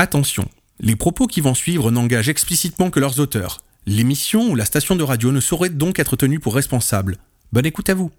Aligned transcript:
Attention, 0.00 0.46
les 0.80 0.96
propos 0.96 1.26
qui 1.26 1.42
vont 1.42 1.52
suivre 1.52 1.90
n'engagent 1.90 2.30
explicitement 2.30 2.88
que 2.88 2.98
leurs 2.98 3.20
auteurs. 3.20 3.58
L'émission 3.84 4.48
ou 4.48 4.54
la 4.54 4.64
station 4.64 4.96
de 4.96 5.02
radio 5.02 5.30
ne 5.30 5.40
saurait 5.40 5.68
donc 5.68 5.98
être 5.98 6.16
tenue 6.16 6.40
pour 6.40 6.54
responsable. 6.54 7.18
Bonne 7.52 7.66
écoute 7.66 7.90
à 7.90 7.94
vous. 7.94 8.10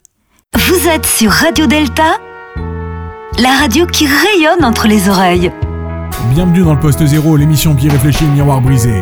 Vous 0.56 0.88
êtes 0.88 1.08
sur 1.08 1.32
Radio 1.32 1.66
Delta, 1.66 2.20
la 3.40 3.58
radio 3.58 3.88
qui 3.88 4.06
rayonne 4.06 4.64
entre 4.64 4.88
les 4.88 5.10
oreilles. 5.10 5.52
Bienvenue 6.36 6.62
dans 6.62 6.76
le 6.76 6.80
Poste 6.80 7.04
Zéro, 7.04 7.36
l'émission 7.36 7.76
qui 7.76 7.90
réfléchit 7.90 8.26
le 8.26 8.34
miroir 8.34 8.62
brisé. 8.62 9.02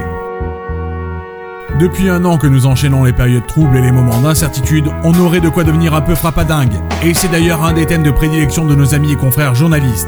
Depuis 1.82 2.08
un 2.08 2.24
an 2.24 2.38
que 2.38 2.48
nous 2.48 2.66
enchaînons 2.66 3.04
les 3.04 3.12
périodes 3.12 3.46
troubles 3.46 3.76
et 3.76 3.82
les 3.82 3.92
moments 3.92 4.22
d'incertitude, 4.22 4.90
on 5.04 5.20
aurait 5.20 5.42
de 5.42 5.50
quoi 5.50 5.66
devenir 5.66 5.96
un 5.96 6.02
peu 6.02 6.16
frappadingue. 6.16 6.80
Et 7.04 7.14
c'est 7.14 7.28
d'ailleurs 7.28 7.62
un 7.62 7.74
des 7.74 7.86
thèmes 7.86 8.04
de 8.04 8.12
prédilection 8.12 8.66
de 8.66 8.74
nos 8.74 8.96
amis 8.96 9.12
et 9.12 9.18
confrères 9.18 9.54
journalistes. 9.54 10.08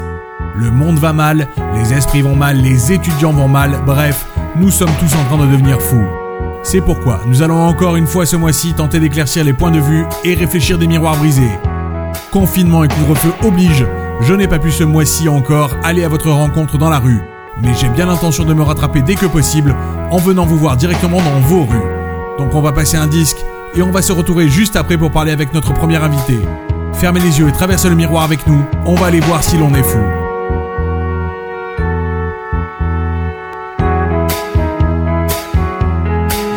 Le 0.54 0.70
monde 0.70 0.98
va 0.98 1.14
mal, 1.14 1.48
les 1.74 1.94
esprits 1.94 2.20
vont 2.20 2.36
mal, 2.36 2.58
les 2.58 2.92
étudiants 2.92 3.32
vont 3.32 3.48
mal, 3.48 3.80
bref, 3.86 4.26
nous 4.54 4.70
sommes 4.70 4.90
tous 5.00 5.14
en 5.16 5.24
train 5.24 5.46
de 5.46 5.50
devenir 5.50 5.80
fous. 5.80 6.06
C'est 6.62 6.82
pourquoi 6.82 7.20
nous 7.26 7.42
allons 7.42 7.58
encore 7.58 7.96
une 7.96 8.06
fois 8.06 8.26
ce 8.26 8.36
mois-ci 8.36 8.74
tenter 8.74 9.00
d'éclaircir 9.00 9.44
les 9.44 9.54
points 9.54 9.70
de 9.70 9.80
vue 9.80 10.04
et 10.24 10.34
réfléchir 10.34 10.76
des 10.76 10.86
miroirs 10.86 11.16
brisés. 11.16 11.58
Confinement 12.30 12.84
et 12.84 12.88
couvre-feu 12.88 13.32
obligent, 13.42 13.86
je 14.20 14.34
n'ai 14.34 14.46
pas 14.46 14.58
pu 14.58 14.70
ce 14.70 14.84
mois-ci 14.84 15.26
encore 15.28 15.70
aller 15.82 16.04
à 16.04 16.08
votre 16.08 16.30
rencontre 16.30 16.76
dans 16.76 16.90
la 16.90 16.98
rue, 16.98 17.22
mais 17.62 17.72
j'ai 17.74 17.88
bien 17.88 18.06
l'intention 18.06 18.44
de 18.44 18.52
me 18.52 18.62
rattraper 18.62 19.00
dès 19.00 19.14
que 19.14 19.26
possible 19.26 19.74
en 20.10 20.18
venant 20.18 20.44
vous 20.44 20.58
voir 20.58 20.76
directement 20.76 21.22
dans 21.22 21.40
vos 21.40 21.64
rues. 21.64 22.36
Donc 22.38 22.54
on 22.54 22.60
va 22.60 22.72
passer 22.72 22.98
un 22.98 23.06
disque 23.06 23.38
et 23.74 23.80
on 23.80 23.90
va 23.90 24.02
se 24.02 24.12
retrouver 24.12 24.50
juste 24.50 24.76
après 24.76 24.98
pour 24.98 25.10
parler 25.10 25.32
avec 25.32 25.54
notre 25.54 25.72
premier 25.72 25.96
invité. 25.96 26.38
Fermez 26.92 27.20
les 27.20 27.40
yeux 27.40 27.48
et 27.48 27.52
traversez 27.52 27.88
le 27.88 27.94
miroir 27.94 28.22
avec 28.22 28.46
nous, 28.46 28.62
on 28.84 28.96
va 28.96 29.06
aller 29.06 29.20
voir 29.20 29.42
si 29.42 29.56
l'on 29.56 29.74
est 29.74 29.82
fou. 29.82 30.21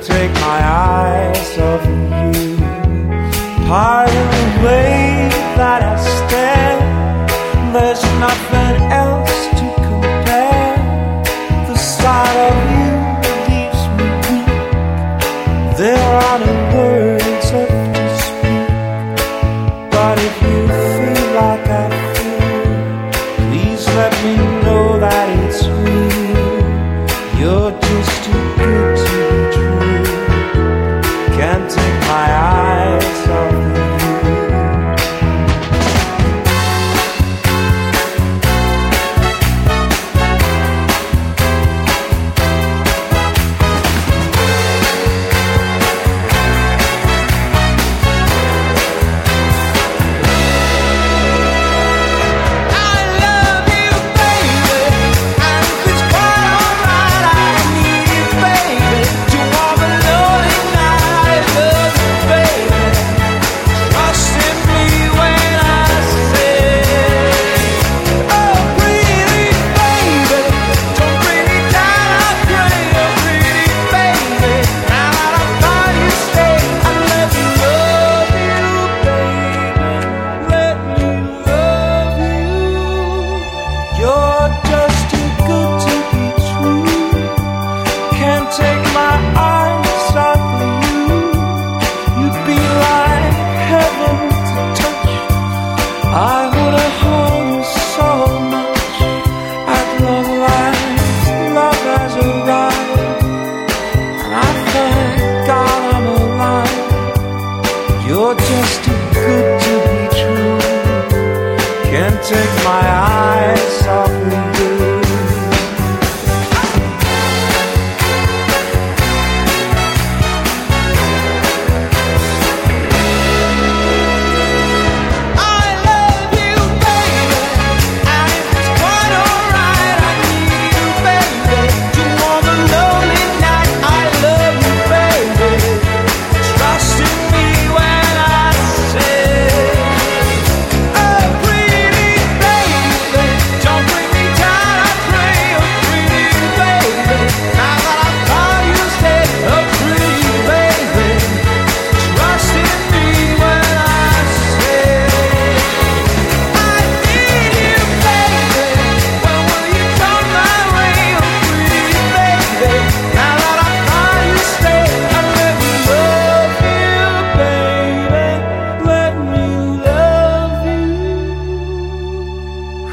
Take 0.00 0.32
my 0.34 0.60
eyes 0.64 1.58
off 1.58 1.84
of 1.84 2.36
you. 2.36 2.56
Part 3.68 4.08
of 4.08 4.26
the 4.34 4.46
way 4.64 5.28
that 5.56 5.82
I 5.82 5.96
stand, 6.16 7.74
there's 7.74 8.02
nothing 8.18 8.71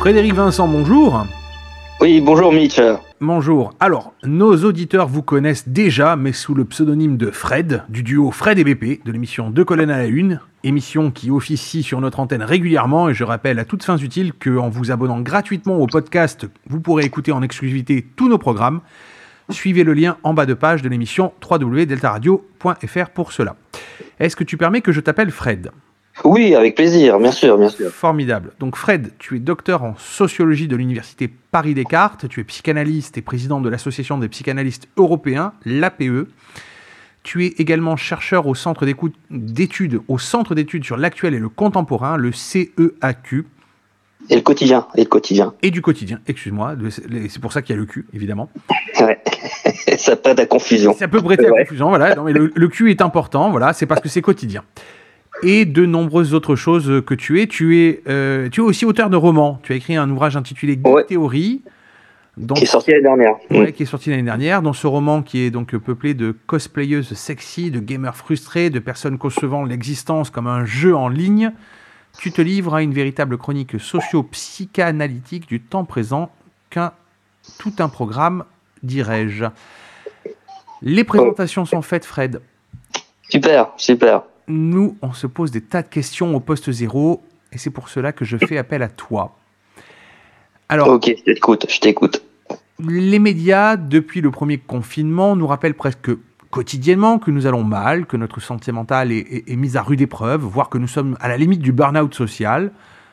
Frédéric 0.10 0.34
Vincent, 0.34 0.68
bonjour. 0.68 1.24
Oui, 2.02 2.20
bonjour 2.20 2.52
Mitch. 2.52 2.82
Bonjour. 3.22 3.76
Alors, 3.80 4.16
nos 4.24 4.56
auditeurs 4.66 5.08
vous 5.08 5.22
connaissent 5.22 5.70
déjà, 5.70 6.16
mais 6.16 6.32
sous 6.34 6.56
le 6.56 6.66
pseudonyme 6.66 7.16
de 7.16 7.30
Fred, 7.30 7.84
du 7.90 8.02
duo 8.02 8.32
Fred 8.32 8.58
et 8.58 8.64
BP, 8.64 9.06
de 9.06 9.12
l'émission 9.12 9.52
Deux 9.52 9.64
colonnes 9.64 9.92
à 9.92 10.00
la 10.00 10.08
une, 10.08 10.40
émission 10.64 11.12
qui 11.12 11.30
officie 11.30 11.84
sur 11.84 12.02
notre 12.02 12.20
antenne 12.20 12.42
régulièrement, 12.42 13.08
et 13.08 13.14
je 13.14 13.24
rappelle 13.24 13.60
à 13.60 13.66
toutes 13.66 13.84
fins 13.84 13.98
utiles 13.98 14.34
qu'en 14.34 14.70
vous 14.70 14.90
abonnant 14.90 15.22
gratuitement 15.22 15.78
au 15.78 15.86
podcast, 15.86 16.48
vous 16.66 16.80
pourrez 16.80 17.06
écouter 17.06 17.32
en 17.32 17.44
exclusivité 17.44 18.04
tous 18.16 18.30
nos 18.30 18.40
programmes. 18.40 18.82
Suivez 19.52 19.84
le 19.84 19.94
lien 19.94 20.18
en 20.24 20.34
bas 20.34 20.48
de 20.48 20.56
page 20.56 20.82
de 20.82 20.90
l'émission 20.90 21.34
www.deltaradio.fr 21.48 23.10
pour 23.14 23.32
cela. 23.32 23.58
Est-ce 24.20 24.36
que 24.36 24.44
tu 24.44 24.58
permets 24.58 24.82
que 24.82 24.92
je 24.92 25.02
t'appelle 25.02 25.30
Fred? 25.30 25.70
Oui, 26.26 26.54
avec 26.56 26.76
plaisir, 26.76 27.18
bien 27.20 27.32
sûr, 27.32 27.58
bien 27.58 27.70
sûr. 27.70 27.90
Formidable. 27.92 28.52
Donc 28.60 28.76
Fred, 28.76 29.12
tu 29.20 29.38
es 29.38 29.40
docteur 29.40 29.84
en 29.84 29.96
sociologie 29.98 30.68
de 30.68 30.76
l'université 30.76 31.30
Paris-Descartes, 31.52 32.28
tu 32.28 32.42
es 32.42 32.44
psychanalyste 32.44 33.18
et 33.18 33.22
président 33.22 33.62
de 33.62 33.70
l'association 33.70 34.18
des 34.18 34.28
psychanalystes 34.28 34.88
européens, 34.98 35.54
l'APE. 35.66 36.28
Tu 37.24 37.46
es 37.46 37.54
également 37.58 37.96
chercheur 37.98 38.48
au 38.48 38.56
centre 38.56 38.86
d'études, 39.30 40.02
au 40.08 40.18
centre 40.18 40.56
d'études 40.56 40.84
sur 40.86 40.98
l'actuel 40.98 41.34
et 41.34 41.40
le 41.40 41.50
contemporain, 41.50 42.18
le 42.18 42.32
CEAQ, 42.32 43.46
Et 44.30 44.36
le 44.36 44.42
quotidien, 44.42 44.88
et 44.96 45.02
le 45.02 45.08
quotidien. 45.10 45.54
et 45.62 45.70
du 45.72 45.82
quotidien, 45.82 46.20
excuse-moi, 46.28 46.76
c'est 47.30 47.42
pour 47.42 47.52
ça 47.54 47.62
qu'il 47.62 47.76
y 47.76 47.78
a 47.78 47.80
le 47.82 47.86
Q, 47.86 48.06
évidemment. 48.14 48.50
Ouais. 49.00 49.18
ça 49.98 50.18
prête 50.18 50.40
à 50.42 50.46
confusion. 50.46 50.94
Ça 50.94 51.08
peut 51.08 51.22
prêter 51.22 51.46
à 51.48 51.52
confusion, 51.52 51.88
voilà. 51.88 52.16
Non, 52.16 52.24
mais 52.24 52.34
le, 52.34 52.52
le 52.54 52.68
Q 52.68 52.90
est 52.92 53.02
important, 53.02 53.50
voilà, 53.50 53.72
c'est 53.72 53.86
parce 53.86 54.02
que 54.02 54.10
c'est 54.10 54.22
quotidien. 54.22 54.64
Et 55.44 55.66
de 55.66 55.86
nombreuses 55.86 56.34
autres 56.34 56.56
choses 56.56 57.02
que 57.06 57.14
tu 57.14 57.42
es. 57.42 57.48
Tu 57.48 57.80
es, 57.80 58.02
euh, 58.08 58.50
tu 58.50 58.62
es 58.62 58.64
aussi 58.64 58.86
auteur 58.86 59.10
de 59.10 59.16
romans. 59.16 59.60
Tu 59.64 59.74
as 59.74 59.76
écrit 59.78 59.96
un 59.96 60.10
ouvrage 60.10 60.36
intitulé 60.36 60.78
Ouais. 60.84 61.06
Theory, 61.06 61.62
dont- 62.38 62.56
Qui 62.56 62.64
est 62.64 62.68
sorti 62.68 62.92
l'année 62.92 63.04
dernière. 63.04 63.36
ouais, 63.52 63.72
qui 63.72 63.84
est 63.84 63.86
sorti 63.86 64.10
l'année 64.10 64.24
dernière. 64.24 64.62
Dans 64.62 64.74
ce 64.74 64.86
roman 64.88 65.22
qui 65.22 65.40
est 65.40 65.50
donc 65.52 65.76
peuplé 65.78 66.14
de 66.14 66.36
cosplayeuses 66.46 67.14
sexy, 67.14 67.72
de 67.72 67.80
gamers 67.80 68.16
frustrés, 68.18 68.70
de 68.70 68.80
personnes 68.80 69.18
concevant 69.18 69.64
l'existence 69.64 70.30
comme 70.30 70.48
un 70.48 70.66
jeu 70.66 70.96
en 70.96 71.08
ligne, 71.08 71.52
tu 72.20 72.32
te 72.32 72.42
livres 72.42 72.76
à 72.76 72.82
une 72.82 72.94
véritable 72.94 73.38
chronique 73.38 73.80
socio-psychanalytique 73.80 75.48
du 75.48 75.62
temps 75.62 75.86
présent 75.86 76.32
qu'un 76.70 76.92
tout 77.60 77.74
un 77.80 77.88
programme, 77.88 78.44
dirais-je. 78.84 79.46
Les 80.82 81.04
présentations 81.04 81.66
sont 81.66 81.82
faites, 81.82 82.06
Fred. 82.06 82.42
Super, 83.30 83.70
super. 83.78 84.24
Nous, 84.54 84.98
on 85.04 85.14
se 85.14 85.28
pose 85.28 85.52
des 85.52 85.62
tas 85.62 85.84
de 85.84 85.88
questions 85.88 86.36
au 86.36 86.40
poste 86.40 86.72
zéro, 86.72 87.22
et 87.54 87.58
c'est 87.58 87.70
pour 87.70 87.88
cela 87.90 88.12
que 88.12 88.26
je 88.26 88.36
fais 88.38 88.58
appel 88.58 88.82
à 88.82 88.90
toi. 88.90 89.38
Alors, 90.70 90.88
Ok, 90.90 91.14
je 91.18 91.24
t'écoute, 91.24 91.66
je 91.70 91.80
t'écoute. 91.80 92.24
les 92.80 93.20
médias, 93.20 93.76
depuis 93.78 94.22
le 94.22 94.32
premier 94.32 94.58
confinement, 94.58 95.36
nous 95.36 95.48
rappellent 95.48 95.76
presque 95.76 96.10
quotidiennement 96.50 97.20
que 97.20 97.30
nous 97.30 97.46
allons 97.46 97.64
mal, 97.64 98.08
que 98.08 98.18
notre 98.18 98.40
santé 98.40 98.72
mentale 98.72 99.12
est, 99.12 99.18
est- 99.20 99.52
est 99.52 99.56
mise 99.56 99.78
à 99.78 99.84
rude 99.84 100.02
épreuve, 100.02 100.42
voire 100.42 100.70
que 100.70 100.80
nous 100.80 100.88
sommes 100.88 101.16
à 101.20 101.28
la 101.28 101.38
limite 101.38 101.62
du 101.62 101.72
burn-out 101.72 102.14
social. 102.16 102.72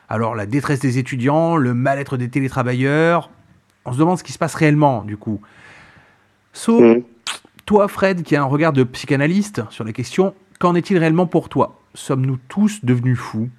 Alors 0.09 0.33
la 0.33 0.47
détresse 0.47 0.79
des 0.79 0.97
étudiants, 0.97 1.55
le 1.55 1.75
mal-être 1.75 2.17
des 2.17 2.29
télétravailleurs, 2.29 3.29
on 3.85 3.93
se 3.93 3.99
demande 3.99 4.17
ce 4.17 4.23
qui 4.23 4.31
se 4.33 4.39
passe 4.39 4.55
réellement 4.55 5.03
du 5.03 5.17
coup. 5.17 5.39
So, 6.53 6.79
Mhm. 6.81 7.03
toi 7.67 7.87
Fred, 7.87 8.23
qui 8.23 8.35
a 8.35 8.41
un 8.41 8.45
regard 8.45 8.73
de 8.73 8.83
psychanalyste 8.83 9.61
sur 9.69 9.83
la 9.83 9.91
question, 9.93 10.33
qu'en 10.59 10.75
est-il 10.75 10.97
réellement 10.97 11.25
pour 11.25 11.49
toi? 11.49 11.75
Sommes-nous 11.93 12.37
tous 12.49 12.83
devenus 12.83 13.17
fous? 13.17 13.49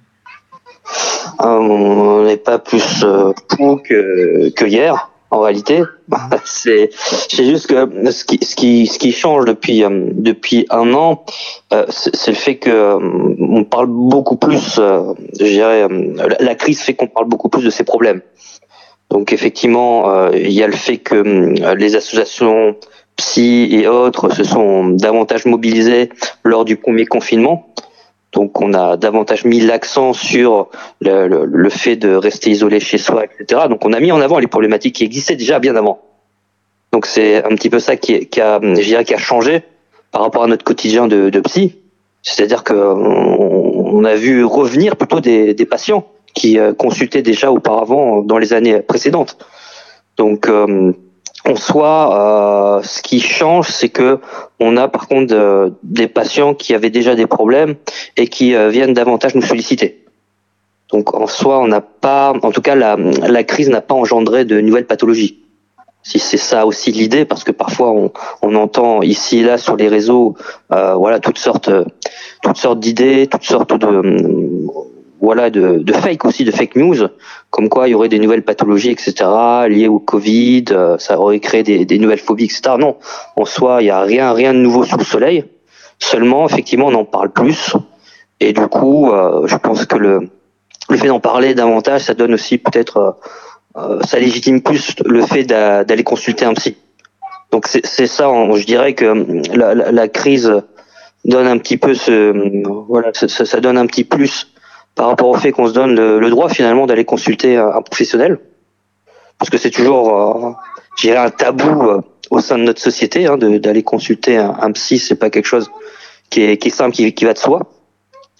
Euh, 1.41 1.45
on 1.45 2.23
n'est 2.23 2.37
pas 2.37 2.59
plus 2.59 3.03
euh, 3.03 3.33
fou 3.55 3.77
que, 3.77 4.49
que 4.49 4.65
hier, 4.65 5.09
en 5.31 5.39
réalité. 5.41 5.83
c'est 6.43 6.89
c'est 6.93 7.45
juste 7.45 7.67
que 7.67 8.11
ce 8.11 8.25
qui, 8.25 8.43
ce 8.43 8.55
qui, 8.55 8.87
ce 8.87 8.99
qui 8.99 9.11
change 9.11 9.45
depuis, 9.45 9.83
euh, 9.83 10.09
depuis 10.13 10.65
un 10.69 10.93
an, 10.93 11.23
euh, 11.73 11.85
c'est 11.89 12.31
le 12.31 12.37
fait 12.37 12.57
que 12.57 12.69
euh, 12.69 13.35
on 13.39 13.63
parle 13.63 13.87
beaucoup 13.87 14.37
plus, 14.37 14.75
je 14.75 15.43
dirais, 15.43 15.87
la, 16.39 16.55
crise 16.55 16.81
fait 16.81 16.93
qu'on 16.93 17.07
parle 17.07 17.27
beaucoup 17.27 17.49
plus 17.49 17.63
de 17.63 17.69
ces 17.69 17.83
problèmes. 17.83 18.21
Donc 19.09 19.33
effectivement, 19.33 20.29
il 20.31 20.51
y 20.51 20.61
a 20.61 20.67
le 20.67 20.73
fait 20.73 20.97
que 20.97 21.15
les 21.73 21.95
associations 21.95 22.75
psy 23.19 23.69
et 23.71 23.87
autres 23.87 24.29
se 24.29 24.43
sont 24.43 24.89
davantage 24.89 25.45
mobilisées 25.45 26.09
lors 26.43 26.63
du 26.65 26.75
premier 26.77 27.05
confinement. 27.05 27.67
Donc 28.31 28.61
on 28.61 28.73
a 28.73 28.95
davantage 28.95 29.43
mis 29.43 29.59
l'accent 29.59 30.13
sur 30.13 30.69
le, 31.01 31.27
le, 31.27 31.45
le 31.45 31.69
fait 31.69 31.95
de 31.95 32.13
rester 32.13 32.49
isolé 32.51 32.79
chez 32.79 32.97
soi, 32.97 33.25
etc. 33.25 33.67
Donc 33.69 33.83
on 33.85 33.93
a 33.93 33.99
mis 33.99 34.11
en 34.11 34.21
avant 34.21 34.39
les 34.39 34.47
problématiques 34.47 34.95
qui 34.95 35.03
existaient 35.03 35.35
déjà 35.35 35.59
bien 35.59 35.75
avant. 35.75 35.99
Donc 36.91 37.05
c'est 37.05 37.43
un 37.43 37.55
petit 37.55 37.69
peu 37.69 37.79
ça 37.79 37.97
qui, 37.97 38.27
qui 38.27 38.39
a, 38.39 38.59
je 38.61 38.81
dirais, 38.81 39.03
qui 39.03 39.13
a 39.13 39.17
changé 39.17 39.63
par 40.11 40.21
rapport 40.21 40.43
à 40.43 40.47
notre 40.47 40.63
quotidien 40.63 41.07
de, 41.07 41.29
de 41.29 41.39
psy. 41.41 41.75
C'est-à-dire 42.21 42.63
que 42.63 42.73
on, 42.73 43.97
on 43.99 44.03
a 44.05 44.15
vu 44.15 44.45
revenir 44.45 44.95
plutôt 44.95 45.19
des, 45.19 45.53
des 45.53 45.65
patients 45.65 46.05
qui 46.33 46.59
euh, 46.59 46.73
consultaient 46.73 47.23
déjà 47.23 47.51
auparavant 47.51 48.21
dans 48.21 48.37
les 48.37 48.53
années 48.53 48.79
précédentes. 48.81 49.37
Donc 50.17 50.47
euh, 50.47 50.93
en 51.45 51.55
soi, 51.55 52.79
euh, 52.79 52.83
ce 52.83 53.01
qui 53.01 53.19
change, 53.19 53.69
c'est 53.69 53.89
que 53.89 54.19
on 54.59 54.75
a 54.77 54.87
par 54.87 55.07
contre 55.07 55.73
des 55.83 56.07
patients 56.07 56.53
qui 56.53 56.73
avaient 56.73 56.89
déjà 56.89 57.15
des 57.15 57.27
problèmes 57.27 57.75
et 58.17 58.27
qui 58.27 58.55
euh, 58.55 58.69
viennent 58.69 58.93
davantage 58.93 59.35
nous 59.35 59.41
solliciter. 59.41 60.05
Donc 60.91 61.13
en 61.13 61.27
soi, 61.27 61.59
on 61.59 61.67
n'a 61.67 61.81
pas, 61.81 62.33
en 62.41 62.51
tout 62.51 62.61
cas, 62.61 62.75
la, 62.75 63.43
crise 63.43 63.69
n'a 63.69 63.81
pas 63.81 63.95
engendré 63.95 64.43
de 64.43 64.59
nouvelles 64.59 64.87
pathologies. 64.87 65.39
Si 66.01 66.17
c'est 66.17 66.37
ça 66.37 66.65
aussi 66.65 66.91
l'idée, 66.91 67.25
parce 67.25 67.43
que 67.43 67.51
parfois 67.51 67.93
on, 68.41 68.55
entend 68.55 69.01
ici 69.01 69.39
et 69.39 69.43
là 69.43 69.57
sur 69.57 69.75
les 69.75 69.87
réseaux, 69.87 70.35
euh, 70.73 70.95
voilà, 70.95 71.19
toutes 71.19 71.37
sortes, 71.37 71.69
toutes 72.41 72.57
sortes 72.57 72.79
d'idées, 72.79 73.27
toutes 73.27 73.43
sortes 73.43 73.73
de, 73.73 74.65
voilà, 75.21 75.49
de 75.49 75.93
fake 75.93 76.25
aussi, 76.25 76.43
de 76.45 76.51
fake 76.51 76.75
news, 76.75 77.09
comme 77.49 77.69
quoi 77.69 77.87
il 77.87 77.91
y 77.91 77.95
aurait 77.95 78.09
des 78.09 78.19
nouvelles 78.19 78.43
pathologies, 78.43 78.91
etc., 78.91 79.13
liées 79.67 79.87
au 79.87 79.99
Covid, 79.99 80.65
euh, 80.71 80.97
ça 80.99 81.19
aurait 81.19 81.39
créé 81.39 81.63
des, 81.63 81.85
des 81.85 81.97
nouvelles 81.99 82.19
phobies, 82.19 82.45
etc. 82.45 82.61
Non, 82.79 82.97
en 83.35 83.45
soi, 83.45 83.81
il 83.81 83.87
y 83.87 83.89
a 83.89 84.01
rien, 84.01 84.31
rien 84.33 84.53
de 84.53 84.59
nouveau 84.59 84.83
sous 84.83 84.97
le 84.97 85.03
soleil. 85.03 85.45
Seulement, 85.97 86.47
effectivement, 86.47 86.87
on 86.87 86.93
en 86.93 87.05
parle 87.05 87.31
plus, 87.31 87.73
et 88.39 88.53
du 88.53 88.67
coup, 88.67 89.11
euh, 89.11 89.47
je 89.47 89.55
pense 89.57 89.85
que 89.85 89.97
le, 89.97 90.29
le 90.89 90.97
fait 90.97 91.07
d'en 91.07 91.19
parler 91.19 91.53
davantage, 91.55 92.01
ça 92.03 92.13
donne 92.13 92.33
aussi 92.35 92.57
peut-être, 92.57 92.97
euh, 92.97 93.11
euh, 93.77 93.99
ça 94.03 94.19
légitime 94.19 94.61
plus 94.61 94.95
le 95.05 95.21
fait 95.25 95.43
d'a- 95.43 95.83
d'aller 95.83 96.03
consulter 96.03 96.45
un 96.45 96.53
psy. 96.53 96.77
Donc 97.51 97.65
c'est 97.67 98.07
ça, 98.07 98.31
je 98.55 98.65
dirais 98.65 98.93
que 98.93 99.05
hum, 99.05 99.41
la, 99.53 99.73
la, 99.73 99.91
la 99.91 100.07
crise 100.07 100.53
donne 101.25 101.47
un 101.47 101.57
petit 101.57 101.77
peu 101.77 101.95
ce, 101.95 102.31
hum, 102.31 102.85
voilà, 102.87 103.09
ça- 103.13 103.27
ça 103.27 103.59
donne 103.59 103.77
un 103.77 103.87
petit 103.87 104.03
plus 104.03 104.53
par 104.99 105.07
rapport 105.07 105.29
au 105.29 105.35
fait 105.35 105.53
qu'on 105.53 105.65
se 105.65 105.71
donne 105.71 105.95
le, 105.95 106.29
droit 106.29 106.49
finalement 106.49 106.85
d'aller 106.85 107.05
consulter 107.05 107.55
un, 107.55 107.81
professionnel, 107.81 108.37
parce 109.37 109.49
que 109.49 109.57
c'est 109.57 109.69
toujours, 109.69 110.57
euh, 111.05 111.15
un 111.15 111.29
tabou 111.29 111.83
euh, 111.83 112.01
au 112.31 112.41
sein 112.41 112.57
de 112.57 112.63
notre 112.63 112.81
société 112.81 113.25
hein, 113.25 113.37
d'aller 113.37 113.81
consulter 113.81 114.35
un, 114.35 114.53
un 114.59 114.73
psy, 114.73 114.99
c'est 114.99 115.15
pas 115.15 115.29
quelque 115.29 115.45
chose 115.45 115.71
qui 116.29 116.41
est, 116.41 116.69
simple, 116.69 116.93
qui, 116.93 117.23
va 117.23 117.31
de 117.31 117.37
soi. 117.37 117.61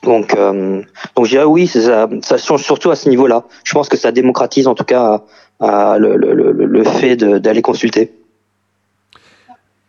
Donc, 0.04 0.36
euh, 0.36 0.82
donc 1.16 1.26
je 1.28 1.30
dirais 1.30 1.46
oui, 1.46 1.66
ça, 1.66 2.10
ça 2.24 2.38
change 2.38 2.64
surtout 2.64 2.92
à 2.92 2.98
ce 2.98 3.08
niveau-là. 3.08 3.46
Je 3.64 3.72
pense 3.72 3.88
que 3.88 3.96
ça 3.96 4.12
démocratise 4.12 4.68
en 4.68 4.76
tout 4.76 4.84
cas 4.84 5.24
le, 5.62 6.84
fait 6.84 7.16
d'aller 7.16 7.62
consulter. 7.62 8.12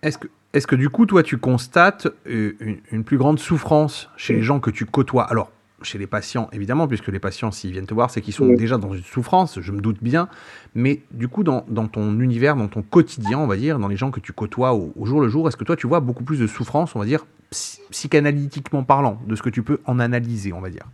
Est-ce 0.04 0.18
que, 0.18 0.28
est-ce 0.52 0.68
que 0.68 0.76
du 0.76 0.88
coup, 0.88 1.04
toi, 1.04 1.24
tu 1.24 1.36
constates 1.36 2.06
euh, 2.28 2.54
une, 2.60 2.78
une 2.92 3.02
plus 3.02 3.18
grande 3.18 3.40
souffrance 3.40 4.08
chez 4.16 4.34
les 4.34 4.42
gens 4.42 4.60
que 4.60 4.70
tu 4.70 4.86
côtoies? 4.86 5.24
Alors, 5.24 5.50
chez 5.82 5.98
les 5.98 6.06
patients, 6.06 6.48
évidemment, 6.52 6.86
puisque 6.88 7.08
les 7.08 7.18
patients, 7.18 7.50
s'ils 7.50 7.72
viennent 7.72 7.86
te 7.86 7.94
voir, 7.94 8.10
c'est 8.10 8.20
qu'ils 8.20 8.34
sont 8.34 8.44
Oui. 8.46 8.56
déjà 8.56 8.76
dans 8.78 8.92
une 8.92 9.02
souffrance, 9.02 9.60
je 9.60 9.72
me 9.72 9.80
doute 9.80 9.98
bien. 10.02 10.28
Mais 10.74 11.00
du 11.12 11.28
coup, 11.28 11.42
dans, 11.42 11.64
dans 11.68 11.88
ton 11.88 12.18
univers, 12.20 12.56
dans 12.56 12.68
ton 12.68 12.82
quotidien, 12.82 13.38
on 13.38 13.46
va 13.46 13.56
dire, 13.56 13.78
dans 13.78 13.88
les 13.88 13.96
gens 13.96 14.10
que 14.10 14.20
tu 14.20 14.32
côtoies 14.32 14.72
au, 14.74 14.92
au 14.96 15.06
jour 15.06 15.20
le 15.20 15.28
jour, 15.28 15.48
est-ce 15.48 15.56
que 15.56 15.64
toi, 15.64 15.76
tu 15.76 15.86
vois 15.86 16.00
beaucoup 16.00 16.24
plus 16.24 16.38
de 16.38 16.46
souffrance, 16.46 16.94
on 16.96 16.98
va 16.98 17.04
dire, 17.06 17.24
psy- 17.50 17.80
psychanalytiquement 17.90 18.82
parlant, 18.82 19.18
de 19.26 19.34
ce 19.36 19.42
que 19.42 19.50
tu 19.50 19.62
peux 19.62 19.78
en 19.86 19.98
analyser, 20.00 20.52
on 20.52 20.60
va 20.60 20.70
dire? 20.70 20.84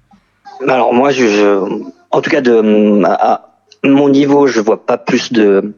Alors 0.69 0.95
moi, 0.95 1.11
je, 1.11 1.27
je- 1.27 1.83
en 2.11 2.21
tout 2.23 2.31
cas 2.31 2.41
de 2.41 3.03
à 3.05 3.59
mon 3.85 4.09
niveau, 4.09 4.47
je 4.47 4.61
vois 4.61 4.87
pas 4.87 4.97
plus 4.99 5.33
de 5.33 5.75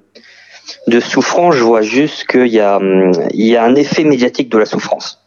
de 0.86 1.00
souffrance. 1.00 1.54
Je 1.56 1.64
vois 1.64 1.82
juste 1.82 2.26
qu'il 2.26 2.46
y 2.48 2.60
a 2.60 2.78
il 3.32 3.46
y 3.46 3.56
a 3.56 3.64
un 3.64 3.74
effet 3.74 4.04
médiatique 4.04 4.50
de 4.50 4.58
la 4.58 4.66
souffrance. 4.66 5.24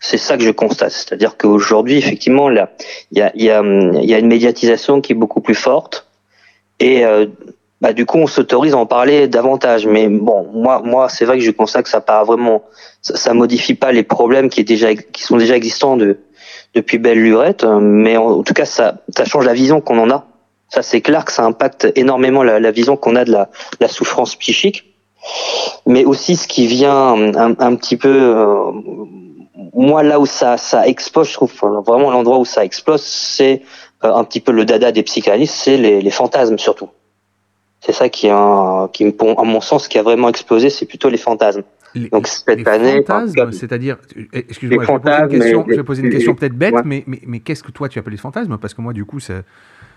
C'est 0.00 0.16
ça 0.18 0.36
que 0.36 0.42
je 0.42 0.50
constate. 0.50 0.92
C'est-à-dire 0.92 1.36
qu'aujourd'hui, 1.36 1.98
effectivement, 1.98 2.48
là, 2.48 2.70
il 3.12 3.18
y 3.18 3.22
a 3.22 3.30
y 3.34 3.50
a 3.50 3.62
y 4.02 4.14
a 4.14 4.18
une 4.18 4.28
médiatisation 4.28 5.00
qui 5.00 5.12
est 5.12 5.14
beaucoup 5.14 5.40
plus 5.40 5.54
forte 5.54 6.06
et 6.78 7.04
euh, 7.04 7.26
bah, 7.80 7.92
du 7.92 8.04
coup, 8.06 8.18
on 8.18 8.26
s'autorise 8.26 8.74
à 8.74 8.78
en 8.78 8.86
parler 8.86 9.28
davantage. 9.28 9.86
Mais 9.86 10.08
bon, 10.08 10.48
moi, 10.52 10.82
moi, 10.84 11.08
c'est 11.08 11.24
vrai 11.24 11.38
que 11.38 11.44
je 11.44 11.50
constate 11.50 11.84
que 11.84 11.90
ça 11.90 12.00
part 12.00 12.24
vraiment, 12.24 12.62
ça, 13.02 13.16
ça 13.16 13.34
modifie 13.34 13.74
pas 13.74 13.92
les 13.92 14.02
problèmes 14.02 14.50
qui 14.50 14.60
est 14.60 14.64
déjà, 14.64 14.94
qui 14.94 15.22
sont 15.22 15.36
déjà 15.36 15.56
existants 15.56 15.96
de, 15.96 16.18
depuis 16.74 16.98
belle 16.98 17.18
lurette, 17.18 17.64
mais 17.64 18.16
en, 18.16 18.26
en 18.26 18.42
tout 18.42 18.54
cas, 18.54 18.64
ça, 18.66 18.98
ça 19.16 19.24
change 19.24 19.46
la 19.46 19.54
vision 19.54 19.80
qu'on 19.80 19.98
en 19.98 20.10
a. 20.10 20.26
Ça, 20.68 20.82
c'est 20.82 21.00
clair 21.00 21.24
que 21.24 21.32
ça 21.32 21.44
impacte 21.44 21.90
énormément 21.96 22.42
la, 22.42 22.60
la 22.60 22.70
vision 22.70 22.96
qu'on 22.96 23.16
a 23.16 23.24
de 23.24 23.32
la, 23.32 23.50
la 23.80 23.88
souffrance 23.88 24.36
psychique. 24.36 24.94
Mais 25.86 26.04
aussi, 26.04 26.36
ce 26.36 26.46
qui 26.46 26.66
vient 26.66 27.14
un, 27.14 27.54
un 27.58 27.74
petit 27.76 27.96
peu, 27.96 28.08
euh, 28.08 28.70
moi, 29.74 30.02
là 30.02 30.18
où 30.20 30.26
ça, 30.26 30.56
ça 30.56 30.86
explose, 30.86 31.28
je 31.28 31.34
trouve 31.34 31.52
vraiment 31.86 32.10
l'endroit 32.10 32.38
où 32.38 32.44
ça 32.44 32.64
explose, 32.64 33.02
c'est 33.02 33.62
euh, 34.04 34.14
un 34.14 34.24
petit 34.24 34.40
peu 34.40 34.52
le 34.52 34.64
dada 34.64 34.92
des 34.92 35.02
psychanalystes, 35.02 35.54
c'est 35.54 35.76
les, 35.76 36.00
les 36.00 36.10
fantasmes 36.10 36.58
surtout. 36.58 36.88
C'est 37.80 37.92
ça 37.92 38.08
qui, 38.08 38.26
est 38.26 38.30
un, 38.30 38.88
qui 38.92 39.04
me, 39.06 39.12
à 39.38 39.44
mon 39.44 39.60
sens, 39.60 39.88
qui 39.88 39.98
a 39.98 40.02
vraiment 40.02 40.28
explosé, 40.28 40.68
c'est 40.70 40.86
plutôt 40.86 41.08
les 41.08 41.16
fantasmes. 41.16 41.62
Les, 41.94 42.08
Donc, 42.08 42.26
cette 42.28 42.46
les 42.58 42.68
année, 42.68 43.04
c'est-à-dire, 43.52 43.96
euh, 44.16 44.22
excuse-moi, 44.48 44.84
je 44.84 44.92
vais 44.92 44.98
poser 44.98 45.16
une 45.22 45.28
question, 45.28 45.62
et- 45.66 45.72
je 45.72 45.76
vais 45.76 45.84
poser 45.84 46.02
une 46.02 46.10
question 46.10 46.32
et- 46.32 46.36
peut-être 46.36 46.52
bête, 46.54 46.74
ouais. 46.74 46.82
mais, 46.84 47.04
mais, 47.06 47.20
mais 47.26 47.40
qu'est-ce 47.40 47.62
que 47.62 47.72
toi 47.72 47.88
tu 47.88 47.98
appelles 47.98 48.12
les 48.12 48.18
fantasmes? 48.18 48.58
Parce 48.58 48.74
que 48.74 48.80
moi, 48.82 48.92
du 48.92 49.04
coup, 49.04 49.18
ça, 49.18 49.42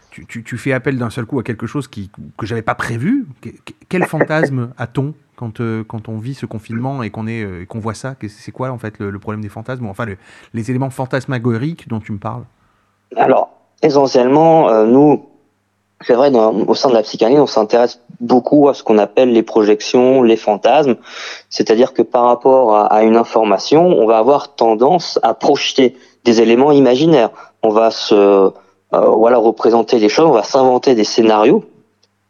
tu, 0.09 0.25
tu, 0.25 0.43
tu 0.43 0.57
fais 0.57 0.71
appel 0.73 0.97
d'un 0.97 1.09
seul 1.09 1.25
coup 1.25 1.39
à 1.39 1.43
quelque 1.43 1.67
chose 1.67 1.87
qui, 1.87 2.09
que 2.37 2.45
j'avais 2.45 2.61
pas 2.63 2.73
prévu. 2.75 3.25
Que- 3.41 3.49
que- 3.49 3.73
Quel 3.89 4.05
fantasme 4.05 4.71
a-t-on? 4.77 5.13
Quand, 5.35 5.59
euh, 5.59 5.83
quand 5.83 6.09
on 6.09 6.17
vit 6.17 6.33
ce 6.33 6.45
confinement 6.45 7.03
et 7.03 7.09
qu'on 7.09 7.27
euh, 7.27 7.65
voit 7.75 7.93
ça 7.93 8.15
C'est 8.27 8.51
quoi 8.51 8.69
en 8.69 8.77
fait 8.77 8.99
le, 8.99 9.17
problème 9.19 9.41
des 9.41 9.49
fantasmes 9.49 9.85
Enfin, 9.87 10.05
le- 10.05 10.17
les 10.53 10.69
éléments 10.69 10.89
fantasmagoriques 10.89 11.87
dont 11.87 11.99
tu 11.99 12.11
me 12.11 12.19
parles? 12.19 12.43
Alors, 13.15 13.49
essentiellement, 13.81 14.69
euh, 14.69 14.85
nous, 14.85 15.25
c'est 16.01 16.13
vrai, 16.13 16.31
au 16.33 16.75
sein 16.75 16.89
de 16.89 16.93
la 16.93 17.03
psychanalyse, 17.03 17.39
on 17.39 17.47
s'intéresse 17.47 17.99
beaucoup 18.19 18.69
à 18.69 18.73
ce 18.73 18.83
qu'on 18.83 18.97
appelle 18.97 19.31
les 19.31 19.43
projections, 19.43 20.21
les 20.21 20.37
fantasmes. 20.37 20.95
C'est-à-dire 21.49 21.93
que 21.93 22.01
par 22.01 22.25
rapport 22.25 22.75
à, 22.75 22.85
à 22.87 23.03
une 23.03 23.15
information, 23.15 23.85
on 23.87 24.05
va 24.05 24.17
avoir 24.17 24.55
tendance 24.55 25.19
à 25.23 25.33
projeter 25.33 25.95
des 26.25 26.41
éléments 26.41 26.71
imaginaires. 26.71 27.29
On 27.63 27.69
va 27.69 27.91
se, 27.91 28.51
voilà, 28.91 29.37
représenter 29.37 29.99
les 29.99 30.09
choses, 30.09 30.27
on 30.27 30.33
va 30.33 30.43
s'inventer 30.43 30.95
des 30.95 31.03
scénarios. 31.03 31.63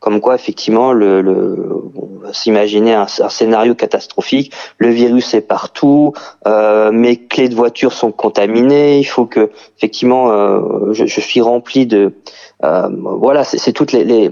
Comme 0.03 0.19
quoi, 0.19 0.35
effectivement, 0.35 0.91
le, 0.91 1.21
le, 1.21 1.55
on 1.95 2.19
va 2.21 2.33
s'imaginer 2.33 2.93
un, 2.93 3.07
scénario 3.07 3.73
catastrophique. 3.73 4.51
Le 4.77 4.89
virus 4.89 5.33
est 5.33 5.47
partout, 5.47 6.11
euh, 6.45 6.91
mes 6.91 7.15
clés 7.15 7.47
de 7.47 7.55
voiture 7.55 7.93
sont 7.93 8.11
contaminées. 8.11 8.99
Il 8.99 9.05
faut 9.05 9.25
que, 9.25 9.49
effectivement, 9.77 10.29
euh, 10.29 10.91
je, 10.91 11.05
je 11.05 11.21
suis 11.21 11.39
rempli 11.39 11.85
de, 11.85 12.11
euh, 12.63 12.89
voilà, 12.91 13.43
c'est 13.43 13.73
toutes 13.73 13.91
les, 13.91 14.05
les, 14.05 14.29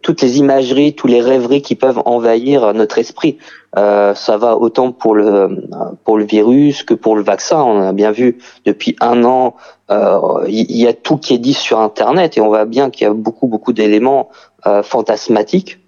toutes 0.00 0.22
les 0.22 0.38
imageries, 0.38 0.94
tous 0.94 1.06
les 1.06 1.20
rêveries 1.20 1.60
qui 1.60 1.74
peuvent 1.74 2.00
envahir 2.06 2.72
notre 2.72 2.98
esprit. 2.98 3.38
Euh, 3.76 4.14
ça 4.14 4.38
va 4.38 4.56
autant 4.56 4.92
pour 4.92 5.14
le 5.14 5.68
pour 6.04 6.16
le 6.16 6.24
virus 6.24 6.82
que 6.82 6.94
pour 6.94 7.16
le 7.16 7.22
vaccin. 7.22 7.62
On 7.62 7.82
a 7.82 7.92
bien 7.92 8.12
vu 8.12 8.38
depuis 8.64 8.96
un 9.00 9.24
an, 9.24 9.56
il 9.88 10.66
il 10.70 10.76
y, 10.76 10.86
a 10.86 10.92
tout 10.92 11.16
qui 11.16 11.34
est 11.34 11.38
dit 11.38 11.54
sur 11.54 11.78
Internet 11.78 12.36
et 12.36 12.40
on 12.40 12.48
voit 12.48 12.64
bien 12.64 12.90
qu'il 12.90 13.06
y 13.06 13.10
a 13.10 13.14
beaucoup 13.14 13.46
beaucoup 13.46 13.72
d'éléments 13.72 14.30
euh, 14.66 14.82
fantasmatiques. 14.82 15.78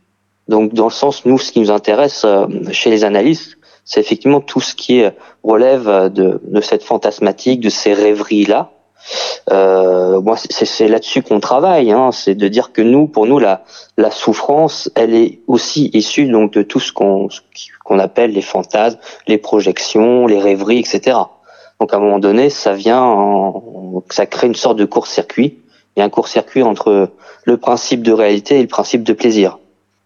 Donc 0.46 0.72
dans 0.72 0.84
le 0.84 0.90
sens, 0.90 1.24
nous, 1.24 1.38
ce 1.38 1.52
qui 1.52 1.60
nous 1.60 1.70
intéresse 1.70 2.22
euh, 2.24 2.46
chez 2.70 2.90
les 2.90 3.04
analystes, 3.04 3.58
c'est 3.84 4.00
effectivement 4.00 4.40
tout 4.40 4.60
ce 4.60 4.74
qui 4.74 5.02
relève 5.42 6.12
de, 6.12 6.40
de 6.44 6.60
cette 6.60 6.82
fantasmatique, 6.82 7.60
de 7.60 7.70
ces 7.70 7.94
rêveries 7.94 8.44
là. 8.44 8.70
Euh, 9.50 10.20
moi, 10.20 10.36
c'est 10.36 10.88
là-dessus 10.88 11.22
qu'on 11.22 11.40
travaille. 11.40 11.92
Hein, 11.92 12.12
c'est 12.12 12.34
de 12.34 12.48
dire 12.48 12.72
que 12.72 12.82
nous, 12.82 13.06
pour 13.06 13.26
nous, 13.26 13.38
la, 13.38 13.64
la 13.96 14.10
souffrance, 14.10 14.90
elle 14.94 15.14
est 15.14 15.40
aussi 15.46 15.90
issue 15.94 16.26
donc 16.26 16.52
de 16.52 16.62
tout 16.62 16.80
ce 16.80 16.92
qu'on 16.92 17.28
qu'on 17.84 17.98
appelle 17.98 18.32
les 18.32 18.42
fantasmes, 18.42 18.98
les 19.26 19.38
projections, 19.38 20.26
les 20.26 20.38
rêveries, 20.38 20.80
etc. 20.80 21.16
Donc 21.80 21.92
à 21.92 21.96
un 21.96 22.00
moment 22.00 22.18
donné, 22.18 22.50
ça 22.50 22.72
vient, 22.74 23.02
en, 23.02 24.02
ça 24.10 24.26
crée 24.26 24.46
une 24.46 24.54
sorte 24.54 24.76
de 24.76 24.84
court-circuit. 24.84 25.58
Il 25.96 26.00
y 26.00 26.02
a 26.02 26.04
un 26.04 26.10
court-circuit 26.10 26.62
entre 26.62 27.10
le 27.44 27.56
principe 27.56 28.02
de 28.02 28.12
réalité 28.12 28.58
et 28.58 28.62
le 28.62 28.68
principe 28.68 29.02
de 29.04 29.12
plaisir. 29.12 29.58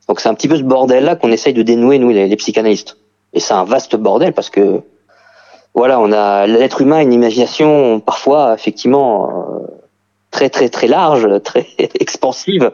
Donc 0.08 0.20
c'est 0.20 0.28
un 0.28 0.34
petit 0.34 0.48
peu 0.48 0.56
ce 0.56 0.62
bordel-là 0.62 1.16
qu'on 1.16 1.32
essaye 1.32 1.54
de 1.54 1.62
dénouer 1.62 1.98
nous, 1.98 2.10
les, 2.10 2.36
psychanalystes. 2.36 2.98
Et 3.32 3.40
c'est 3.40 3.54
un 3.54 3.64
vaste 3.64 3.96
bordel 3.96 4.32
parce 4.32 4.50
que 4.50 4.82
voilà, 5.74 5.98
on 6.00 6.12
a 6.12 6.46
l'être 6.46 6.82
humain 6.82 6.96
a 6.96 7.02
une 7.02 7.14
imagination 7.14 8.00
parfois 8.00 8.52
effectivement 8.52 9.30
euh, 9.30 9.66
très 10.30 10.50
très 10.50 10.68
très 10.68 10.86
large, 10.86 11.26
très 11.44 11.66
expansive, 11.78 12.72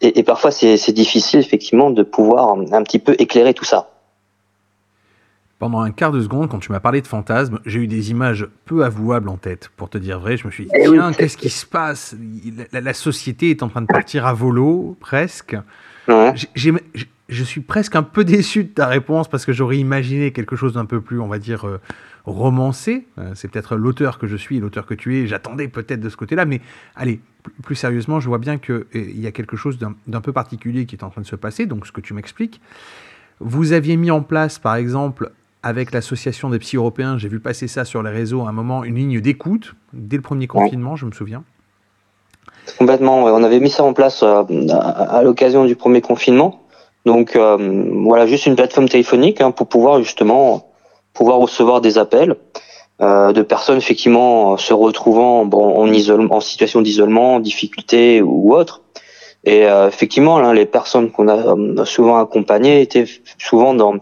et, 0.00 0.22
parfois 0.24 0.50
c'est 0.50 0.92
difficile 0.92 1.38
effectivement 1.38 1.90
de 1.90 2.02
pouvoir 2.02 2.56
un 2.72 2.82
petit 2.82 2.98
peu 2.98 3.14
éclairer 3.18 3.54
tout 3.54 3.64
ça. 3.64 3.93
Pendant 5.64 5.80
un 5.80 5.92
quart 5.92 6.12
de 6.12 6.20
seconde, 6.20 6.50
quand 6.50 6.58
tu 6.58 6.72
m'as 6.72 6.80
parlé 6.80 7.00
de 7.00 7.06
fantasmes, 7.06 7.58
j'ai 7.64 7.80
eu 7.80 7.86
des 7.86 8.10
images 8.10 8.46
peu 8.66 8.84
avouables 8.84 9.30
en 9.30 9.38
tête. 9.38 9.70
Pour 9.78 9.88
te 9.88 9.96
dire 9.96 10.20
vrai, 10.20 10.36
je 10.36 10.46
me 10.46 10.52
suis 10.52 10.66
dit, 10.66 10.70
Eh 10.74 10.88
oui, 10.88 10.98
tiens, 10.98 11.10
qu'est-ce 11.14 11.38
qui 11.38 11.48
se 11.48 11.64
passe? 11.64 12.14
La, 12.70 12.82
la 12.82 12.92
société 12.92 13.48
est 13.48 13.62
en 13.62 13.70
train 13.70 13.80
de 13.80 13.86
partir 13.86 14.26
à 14.26 14.34
volo, 14.34 14.94
presque. 15.00 15.56
Ouais. 16.06 16.34
Je 16.54 17.44
suis 17.44 17.62
presque 17.62 17.96
un 17.96 18.02
peu 18.02 18.24
déçu 18.24 18.64
de 18.64 18.68
ta 18.68 18.86
réponse 18.86 19.26
parce 19.26 19.46
que 19.46 19.54
j'aurais 19.54 19.78
imaginé 19.78 20.32
quelque 20.32 20.54
chose 20.54 20.74
d'un 20.74 20.84
peu 20.84 21.00
plus, 21.00 21.18
on 21.18 21.28
va 21.28 21.38
dire, 21.38 21.66
euh, 21.66 21.80
romancé. 22.26 23.06
Euh, 23.16 23.30
c'est 23.34 23.48
peut-être 23.48 23.76
l'auteur 23.76 24.18
que 24.18 24.26
je 24.26 24.36
suis, 24.36 24.60
l'auteur 24.60 24.84
que 24.84 24.92
tu 24.92 25.18
es. 25.18 25.26
J'attendais 25.26 25.68
peut-être 25.68 26.00
de 26.00 26.10
ce 26.10 26.18
côté-là, 26.18 26.44
mais 26.44 26.60
allez, 26.94 27.20
plus, 27.62 27.74
sérieusement, 27.74 28.20
je 28.20 28.28
vois 28.28 28.36
bien 28.36 28.58
qu'il 28.58 28.84
y 29.18 29.26
a 29.26 29.32
quelque 29.32 29.56
chose 29.56 29.78
d'un 29.78 30.20
peu 30.20 30.32
particulier 30.34 30.84
qui 30.84 30.94
est 30.94 31.04
en 31.04 31.08
train 31.08 31.22
de 31.22 31.26
se 31.26 31.36
passer, 31.36 31.64
donc 31.64 31.86
ce 31.86 31.92
que 31.92 32.02
tu 32.02 32.12
m'expliques. 32.12 32.60
Vous 33.40 33.72
aviez 33.72 33.96
mis 33.96 34.10
en 34.10 34.20
place, 34.20 34.58
par 34.58 34.76
exemple, 34.76 35.32
avec 35.64 35.92
l'association 35.92 36.50
des 36.50 36.58
psy 36.58 36.76
européens, 36.76 37.16
j'ai 37.16 37.28
vu 37.28 37.40
passer 37.40 37.68
ça 37.68 37.86
sur 37.86 38.02
les 38.02 38.10
réseaux 38.10 38.42
à 38.42 38.50
un 38.50 38.52
moment, 38.52 38.84
une 38.84 38.96
ligne 38.96 39.20
d'écoute, 39.22 39.74
dès 39.94 40.16
le 40.16 40.22
premier 40.22 40.46
confinement, 40.46 40.94
je 40.94 41.06
me 41.06 41.12
souviens. 41.12 41.42
Complètement. 42.78 43.24
ouais. 43.24 43.30
On 43.30 43.42
avait 43.42 43.60
mis 43.60 43.70
ça 43.70 43.82
en 43.82 43.94
place 43.94 44.22
euh, 44.22 44.42
à, 44.70 45.16
à 45.16 45.22
l'occasion 45.22 45.64
du 45.64 45.74
premier 45.74 46.02
confinement. 46.02 46.60
Donc 47.06 47.34
euh, 47.34 47.56
voilà, 48.04 48.26
juste 48.26 48.44
une 48.44 48.56
plateforme 48.56 48.90
téléphonique 48.90 49.40
hein, 49.40 49.52
pour 49.52 49.66
pouvoir 49.66 50.02
justement 50.02 50.70
pouvoir 51.14 51.38
recevoir 51.38 51.80
des 51.80 51.96
appels 51.96 52.36
euh, 53.00 53.32
de 53.32 53.40
personnes 53.40 53.78
effectivement 53.78 54.58
se 54.58 54.74
retrouvant 54.74 55.46
bon, 55.46 55.76
en, 55.76 55.90
isolement, 55.90 56.36
en 56.36 56.40
situation 56.40 56.82
d'isolement, 56.82 57.36
en 57.36 57.40
difficulté 57.40 58.20
ou 58.20 58.54
autre. 58.54 58.82
Et 59.46 59.64
effectivement, 59.88 60.40
là, 60.40 60.54
les 60.54 60.64
personnes 60.64 61.10
qu'on 61.10 61.28
a 61.28 61.84
souvent 61.84 62.16
accompagnées 62.16 62.80
étaient 62.80 63.04
souvent 63.36 63.74
dans 63.74 63.98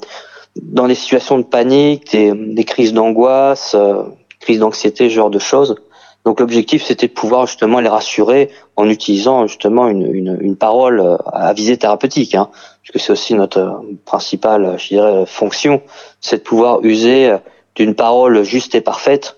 dans 0.61 0.87
des 0.87 0.94
situations 0.94 1.38
de 1.38 1.44
panique, 1.44 2.12
des, 2.12 2.32
des 2.35 2.64
crises 2.64 2.92
d'angoisse, 2.92 3.75
euh, 3.75 4.02
crises 4.40 4.59
d'anxiété, 4.59 5.09
ce 5.09 5.14
genre 5.14 5.30
de 5.30 5.38
choses. 5.38 5.76
Donc 6.25 6.38
l'objectif, 6.38 6.85
c'était 6.85 7.09
de 7.09 7.12
pouvoir 7.12 7.47
justement 7.47 7.80
les 7.80 7.88
rassurer 7.88 8.50
en 8.76 8.88
utilisant 8.88 9.47
justement 9.47 9.88
une, 9.88 10.14
une, 10.14 10.38
une 10.40 10.56
parole 10.56 11.00
euh, 11.00 11.16
à 11.26 11.52
visée 11.52 11.76
thérapeutique, 11.76 12.35
hein, 12.35 12.49
puisque 12.82 13.04
c'est 13.04 13.12
aussi 13.12 13.35
notre 13.35 13.59
euh, 13.59 13.99
principale, 14.04 14.76
je 14.78 14.88
dirais, 14.88 15.25
fonction, 15.26 15.82
c'est 16.21 16.38
de 16.38 16.42
pouvoir 16.42 16.80
user 16.85 17.28
euh, 17.28 17.38
d'une 17.75 17.94
parole 17.94 18.42
juste 18.42 18.75
et 18.75 18.80
parfaite, 18.80 19.37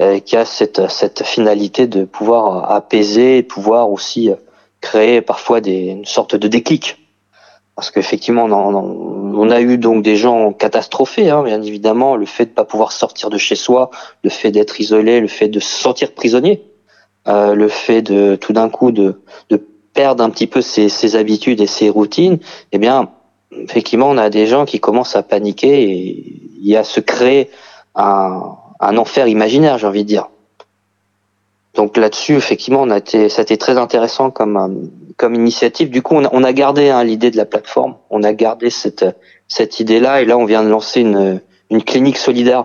euh, 0.00 0.20
qui 0.20 0.36
a 0.36 0.44
cette, 0.44 0.88
cette 0.88 1.24
finalité 1.24 1.86
de 1.86 2.04
pouvoir 2.04 2.70
apaiser, 2.70 3.38
et 3.38 3.42
pouvoir 3.42 3.90
aussi 3.90 4.30
créer 4.80 5.20
parfois 5.20 5.60
des, 5.60 5.86
une 5.88 6.04
sorte 6.04 6.36
de 6.36 6.48
déclic. 6.48 6.96
Parce 7.76 7.90
qu'effectivement, 7.90 8.44
on, 8.44 9.50
a 9.50 9.60
eu 9.60 9.76
donc 9.76 10.02
des 10.02 10.16
gens 10.16 10.54
catastrophés, 10.54 11.28
hein, 11.28 11.42
bien 11.42 11.60
évidemment, 11.60 12.16
le 12.16 12.24
fait 12.24 12.46
de 12.46 12.50
pas 12.50 12.64
pouvoir 12.64 12.90
sortir 12.90 13.28
de 13.28 13.36
chez 13.36 13.54
soi, 13.54 13.90
le 14.24 14.30
fait 14.30 14.50
d'être 14.50 14.80
isolé, 14.80 15.20
le 15.20 15.28
fait 15.28 15.48
de 15.48 15.60
se 15.60 15.82
sentir 15.82 16.12
prisonnier, 16.12 16.62
euh, 17.28 17.54
le 17.54 17.68
fait 17.68 18.00
de 18.00 18.34
tout 18.36 18.54
d'un 18.54 18.70
coup 18.70 18.92
de, 18.92 19.20
perdre 19.92 20.24
un 20.24 20.30
petit 20.30 20.46
peu 20.46 20.60
ses, 20.60 21.16
habitudes 21.16 21.60
et 21.60 21.66
ses 21.66 21.90
routines, 21.90 22.38
eh 22.72 22.78
bien, 22.78 23.10
effectivement, 23.52 24.08
on 24.08 24.18
a 24.18 24.30
des 24.30 24.46
gens 24.46 24.64
qui 24.64 24.80
commencent 24.80 25.16
à 25.16 25.22
paniquer 25.22 25.84
et 25.84 26.24
il 26.60 26.66
y 26.66 26.76
a 26.76 26.80
à 26.80 26.84
se 26.84 27.00
créer 27.00 27.50
un, 27.94 28.56
un 28.80 28.96
enfer 28.96 29.26
imaginaire, 29.26 29.78
j'ai 29.78 29.86
envie 29.86 30.04
de 30.04 30.08
dire. 30.08 30.28
Donc 31.76 31.96
là-dessus, 31.96 32.36
effectivement, 32.36 32.82
on 32.82 32.90
a 32.90 32.98
été, 32.98 33.28
ça 33.28 33.40
a 33.40 33.44
été 33.44 33.56
très 33.58 33.76
intéressant 33.78 34.30
comme 34.30 34.56
euh, 34.56 34.68
comme 35.16 35.34
initiative. 35.34 35.88
Du 35.90 36.02
coup, 36.02 36.14
on 36.16 36.24
a, 36.24 36.30
on 36.32 36.42
a 36.42 36.52
gardé 36.52 36.90
hein, 36.90 37.04
l'idée 37.04 37.30
de 37.30 37.36
la 37.36 37.44
plateforme, 37.44 37.94
on 38.10 38.22
a 38.22 38.32
gardé 38.32 38.70
cette 38.70 39.04
cette 39.46 39.78
idée-là, 39.78 40.22
et 40.22 40.24
là, 40.24 40.36
on 40.38 40.46
vient 40.46 40.64
de 40.64 40.68
lancer 40.68 41.00
une 41.00 41.40
une 41.70 41.82
clinique 41.82 42.16
solidaire. 42.16 42.64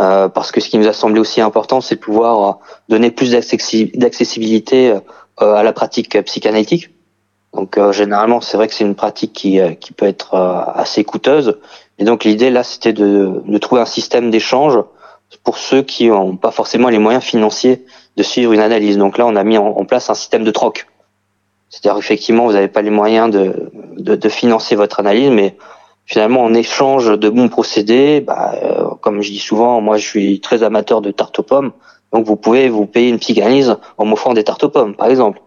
Euh, 0.00 0.28
parce 0.28 0.50
que 0.50 0.60
ce 0.60 0.70
qui 0.70 0.78
nous 0.78 0.88
a 0.88 0.94
semblé 0.94 1.20
aussi 1.20 1.42
important, 1.42 1.82
c'est 1.82 1.96
de 1.96 2.00
pouvoir 2.00 2.48
euh, 2.48 2.52
donner 2.88 3.10
plus 3.10 3.32
d'accessi- 3.32 3.90
d'accessibilité 3.98 4.94
euh, 5.42 5.54
à 5.54 5.62
la 5.62 5.72
pratique 5.74 6.18
psychanalytique. 6.24 6.88
Donc 7.52 7.76
euh, 7.76 7.92
généralement, 7.92 8.40
c'est 8.40 8.56
vrai 8.56 8.66
que 8.68 8.74
c'est 8.74 8.84
une 8.84 8.94
pratique 8.94 9.34
qui, 9.34 9.60
qui 9.80 9.92
peut 9.92 10.06
être 10.06 10.34
assez 10.74 11.04
coûteuse. 11.04 11.58
Et 11.98 12.04
donc 12.04 12.24
l'idée 12.24 12.50
là, 12.50 12.62
c'était 12.62 12.94
de, 12.94 13.42
de 13.44 13.58
trouver 13.58 13.82
un 13.82 13.86
système 13.98 14.30
d'échange 14.30 14.78
pour 15.44 15.58
ceux 15.58 15.82
qui 15.82 16.08
n'ont 16.08 16.36
pas 16.36 16.50
forcément 16.50 16.88
les 16.88 16.98
moyens 16.98 17.24
financiers 17.24 17.84
de 18.16 18.22
suivre 18.22 18.52
une 18.52 18.60
analyse. 18.60 18.98
Donc 18.98 19.18
là, 19.18 19.26
on 19.26 19.36
a 19.36 19.44
mis 19.44 19.58
en, 19.58 19.84
place 19.84 20.10
un 20.10 20.14
système 20.14 20.44
de 20.44 20.50
troc. 20.50 20.86
C'est-à-dire 21.68 21.98
effectivement, 21.98 22.46
vous 22.46 22.52
n'avez 22.52 22.68
pas 22.68 22.82
les 22.82 22.90
moyens 22.90 23.30
de, 23.30 24.28
financer 24.28 24.76
votre 24.76 25.00
analyse, 25.00 25.30
mais 25.30 25.56
finalement, 26.04 26.42
en 26.42 26.54
échange 26.54 27.18
de 27.18 27.28
bons 27.28 27.48
procédés, 27.48 28.20
bah, 28.20 28.54
euh, 28.62 28.90
comme 29.00 29.22
je 29.22 29.30
dis 29.30 29.38
souvent, 29.38 29.80
moi 29.80 29.96
je 29.96 30.06
suis 30.06 30.40
très 30.40 30.62
amateur 30.62 31.00
de 31.00 31.10
tarte 31.12 31.38
aux 31.38 31.44
pommes, 31.44 31.72
donc 32.12 32.26
vous 32.26 32.36
pouvez 32.36 32.68
vous 32.68 32.86
payer 32.86 33.08
une 33.08 33.20
psychanalyse 33.20 33.76
en 33.96 34.04
m'offrant 34.04 34.34
des 34.34 34.42
tartes 34.42 34.64
aux 34.64 34.68
pommes, 34.68 34.96
par 34.96 35.08
exemple, 35.08 35.40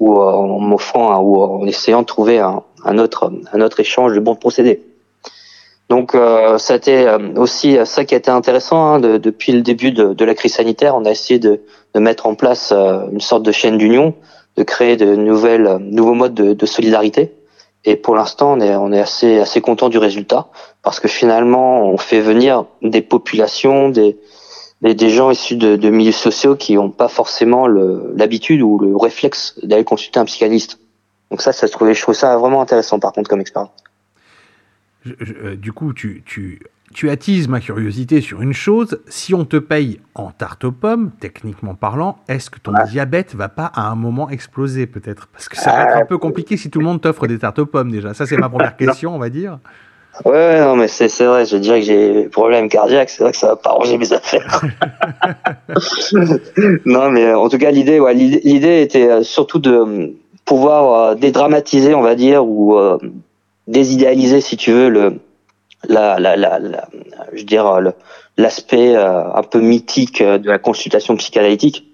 ou 0.00 0.18
euh, 0.18 0.24
en 0.24 0.58
m'offrant 0.58 1.18
ou 1.20 1.42
en 1.42 1.66
essayant 1.66 2.00
de 2.00 2.06
trouver 2.06 2.40
autre 2.98 3.30
un 3.52 3.60
autre 3.60 3.80
échange 3.80 4.14
de 4.14 4.20
bons 4.20 4.36
procédés. 4.36 4.82
Donc 5.88 6.14
euh, 6.14 6.58
ça 6.58 6.74
a 6.74 6.76
été 6.76 7.06
euh, 7.06 7.18
aussi 7.36 7.78
ça 7.84 8.04
qui 8.04 8.14
a 8.14 8.18
été 8.18 8.30
intéressant 8.30 8.84
hein, 8.84 9.00
de- 9.00 9.16
depuis 9.16 9.52
le 9.52 9.62
début 9.62 9.90
de, 9.90 10.12
de 10.12 10.24
la 10.24 10.34
crise 10.34 10.54
sanitaire, 10.54 10.94
on 10.94 11.04
a 11.06 11.10
essayé 11.10 11.38
de, 11.38 11.60
de 11.94 12.00
mettre 12.00 12.26
en 12.26 12.34
place 12.34 12.72
euh, 12.72 13.08
une 13.10 13.20
sorte 13.20 13.42
de 13.42 13.52
chaîne 13.52 13.78
d'union, 13.78 14.14
de 14.56 14.62
créer 14.64 14.96
de 14.96 15.14
nouvelles 15.14 15.78
nouveaux 15.80 16.14
modes 16.14 16.34
de, 16.34 16.66
solidarité. 16.66 17.32
Et 17.84 17.96
pour 17.96 18.16
l'instant, 18.16 18.52
on 18.52 18.60
est, 18.60 18.74
on 18.76 18.92
est 18.92 19.00
assez, 19.00 19.38
assez 19.38 19.60
content 19.60 19.88
du 19.88 19.98
résultat 19.98 20.48
parce 20.82 21.00
que 21.00 21.08
finalement, 21.08 21.82
on 21.84 21.96
fait 21.96 22.20
venir 22.20 22.66
des 22.82 23.00
populations, 23.00 23.88
des, 23.88 24.18
des, 24.82 25.10
gens 25.10 25.30
issus 25.30 25.56
de, 25.56 25.76
de 25.76 25.88
milieux 25.88 26.12
sociaux 26.12 26.56
qui 26.56 26.74
n'ont 26.74 26.90
pas 26.90 27.08
forcément 27.08 27.66
l'habitude 27.66 28.60
ou 28.62 28.78
le 28.78 28.96
réflexe 28.96 29.58
d'aller 29.62 29.84
consulter 29.84 30.20
un 30.20 30.24
psychanalyste. 30.24 30.80
Donc 31.30 31.40
ça, 31.40 31.52
ça 31.52 31.66
se 31.66 31.72
trouvait, 31.72 31.94
je 31.94 32.02
trouve 32.02 32.14
ça 32.14 32.36
vraiment 32.36 32.60
intéressant 32.60 32.98
par 32.98 33.12
contre 33.12 33.30
comme 33.30 33.40
expérience. 33.40 33.70
Je- 35.04 35.12
je- 35.20 35.34
euh, 35.34 35.56
du 35.56 35.72
coup, 35.72 35.92
tu, 35.92 36.22
tu, 36.26 36.60
tu 36.92 37.10
attises 37.10 37.48
ma 37.48 37.60
curiosité 37.60 38.20
sur 38.20 38.42
une 38.42 38.52
chose. 38.52 39.00
Si 39.08 39.34
on 39.34 39.44
te 39.44 39.56
paye 39.56 40.00
en 40.14 40.30
tarte 40.30 40.64
aux 40.64 40.72
pommes, 40.72 41.10
techniquement 41.20 41.74
parlant, 41.74 42.18
est-ce 42.28 42.50
que 42.50 42.58
ton 42.58 42.72
diabète 42.90 43.34
va 43.34 43.48
pas 43.48 43.66
à 43.74 43.88
un 43.88 43.94
moment 43.94 44.28
exploser 44.30 44.86
peut-être? 44.86 45.28
Parce 45.28 45.48
que 45.48 45.56
ça 45.56 45.70
va 45.70 45.82
être 45.84 45.96
un 45.96 46.06
peu 46.06 46.18
compliqué 46.18 46.56
si 46.56 46.70
tout 46.70 46.80
le 46.80 46.84
monde 46.86 47.00
t'offre 47.00 47.26
des 47.26 47.38
tartes 47.38 47.58
aux 47.58 47.66
pommes 47.66 47.90
déjà. 47.90 48.14
Ça, 48.14 48.26
c'est 48.26 48.36
ma 48.36 48.48
première 48.48 48.76
question, 48.76 49.14
on 49.14 49.18
va 49.18 49.28
dire. 49.28 49.58
Ouais, 50.24 50.32
ouais, 50.32 50.60
non, 50.60 50.74
mais 50.74 50.88
c'est 50.88 51.06
vrai, 51.24 51.46
je 51.46 51.56
dirais 51.56 51.78
que 51.80 51.86
j'ai 51.86 52.12
des 52.24 52.28
problèmes 52.28 52.68
cardiaques, 52.68 53.08
c'est 53.10 53.22
vrai 53.22 53.30
que 53.30 53.38
ça 53.38 53.48
va 53.48 53.56
pas 53.56 53.70
arranger 53.70 53.98
mes 53.98 54.12
affaires. 54.12 54.62
non, 56.86 57.10
mais 57.10 57.26
euh, 57.26 57.38
en 57.38 57.48
tout 57.48 57.58
cas, 57.58 57.70
l'idée, 57.70 58.00
ouais, 58.00 58.16
était 58.16 59.08
euh, 59.08 59.22
surtout 59.22 59.60
de 59.60 59.70
euh, 59.72 60.08
pouvoir 60.44 61.10
euh, 61.10 61.14
dédramatiser, 61.14 61.94
on 61.94 62.02
va 62.02 62.16
dire, 62.16 62.44
ou 62.44 62.76
euh, 62.76 62.98
désidéaliser, 63.68 64.40
si 64.40 64.56
tu 64.56 64.72
veux, 64.72 64.88
le, 64.88 65.20
la, 65.88 66.18
la, 66.18 66.36
la, 66.36 66.58
je 67.32 67.80
le- 67.80 67.92
l'aspect 68.36 68.96
euh, 68.96 69.32
un 69.32 69.42
peu 69.42 69.60
mythique 69.60 70.20
euh, 70.20 70.38
de 70.38 70.48
la 70.48 70.58
consultation 70.58 71.16
psychanalytique. 71.16 71.84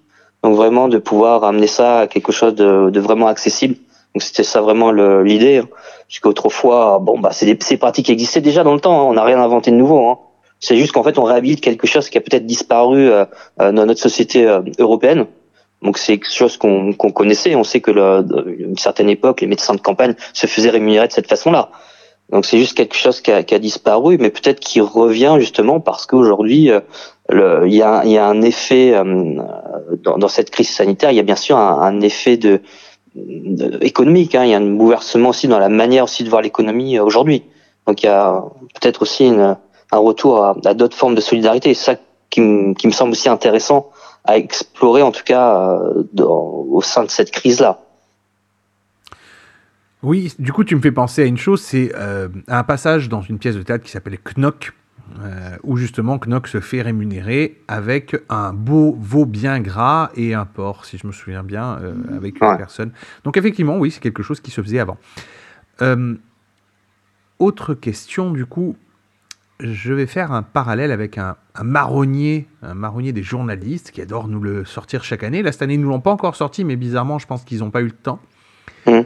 Donc 0.43 0.57
vraiment 0.57 0.88
de 0.88 0.99
pouvoir 0.99 1.45
amener 1.45 1.66
ça 1.66 2.00
à 2.00 2.07
quelque 2.07 2.33
chose 2.33 2.54
de, 2.54 2.90
de 2.90 3.00
vraiment 3.00 3.26
accessible. 3.26 3.76
Donc 4.14 4.23
c'était 4.23 4.45
ça 4.45 4.61
vraiment 4.61 4.93
l'idée. 4.93 5.59
hein. 5.59 5.69
Puisqu'autrefois, 6.07 6.99
bon, 7.00 7.19
bah, 7.19 7.31
c'est 7.33 7.47
des 7.47 7.59
ces 7.61 7.76
pratiques 7.76 8.07
qui 8.07 8.12
existaient 8.12 8.43
déjà 8.43 8.62
dans 8.62 8.75
le 8.75 8.81
temps. 8.81 9.00
hein. 9.00 9.04
On 9.11 9.14
n'a 9.14 9.25
rien 9.25 9.40
inventé 9.40 9.71
de 9.71 9.76
nouveau. 9.76 10.07
Hein. 10.09 10.19
C'est 10.61 10.76
juste 10.76 10.93
qu'en 10.93 11.02
fait, 11.02 11.19
on 11.19 11.25
réhabilite 11.25 11.61
quelque 11.61 11.87
chose 11.87 12.09
qui 12.09 12.19
a 12.19 12.21
peut-être 12.21 12.47
disparu 12.47 13.11
euh, 13.11 13.25
euh, 13.61 13.73
dans 13.73 13.87
notre 13.87 14.00
société 14.00 14.47
euh, 14.47 14.61
européenne. 14.78 15.26
Donc 15.84 15.98
c'est 15.98 16.18
quelque 16.18 16.32
chose 16.32 16.56
qu'on 16.56 16.92
qu'on 16.94 17.12
connaissait. 17.12 17.54
On 17.54 17.64
sait 17.64 17.80
que 17.80 17.90
une 18.58 18.78
certaine 18.78 19.10
époque, 19.10 19.40
les 19.42 19.46
médecins 19.46 19.74
de 19.74 19.80
campagne 19.80 20.14
se 20.32 20.46
faisaient 20.46 20.70
rémunérer 20.70 21.06
de 21.06 21.12
cette 21.12 21.28
façon-là. 21.28 21.70
Donc 22.32 22.46
c'est 22.46 22.58
juste 22.58 22.74
quelque 22.74 22.96
chose 22.96 23.20
qui 23.20 23.30
a, 23.30 23.42
qui 23.42 23.54
a 23.54 23.58
disparu, 23.58 24.16
mais 24.18 24.30
peut-être 24.30 24.58
qui 24.58 24.80
revient 24.80 25.36
justement 25.38 25.78
parce 25.78 26.06
qu'aujourd'hui, 26.06 26.70
euh, 26.70 26.80
il 27.66 27.72
y 27.74 27.76
y 27.76 27.82
a 28.18 28.26
un 28.26 28.40
effet 28.42 28.94
euh, 28.94 29.42
dans, 30.02 30.16
dans 30.16 30.28
cette 30.28 30.50
crise 30.50 30.70
sanitaire. 30.70 31.10
Il 31.10 31.16
y 31.16 31.20
a 31.20 31.22
bien 31.22 31.36
sûr 31.36 31.58
un, 31.58 31.82
un 31.82 32.00
effet 32.00 32.38
de, 32.38 32.62
de- 33.14 33.78
économique. 33.84 34.34
Hein. 34.34 34.44
Il 34.44 34.50
y 34.50 34.54
a 34.54 34.56
un 34.56 34.74
bouleversement 34.74 35.28
aussi 35.28 35.48
dans 35.48 35.58
la 35.58 35.68
manière 35.68 36.04
aussi 36.04 36.24
de 36.24 36.30
voir 36.30 36.40
l'économie 36.40 36.96
euh, 36.96 37.04
aujourd'hui. 37.04 37.42
Donc 37.86 38.02
il 38.02 38.06
y 38.06 38.08
a 38.08 38.42
peut-être 38.80 39.02
aussi 39.02 39.26
une, 39.26 39.56
un 39.92 39.98
retour 39.98 40.42
à, 40.42 40.56
à 40.64 40.72
d'autres 40.72 40.96
formes 40.96 41.14
de 41.14 41.20
solidarité. 41.20 41.74
C'est 41.74 41.92
ça 41.92 41.96
qui, 42.30 42.40
qui 42.78 42.86
me 42.86 42.92
semble 42.92 43.12
aussi 43.12 43.28
intéressant 43.28 43.90
à 44.25 44.37
explorer, 44.38 45.02
en 45.02 45.12
tout 45.12 45.23
cas 45.25 45.71
euh, 45.81 46.02
dans, 46.12 46.64
au 46.71 46.81
sein 46.83 47.04
de 47.04 47.11
cette 47.11 47.31
crise-là. 47.31 47.81
Oui, 50.02 50.35
du 50.38 50.52
coup, 50.52 50.64
tu 50.64 50.76
me 50.76 50.81
fais 50.83 50.93
penser 50.93 51.23
à 51.23 51.25
une 51.26 51.38
chose, 51.38 51.62
c'est 51.62 51.93
euh, 51.95 52.28
un 52.49 52.62
passage 52.62 53.09
dans 53.09 53.23
une 53.23 53.38
pièce 53.38 53.54
de 53.57 53.62
théâtre 53.62 53.85
qui 53.85 53.90
s'appelle 53.90 54.19
Knock, 54.37 54.73
euh, 55.23 55.57
où 55.62 55.76
justement 55.76 56.19
Knock 56.19 56.47
se 56.49 56.61
fait 56.61 56.83
rémunérer 56.83 57.61
avec 57.69 58.16
un 58.28 58.52
beau 58.52 58.97
veau 58.99 59.25
bien 59.25 59.61
gras 59.61 60.11
et 60.14 60.35
un 60.35 60.45
porc, 60.45 60.85
si 60.85 60.99
je 60.99 61.07
me 61.07 61.12
souviens 61.12 61.43
bien, 61.43 61.78
euh, 61.83 61.95
avec 62.14 62.38
une 62.40 62.47
Ouais. 62.49 62.57
personne. 62.57 62.93
Donc 63.25 63.37
effectivement, 63.38 63.78
oui, 63.78 63.90
c'est 63.90 64.00
quelque 64.00 64.23
chose 64.23 64.40
qui 64.40 64.50
se 64.50 64.61
faisait 64.62 64.78
avant. 64.78 64.99
Autre 67.38 67.75
question, 67.75 68.31
du 68.31 68.47
coup, 68.47 68.76
je 69.61 69.92
vais 69.92 70.06
faire 70.06 70.32
un 70.32 70.42
parallèle 70.42 70.90
avec 70.90 71.18
un, 71.18 71.37
un 71.54 71.62
marronnier, 71.62 72.49
un 72.62 72.75
marronnier 72.75 73.12
des 73.12 73.23
journalistes 73.23 73.90
qui 73.92 74.00
adore 74.00 74.28
nous 74.28 74.40
le 74.40 74.64
sortir 74.64 75.04
chaque 75.04 75.23
année. 75.23 75.42
Là, 75.42 75.52
cette 75.52 75.62
année, 75.62 75.75
ils 75.75 75.80
ne 75.80 75.84
nous 75.84 75.90
l'ont 75.90 76.00
pas 76.00 76.11
encore 76.11 76.37
sorti, 76.37 76.64
mais 76.64 76.76
bizarrement, 76.76 77.18
je 77.18 77.26
pense 77.26 77.44
qu'ils 77.44 77.61
n'ont 77.61 77.70
pas 77.70 77.80
eu 77.80 77.87
le 77.87 77.90
temps. 77.92 78.20
Mhm. 78.87 79.04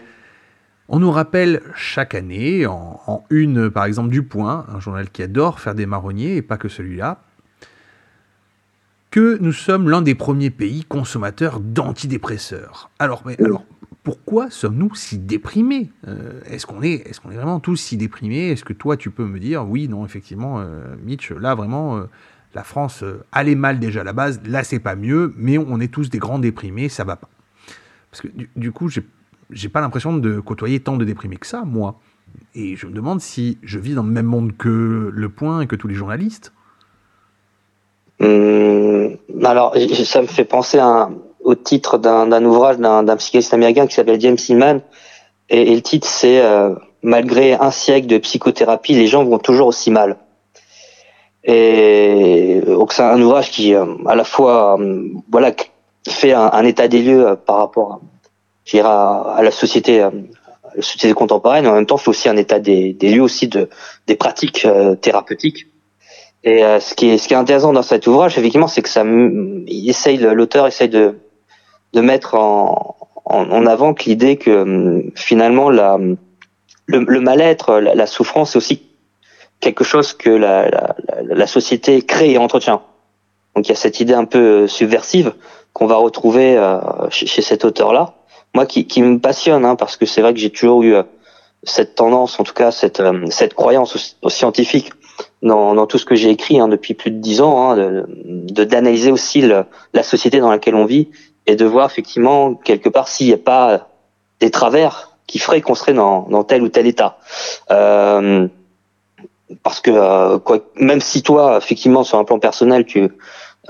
On 0.90 1.00
nous 1.00 1.10
rappelle 1.10 1.60
chaque 1.74 2.14
année, 2.14 2.66
en, 2.66 3.00
en 3.06 3.24
une 3.28 3.70
par 3.70 3.84
exemple 3.84 4.08
du 4.08 4.22
Point, 4.22 4.64
un 4.68 4.80
journal 4.80 5.10
qui 5.10 5.22
adore 5.22 5.60
faire 5.60 5.74
des 5.74 5.84
marronniers, 5.84 6.36
et 6.36 6.42
pas 6.42 6.56
que 6.56 6.68
celui-là, 6.68 7.20
que 9.10 9.38
nous 9.40 9.52
sommes 9.52 9.88
l'un 9.90 10.00
des 10.00 10.14
premiers 10.14 10.50
pays 10.50 10.84
consommateurs 10.84 11.60
d'antidépresseurs. 11.60 12.90
Alors, 12.98 13.22
mais, 13.26 13.38
alors 13.42 13.64
pourquoi 14.08 14.48
sommes-nous 14.48 14.94
si 14.94 15.18
déprimés 15.18 15.90
Euh, 16.06 16.40
Est-ce 16.46 16.64
qu'on 16.64 16.82
est, 16.82 17.06
est, 17.06 17.20
qu'on 17.20 17.30
est 17.30 17.36
vraiment 17.36 17.60
tous 17.60 17.76
si 17.76 17.98
déprimés 17.98 18.48
Est-ce 18.48 18.64
que 18.64 18.72
toi, 18.72 18.96
tu 18.96 19.10
peux 19.10 19.26
me 19.26 19.38
dire, 19.38 19.68
oui, 19.68 19.86
non, 19.86 20.06
effectivement, 20.06 20.60
euh, 20.60 20.96
Mitch, 21.04 21.30
là, 21.30 21.54
vraiment, 21.54 21.98
euh, 21.98 22.04
la 22.54 22.64
France 22.64 23.04
allait 23.32 23.54
mal 23.54 23.78
déjà 23.78 24.00
à 24.00 24.04
la 24.04 24.14
base, 24.14 24.40
là, 24.46 24.64
c'est 24.64 24.78
pas 24.78 24.96
mieux, 24.96 25.34
mais 25.36 25.58
on 25.58 25.78
est 25.78 25.92
tous 25.92 26.08
des 26.08 26.16
grands 26.16 26.38
déprimés, 26.38 26.88
ça 26.88 27.04
va 27.04 27.16
pas. 27.16 27.28
Parce 28.10 28.22
que 28.22 28.28
du, 28.56 28.72
coup, 28.72 28.88
j'ai 28.88 29.68
pas 29.68 29.82
l'impression 29.82 30.16
de 30.16 30.40
côtoyer 30.40 30.80
tant 30.80 30.96
de 30.96 31.04
déprimés 31.04 31.36
que 31.36 31.46
ça, 31.46 31.64
moi. 31.66 32.00
Et 32.54 32.76
je 32.76 32.86
me 32.86 32.92
demande 32.92 33.20
si 33.20 33.58
je 33.62 33.78
vis 33.78 33.92
dans 33.92 34.04
le 34.04 34.10
même 34.10 34.24
monde 34.24 34.56
que 34.56 35.10
Le 35.12 35.28
Point 35.28 35.60
et 35.60 35.66
que 35.66 35.76
tous 35.76 35.86
les 35.86 35.94
journalistes. 35.94 36.54
Hum, 38.20 39.18
alors, 39.44 39.76
ça 40.06 40.22
me 40.22 40.26
fait 40.26 40.46
penser 40.46 40.78
à 40.78 40.86
un- 40.86 41.14
au 41.48 41.54
titre 41.54 41.98
d'un 41.98 42.44
ouvrage 42.44 42.78
d'un 42.78 43.16
psychanalyste 43.16 43.54
américain 43.54 43.86
qui 43.86 43.94
s'appelle 43.94 44.20
James 44.20 44.36
Hillman. 44.48 44.80
Et, 45.48 45.72
et 45.72 45.74
le 45.74 45.82
titre, 45.82 46.06
c'est 46.06 46.40
euh, 46.40 46.74
Malgré 47.02 47.54
un 47.54 47.70
siècle 47.70 48.08
de 48.08 48.18
psychothérapie, 48.18 48.94
les 48.94 49.06
gens 49.06 49.24
vont 49.24 49.38
toujours 49.38 49.68
aussi 49.68 49.90
mal. 49.90 50.16
Et 51.44 52.60
donc 52.66 52.92
c'est 52.92 53.02
un 53.02 53.22
ouvrage 53.22 53.52
qui, 53.52 53.72
euh, 53.72 53.86
à 54.06 54.16
la 54.16 54.24
fois, 54.24 54.78
euh, 54.80 55.04
voilà, 55.30 55.52
fait 56.08 56.32
un, 56.32 56.50
un 56.52 56.64
état 56.64 56.88
des 56.88 57.02
lieux 57.02 57.28
euh, 57.28 57.36
par 57.36 57.58
rapport, 57.58 58.00
à, 58.74 58.78
à, 58.80 59.34
à 59.36 59.42
la 59.42 59.52
société, 59.52 60.00
à 60.00 60.10
la 60.74 60.82
société 60.82 61.14
contemporaine, 61.14 61.66
et 61.66 61.68
en 61.68 61.74
même 61.74 61.86
temps 61.86 61.98
fait 61.98 62.10
aussi 62.10 62.28
un 62.28 62.36
état 62.36 62.58
des, 62.58 62.92
des 62.94 63.10
lieux 63.10 63.22
aussi 63.22 63.46
de 63.46 63.68
des 64.08 64.16
pratiques 64.16 64.66
thérapeutiques. 65.00 65.68
Et 66.42 66.62
ce 66.80 66.94
qui 66.94 67.10
est 67.10 67.18
ce 67.18 67.28
qui 67.28 67.34
est 67.34 67.36
intéressant 67.36 67.72
dans 67.72 67.82
cet 67.82 68.06
ouvrage, 68.06 68.38
effectivement, 68.38 68.68
c'est 68.68 68.82
que 68.82 68.88
ça, 68.88 69.04
il 69.04 69.88
essaye, 69.88 70.18
l'auteur 70.18 70.66
essaye 70.66 70.88
de 70.88 71.16
de 71.94 72.00
mettre 72.00 72.34
en 72.34 72.96
en, 73.24 73.50
en 73.50 73.66
avant 73.66 73.92
que 73.94 74.04
l'idée 74.04 74.36
que 74.36 74.50
hum, 74.50 75.10
finalement 75.14 75.70
la 75.70 75.98
le, 76.86 77.00
le 77.06 77.20
mal-être, 77.20 77.78
la, 77.80 77.94
la 77.94 78.06
souffrance, 78.06 78.52
c'est 78.52 78.58
aussi 78.58 78.82
quelque 79.60 79.84
chose 79.84 80.12
que 80.14 80.30
la, 80.30 80.68
la, 80.70 80.96
la- 81.22 81.46
société 81.46 82.00
crée 82.02 82.30
et 82.32 82.38
entretient. 82.38 82.80
Donc 83.54 83.66
il 83.66 83.70
y 83.70 83.72
a 83.72 83.76
cette 83.76 84.00
idée 84.00 84.14
un 84.14 84.24
peu 84.24 84.62
euh, 84.62 84.66
subversive 84.68 85.34
qu'on 85.74 85.86
va 85.86 85.96
retrouver 85.96 86.56
euh, 86.56 86.78
chez, 87.10 87.26
chez 87.26 87.42
cet 87.42 87.64
auteur-là. 87.64 88.14
Moi, 88.54 88.64
qui, 88.64 88.86
qui 88.86 89.02
me 89.02 89.18
passionne, 89.18 89.64
hein, 89.66 89.76
parce 89.76 89.96
que 89.98 90.06
c'est 90.06 90.22
vrai 90.22 90.32
que 90.32 90.40
j'ai 90.40 90.48
toujours 90.50 90.82
eu 90.82 90.94
euh, 90.94 91.02
cette 91.64 91.94
tendance, 91.94 92.40
en 92.40 92.44
tout 92.44 92.54
cas 92.54 92.70
cette, 92.70 93.00
euh, 93.00 93.26
cette 93.30 93.52
croyance 93.52 94.16
scientifique 94.28 94.90
dans, 95.42 95.74
dans 95.74 95.86
tout 95.86 95.98
ce 95.98 96.06
que 96.06 96.14
j'ai 96.14 96.30
écrit 96.30 96.58
hein, 96.60 96.68
depuis 96.68 96.94
plus 96.94 97.10
de 97.10 97.18
dix 97.18 97.40
ans, 97.42 97.70
hein, 97.70 97.76
de 97.76 98.06
de- 98.08 98.64
d'analyser 98.64 99.10
aussi 99.12 99.42
le- 99.42 99.64
la 99.92 100.02
société 100.02 100.40
dans 100.40 100.50
laquelle 100.50 100.74
on 100.76 100.86
vit 100.86 101.08
et 101.48 101.56
de 101.56 101.64
voir 101.64 101.86
effectivement 101.86 102.54
quelque 102.54 102.90
part 102.90 103.08
s'il 103.08 103.26
n'y 103.26 103.32
a 103.32 103.38
pas 103.38 103.88
des 104.38 104.50
travers 104.50 105.18
qui 105.26 105.38
feraient 105.38 105.62
qu'on 105.62 105.74
serait 105.74 105.94
dans, 105.94 106.26
dans 106.28 106.44
tel 106.44 106.62
ou 106.62 106.68
tel 106.68 106.86
état. 106.86 107.18
Euh, 107.70 108.46
parce 109.62 109.80
que 109.80 109.90
euh, 109.90 110.38
quoi, 110.38 110.58
même 110.76 111.00
si 111.00 111.22
toi, 111.22 111.56
effectivement, 111.56 112.04
sur 112.04 112.18
un 112.18 112.24
plan 112.24 112.38
personnel, 112.38 112.84
tu 112.84 113.08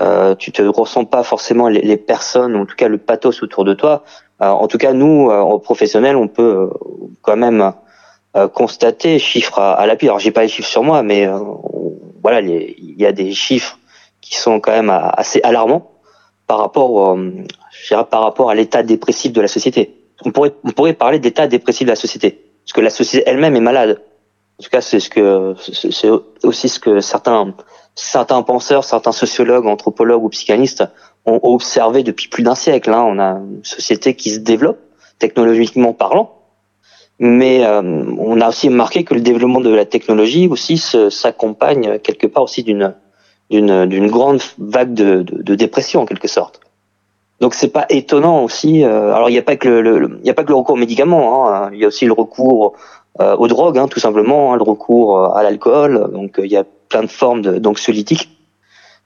euh, 0.01 0.35
tu 0.35 0.51
te 0.51 0.61
ressens 0.61 1.05
pas 1.05 1.23
forcément 1.23 1.67
les, 1.67 1.81
les 1.81 1.97
personnes, 1.97 2.55
ou 2.55 2.61
en 2.61 2.65
tout 2.65 2.75
cas 2.75 2.87
le 2.87 2.97
pathos 2.97 3.41
autour 3.43 3.63
de 3.65 3.73
toi. 3.73 4.03
euh, 4.41 4.47
en 4.47 4.67
tout 4.67 4.77
cas, 4.77 4.93
nous, 4.93 5.29
euh, 5.29 5.39
en 5.39 5.59
professionnels, 5.59 6.15
on 6.15 6.27
peut 6.27 6.43
euh, 6.43 6.69
quand 7.21 7.35
même 7.37 7.73
euh, 8.35 8.47
constater, 8.47 9.19
chiffres 9.19 9.59
à, 9.59 9.73
à 9.73 9.85
l'appui. 9.87 10.07
Alors, 10.07 10.19
j'ai 10.19 10.31
pas 10.31 10.43
les 10.43 10.49
chiffres 10.49 10.69
sur 10.69 10.83
moi, 10.83 11.01
mais 11.03 11.25
euh, 11.27 11.39
voilà, 12.21 12.41
il 12.41 12.95
y 12.97 13.05
a 13.05 13.11
des 13.11 13.31
chiffres 13.31 13.77
qui 14.21 14.37
sont 14.37 14.59
quand 14.59 14.71
même 14.71 14.89
euh, 14.89 15.09
assez 15.13 15.41
alarmants 15.43 15.91
par 16.49 16.57
rapport, 16.57 17.11
euh, 17.11 17.31
je 17.71 17.93
dirais, 17.93 18.07
par 18.09 18.23
rapport 18.23 18.49
à 18.49 18.55
l'état 18.55 18.81
dépressif 18.81 19.31
de 19.31 19.39
la 19.39 19.47
société. 19.47 19.93
On 20.25 20.31
pourrait, 20.31 20.51
on 20.63 20.71
pourrait 20.71 20.93
parler 20.93 21.19
d'état 21.19 21.45
dépressif 21.45 21.85
de 21.85 21.91
la 21.91 21.95
société, 21.95 22.41
parce 22.65 22.73
que 22.73 22.81
la 22.81 22.89
société 22.89 23.23
elle-même 23.29 23.55
est 23.55 23.61
malade. 23.61 24.01
En 24.59 24.63
tout 24.63 24.71
cas, 24.71 24.81
c'est 24.81 24.99
ce 24.99 25.11
que, 25.11 25.53
c'est 25.59 26.09
aussi 26.43 26.67
ce 26.67 26.79
que 26.79 27.01
certains, 27.01 27.53
certains 27.93 28.41
penseurs, 28.41 28.83
certains 28.83 29.11
sociologues, 29.11 29.67
anthropologues 29.67 30.23
ou 30.23 30.29
psychanalystes 30.29 30.83
ont 31.27 31.39
observé 31.43 32.01
depuis 32.01 32.27
plus 32.29 32.41
d'un 32.41 32.55
siècle. 32.55 32.91
Hein. 32.95 33.03
On 33.07 33.19
a 33.19 33.33
une 33.33 33.63
société 33.63 34.15
qui 34.15 34.31
se 34.31 34.39
développe, 34.39 34.79
technologiquement 35.19 35.93
parlant, 35.93 36.33
mais 37.19 37.63
euh, 37.63 37.83
on 38.17 38.41
a 38.41 38.49
aussi 38.49 38.69
remarqué 38.69 39.03
que 39.03 39.13
le 39.13 39.21
développement 39.21 39.61
de 39.61 39.69
la 39.69 39.85
technologie 39.85 40.47
aussi 40.47 40.79
s'accompagne 40.79 41.99
quelque 41.99 42.25
part 42.25 42.41
aussi 42.41 42.63
d'une 42.63 42.95
d'une 43.49 44.07
grande 44.07 44.41
vague 44.57 44.93
de, 44.93 45.23
de, 45.23 45.41
de 45.41 45.55
dépression 45.55 46.01
en 46.01 46.05
quelque 46.05 46.27
sorte. 46.27 46.59
Donc 47.39 47.53
c'est 47.53 47.69
pas 47.69 47.85
étonnant 47.89 48.43
aussi. 48.43 48.83
euh, 48.83 49.13
alors 49.13 49.29
il 49.29 49.33
n'y 49.33 49.39
a 49.39 49.43
pas 49.43 49.55
que 49.55 49.69
le, 49.69 49.97
le- 49.97 50.19
y 50.23 50.29
a 50.29 50.33
pas 50.33 50.43
que 50.43 50.49
le 50.49 50.55
recours 50.55 50.75
aux 50.75 50.79
médicaments. 50.79 51.49
hein, 51.49 51.69
il 51.73 51.79
y 51.79 51.85
a 51.85 51.87
aussi 51.87 52.05
le 52.05 52.13
recours 52.13 52.73
euh, 53.21 53.35
aux 53.37 53.47
drogues, 53.47 53.77
hein, 53.77 53.87
tout 53.87 53.99
simplement, 53.99 54.53
hein, 54.53 54.57
le 54.57 54.63
recours 54.63 55.17
euh, 55.17 55.29
à 55.33 55.41
l'alcool. 55.43 56.09
Donc 56.11 56.37
euh, 56.37 56.45
il 56.45 56.51
y 56.51 56.57
a 56.57 56.65
plein 56.89 57.01
de 57.01 57.07
formes 57.07 57.41
d'anxiolytiques. 57.41 58.29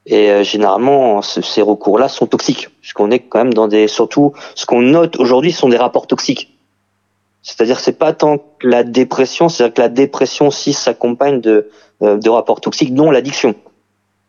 Et 0.06 0.30
euh, 0.32 0.44
généralement, 0.44 1.22
ce- 1.22 1.42
ces 1.42 1.62
recours-là 1.62 2.10
sont 2.10 2.26
toxiques, 2.26 2.68
puisqu'on 2.82 3.12
est 3.12 3.20
quand 3.20 3.40
même 3.40 3.54
dans 3.54 3.68
des, 3.70 3.88
surtout, 3.88 4.34
ce 4.56 4.66
qu'on 4.66 4.82
note 4.82 5.16
aujourd'hui 5.18 5.54
sont 5.54 5.70
des 5.70 5.78
rapports 5.78 6.08
toxiques. 6.08 6.50
C'est-à-dire, 7.42 7.80
c'est 7.80 7.98
pas 7.98 8.14
tant 8.14 8.38
que 8.38 8.68
la 8.68 8.84
dépression, 8.84 9.48
c'est-à-dire 9.48 9.74
que 9.76 9.82
la 9.82 9.90
dépression 9.90 10.48
aussi 10.48 10.74
s'accompagne 10.74 11.40
de, 11.40 11.70
euh, 12.02 12.18
de 12.18 12.30
rapports 12.30 12.62
toxiques, 12.62 12.94
dont 12.94 13.12
l'addiction. 13.12 13.54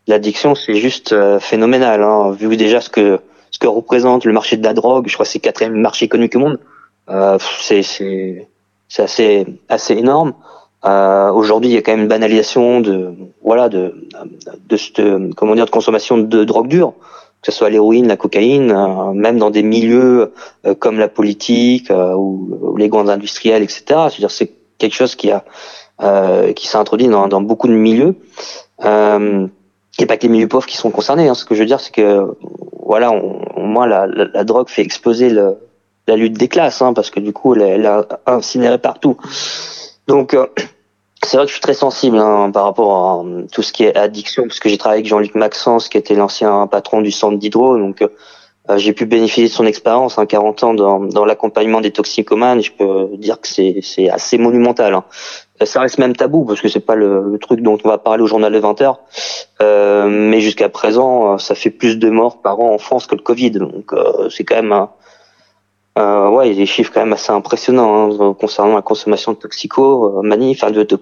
L'addiction, 0.06 0.54
c'est 0.54 0.74
juste 0.74 1.12
euh, 1.12 1.40
phénoménal, 1.40 2.02
hein, 2.02 2.30
vu 2.32 2.56
déjà 2.56 2.80
ce 2.80 2.90
que 2.90 3.20
ce 3.50 3.58
que 3.58 3.66
représente 3.66 4.24
le 4.24 4.32
marché 4.32 4.56
de 4.56 4.64
la 4.64 4.74
drogue. 4.74 5.06
Je 5.08 5.14
crois 5.14 5.24
que 5.24 5.30
c'est 5.30 5.38
le 5.38 5.44
quatrième 5.44 5.74
marché 5.74 6.04
économique 6.04 6.34
au 6.36 6.40
monde. 6.40 6.58
Euh, 7.08 7.38
c'est 7.60 7.82
c'est 7.82 8.48
c'est 8.88 9.02
assez 9.02 9.46
assez 9.68 9.94
énorme. 9.94 10.34
Euh, 10.84 11.30
Aujourd'hui, 11.32 11.70
il 11.70 11.74
y 11.74 11.78
a 11.78 11.82
quand 11.82 11.92
même 11.92 12.02
une 12.02 12.08
banalisation 12.08 12.80
de 12.80 13.14
voilà 13.42 13.68
de 13.68 14.08
de, 14.68 15.32
comment 15.34 15.54
dire 15.54 15.66
de 15.66 15.70
consommation 15.70 16.18
de 16.18 16.44
drogue 16.44 16.68
dure, 16.68 16.92
que 17.40 17.50
ce 17.50 17.52
soit 17.52 17.70
l'héroïne, 17.70 18.08
la 18.08 18.16
cocaïne, 18.16 18.70
euh, 18.72 19.12
même 19.12 19.38
dans 19.38 19.50
des 19.50 19.62
milieux 19.62 20.32
euh, 20.66 20.74
comme 20.74 20.98
la 20.98 21.08
politique 21.08 21.90
euh, 21.90 22.12
ou, 22.12 22.58
ou 22.60 22.76
les 22.76 22.88
grandes 22.88 23.08
industrielles, 23.08 23.62
etc. 23.62 23.84
C'est-à-dire 23.86 24.30
c'est 24.30 24.52
quelque 24.78 24.94
chose 24.94 25.14
qui 25.14 25.30
a 25.30 25.44
qui 26.56 26.66
s'est 26.66 26.76
introduit 26.76 27.06
dans, 27.06 27.28
dans 27.28 27.40
beaucoup 27.40 27.68
de 27.68 27.72
milieux. 27.72 28.16
Euh, 28.84 29.46
il 29.98 30.02
n'y 30.02 30.04
a 30.04 30.06
pas 30.08 30.16
que 30.16 30.22
les 30.22 30.28
milieux 30.28 30.48
pauvres 30.48 30.66
qui 30.66 30.76
sont 30.76 30.90
concernés. 30.90 31.28
Hein. 31.28 31.34
Ce 31.34 31.44
que 31.44 31.54
je 31.54 31.60
veux 31.60 31.66
dire, 31.66 31.80
c'est 31.80 31.94
que 31.94 32.36
voilà, 32.84 33.12
on, 33.12 33.42
au 33.56 33.62
moins 33.62 33.86
la, 33.86 34.44
drogue 34.44 34.68
fait 34.68 34.82
exploser 34.82 35.30
la 35.30 36.16
lutte 36.16 36.34
des 36.34 36.48
classes, 36.48 36.82
hein, 36.82 36.92
parce 36.92 37.10
que 37.10 37.20
du 37.20 37.32
coup, 37.32 37.54
elle, 37.54 37.86
a 37.86 38.06
incinéré 38.26 38.78
partout. 38.78 39.16
Donc, 40.06 40.34
euh, 40.34 40.46
c'est 41.24 41.36
vrai 41.36 41.46
que 41.46 41.50
je 41.50 41.54
suis 41.54 41.62
très 41.62 41.74
sensible 41.74 42.18
hein, 42.18 42.50
par 42.50 42.64
rapport 42.64 42.96
à 42.96 43.24
euh, 43.24 43.46
tout 43.50 43.62
ce 43.62 43.72
qui 43.72 43.84
est 43.84 43.96
addiction, 43.96 44.42
parce 44.42 44.60
que 44.60 44.68
j'ai 44.68 44.78
travaillé 44.78 44.98
avec 44.98 45.08
Jean-Luc 45.08 45.34
Maxence, 45.34 45.88
qui 45.88 45.96
était 45.96 46.14
l'ancien 46.14 46.66
patron 46.66 47.00
du 47.00 47.10
centre 47.10 47.38
d'hydro, 47.38 47.78
donc 47.78 48.02
euh, 48.02 48.08
j'ai 48.76 48.92
pu 48.92 49.06
bénéficier 49.06 49.44
de 49.44 49.52
son 49.52 49.66
expérience, 49.66 50.18
hein, 50.18 50.26
40 50.26 50.64
ans 50.64 50.74
dans, 50.74 51.24
l'accompagnement 51.24 51.80
des 51.80 51.90
toxicomanes. 51.90 52.62
Je 52.62 52.72
peux 52.72 53.10
dire 53.16 53.40
que 53.40 53.48
c'est 53.48 53.80
c'est 53.82 54.08
assez 54.08 54.38
monumental. 54.38 54.98
Ça 55.62 55.80
reste 55.80 55.98
même 55.98 56.16
tabou 56.16 56.44
parce 56.44 56.60
que 56.60 56.68
c'est 56.68 56.80
pas 56.80 56.96
le, 56.96 57.30
le 57.30 57.38
truc 57.38 57.60
dont 57.60 57.78
on 57.84 57.88
va 57.88 57.98
parler 57.98 58.22
au 58.24 58.26
journal 58.26 58.52
de 58.52 58.58
20 58.58 58.80
heures. 58.82 59.00
Euh, 59.62 60.08
mais 60.08 60.40
jusqu'à 60.40 60.68
présent, 60.68 61.34
euh, 61.34 61.38
ça 61.38 61.54
fait 61.54 61.70
plus 61.70 61.96
de 61.96 62.10
morts 62.10 62.42
par 62.42 62.58
an 62.58 62.72
en 62.72 62.78
France 62.78 63.06
que 63.06 63.14
le 63.14 63.22
Covid. 63.22 63.52
Donc 63.52 63.92
euh, 63.92 64.28
c'est 64.30 64.42
quand 64.42 64.56
même 64.56 64.72
un, 64.72 64.90
euh, 65.96 66.28
ouais, 66.28 66.52
des 66.54 66.66
chiffres 66.66 66.90
quand 66.92 67.00
même 67.00 67.12
assez 67.12 67.30
impressionnants 67.30 68.10
hein, 68.20 68.34
concernant 68.38 68.74
la 68.74 68.82
consommation 68.82 69.32
de 69.32 69.36
toxicos, 69.36 70.18
euh, 70.18 70.22
mani, 70.22 70.50
enfin 70.50 70.72
de, 70.72 70.82
de, 70.82 70.98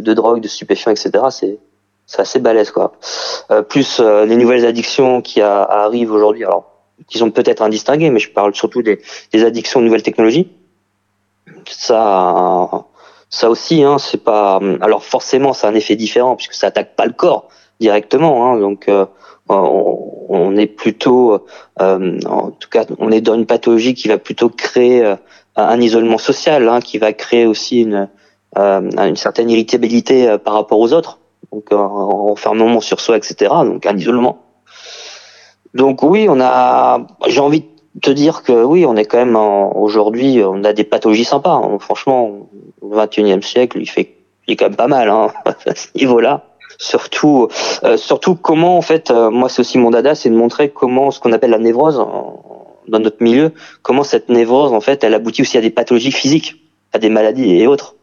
de, 0.00 0.14
drogue, 0.14 0.40
de 0.40 0.48
stupéfiants, 0.48 0.92
etc. 0.92 1.24
C'est 1.30 1.58
c'est 2.04 2.20
assez 2.20 2.38
balèze 2.38 2.70
quoi. 2.70 2.92
Plus 3.68 4.00
les 4.00 4.36
nouvelles 4.36 4.64
addictions 4.64 5.20
qui 5.20 5.42
arrivent 5.42 6.10
aujourd'hui, 6.10 6.42
alors 6.42 6.64
qui 7.06 7.18
sont 7.18 7.30
peut-être 7.30 7.60
indistinguées, 7.60 8.08
mais 8.08 8.18
je 8.18 8.30
parle 8.30 8.54
surtout 8.54 8.80
des, 8.80 9.02
des 9.30 9.44
addictions 9.44 9.80
aux 9.80 9.82
nouvelles 9.82 10.02
technologies. 10.02 10.50
Ça, 11.66 12.86
ça 13.30 13.50
aussi, 13.50 13.82
hein, 13.82 13.98
c'est 13.98 14.22
pas. 14.22 14.60
Alors 14.80 15.04
forcément, 15.04 15.52
c'est 15.52 15.66
un 15.66 15.74
effet 15.74 15.96
différent 15.96 16.36
puisque 16.36 16.54
ça 16.54 16.68
attaque 16.68 16.96
pas 16.96 17.06
le 17.06 17.12
corps 17.12 17.48
directement. 17.80 18.46
Hein, 18.46 18.58
donc 18.58 18.88
euh, 18.88 19.06
on, 19.48 20.56
est 20.56 20.66
plutôt, 20.66 21.46
euh, 21.80 22.20
en 22.26 22.50
tout 22.50 22.68
cas, 22.70 22.84
on 22.98 23.10
est 23.10 23.20
dans 23.20 23.34
une 23.34 23.46
pathologie 23.46 23.94
qui 23.94 24.08
va 24.08 24.18
plutôt 24.18 24.48
créer 24.48 25.04
euh, 25.04 25.16
un 25.56 25.80
isolement 25.80 26.18
social, 26.18 26.68
hein, 26.68 26.80
qui 26.80 26.98
va 26.98 27.12
créer 27.12 27.46
aussi 27.46 27.80
une, 27.82 28.08
euh, 28.56 28.90
une 29.08 29.16
certaine 29.16 29.50
irritabilité 29.50 30.28
euh, 30.28 30.38
par 30.38 30.54
rapport 30.54 30.78
aux 30.78 30.92
autres, 30.92 31.18
donc 31.52 31.72
un 31.72 31.86
renfermement 31.86 32.80
sur 32.80 33.00
soi, 33.00 33.16
etc. 33.16 33.52
Donc 33.64 33.86
un 33.86 33.96
isolement. 33.96 34.44
Donc 35.74 36.02
oui, 36.02 36.26
on 36.28 36.40
a. 36.40 37.06
J'ai 37.26 37.40
envie 37.40 37.60
de 37.60 37.66
te 38.00 38.10
dire 38.10 38.42
que 38.42 38.64
oui, 38.64 38.86
on 38.86 38.96
est 38.96 39.04
quand 39.04 39.18
même 39.18 39.36
aujourd'hui, 39.36 40.42
on 40.44 40.64
a 40.64 40.72
des 40.72 40.84
pathologies 40.84 41.24
sympas. 41.24 41.54
hein. 41.54 41.78
Franchement, 41.80 42.48
le 42.82 42.96
21e 42.96 43.42
siècle, 43.42 43.78
il 43.80 43.88
fait, 43.88 44.14
il 44.46 44.52
est 44.52 44.56
quand 44.56 44.66
même 44.66 44.76
pas 44.76 44.88
mal 44.88 45.08
hein, 45.08 45.28
à 45.44 45.74
ce 45.74 45.88
niveau-là. 45.96 46.44
Surtout, 46.78 47.48
euh, 47.82 47.96
surtout 47.96 48.36
comment 48.36 48.78
en 48.78 48.82
fait, 48.82 49.10
euh, 49.10 49.30
moi 49.30 49.48
c'est 49.48 49.60
aussi 49.60 49.78
mon 49.78 49.90
dada, 49.90 50.14
c'est 50.14 50.30
de 50.30 50.36
montrer 50.36 50.70
comment 50.70 51.10
ce 51.10 51.18
qu'on 51.18 51.32
appelle 51.32 51.50
la 51.50 51.58
névrose 51.58 51.96
dans 51.96 52.98
notre 53.00 53.20
milieu, 53.20 53.52
comment 53.82 54.04
cette 54.04 54.28
névrose 54.28 54.72
en 54.72 54.80
fait, 54.80 55.02
elle 55.02 55.14
aboutit 55.14 55.42
aussi 55.42 55.58
à 55.58 55.60
des 55.60 55.70
pathologies 55.70 56.12
physiques, 56.12 56.56
à 56.92 56.98
des 56.98 57.08
maladies 57.08 57.56
et 57.56 57.66
autres. 57.66 57.96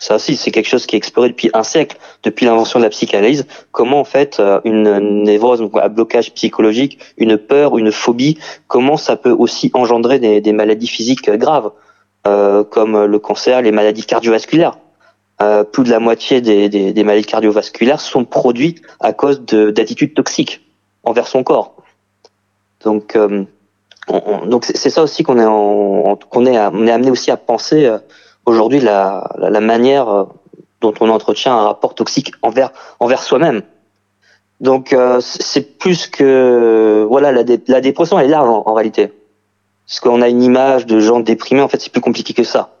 Ça 0.00 0.14
aussi, 0.14 0.36
c'est 0.36 0.52
quelque 0.52 0.68
chose 0.68 0.86
qui 0.86 0.94
est 0.94 0.98
exploré 0.98 1.28
depuis 1.28 1.50
un 1.54 1.64
siècle, 1.64 1.96
depuis 2.22 2.46
l'invention 2.46 2.78
de 2.78 2.84
la 2.84 2.90
psychanalyse. 2.90 3.46
Comment 3.72 3.98
en 3.98 4.04
fait 4.04 4.38
euh, 4.38 4.60
une 4.64 5.24
névrose, 5.24 5.60
un 5.60 5.88
blocage 5.88 6.32
psychologique, 6.34 7.00
une 7.16 7.36
peur, 7.36 7.76
une 7.78 7.90
phobie, 7.90 8.38
comment 8.68 8.96
ça 8.96 9.16
peut 9.16 9.32
aussi 9.32 9.72
engendrer 9.74 10.20
des, 10.20 10.52
maladies 10.52 10.86
physiques 10.86 11.28
graves, 11.28 11.72
euh, 12.28 12.62
comme 12.62 13.06
le 13.06 13.18
cancer, 13.18 13.60
les 13.60 13.72
maladies 13.72 14.04
cardiovasculaires. 14.04 14.78
Euh, 15.42 15.64
plus 15.64 15.82
de 15.84 15.90
la 15.90 15.98
moitié 15.98 16.40
des, 16.40 17.04
maladies 17.04 17.26
cardiovasculaires 17.26 18.00
sont 18.00 18.24
produites 18.24 18.82
à 19.00 19.12
cause 19.12 19.44
de- 19.44 19.70
d'attitudes 19.72 20.14
toxiques 20.14 20.60
envers 21.02 21.26
son 21.26 21.42
corps. 21.42 21.74
Donc, 22.84 23.16
on- 23.16 23.46
on- 24.08 24.46
donc 24.46 24.64
c'est 24.64 24.90
ça 24.90 25.02
aussi 25.02 25.24
qu'on 25.24 25.38
est, 25.40 26.16
qu'on 26.30 26.46
est, 26.46 26.54
est 26.54 26.56
amené 26.56 27.10
aussi 27.10 27.32
à 27.32 27.36
penser 27.36 27.90
aujourd'hui 28.48 28.80
la, 28.80 29.30
la, 29.38 29.50
la 29.50 29.60
manière 29.60 30.08
euh, 30.08 30.24
dont 30.80 30.94
on 31.00 31.08
entretient 31.10 31.54
un 31.54 31.64
rapport 31.64 31.94
toxique 31.94 32.32
envers 32.42 32.70
envers 33.00 33.22
soi-même. 33.22 33.62
Donc 34.60 34.92
euh, 34.92 35.20
c'est 35.20 35.78
plus 35.78 36.06
que 36.08 37.06
voilà 37.08 37.30
la, 37.32 37.44
dé- 37.44 37.62
la 37.68 37.80
dépression 37.80 38.18
est 38.18 38.28
large 38.28 38.48
en, 38.48 38.62
en 38.66 38.74
réalité. 38.74 39.12
Parce 39.86 40.00
qu'on 40.00 40.20
a 40.20 40.28
une 40.28 40.42
image 40.42 40.84
de 40.86 41.00
gens 41.00 41.20
déprimés, 41.20 41.62
en 41.62 41.68
fait 41.68 41.80
c'est 41.80 41.92
plus 41.92 42.00
compliqué 42.00 42.34
que 42.34 42.44
ça. 42.44 42.74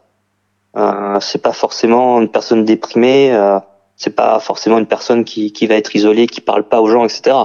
Euh, 0.76 1.18
c'est 1.20 1.40
pas 1.42 1.52
forcément 1.52 2.20
une 2.20 2.28
personne 2.28 2.64
déprimée, 2.64 3.32
euh, 3.32 3.58
c'est 3.96 4.14
pas 4.14 4.38
forcément 4.40 4.78
une 4.78 4.86
personne 4.86 5.24
qui, 5.24 5.52
qui 5.52 5.66
va 5.66 5.74
être 5.76 5.94
isolée, 5.96 6.26
qui 6.26 6.40
parle 6.40 6.64
pas 6.64 6.80
aux 6.80 6.88
gens, 6.88 7.04
etc. 7.04 7.36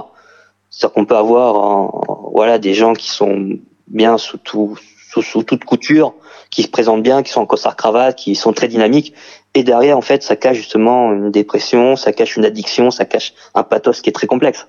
C'est-à-dire 0.70 0.92
qu'on 0.94 1.04
peut 1.06 1.16
avoir 1.16 1.50
euh, 1.56 2.14
voilà 2.32 2.58
des 2.58 2.74
gens 2.74 2.92
qui 2.92 3.10
sont 3.10 3.58
bien 3.88 4.18
sous 4.18 4.38
tout 4.38 4.76
sous, 5.14 5.22
sous 5.22 5.42
toute 5.42 5.64
couture, 5.64 6.14
qui 6.50 6.62
se 6.62 6.68
présentent 6.68 7.02
bien, 7.02 7.22
qui 7.22 7.30
sont 7.30 7.40
en 7.40 7.46
costard 7.46 7.76
cravate, 7.76 8.16
qui 8.16 8.34
sont 8.34 8.52
très 8.52 8.68
dynamiques, 8.68 9.14
et 9.54 9.62
derrière 9.62 9.96
en 9.96 10.02
fait 10.02 10.22
ça 10.22 10.36
cache 10.36 10.56
justement 10.56 11.12
une 11.12 11.30
dépression, 11.30 11.96
ça 11.96 12.12
cache 12.12 12.36
une 12.36 12.44
addiction, 12.44 12.90
ça 12.90 13.04
cache 13.04 13.34
un 13.54 13.62
pathos 13.62 14.00
qui 14.00 14.10
est 14.10 14.12
très 14.12 14.26
complexe. 14.26 14.66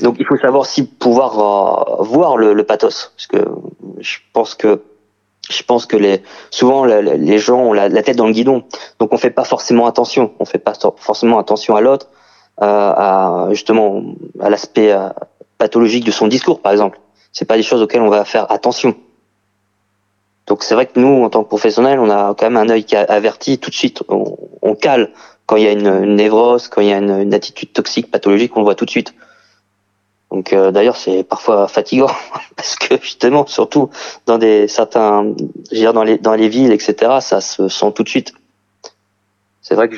Donc 0.00 0.16
il 0.18 0.26
faut 0.26 0.36
savoir 0.36 0.62
aussi 0.62 0.84
pouvoir 0.84 2.00
euh, 2.00 2.02
voir 2.04 2.36
le, 2.36 2.52
le 2.52 2.64
pathos, 2.64 3.12
parce 3.16 3.26
que 3.26 3.50
je 3.98 4.18
pense 4.32 4.54
que 4.54 4.82
je 5.48 5.62
pense 5.62 5.86
que 5.86 5.96
les 5.96 6.22
souvent 6.50 6.84
les 6.84 7.38
gens 7.38 7.60
ont 7.60 7.72
la, 7.72 8.02
tête 8.02 8.16
dans 8.16 8.26
le 8.26 8.32
guidon, 8.32 8.64
donc 8.98 9.12
on 9.12 9.18
fait 9.18 9.30
pas 9.30 9.44
forcément 9.44 9.86
attention, 9.86 10.32
on 10.38 10.44
fait 10.44 10.58
pas 10.58 10.74
forcément 10.96 11.38
attention 11.38 11.76
à 11.76 11.80
l'autre, 11.80 12.08
euh, 12.62 12.64
à 12.66 13.48
justement 13.50 14.02
à 14.40 14.50
l'aspect 14.50 14.92
euh, 14.92 15.08
pathologique 15.58 16.04
de 16.04 16.10
son 16.10 16.26
discours 16.26 16.60
par 16.60 16.72
exemple. 16.72 16.98
C'est 17.36 17.44
pas 17.44 17.58
des 17.58 17.62
choses 17.62 17.82
auxquelles 17.82 18.00
on 18.00 18.08
va 18.08 18.24
faire 18.24 18.50
attention. 18.50 18.94
Donc 20.46 20.62
c'est 20.62 20.74
vrai 20.74 20.86
que 20.86 20.98
nous, 20.98 21.22
en 21.22 21.28
tant 21.28 21.44
que 21.44 21.48
professionnels, 21.48 21.98
on 21.98 22.08
a 22.08 22.34
quand 22.34 22.48
même 22.48 22.56
un 22.56 22.70
œil 22.70 22.84
qui 22.84 22.96
averti 22.96 23.58
tout 23.58 23.68
de 23.68 23.74
suite. 23.74 24.02
On, 24.08 24.74
cale 24.74 25.10
quand 25.44 25.56
il 25.56 25.64
y 25.64 25.66
a 25.66 25.72
une, 25.72 25.86
une 25.86 26.14
névrose, 26.14 26.68
quand 26.68 26.80
il 26.80 26.88
y 26.88 26.94
a 26.94 26.96
une, 26.96 27.34
attitude 27.34 27.74
toxique, 27.74 28.10
pathologique, 28.10 28.56
on 28.56 28.60
le 28.60 28.64
voit 28.64 28.74
tout 28.74 28.86
de 28.86 28.90
suite. 28.90 29.12
Donc 30.30 30.54
euh, 30.54 30.70
d'ailleurs, 30.70 30.96
c'est 30.96 31.24
parfois 31.24 31.68
fatigant 31.68 32.10
parce 32.56 32.74
que 32.74 32.98
justement, 33.02 33.44
surtout 33.44 33.90
dans 34.24 34.38
des 34.38 34.66
certains, 34.66 35.34
je 35.70 35.74
veux 35.74 35.80
dire 35.82 35.92
dans 35.92 36.04
les 36.04 36.16
dans 36.16 36.34
les 36.34 36.48
villes, 36.48 36.72
etc., 36.72 37.18
ça 37.20 37.42
se 37.42 37.68
sent 37.68 37.92
tout 37.94 38.02
de 38.02 38.08
suite. 38.08 38.32
C'est 39.60 39.74
vrai 39.74 39.90
que 39.90 39.96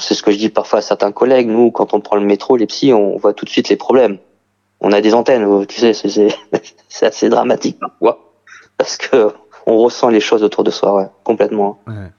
c'est 0.00 0.14
ce 0.14 0.24
que 0.24 0.32
je 0.32 0.38
dis 0.38 0.48
parfois 0.48 0.80
à 0.80 0.82
certains 0.82 1.12
collègues. 1.12 1.46
Nous, 1.46 1.70
quand 1.70 1.94
on 1.94 2.00
prend 2.00 2.16
le 2.16 2.26
métro, 2.26 2.56
les 2.56 2.66
psys, 2.66 2.92
on 2.92 3.16
voit 3.16 3.32
tout 3.32 3.44
de 3.44 3.50
suite 3.50 3.68
les 3.68 3.76
problèmes. 3.76 4.18
On 4.80 4.92
a 4.92 5.00
des 5.00 5.14
antennes, 5.14 5.44
euh, 5.44 5.64
tu 5.64 5.80
sais, 5.80 5.92
c'est 6.88 7.06
assez 7.06 7.28
dramatique 7.28 7.78
parfois 7.80 8.18
parce 8.78 8.96
que 8.96 9.30
on 9.66 9.78
ressent 9.78 10.08
les 10.10 10.20
choses 10.20 10.42
autour 10.42 10.62
de 10.64 10.70
soi, 10.70 10.94
ouais, 10.94 11.06
complètement. 11.22 11.78
Ouais. 11.86 12.10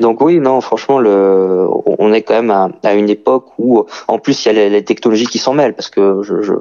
Donc 0.00 0.20
oui, 0.20 0.38
non, 0.40 0.60
franchement, 0.60 0.98
le, 0.98 1.66
on 1.98 2.12
est 2.12 2.22
quand 2.22 2.34
même 2.34 2.50
à, 2.50 2.68
à 2.82 2.94
une 2.94 3.08
époque 3.08 3.46
où, 3.58 3.84
en 4.08 4.18
plus, 4.18 4.44
il 4.44 4.48
y 4.48 4.50
a 4.50 4.54
les, 4.54 4.68
les 4.70 4.84
technologies 4.84 5.26
qui 5.26 5.38
s'en 5.38 5.54
mêlent, 5.54 5.74
parce 5.74 5.88
que 5.88 6.20
je, 6.22 6.42
je 6.42 6.52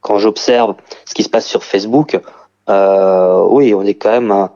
quand 0.00 0.18
j'observe 0.18 0.74
ce 1.04 1.14
qui 1.14 1.22
se 1.22 1.28
passe 1.28 1.46
sur 1.46 1.62
Facebook, 1.62 2.18
euh, 2.68 3.44
oui, 3.50 3.74
on 3.74 3.82
est 3.82 3.94
quand 3.94 4.10
même, 4.10 4.48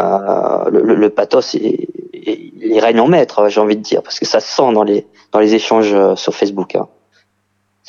le, 0.00 0.82
le- 0.82 0.94
le 0.94 1.10
pathos, 1.10 1.54
il, 1.54 1.86
il 2.12 2.52
il 2.60 2.80
règne 2.80 3.00
en 3.00 3.06
maître, 3.08 3.48
j'ai 3.48 3.60
envie 3.60 3.76
de 3.76 3.82
dire, 3.82 4.02
parce 4.02 4.18
que 4.18 4.26
ça 4.26 4.40
se 4.40 4.48
sent 4.54 4.72
dans 4.74 4.82
les 4.82 5.06
dans 5.32 5.38
les 5.38 5.54
échanges 5.54 5.94
euh, 5.94 6.16
sur 6.16 6.34
Facebook. 6.34 6.74
hein. 6.74 6.88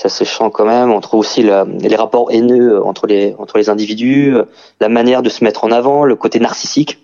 Ça 0.02 0.08
se 0.08 0.24
sent 0.24 0.50
quand 0.54 0.66
même. 0.66 0.92
On 0.92 1.02
trouve 1.02 1.20
aussi 1.20 1.44
les 1.44 1.96
rapports 1.96 2.32
haineux 2.32 2.82
entre 2.84 3.06
les 3.06 3.36
entre 3.38 3.58
les 3.58 3.70
individus, 3.70 4.34
la 4.80 4.88
manière 4.88 5.22
de 5.22 5.30
se 5.30 5.44
mettre 5.44 5.66
en 5.66 5.72
avant, 5.72 6.06
le 6.06 6.16
côté 6.16 6.40
narcissique 6.40 7.00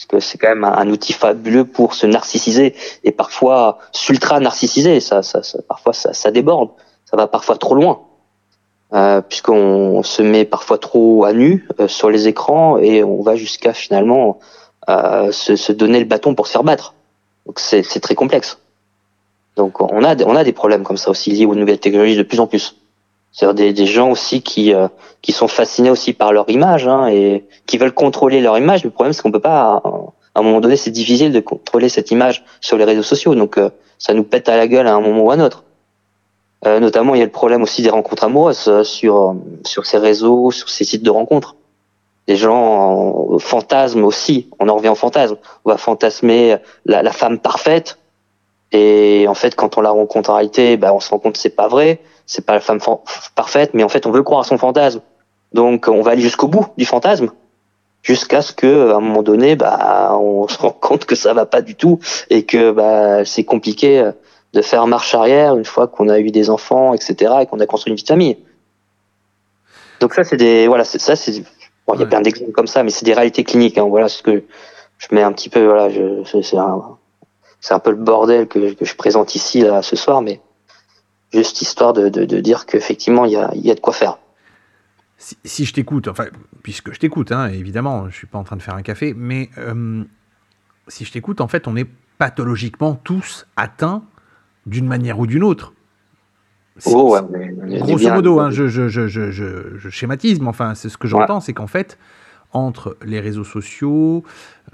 parce 0.00 0.06
que 0.06 0.20
c'est 0.20 0.38
quand 0.38 0.48
même 0.48 0.64
un, 0.64 0.88
outil 0.88 1.12
fabuleux 1.12 1.64
pour 1.66 1.94
se 1.94 2.06
narcissiser 2.06 2.74
et 3.04 3.12
parfois 3.12 3.78
s'ultra 3.92 4.40
narcissiser. 4.40 5.00
Ça, 5.00 5.22
ça, 5.22 5.42
ça, 5.42 5.60
parfois 5.68 5.92
ça, 5.92 6.14
ça 6.14 6.30
déborde, 6.30 6.70
ça 7.04 7.18
va 7.18 7.26
parfois 7.26 7.58
trop 7.58 7.74
loin, 7.74 8.00
euh, 8.94 9.20
puisqu'on 9.20 10.02
se 10.02 10.22
met 10.22 10.44
parfois 10.44 10.78
trop 10.78 11.24
à 11.24 11.32
nu 11.32 11.68
euh, 11.80 11.88
sur 11.88 12.08
les 12.08 12.28
écrans 12.28 12.78
et 12.78 13.04
on 13.04 13.20
va 13.22 13.36
jusqu'à 13.36 13.74
finalement 13.74 14.38
euh, 14.88 15.32
se, 15.32 15.56
se 15.56 15.72
donner 15.72 15.98
le 15.98 16.06
bâton 16.06 16.34
pour 16.34 16.46
se 16.46 16.52
faire 16.52 16.64
battre. 16.64 16.94
Donc 17.44 17.58
c'est 17.60 17.82
très 18.00 18.14
complexe. 18.14 18.58
Donc 19.56 19.80
on 19.80 20.02
a 20.04 20.14
des- 20.14 20.24
on 20.24 20.36
a 20.36 20.44
des 20.44 20.52
problèmes 20.52 20.84
comme 20.84 20.96
ça 20.96 21.10
aussi 21.10 21.30
liés 21.30 21.46
aux 21.46 21.54
nouvelles 21.54 21.80
technologies 21.80 22.16
de 22.16 22.22
plus 22.22 22.40
en 22.40 22.46
plus. 22.46 22.76
C'est-à-dire 23.32 23.54
des, 23.54 23.72
des 23.72 23.86
gens 23.86 24.10
aussi 24.10 24.42
qui 24.42 24.72
euh, 24.74 24.88
qui 25.22 25.32
sont 25.32 25.48
fascinés 25.48 25.90
aussi 25.90 26.12
par 26.12 26.32
leur 26.32 26.48
image 26.50 26.86
hein, 26.88 27.08
et 27.08 27.44
qui 27.66 27.78
veulent 27.78 27.92
contrôler 27.94 28.40
leur 28.40 28.58
image. 28.58 28.82
Le 28.84 28.90
problème 28.90 29.12
c'est 29.12 29.22
qu'on 29.22 29.32
peut 29.32 29.40
pas. 29.40 29.82
À 30.34 30.40
un 30.40 30.42
moment 30.42 30.60
donné, 30.60 30.76
c'est 30.76 30.92
difficile 30.92 31.32
de 31.32 31.40
contrôler 31.40 31.88
cette 31.88 32.12
image 32.12 32.44
sur 32.60 32.76
les 32.76 32.84
réseaux 32.84 33.02
sociaux. 33.02 33.34
Donc 33.34 33.58
euh, 33.58 33.70
ça 33.98 34.14
nous 34.14 34.22
pète 34.24 34.48
à 34.48 34.56
la 34.56 34.68
gueule 34.68 34.86
à 34.86 34.94
un 34.94 35.00
moment 35.00 35.22
ou 35.22 35.30
à 35.32 35.34
un 35.34 35.40
autre. 35.40 35.64
Euh, 36.66 36.78
notamment, 36.78 37.14
il 37.14 37.18
y 37.18 37.22
a 37.22 37.24
le 37.24 37.32
problème 37.32 37.62
aussi 37.62 37.82
des 37.82 37.90
rencontres 37.90 38.24
amoureuses 38.24 38.68
euh, 38.68 38.84
sur 38.84 39.34
sur 39.64 39.86
ces 39.86 39.98
réseaux, 39.98 40.50
sur 40.52 40.68
ces 40.68 40.84
sites 40.84 41.02
de 41.02 41.10
rencontres. 41.10 41.56
Les 42.28 42.36
gens 42.36 43.38
fantasment 43.38 44.04
aussi. 44.04 44.48
On 44.60 44.68
en 44.68 44.76
revient 44.76 44.90
au 44.90 44.94
fantasme. 44.94 45.36
On 45.64 45.70
va 45.70 45.76
fantasmer 45.78 46.56
la 46.84 47.10
femme 47.12 47.38
parfaite. 47.40 47.98
Et 48.72 49.26
en 49.28 49.34
fait, 49.34 49.54
quand 49.56 49.78
on 49.78 49.80
la 49.80 49.90
rencontre 49.90 50.30
en 50.30 50.34
réalité, 50.34 50.76
bah, 50.76 50.92
on 50.94 51.00
se 51.00 51.10
rend 51.10 51.18
compte 51.18 51.32
que 51.34 51.38
c'est 51.40 51.50
pas 51.56 51.68
vrai. 51.68 52.00
C'est 52.26 52.44
pas 52.46 52.54
la 52.54 52.60
femme 52.60 52.78
parfaite, 53.34 53.70
mais 53.74 53.82
en 53.82 53.88
fait, 53.88 54.06
on 54.06 54.12
veut 54.12 54.22
croire 54.22 54.40
à 54.40 54.44
son 54.44 54.56
fantasme. 54.58 55.00
Donc, 55.52 55.88
on 55.88 56.00
va 56.02 56.12
aller 56.12 56.22
jusqu'au 56.22 56.46
bout 56.46 56.66
du 56.76 56.84
fantasme, 56.84 57.30
jusqu'à 58.02 58.40
ce 58.40 58.52
que, 58.52 58.92
à 58.92 58.96
un 58.96 59.00
moment 59.00 59.24
donné, 59.24 59.56
bah, 59.56 60.16
on 60.20 60.46
se 60.48 60.58
rend 60.58 60.70
compte 60.70 61.04
que 61.06 61.16
ça 61.16 61.34
va 61.34 61.46
pas 61.46 61.60
du 61.62 61.74
tout 61.74 61.98
et 62.30 62.44
que 62.46 62.70
bah, 62.70 63.24
c'est 63.24 63.42
compliqué 63.44 63.98
euh, 63.98 64.12
de 64.52 64.62
faire 64.62 64.86
marche 64.86 65.12
arrière 65.14 65.56
une 65.56 65.64
fois 65.64 65.88
qu'on 65.88 66.08
a 66.08 66.20
eu 66.20 66.30
des 66.30 66.50
enfants, 66.50 66.94
etc., 66.94 67.34
et 67.42 67.46
qu'on 67.46 67.58
a 67.58 67.66
construit 67.66 67.90
une 67.90 67.96
vie 67.96 68.02
de 68.04 68.08
famille. 68.08 68.38
Donc 70.00 70.14
ça, 70.14 70.22
c'est 70.24 70.36
des, 70.36 70.68
voilà, 70.68 70.84
c'est- 70.84 70.98
ça, 71.00 71.16
c'est, 71.16 71.40
bon, 71.86 71.94
il 71.94 71.98
y 71.98 71.98
a 71.98 72.04
Ouais. 72.04 72.06
plein 72.08 72.20
d'exemples 72.20 72.52
comme 72.52 72.66
ça, 72.68 72.82
mais 72.84 72.90
c'est 72.90 73.04
des 73.04 73.12
réalités 73.14 73.42
cliniques. 73.44 73.76
Hein, 73.78 73.86
voilà 73.88 74.08
ce 74.08 74.22
que 74.22 74.44
je 74.98 75.06
mets 75.12 75.22
un 75.22 75.32
petit 75.32 75.48
peu, 75.48 75.64
voilà, 75.64 75.90
je, 75.90 76.22
c'est 76.42 76.56
un, 76.56 76.96
c'est 77.60 77.74
un 77.74 77.78
peu 77.78 77.90
le 77.90 77.96
bordel 77.96 78.48
que, 78.48 78.72
que 78.74 78.84
je 78.84 78.94
présente 78.94 79.34
ici 79.34 79.60
là 79.62 79.82
ce 79.82 79.96
soir, 79.96 80.22
mais 80.22 80.40
juste 81.32 81.60
histoire 81.62 81.92
de, 81.92 82.08
de, 82.08 82.24
de 82.24 82.40
dire 82.40 82.66
qu'effectivement 82.66 83.24
il 83.24 83.32
y 83.32 83.36
a, 83.36 83.50
il 83.54 83.60
y 83.64 83.70
a 83.70 83.74
de 83.74 83.80
quoi 83.80 83.92
faire. 83.92 84.18
Si, 85.18 85.36
si 85.44 85.64
je 85.66 85.74
t'écoute, 85.74 86.08
enfin, 86.08 86.24
puisque 86.62 86.92
je 86.92 86.98
t'écoute, 86.98 87.30
hein, 87.30 87.48
évidemment, 87.48 88.08
je 88.08 88.16
suis 88.16 88.26
pas 88.26 88.38
en 88.38 88.44
train 88.44 88.56
de 88.56 88.62
faire 88.62 88.74
un 88.74 88.82
café, 88.82 89.12
mais 89.14 89.50
euh, 89.58 90.02
si 90.88 91.04
je 91.04 91.12
t'écoute, 91.12 91.42
en 91.42 91.48
fait, 91.48 91.68
on 91.68 91.76
est 91.76 91.86
pathologiquement 92.16 92.94
tous 92.94 93.46
atteints 93.56 94.02
d'une 94.64 94.86
manière 94.86 95.18
ou 95.18 95.26
d'une 95.26 95.42
autre. 95.44 95.74
Oh, 96.86 97.12
ouais, 97.14 97.20
mais 97.30 97.78
Grosso 97.80 97.96
bien- 97.96 98.14
modo, 98.14 98.40
hein, 98.40 98.50
je, 98.50 98.66
je, 98.68 98.88
je, 98.88 99.08
je, 99.08 99.30
je, 99.30 99.76
je 99.76 99.88
schématise, 99.90 100.40
mais 100.40 100.48
enfin, 100.48 100.74
c'est 100.74 100.88
ce 100.88 100.96
que 100.96 101.06
j'entends, 101.06 101.40
c'est 101.40 101.52
qu'en 101.52 101.66
fait, 101.66 101.98
entre 102.52 102.96
les 103.04 103.20
réseaux 103.20 103.44
sociaux, 103.44 104.24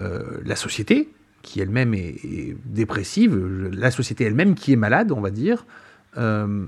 euh, 0.01 0.23
la 0.45 0.55
société, 0.55 1.13
qui 1.47 1.61
elle-même 1.61 1.95
est, 1.95 2.17
est 2.25 2.57
dépressive, 2.67 3.35
la 3.73 3.91
société 3.91 4.25
elle-même 4.25 4.55
qui 4.55 4.73
est 4.73 4.77
malade, 4.77 5.13
on 5.13 5.21
va 5.21 5.31
dire, 5.31 5.65
euh, 6.19 6.67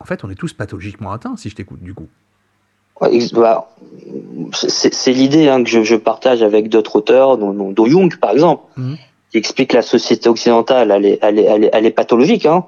en 0.00 0.04
fait, 0.04 0.22
on 0.22 0.30
est 0.30 0.34
tous 0.36 0.52
pathologiquement 0.52 1.10
atteints, 1.12 1.36
si 1.36 1.48
je 1.50 1.56
t'écoute, 1.56 1.82
du 1.82 1.94
coup. 1.94 2.06
Ouais, 3.00 3.10
bah, 3.32 3.68
c'est 4.52 5.12
l'idée 5.12 5.48
hein, 5.48 5.62
que 5.62 5.70
je, 5.70 5.82
je 5.82 5.94
partage 5.96 6.42
avec 6.42 6.68
d'autres 6.68 6.96
auteurs, 6.96 7.38
dont, 7.38 7.52
dont- 7.72 7.86
Jung 7.86 8.16
par 8.18 8.30
exemple, 8.32 8.64
Mhm. 8.76 8.96
qui 9.30 9.38
explique 9.38 9.70
que 9.70 9.76
la 9.76 9.82
société 9.82 10.28
occidentale, 10.28 10.90
elle 10.90 11.04
est, 11.06 11.18
elle 11.22 11.38
est, 11.38 11.44
elle 11.44 11.64
est, 11.64 11.70
elle 11.72 11.86
est 11.86 11.90
pathologique. 11.92 12.44
Hein. 12.46 12.64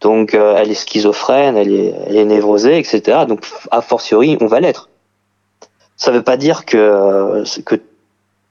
Donc 0.00 0.34
euh, 0.34 0.54
elle 0.58 0.70
est 0.70 0.74
schizophrène, 0.74 1.56
elle 1.56 1.72
est, 1.72 1.94
elle 2.06 2.16
est 2.16 2.24
névrosée, 2.24 2.78
etc. 2.78 3.24
Donc 3.26 3.46
a 3.70 3.80
fortiori, 3.80 4.36
on 4.40 4.46
va 4.46 4.60
l'être. 4.60 4.90
Ça 5.96 6.12
veut 6.12 6.22
pas 6.22 6.36
dire 6.36 6.64
que, 6.66 7.42
que 7.64 7.74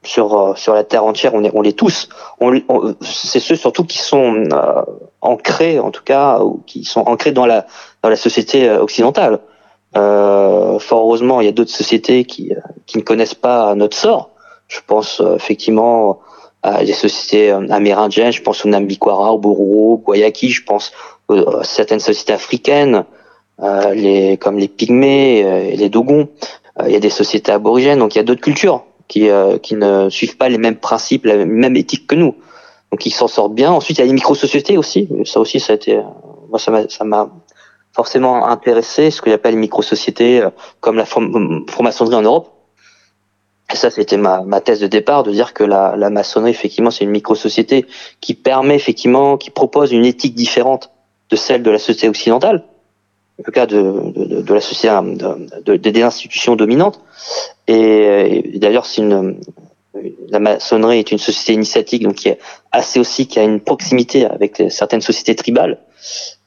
sur, 0.08 0.26
euh, 0.38 0.54
sur 0.56 0.72
la 0.74 0.84
terre 0.84 1.04
entière, 1.04 1.34
on 1.34 1.44
est, 1.44 1.50
on 1.54 1.60
l'est 1.60 1.78
tous. 1.78 2.08
On, 2.40 2.58
on- 2.68 2.94
c'est 3.02 3.40
ceux 3.40 3.56
surtout 3.56 3.84
qui 3.84 3.98
sont 3.98 4.44
euh, 4.52 4.82
ancrés, 5.20 5.78
en 5.78 5.90
tout 5.90 6.02
cas, 6.02 6.40
ou 6.40 6.62
qui 6.66 6.84
sont 6.84 7.02
ancrés 7.06 7.32
dans 7.32 7.46
la, 7.46 7.66
dans 8.02 8.08
la 8.08 8.16
société 8.16 8.68
euh, 8.68 8.80
occidentale. 8.80 9.40
Euh, 9.96 10.78
fort 10.78 11.00
heureusement, 11.00 11.40
il 11.40 11.44
y 11.44 11.48
a 11.48 11.52
d'autres 11.52 11.70
sociétés 11.82 12.24
qui, 12.24 12.52
euh, 12.52 12.60
qui 12.86 12.96
ne 12.98 13.02
connaissent 13.02 13.34
pas 13.34 13.74
notre 13.74 13.96
sort. 13.96 14.30
Je 14.68 14.80
pense 14.86 15.22
effectivement 15.36 16.20
à 16.62 16.84
des 16.84 16.92
sociétés 16.92 17.50
amérindiennes, 17.50 18.32
je 18.32 18.42
pense 18.42 18.64
au 18.64 18.68
Nambikwara, 18.68 19.32
au 19.32 19.38
Bororo, 19.38 19.92
au 19.94 19.96
Guayaki, 19.98 20.50
je 20.50 20.64
pense 20.64 20.92
à 21.30 21.64
certaines 21.64 22.00
sociétés 22.00 22.34
africaines, 22.34 23.04
euh, 23.62 23.94
les, 23.94 24.36
comme 24.36 24.58
les 24.58 24.68
Pygmées 24.68 25.38
et 25.72 25.76
les 25.76 25.88
Dogons. 25.88 26.28
Il 26.84 26.92
y 26.92 26.96
a 26.96 27.00
des 27.00 27.10
sociétés 27.10 27.50
aborigènes, 27.52 27.98
donc 27.98 28.14
il 28.14 28.18
y 28.18 28.20
a 28.20 28.24
d'autres 28.24 28.42
cultures 28.42 28.84
qui, 29.08 29.30
euh, 29.30 29.58
qui 29.58 29.74
ne 29.74 30.08
suivent 30.10 30.36
pas 30.36 30.48
les 30.48 30.58
mêmes 30.58 30.76
principes, 30.76 31.24
la 31.24 31.44
même 31.44 31.76
éthique 31.76 32.06
que 32.06 32.14
nous. 32.14 32.36
Donc 32.92 33.04
ils 33.06 33.10
s'en 33.10 33.28
sortent 33.28 33.54
bien. 33.54 33.72
Ensuite, 33.72 33.98
il 33.98 34.02
y 34.02 34.04
a 34.04 34.06
les 34.06 34.12
micro-sociétés 34.12 34.78
aussi. 34.78 35.08
Ça 35.24 35.40
aussi, 35.40 35.58
ça 35.60 35.72
a 35.72 35.76
été, 35.76 35.96
euh, 35.96 36.02
moi, 36.48 36.58
ça 36.58 37.04
m'a, 37.04 37.30
forcément 37.92 38.46
intéressé, 38.46 39.10
ce 39.10 39.20
que 39.20 39.30
j'appelle 39.30 39.54
les 39.54 39.60
micro-sociétés, 39.60 40.42
euh, 40.42 40.50
comme 40.80 40.96
la 40.96 41.04
franc-maçonnerie 41.04 42.14
en 42.14 42.22
Europe. 42.22 42.52
Et 43.72 43.76
ça, 43.76 43.90
c'était 43.90 44.16
ma, 44.16 44.42
ma 44.42 44.60
thèse 44.60 44.80
de 44.80 44.86
départ, 44.86 45.24
de 45.24 45.32
dire 45.32 45.52
que 45.52 45.64
la, 45.64 45.96
la 45.96 46.08
maçonnerie, 46.08 46.52
effectivement, 46.52 46.90
c'est 46.90 47.04
une 47.04 47.10
micro-société 47.10 47.86
qui 48.20 48.34
permet, 48.34 48.76
effectivement, 48.76 49.36
qui 49.36 49.50
propose 49.50 49.92
une 49.92 50.04
éthique 50.04 50.34
différente 50.34 50.90
de 51.30 51.36
celle 51.36 51.62
de 51.62 51.70
la 51.70 51.78
société 51.78 52.08
occidentale, 52.08 52.64
tout 53.44 53.52
cas 53.52 53.66
de, 53.66 53.80
de, 54.14 54.42
de- 54.42 54.54
la 54.54 54.60
société, 54.60 54.94
de, 55.02 55.76
de- 55.76 55.90
des 55.90 56.02
institutions 56.02 56.56
dominantes. 56.56 57.00
Et, 57.66 58.54
et 58.54 58.58
d'ailleurs, 58.58 58.86
c'est 58.86 59.02
une, 59.02 59.40
la 60.28 60.38
maçonnerie 60.38 60.98
est 60.98 61.10
une 61.12 61.18
société 61.18 61.52
initiatique, 61.54 62.02
donc 62.02 62.14
qui 62.16 62.28
est 62.28 62.38
assez 62.72 63.00
aussi, 63.00 63.26
qui 63.26 63.38
a 63.38 63.44
une 63.44 63.60
proximité 63.60 64.26
avec 64.26 64.62
certaines 64.70 65.00
sociétés 65.00 65.34
tribales 65.34 65.78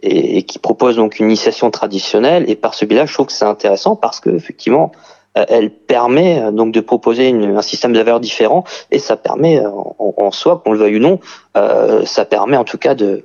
et, 0.02 0.44
qui 0.44 0.60
propose 0.60 0.96
donc 0.96 1.20
une 1.20 1.28
initiation 1.28 1.70
traditionnelle. 1.72 2.46
Et 2.50 2.56
par 2.56 2.74
ce 2.74 2.86
biais-là, 2.86 3.06
je 3.06 3.14
trouve 3.14 3.28
que 3.28 3.34
c'est 3.34 3.46
intéressant 3.46 3.96
parce 3.96 4.20
que 4.20 4.30
effectivement, 4.30 4.92
euh, 5.38 5.46
elle 5.48 5.70
permet 5.70 6.42
euh, 6.42 6.52
donc 6.52 6.74
de 6.74 6.82
proposer 6.82 7.30
une- 7.30 7.56
un 7.58 7.62
système 7.62 7.94
de 7.94 8.00
valeurs 8.00 8.20
différent 8.20 8.64
et 8.92 9.00
ça 9.00 9.16
permet 9.16 9.60
euh, 9.60 9.70
en, 9.70 10.14
en 10.18 10.32
soi, 10.32 10.62
qu'on 10.64 10.74
le 10.74 10.80
veuille 10.80 10.98
ou 10.98 11.00
non, 11.00 11.20
euh, 11.58 12.06
ça 12.06 12.26
permet 12.26 12.58
en 12.58 12.64
tout 12.66 12.78
cas 12.78 12.96
de 12.96 13.24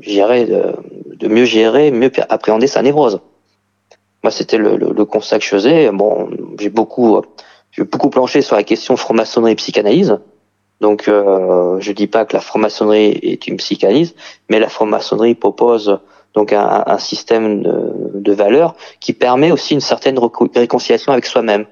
gérer, 0.00 0.46
de, 0.46 0.74
de 1.16 1.28
mieux 1.28 1.44
gérer, 1.44 1.90
mieux 1.90 2.10
appréhender 2.28 2.66
sa 2.66 2.82
névrose. 2.82 3.20
Moi, 4.22 4.30
c'était 4.30 4.58
le, 4.58 4.76
le, 4.76 4.92
le 4.92 5.04
constat 5.04 5.38
que 5.38 5.44
je 5.44 5.50
faisais. 5.50 5.90
Bon, 5.90 6.30
j'ai 6.58 6.70
beaucoup, 6.70 7.20
j'ai 7.72 7.84
beaucoup 7.84 8.10
planché 8.10 8.42
sur 8.42 8.56
la 8.56 8.62
question 8.62 8.96
franc-maçonnerie 8.96 9.52
et 9.52 9.56
psychanalyse. 9.56 10.18
Donc, 10.80 11.08
euh, 11.08 11.78
je 11.80 11.92
dis 11.92 12.06
pas 12.06 12.24
que 12.24 12.34
la 12.34 12.40
franc-maçonnerie 12.40 13.18
est 13.22 13.46
une 13.46 13.58
psychanalyse, 13.58 14.14
mais 14.48 14.58
la 14.58 14.68
franc-maçonnerie 14.68 15.34
propose 15.34 15.98
donc 16.34 16.52
un, 16.52 16.82
un 16.86 16.98
système 16.98 17.62
de, 17.62 18.10
de 18.14 18.32
valeurs 18.32 18.74
qui 18.98 19.12
permet 19.12 19.52
aussi 19.52 19.74
une 19.74 19.80
certaine 19.80 20.18
réconciliation 20.18 21.12
avec 21.12 21.26
soi-même, 21.26 21.66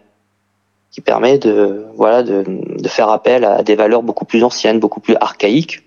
qui 0.92 1.00
permet 1.00 1.38
de 1.38 1.86
voilà 1.96 2.22
de, 2.22 2.44
de 2.46 2.88
faire 2.88 3.08
appel 3.08 3.44
à 3.44 3.62
des 3.64 3.74
valeurs 3.74 4.02
beaucoup 4.04 4.24
plus 4.24 4.44
anciennes, 4.44 4.78
beaucoup 4.78 5.00
plus 5.00 5.16
archaïques, 5.16 5.82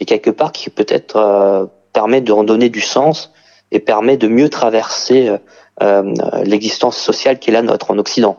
et 0.00 0.04
quelque 0.04 0.30
part 0.30 0.52
qui 0.52 0.70
peut-être 0.70 1.16
euh, 1.16 1.66
permet 1.92 2.20
de 2.20 2.32
redonner 2.32 2.68
du 2.68 2.80
sens 2.80 3.32
et 3.70 3.80
permet 3.80 4.16
de 4.16 4.28
mieux 4.28 4.48
traverser 4.48 5.28
euh, 5.28 5.38
euh, 5.82 6.02
l'existence 6.44 6.96
sociale 6.96 7.38
qui 7.38 7.50
est 7.50 7.52
la 7.52 7.62
nôtre 7.62 7.90
en 7.90 7.98
Occident. 7.98 8.38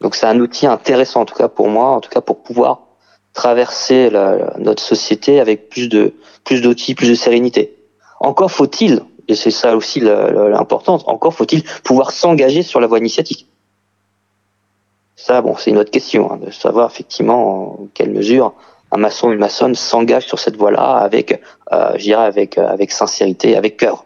Donc 0.00 0.14
c'est 0.16 0.26
un 0.26 0.38
outil 0.40 0.66
intéressant 0.66 1.22
en 1.22 1.24
tout 1.24 1.34
cas 1.34 1.48
pour 1.48 1.68
moi, 1.68 1.90
en 1.90 2.00
tout 2.00 2.10
cas 2.10 2.20
pour 2.20 2.42
pouvoir 2.42 2.80
traverser 3.32 4.10
la- 4.10 4.54
notre 4.58 4.82
société 4.82 5.40
avec 5.40 5.68
plus 5.70 5.88
de 5.88 6.14
plus 6.44 6.60
d'outils, 6.60 6.94
plus 6.94 7.08
de 7.08 7.14
sérénité. 7.14 7.76
Encore 8.20 8.50
faut-il, 8.50 9.02
et 9.28 9.34
c'est 9.34 9.50
ça 9.52 9.76
aussi 9.76 10.00
l'importance, 10.00 11.02
encore 11.06 11.34
faut-il 11.34 11.62
pouvoir 11.84 12.10
s'engager 12.10 12.62
sur 12.62 12.80
la 12.80 12.86
voie 12.88 12.98
initiatique. 12.98 13.46
Ça, 15.16 15.40
bon, 15.40 15.54
c'est 15.56 15.70
une 15.70 15.78
autre 15.78 15.90
question, 15.92 16.32
hein, 16.32 16.38
de 16.44 16.50
savoir 16.50 16.90
effectivement 16.90 17.80
en 17.82 17.86
quelle 17.94 18.10
mesure 18.10 18.54
un 18.92 18.98
maçon 18.98 19.28
ou 19.28 19.32
une 19.32 19.38
maçonne 19.38 19.74
s'engage 19.74 20.26
sur 20.26 20.38
cette 20.38 20.56
voie-là 20.56 20.98
avec, 20.98 21.42
euh, 21.72 21.96
avec, 22.16 22.58
euh, 22.58 22.68
avec 22.68 22.92
sincérité, 22.92 23.56
avec 23.56 23.78
cœur. 23.78 24.04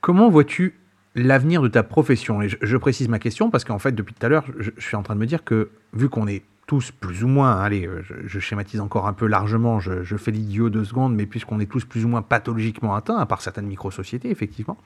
Comment 0.00 0.28
vois-tu 0.28 0.78
l'avenir 1.14 1.62
de 1.62 1.68
ta 1.68 1.82
profession? 1.82 2.42
Et 2.42 2.48
je, 2.48 2.76
précise 2.76 3.08
ma 3.08 3.18
question 3.18 3.50
parce 3.50 3.64
qu'en 3.64 3.78
fait, 3.78 3.92
depuis 3.92 4.14
tout 4.14 4.24
à 4.24 4.28
l'heure, 4.28 4.44
je, 4.58 4.70
suis 4.78 4.94
en 4.94 5.02
train 5.02 5.14
de 5.14 5.20
me 5.20 5.26
dire 5.26 5.42
que 5.42 5.70
vu 5.94 6.08
qu'on 6.08 6.28
est 6.28 6.42
tous 6.66 6.90
plus 6.90 7.24
ou 7.24 7.28
moins, 7.28 7.58
allez, 7.60 7.86
euh, 7.86 8.02
je, 8.02 8.14
je 8.26 8.38
schématise 8.40 8.80
encore 8.80 9.06
un 9.06 9.14
peu 9.14 9.26
largement, 9.26 9.80
je, 9.80 10.02
je 10.02 10.16
fais 10.18 10.30
l'idiot 10.30 10.68
deux 10.68 10.84
secondes, 10.84 11.14
mais 11.14 11.24
puisqu'on 11.24 11.60
est 11.60 11.70
tous 11.70 11.86
plus 11.86 12.04
ou 12.04 12.08
moins 12.08 12.20
pathologiquement 12.20 12.94
atteints, 12.94 13.16
à 13.16 13.24
part 13.24 13.40
certaines 13.40 13.66
micro-sociétés, 13.66 14.30
effectivement, 14.30 14.76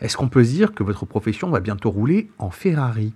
est-ce 0.00 0.16
qu'on 0.16 0.28
peut 0.28 0.44
se 0.44 0.50
dire 0.50 0.74
que 0.74 0.84
votre 0.84 1.06
profession 1.06 1.50
va 1.50 1.58
bientôt 1.58 1.90
rouler 1.90 2.30
en 2.38 2.50
Ferrari? 2.50 3.12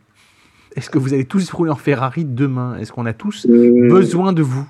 Est-ce 0.77 0.91
que 0.91 0.99
vous 0.99 1.13
allez 1.15 1.25
tous 1.25 1.51
rouler 1.53 1.71
en 1.71 1.77
Ferrari 1.77 2.25
demain? 2.25 2.77
Est-ce 2.81 2.93
qu'on 2.93 3.07
a 3.07 3.13
tous 3.13 3.47
Hmm. 3.47 3.89
besoin 3.89 4.33
de 4.33 4.43
vous? 4.43 4.67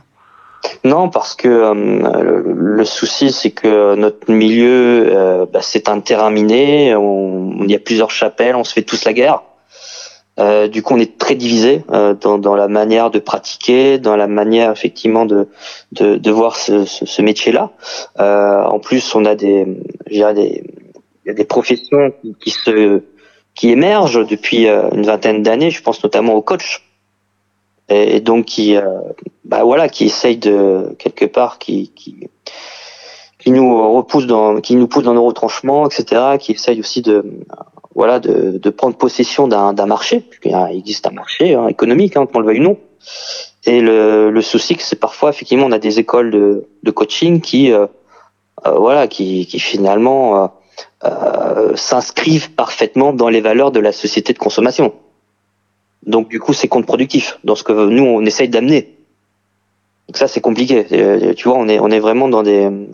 Non, 0.84 1.08
parce 1.08 1.34
que 1.34 1.48
euh, 1.48 1.74
le, 1.74 2.52
le 2.76 2.84
souci, 2.84 3.32
c'est 3.32 3.50
que 3.50 3.94
notre 3.94 4.30
milieu, 4.30 5.06
euh, 5.08 5.46
bah, 5.50 5.60
c'est 5.62 5.88
un 5.88 6.00
terrain 6.00 6.30
miné. 6.30 6.90
Il 6.90 7.70
y 7.70 7.74
a 7.74 7.78
plusieurs 7.78 8.10
chapelles, 8.10 8.54
on 8.56 8.64
se 8.64 8.72
fait 8.72 8.82
tous 8.82 9.04
la 9.04 9.12
guerre. 9.12 9.42
Euh, 10.38 10.68
du 10.68 10.82
coup, 10.82 10.94
on 10.94 10.98
est 10.98 11.18
très 11.18 11.34
divisé 11.34 11.84
euh, 11.92 12.14
dans, 12.14 12.38
dans 12.38 12.54
la 12.54 12.68
manière 12.68 13.10
de 13.10 13.18
pratiquer, 13.18 13.98
dans 13.98 14.16
la 14.16 14.26
manière 14.26 14.70
effectivement 14.70 15.26
de 15.26 15.48
de, 15.92 16.16
de 16.16 16.30
voir 16.30 16.56
ce, 16.56 16.84
ce, 16.86 17.04
ce 17.04 17.20
métier-là. 17.22 17.70
Euh, 18.20 18.62
en 18.62 18.78
plus, 18.78 19.14
on 19.14 19.24
a 19.26 19.34
des, 19.34 19.64
des, 19.64 19.76
il 20.12 20.18
y 20.18 21.30
a 21.30 21.34
des 21.34 21.44
professions 21.44 22.12
qui, 22.22 22.34
qui 22.40 22.50
se 22.50 23.02
qui 23.54 23.70
émergent 23.70 24.26
depuis 24.26 24.68
euh, 24.68 24.88
une 24.92 25.04
vingtaine 25.04 25.42
d'années. 25.42 25.70
Je 25.70 25.82
pense 25.82 26.02
notamment 26.02 26.34
au 26.34 26.42
coach, 26.42 26.82
et, 27.88 28.20
donc 28.20 28.46
qui 28.46 28.76
euh, 28.76 29.00
bah 29.44 29.64
voilà, 29.64 29.88
qui 29.88 30.04
essaye 30.06 30.36
de 30.36 30.94
quelque 30.98 31.24
part, 31.24 31.58
qui, 31.58 31.90
qui, 31.94 32.28
qui 33.38 33.50
nous 33.50 33.94
repousse 33.96 34.26
dans, 34.26 34.60
qui 34.60 34.76
nous 34.76 34.86
pousse 34.86 35.04
dans 35.04 35.14
nos 35.14 35.24
retranchements, 35.24 35.86
etc. 35.86 36.36
Qui 36.38 36.52
essaye 36.52 36.78
aussi 36.80 37.02
de, 37.02 37.24
voilà, 37.94 38.20
de, 38.20 38.58
de 38.58 38.70
prendre 38.70 38.96
possession 38.96 39.48
d'un, 39.48 39.86
marché. 39.86 40.24
Il 40.44 40.54
existe 40.78 41.06
un 41.06 41.10
marché 41.10 41.54
hein, 41.54 41.68
économique, 41.68 42.16
hein, 42.16 42.26
qu'on 42.26 42.40
le 42.40 42.46
veuille 42.46 42.60
ou 42.60 42.64
non. 42.64 42.78
Et 43.66 43.80
le, 43.80 44.30
le 44.30 44.42
souci, 44.42 44.76
c'est 44.78 45.00
parfois 45.00 45.30
effectivement, 45.30 45.66
on 45.66 45.72
a 45.72 45.78
des 45.78 45.98
écoles 45.98 46.30
de, 46.30 46.66
de 46.82 46.90
coaching 46.90 47.40
qui, 47.40 47.72
euh, 47.72 47.86
euh, 48.66 48.72
voilà, 48.72 49.08
qui, 49.08 49.46
qui 49.46 49.58
finalement 49.58 50.52
euh, 51.02 51.74
s'inscrivent 51.76 52.50
parfaitement 52.50 53.14
dans 53.14 53.30
les 53.30 53.40
valeurs 53.40 53.70
de 53.70 53.80
la 53.80 53.90
société 53.90 54.34
de 54.34 54.38
consommation. 54.38 54.92
Donc 56.04 56.28
du 56.28 56.38
coup, 56.38 56.52
c'est 56.52 56.68
contre-productif 56.68 57.38
dans 57.42 57.54
ce 57.54 57.64
que 57.64 57.72
nous 57.72 58.04
on 58.04 58.22
essaye 58.26 58.50
d'amener. 58.50 58.98
Donc 60.06 60.18
ça, 60.18 60.28
c'est 60.28 60.42
compliqué. 60.42 60.86
Euh, 60.92 61.32
tu 61.32 61.48
vois, 61.48 61.56
on 61.56 61.68
est 61.68 61.80
on 61.80 61.88
est 61.88 62.00
vraiment 62.00 62.28
dans 62.28 62.42
des, 62.42 62.66
euh, 62.66 62.86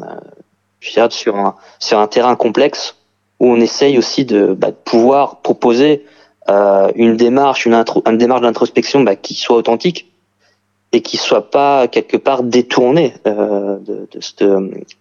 je 0.79 0.93
dirais, 0.93 1.09
sur 1.11 1.99
un 1.99 2.07
terrain 2.07 2.37
complexe 2.37 2.95
où 3.41 3.49
on 3.49 3.61
essaye 3.61 3.99
aussi 3.99 4.25
de, 4.25 4.55
bah, 4.55 4.71
pouvoir 4.71 5.41
proposer 5.41 6.05
une 6.95 7.17
démarche, 7.17 7.67
une, 7.67 7.85
démarche 8.19 8.43
d'introspection 8.43 9.01
bah, 9.01 9.17
qui 9.17 9.35
soit 9.35 9.57
authentique 9.57 10.13
et 10.93 11.03
qui 11.03 11.17
soit 11.17 11.51
pas 11.51 11.89
quelque 11.89 12.17
part 12.17 12.45
détournée 12.45 13.15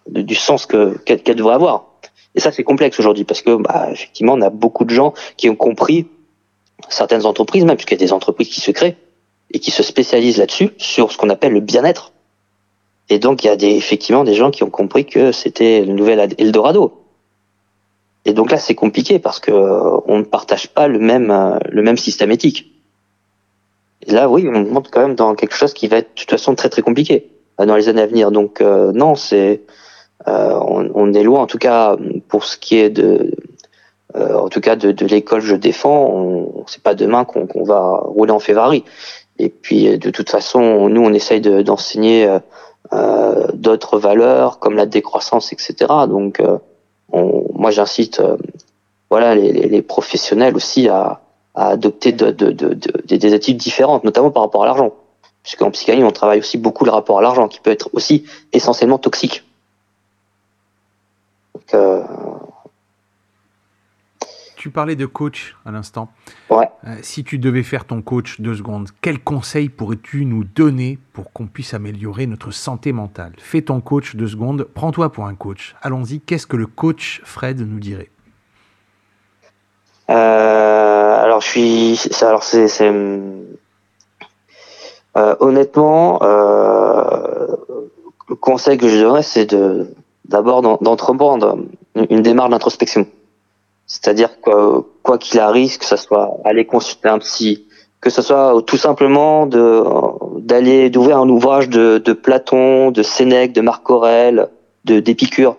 du 0.08 0.36
sens 0.36 0.66
que 0.66 0.98
qu'elle 0.98 1.36
devrait 1.36 1.54
avoir. 1.54 1.95
Et 2.36 2.40
ça, 2.42 2.52
c'est 2.52 2.64
complexe 2.64 3.00
aujourd'hui 3.00 3.24
parce 3.24 3.42
que, 3.42 3.56
bah, 3.56 3.88
effectivement, 3.92 4.34
on 4.34 4.42
a 4.42 4.50
beaucoup 4.50 4.86
de 4.86 4.90
gens 4.90 5.14
qui 5.38 5.50
ont 5.50 5.56
compris 5.56 6.08
certaines 6.90 7.26
entreprises, 7.26 7.64
même 7.66 7.78
puisqu'il 7.78 7.96
y 7.96 8.04
a 8.04 8.06
des 8.06 8.14
entreprises 8.14 8.50
qui 8.50 8.62
se 8.62 8.72
créent 8.72 8.98
et 9.52 9.60
qui 9.60 9.72
se 9.72 9.84
spécialisent 9.84 10.38
là-dessus, 10.38 10.72
sur 10.78 11.12
ce 11.12 11.18
qu'on 11.18 11.30
appelle 11.30 11.54
le 11.54 11.62
bien-être. 11.62 12.12
Et 13.10 13.20
donc, 13.20 13.44
il 13.44 13.48
y 13.48 13.50
a 13.50 13.56
des, 13.56 13.72
effectivement 13.72 14.24
des 14.24 14.34
gens 14.34 14.52
qui 14.52 14.64
ont 14.64 14.70
compris 14.70 15.06
que 15.06 15.32
c'était 15.32 15.86
le 15.86 15.94
nouvel 15.94 16.20
Ad- 16.20 16.36
Eldorado. 16.38 17.02
Et 18.26 18.34
donc 18.34 18.52
là, 18.52 18.58
c'est 18.58 18.74
compliqué 18.76 19.20
parce 19.20 19.40
que 19.40 19.52
euh, 19.52 20.00
on 20.08 20.18
ne 20.18 20.24
partage 20.24 20.68
pas 20.70 20.88
le 20.88 21.00
même, 21.00 21.30
euh, 21.30 21.60
le 21.70 21.84
même 21.84 21.98
système 21.98 22.32
éthique. 22.32 22.72
Et 24.08 24.12
là, 24.12 24.28
oui, 24.30 24.48
on 24.48 24.64
monte 24.66 24.90
quand 24.92 25.02
même 25.02 25.16
dans 25.16 25.36
quelque 25.36 25.56
chose 25.56 25.74
qui 25.74 25.88
va 25.88 25.98
être 25.98 26.10
de 26.10 26.22
toute 26.22 26.32
façon 26.32 26.56
très 26.56 26.70
très 26.70 26.82
compliqué 26.82 27.30
euh, 27.60 27.66
dans 27.68 27.76
les 27.76 27.88
années 27.88 28.02
à 28.02 28.08
venir. 28.08 28.32
Donc 28.32 28.62
euh, 28.62 28.92
non, 28.94 29.14
c'est 29.14 29.62
on, 30.28 30.90
on 30.94 31.14
est 31.14 31.24
loin, 31.24 31.42
en 31.42 31.48
tout 31.48 31.58
cas 31.58 31.96
pour 32.28 32.46
ce 32.46 32.58
qui 32.58 32.78
est 32.78 32.90
de, 32.90 33.32
euh, 34.16 34.38
en 34.38 34.50
tout 34.50 34.62
cas 34.62 34.76
de, 34.76 35.06
l'école 35.06 35.42
je 35.42 35.56
défends, 35.56 36.10
on, 36.12 36.64
c'est 36.68 36.82
pas 36.82 36.96
demain 36.96 37.26
qu'on 37.26 37.64
va 37.64 38.02
rouler 38.04 38.32
en 38.32 38.40
Ferrari. 38.40 38.84
Et 39.38 39.50
puis 39.50 39.98
de 39.98 40.10
toute 40.10 40.30
façon, 40.30 40.88
nous 40.90 41.02
on 41.02 41.14
essaye 41.14 41.42
de- 41.42 41.62
d'enseigner 41.62 42.26
euh, 42.28 42.40
euh, 42.94 43.48
d'autres 43.54 44.00
valeurs 44.00 44.60
comme 44.60 44.76
la 44.76 44.86
décroissance, 44.86 45.52
etc. 45.54 45.74
Donc 46.08 46.40
euh, 46.40 46.58
on- 47.12 47.46
moi 47.54 47.72
j'incite, 47.72 48.20
euh, 48.20 48.38
voilà, 49.10 49.36
les, 49.36 49.52
les- 49.52 49.82
professionnels 49.82 50.56
aussi 50.56 50.88
à, 50.90 51.22
adopter 51.58 52.12
de, 52.12 52.32
de, 52.32 52.52
de, 52.52 52.74
de- 52.74 53.02
des- 53.06 53.18
des 53.18 53.34
attitudes 53.34 53.58
différentes, 53.58 54.04
notamment 54.04 54.30
par 54.32 54.44
rapport 54.44 54.64
à 54.64 54.66
l'argent. 54.66 54.92
Puisqu'en 55.42 55.72
psychanalyse, 55.72 56.06
on 56.06 56.12
travaille 56.12 56.40
aussi 56.40 56.58
beaucoup 56.58 56.84
le 56.86 56.92
rapport 56.92 57.20
à 57.20 57.22
l'argent, 57.22 57.48
qui 57.48 57.60
peut 57.62 57.72
être 57.72 57.90
aussi 57.94 58.26
essentiellement 58.52 58.98
toxique. 58.98 59.44
Donc, 61.72 61.82
euh, 61.82 62.04
Tu 64.56 64.70
parlais 64.72 64.96
de 64.96 65.06
coach 65.06 65.56
à 65.64 65.72
l'instant. 65.72 66.10
Ouais. 66.50 66.68
Euh, 66.88 66.96
si 67.04 67.24
tu 67.24 67.38
devais 67.38 67.62
faire 67.62 67.86
ton 67.86 68.02
coach 68.02 68.42
deux 68.42 68.56
secondes, 68.56 68.90
quels 69.02 69.20
conseils 69.20 69.70
pourrais-tu 69.70 70.26
nous 70.26 70.44
donner 70.44 70.98
pour 71.14 71.32
qu'on 71.32 71.46
puisse 71.46 71.76
améliorer 71.76 72.26
notre 72.26 72.50
santé 72.50 72.92
mentale? 72.92 73.34
Fais 73.38 73.62
ton 73.62 73.80
coach 73.80 74.16
deux 74.16 74.28
secondes, 74.28 74.68
prends-toi 74.74 75.12
pour 75.12 75.26
un 75.26 75.36
coach. 75.36 75.76
Allons-y, 75.84 76.20
qu'est-ce 76.20 76.48
que 76.48 76.58
le 76.58 76.66
coach 76.66 77.22
Fred 77.24 77.62
nous 77.62 77.80
dirait? 77.80 78.10
Euh, 80.10 81.24
alors 81.24 81.42
je 81.42 81.48
suis, 81.48 82.02
alors 82.22 82.44
c'est, 82.44 82.82
euh, 82.82 83.44
honnêtement, 85.40 86.20
le 86.24 88.36
conseil 88.36 88.80
que 88.80 88.88
je 88.88 89.00
donnerais, 89.00 89.24
c'est 89.24 89.46
de 89.46 89.94
d'abord 90.28 90.62
d'en- 90.62 90.78
d'entreprendre 90.82 91.58
une, 91.96 92.22
démarche 92.22 92.50
d'introspection. 92.50 93.08
C'est-à-dire 93.88 94.42
que 94.42 94.80
quoi 95.04 95.18
qu'il 95.18 95.40
arrive, 95.40 95.78
que 95.78 95.86
ce 95.86 95.96
soit 95.96 96.38
aller 96.44 96.66
consulter 96.66 97.10
un 97.10 97.20
psy, 97.20 97.66
que 98.02 98.10
ce 98.10 98.22
soit 98.22 98.62
tout 98.66 98.78
simplement 98.78 99.46
de 99.46 99.84
d'aller 100.40 100.90
d'ouvrir 100.90 101.18
un 101.18 101.30
ouvrage 101.30 101.70
de, 101.70 101.98
de 101.98 102.14
Platon, 102.14 102.92
de 102.92 103.04
Sénèque, 103.04 103.54
de 103.54 103.62
Marc 103.62 103.90
Aurèle, 103.90 104.50
de 104.86 105.00
d'Épicure, 105.00 105.58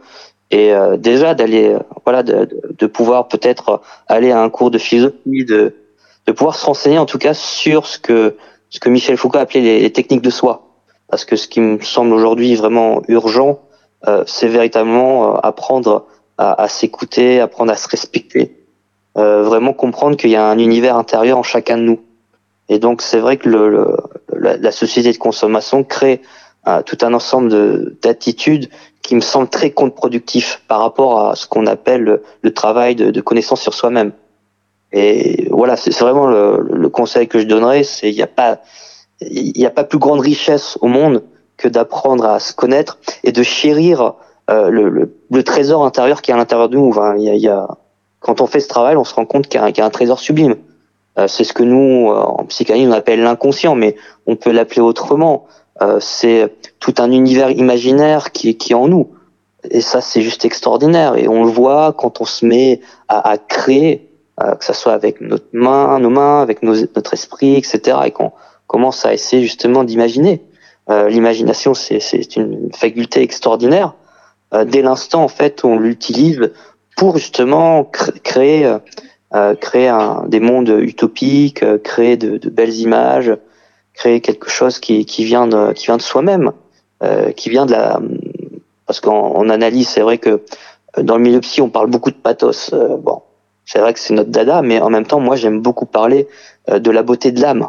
et 0.51 0.73
euh, 0.73 0.97
déjà 0.97 1.35
d'aller 1.35 1.77
voilà 2.05 2.23
de, 2.23 2.49
de, 2.79 2.87
pouvoir 2.87 3.29
peut-être 3.29 3.81
aller 4.09 4.31
à 4.31 4.41
un 4.41 4.51
cours 4.51 4.71
de 4.71 4.79
philosophie, 4.79 5.45
de 5.45 5.75
de 6.27 6.33
pouvoir 6.33 6.57
se 6.57 6.67
renseigner 6.67 6.99
en 6.99 7.07
tout 7.07 7.19
cas 7.19 7.35
sur 7.35 7.87
ce 7.87 7.99
que 7.99 8.37
ce 8.71 8.81
que 8.81 8.89
Michel 8.89 9.17
Foucault 9.17 9.39
appelait 9.39 9.61
les, 9.61 9.81
les 9.81 9.93
techniques 9.93 10.23
de 10.23 10.31
soi, 10.31 10.67
parce 11.09 11.25
que 11.25 11.37
ce 11.37 11.47
qui 11.47 11.61
me 11.61 11.81
semble 11.81 12.13
aujourd'hui 12.13 12.55
vraiment 12.57 13.03
urgent, 13.09 13.61
c'est 14.27 14.49
véritablement 14.49 15.37
euh, 15.37 15.39
apprendre 15.43 16.07
à, 16.39 16.63
à 16.63 16.69
s'écouter, 16.69 17.41
apprendre 17.41 17.73
à 17.73 17.77
se 17.77 17.89
respecter, 17.89 18.57
euh, 19.19 19.43
vraiment 19.43 19.73
comprendre 19.73 20.17
qu'il 20.17 20.31
y 20.31 20.37
a 20.37 20.47
un 20.47 20.59
univers 20.59 20.97
intérieur 20.97 21.39
en 21.39 21.43
chacun 21.43 21.77
de 21.79 21.83
nous. 21.83 22.01
Et 22.69 22.79
donc 22.79 23.03
c'est 23.03 23.19
vrai 23.19 23.37
que 23.37 23.49
le, 23.49 23.69
le- 23.71 23.97
la, 24.33 24.57
la 24.57 24.73
société 24.73 25.13
de 25.13 25.19
consommation 25.19 25.85
crée 25.85 26.21
euh, 26.69 26.83
tout 26.83 26.99
un 27.03 27.15
ensemble 27.15 27.49
de- 27.49 27.97
d'attitudes 28.03 28.69
qui 29.03 29.15
me 29.15 29.21
semblent 29.21 29.49
très 29.49 29.71
contre-productifs 29.71 30.63
par 30.67 30.81
rapport 30.81 31.29
à 31.29 31.37
ce 31.37 31.47
qu'on 31.47 31.67
appelle 31.67 32.03
le, 32.03 32.23
le 32.43 32.53
travail 32.53 32.97
de, 32.97 33.11
de 33.11 33.21
connaissance 33.21 33.61
sur 33.61 33.73
soi-même. 33.73 34.13
Et 34.93 35.49
voilà, 35.51 35.77
c'est 35.77 35.97
vraiment 35.99 36.27
le, 36.27 36.61
le 36.73 36.89
conseil 36.89 37.29
que 37.29 37.39
je 37.39 37.45
donnerais, 37.47 37.83
c'est 37.85 38.11
il 38.11 38.17
n'y 38.17 38.23
a 38.23 38.61
il 39.21 39.53
n'y 39.57 39.67
a 39.67 39.71
pas 39.71 39.85
plus 39.85 39.99
grande 39.99 40.21
richesse 40.21 40.77
au 40.81 40.89
monde 40.89 41.23
que 41.57 41.69
d'apprendre 41.69 42.25
à 42.27 42.39
se 42.41 42.53
connaître 42.53 42.99
et 43.25 43.33
de 43.33 43.43
chérir 43.43 44.15
euh, 44.51 44.69
le, 44.69 44.89
le, 44.89 45.15
le 45.31 45.43
trésor 45.43 45.85
intérieur 45.85 46.23
qui 46.23 46.31
est 46.31 46.35
à 46.35 46.37
l'intérieur 46.37 46.69
de 46.69 46.77
nous. 46.77 46.89
Enfin, 46.89 47.17
y 47.17 47.29
a, 47.31 47.35
y 47.35 47.49
a- 47.49 47.69
quand 48.21 48.41
on 48.41 48.47
fait 48.47 48.61
ce 48.61 48.69
travail, 48.69 48.97
on 48.97 49.05
se 49.05 49.15
rend 49.15 49.25
compte 49.27 49.47
qu'il 49.49 49.61
y, 49.61 49.63
a 49.63 49.67
un- 49.67 49.73
qu'il 49.73 49.79
y 49.79 49.83
a 49.83 49.87
un 49.87 49.91
trésor 49.91 50.19
sublime. 50.19 50.57
Euh, 51.19 51.29
c'est 51.29 51.45
ce 51.45 51.53
que 51.53 51.63
nous, 51.63 52.11
euh, 52.11 52.15
en 52.21 52.45
psychanalyse, 52.45 52.89
on 52.89 52.93
appelle 52.93 53.23
l'inconscient, 53.23 53.75
mais 53.75 53.97
on 54.27 54.37
peut 54.37 54.51
l'appeler 54.53 54.83
autrement. 54.83 55.47
Euh, 55.83 55.99
c'est 56.01 56.53
tout 56.81 56.95
un 56.99 57.11
univers 57.11 57.51
imaginaire 57.51 58.33
qui, 58.33 58.57
qui 58.57 58.73
est 58.73 58.77
en 58.77 58.89
nous. 58.89 59.09
Et 59.71 59.81
ça, 59.81 60.01
c'est 60.01 60.21
juste 60.23 60.45
extraordinaire. 60.45 61.17
Et 61.17 61.27
on 61.29 61.43
le 61.45 61.51
voit 61.51 61.93
quand 61.97 62.21
on 62.21 62.25
se 62.25 62.45
met 62.47 62.81
à, 63.09 63.31
à 63.31 63.39
créer, 63.39 64.09
euh, 64.43 64.55
que 64.55 64.65
ça 64.65 64.75
soit 64.75 64.93
avec 64.93 65.21
notre 65.21 65.47
main, 65.53 65.99
nos 65.99 66.11
mains, 66.11 66.41
avec 66.43 66.63
nos, 66.63 66.75
notre 66.75 67.15
esprit, 67.15 67.55
etc. 67.57 67.99
Et 68.05 68.11
qu'on 68.11 68.33
commence 68.67 69.05
à 69.07 69.15
essayer 69.15 69.43
justement 69.43 69.85
d'imaginer. 69.85 70.43
Euh, 70.89 71.09
L'imagination, 71.09 71.75
c'est 71.75 72.37
une 72.37 72.71
faculté 72.73 73.21
extraordinaire. 73.23 73.95
Euh, 74.55 74.65
dès 74.65 74.83
l'instant, 74.83 75.25
en 75.25 75.29
fait, 75.29 75.65
on 75.65 75.79
l'utilise 75.79 76.53
pour 76.97 77.19
justement 77.19 77.83
cr- 77.83 78.19
créer, 78.21 78.65
euh, 78.65 78.79
euh, 79.35 79.55
créer 79.55 79.89
un, 79.89 80.25
des 80.29 80.41
mondes 80.41 80.69
utopiques, 80.69 81.63
euh, 81.63 81.79
créer 81.79 82.17
de, 82.17 82.39
de 82.39 82.51
belles 82.51 82.75
images, 82.75 83.37
créer 83.95 84.21
quelque 84.21 84.49
chose 84.49 84.79
qui, 84.79 85.05
qui 85.05 85.25
vient 85.25 85.49
de, 85.49 85.73
qui 85.73 85.87
vient 85.87 85.97
de 85.97 86.03
soi-même, 86.03 86.53
euh, 87.03 87.33
qui 87.33 87.51
vient 87.51 87.67
de 87.67 87.73
la, 87.73 88.01
parce 88.87 89.01
qu'en 89.01 89.35
en 89.35 89.49
analyse, 89.51 89.89
c'est 89.89 90.03
vrai 90.03 90.19
que 90.19 90.43
dans 90.99 91.17
le 91.17 91.23
milieu 91.23 91.41
psy, 91.41 91.61
on 91.61 91.69
parle 91.69 91.91
beaucoup 91.91 92.11
de 92.11 92.17
pathos. 92.17 92.73
Bon, 92.73 93.23
c'est 93.65 93.81
vrai 93.81 93.93
que 93.93 93.99
c'est 93.99 94.15
notre 94.15 94.31
dada, 94.31 94.63
mais 94.63 94.81
en 94.81 94.89
même 94.91 95.07
temps, 95.07 95.21
moi, 95.21 95.35
j'aime 95.35 95.61
beaucoup 95.61 95.85
parler 95.87 96.29
de 96.71 96.91
la 96.91 97.03
beauté 97.03 97.33
de 97.33 97.43
l'âme. 97.43 97.69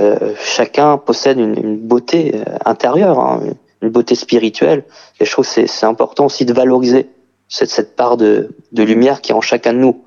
Euh, 0.00 0.34
chacun 0.40 0.96
possède 0.96 1.38
une, 1.38 1.56
une 1.56 1.76
beauté 1.76 2.32
euh, 2.34 2.56
intérieure, 2.64 3.18
hein, 3.18 3.40
une 3.82 3.90
beauté 3.90 4.14
spirituelle, 4.14 4.84
et 5.20 5.24
je 5.26 5.30
trouve 5.30 5.46
que 5.46 5.66
c'est 5.66 5.86
important 5.86 6.26
aussi 6.26 6.44
de 6.46 6.52
valoriser 6.54 7.10
cette, 7.48 7.68
cette 7.70 7.94
part 7.94 8.16
de, 8.16 8.54
de 8.72 8.82
lumière 8.82 9.20
qui 9.20 9.32
est 9.32 9.34
en 9.34 9.40
chacun 9.42 9.74
de 9.74 9.78
nous. 9.78 10.02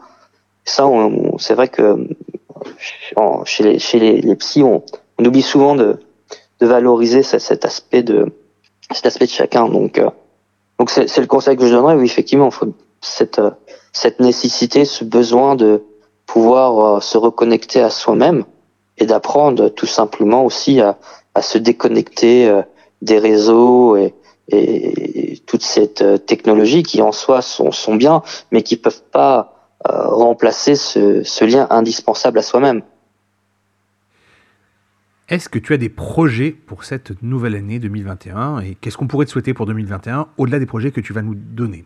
Ça, 0.63 0.89
c'est 1.37 1.53
vrai 1.53 1.67
que 1.67 2.07
en- 3.15 3.45
chez 3.45 3.63
les, 3.63 3.79
chez 3.79 3.99
les, 3.99 4.21
les 4.21 4.35
psys, 4.35 4.63
on, 4.63 4.81
on 5.19 5.25
oublie 5.25 5.43
souvent 5.43 5.75
de, 5.75 5.99
de 6.59 6.65
valoriser 6.65 7.21
ce- 7.21 7.37
cet 7.37 7.65
aspect 7.65 8.01
de 8.01 8.31
cet 8.91 9.05
aspect 9.05 9.25
de 9.25 9.31
chacun. 9.31 9.67
Donc, 9.67 9.99
euh, 9.99 10.09
donc 10.79 10.89
c'est 10.89 11.17
le 11.19 11.27
conseil 11.27 11.57
que 11.57 11.65
je 11.67 11.71
donnerais. 11.73 11.95
Oui, 11.95 12.05
effectivement, 12.05 12.49
faut 12.49 12.73
cette 13.01 13.37
euh, 13.37 13.51
cette 13.93 14.19
nécessité, 14.19 14.83
ce 14.83 15.03
besoin 15.03 15.55
de 15.55 15.83
pouvoir 16.25 16.95
euh, 16.97 16.99
se 17.01 17.17
reconnecter 17.19 17.81
à 17.81 17.89
soi-même 17.91 18.45
et 18.97 19.05
d'apprendre 19.05 19.69
tout 19.69 19.85
simplement 19.85 20.45
aussi 20.45 20.79
à, 20.81 20.97
à 21.33 21.41
se 21.41 21.57
déconnecter 21.57 22.47
euh, 22.47 22.61
des 23.01 23.19
réseaux 23.19 23.97
et, 23.97 24.13
et 24.49 25.39
toute 25.45 25.63
cette 25.63 26.01
euh, 26.01 26.17
technologie 26.17 26.83
qui 26.83 27.01
en 27.01 27.11
soi 27.11 27.41
sont, 27.41 27.71
sont 27.71 27.95
bien, 27.95 28.21
mais 28.51 28.63
qui 28.63 28.77
peuvent 28.77 29.03
pas 29.11 29.69
euh, 29.87 30.07
remplacer 30.07 30.75
ce, 30.75 31.23
ce 31.23 31.45
lien 31.45 31.67
indispensable 31.69 32.39
à 32.39 32.41
soi-même. 32.41 32.81
Est-ce 35.27 35.49
que 35.49 35.57
tu 35.57 35.73
as 35.73 35.77
des 35.77 35.89
projets 35.89 36.51
pour 36.51 36.83
cette 36.83 37.21
nouvelle 37.23 37.55
année 37.55 37.79
2021 37.79 38.59
et 38.59 38.75
qu'est-ce 38.75 38.97
qu'on 38.97 39.07
pourrait 39.07 39.25
te 39.25 39.31
souhaiter 39.31 39.55
pour 39.55 39.65
2021 39.65 40.27
au-delà 40.37 40.59
des 40.59 40.67
projets 40.67 40.91
que 40.91 41.01
tu 41.01 41.13
vas 41.13 41.23
nous 41.23 41.33
donner? 41.33 41.85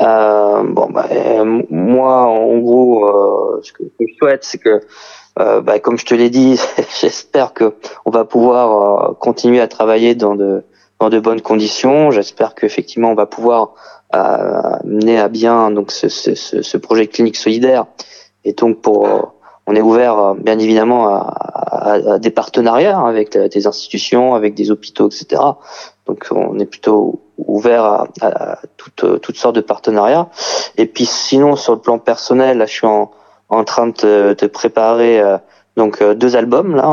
Euh, 0.00 0.62
bon, 0.62 0.88
bah, 0.90 1.08
euh, 1.10 1.62
moi, 1.68 2.26
en 2.26 2.56
gros, 2.58 3.60
ce 3.62 3.72
que 3.72 3.82
je 3.98 4.14
souhaite, 4.16 4.44
c'est 4.44 4.58
que, 4.58 4.80
euh, 5.38 5.60
bah, 5.60 5.78
comme 5.78 5.98
je 5.98 6.04
te 6.06 6.14
l'ai 6.14 6.30
dit, 6.30 6.60
j'espère 7.00 7.52
que 7.52 7.74
on 8.04 8.10
va 8.10 8.24
pouvoir 8.24 9.10
euh, 9.10 9.14
continuer 9.14 9.60
à 9.60 9.68
travailler 9.68 10.14
dans 10.14 10.34
de 10.34 10.64
dans 10.98 11.08
de 11.08 11.18
bonnes 11.18 11.40
conditions. 11.40 12.10
J'espère 12.10 12.54
qu'effectivement, 12.54 13.10
on 13.10 13.14
va 13.14 13.26
pouvoir 13.26 13.70
euh, 14.14 14.76
mener 14.84 15.18
à 15.18 15.28
bien 15.28 15.70
donc 15.70 15.92
ce, 15.92 16.08
ce, 16.08 16.34
ce, 16.34 16.76
projet 16.76 17.06
clinique 17.06 17.36
solidaire. 17.36 17.86
Et 18.44 18.52
donc, 18.52 18.80
pour 18.82 19.06
euh, 19.06 19.20
on 19.66 19.74
est 19.76 19.80
ouvert, 19.80 20.18
euh, 20.18 20.34
bien 20.34 20.58
évidemment, 20.58 21.08
à, 21.08 21.20
à- 21.20 22.14
à 22.14 22.18
des 22.18 22.30
partenariats 22.30 23.00
avec 23.00 23.36
des 23.38 23.66
institutions, 23.66 24.34
avec 24.34 24.54
des 24.54 24.70
hôpitaux, 24.70 25.08
etc. 25.08 25.40
Donc, 26.06 26.26
on 26.32 26.58
est 26.58 26.66
plutôt 26.66 27.20
ouvert 27.38 27.84
à, 27.84 28.08
à 28.20 28.58
toutes, 28.76 29.20
toutes 29.22 29.36
sortes 29.36 29.54
de 29.54 29.60
partenariats. 29.60 30.28
Et 30.76 30.86
puis, 30.86 31.06
sinon, 31.06 31.56
sur 31.56 31.74
le 31.74 31.80
plan 31.80 31.98
personnel, 31.98 32.58
là, 32.58 32.66
je 32.66 32.72
suis 32.72 32.86
en, 32.86 33.10
en 33.50 33.64
train 33.64 33.88
de, 33.88 34.34
de 34.38 34.46
préparer 34.46 35.20
euh, 35.20 35.36
donc 35.76 36.00
euh, 36.00 36.14
deux 36.14 36.36
albums. 36.36 36.74
Là, 36.74 36.86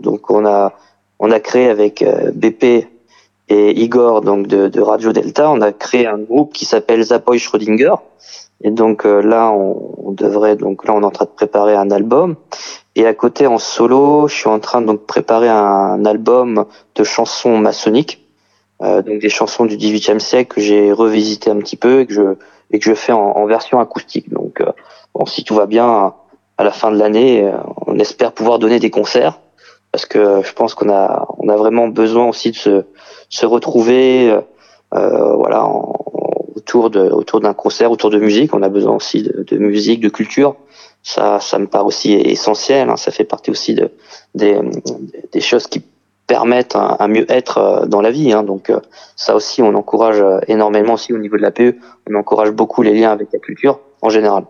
donc, 0.00 0.30
on 0.30 0.44
a 0.46 0.72
on 1.18 1.30
a 1.30 1.40
créé 1.40 1.68
avec 1.68 2.02
euh, 2.02 2.30
BP 2.34 2.88
et 3.48 3.80
Igor 3.80 4.22
donc 4.22 4.46
de, 4.46 4.68
de 4.68 4.80
Radio 4.80 5.12
Delta, 5.12 5.50
on 5.50 5.60
a 5.60 5.72
créé 5.72 6.06
un 6.06 6.18
groupe 6.18 6.52
qui 6.52 6.64
s'appelle 6.64 7.02
Zapoy 7.02 7.38
Schrödinger. 7.38 7.94
Et 8.62 8.70
donc 8.70 9.04
là, 9.04 9.50
on, 9.52 9.94
on 10.04 10.12
devrait 10.12 10.54
donc 10.54 10.86
là, 10.86 10.92
on 10.94 11.00
est 11.00 11.06
en 11.06 11.10
train 11.10 11.24
de 11.24 11.30
préparer 11.30 11.74
un 11.74 11.90
album. 11.90 12.36
Et 12.94 13.06
à 13.06 13.14
côté, 13.14 13.46
en 13.46 13.58
solo, 13.58 14.28
je 14.28 14.34
suis 14.34 14.48
en 14.48 14.58
train 14.58 14.80
de 14.80 14.86
donc 14.86 15.06
préparer 15.06 15.48
un 15.48 16.04
album 16.04 16.66
de 16.94 17.04
chansons 17.04 17.56
maçonniques, 17.56 18.28
euh, 18.82 19.00
donc 19.02 19.20
des 19.20 19.28
chansons 19.28 19.64
du 19.64 19.76
XVIIIe 19.76 20.20
siècle 20.20 20.56
que 20.56 20.60
j'ai 20.60 20.92
revisité 20.92 21.50
un 21.50 21.58
petit 21.58 21.76
peu 21.76 22.00
et 22.00 22.06
que 22.06 22.12
je 22.12 22.36
et 22.72 22.78
que 22.78 22.84
je 22.84 22.94
fais 22.94 23.12
en, 23.12 23.20
en 23.20 23.46
version 23.46 23.80
acoustique. 23.80 24.30
Donc, 24.30 24.60
euh, 24.60 24.70
bon, 25.14 25.26
si 25.26 25.44
tout 25.44 25.54
va 25.54 25.66
bien, 25.66 26.14
à 26.58 26.64
la 26.64 26.70
fin 26.70 26.90
de 26.92 26.98
l'année, 26.98 27.44
euh, 27.44 27.52
on 27.86 27.98
espère 27.98 28.32
pouvoir 28.32 28.58
donner 28.58 28.78
des 28.78 28.90
concerts 28.90 29.40
parce 29.92 30.06
que 30.06 30.42
je 30.42 30.52
pense 30.52 30.74
qu'on 30.74 30.90
a 30.90 31.26
on 31.38 31.48
a 31.48 31.56
vraiment 31.56 31.88
besoin 31.88 32.28
aussi 32.28 32.50
de 32.50 32.56
se 32.56 32.84
se 33.28 33.46
retrouver, 33.46 34.30
euh, 34.30 34.40
euh, 34.94 35.34
voilà, 35.34 35.66
autour 36.54 36.90
de 36.90 37.00
autour 37.10 37.40
d'un 37.40 37.54
concert, 37.54 37.90
autour 37.90 38.10
de 38.10 38.18
musique. 38.18 38.54
On 38.54 38.62
a 38.62 38.68
besoin 38.68 38.94
aussi 38.96 39.22
de, 39.22 39.56
musique, 39.58 40.00
de 40.00 40.08
culture. 40.08 40.56
Ça, 41.02 41.40
ça 41.40 41.58
me 41.58 41.66
paraît 41.66 41.84
aussi 41.84 42.12
essentiel. 42.12 42.90
hein. 42.90 42.96
Ça 42.96 43.10
fait 43.10 43.24
partie 43.24 43.50
aussi 43.50 43.74
de 43.74 43.90
des, 44.34 44.58
des 45.32 45.40
choses 45.40 45.66
qui 45.66 45.82
permettent 46.26 46.76
un, 46.76 47.08
mieux-être 47.08 47.58
euh, 47.58 47.86
dans 47.86 48.00
la 48.02 48.10
vie. 48.12 48.32
hein. 48.32 48.44
Donc 48.44 48.70
euh, 48.70 48.78
ça 49.16 49.34
aussi, 49.34 49.62
on 49.62 49.74
encourage 49.74 50.20
euh, 50.20 50.38
énormément 50.46 50.94
aussi 50.94 51.12
au 51.12 51.18
niveau 51.18 51.36
de 51.36 51.42
la 51.42 51.50
PE. 51.50 51.76
On 52.08 52.14
encourage 52.14 52.50
beaucoup 52.52 52.82
les 52.82 52.94
liens 52.94 53.10
avec 53.10 53.28
la 53.32 53.38
culture 53.40 53.80
en 54.02 54.10
général. 54.10 54.44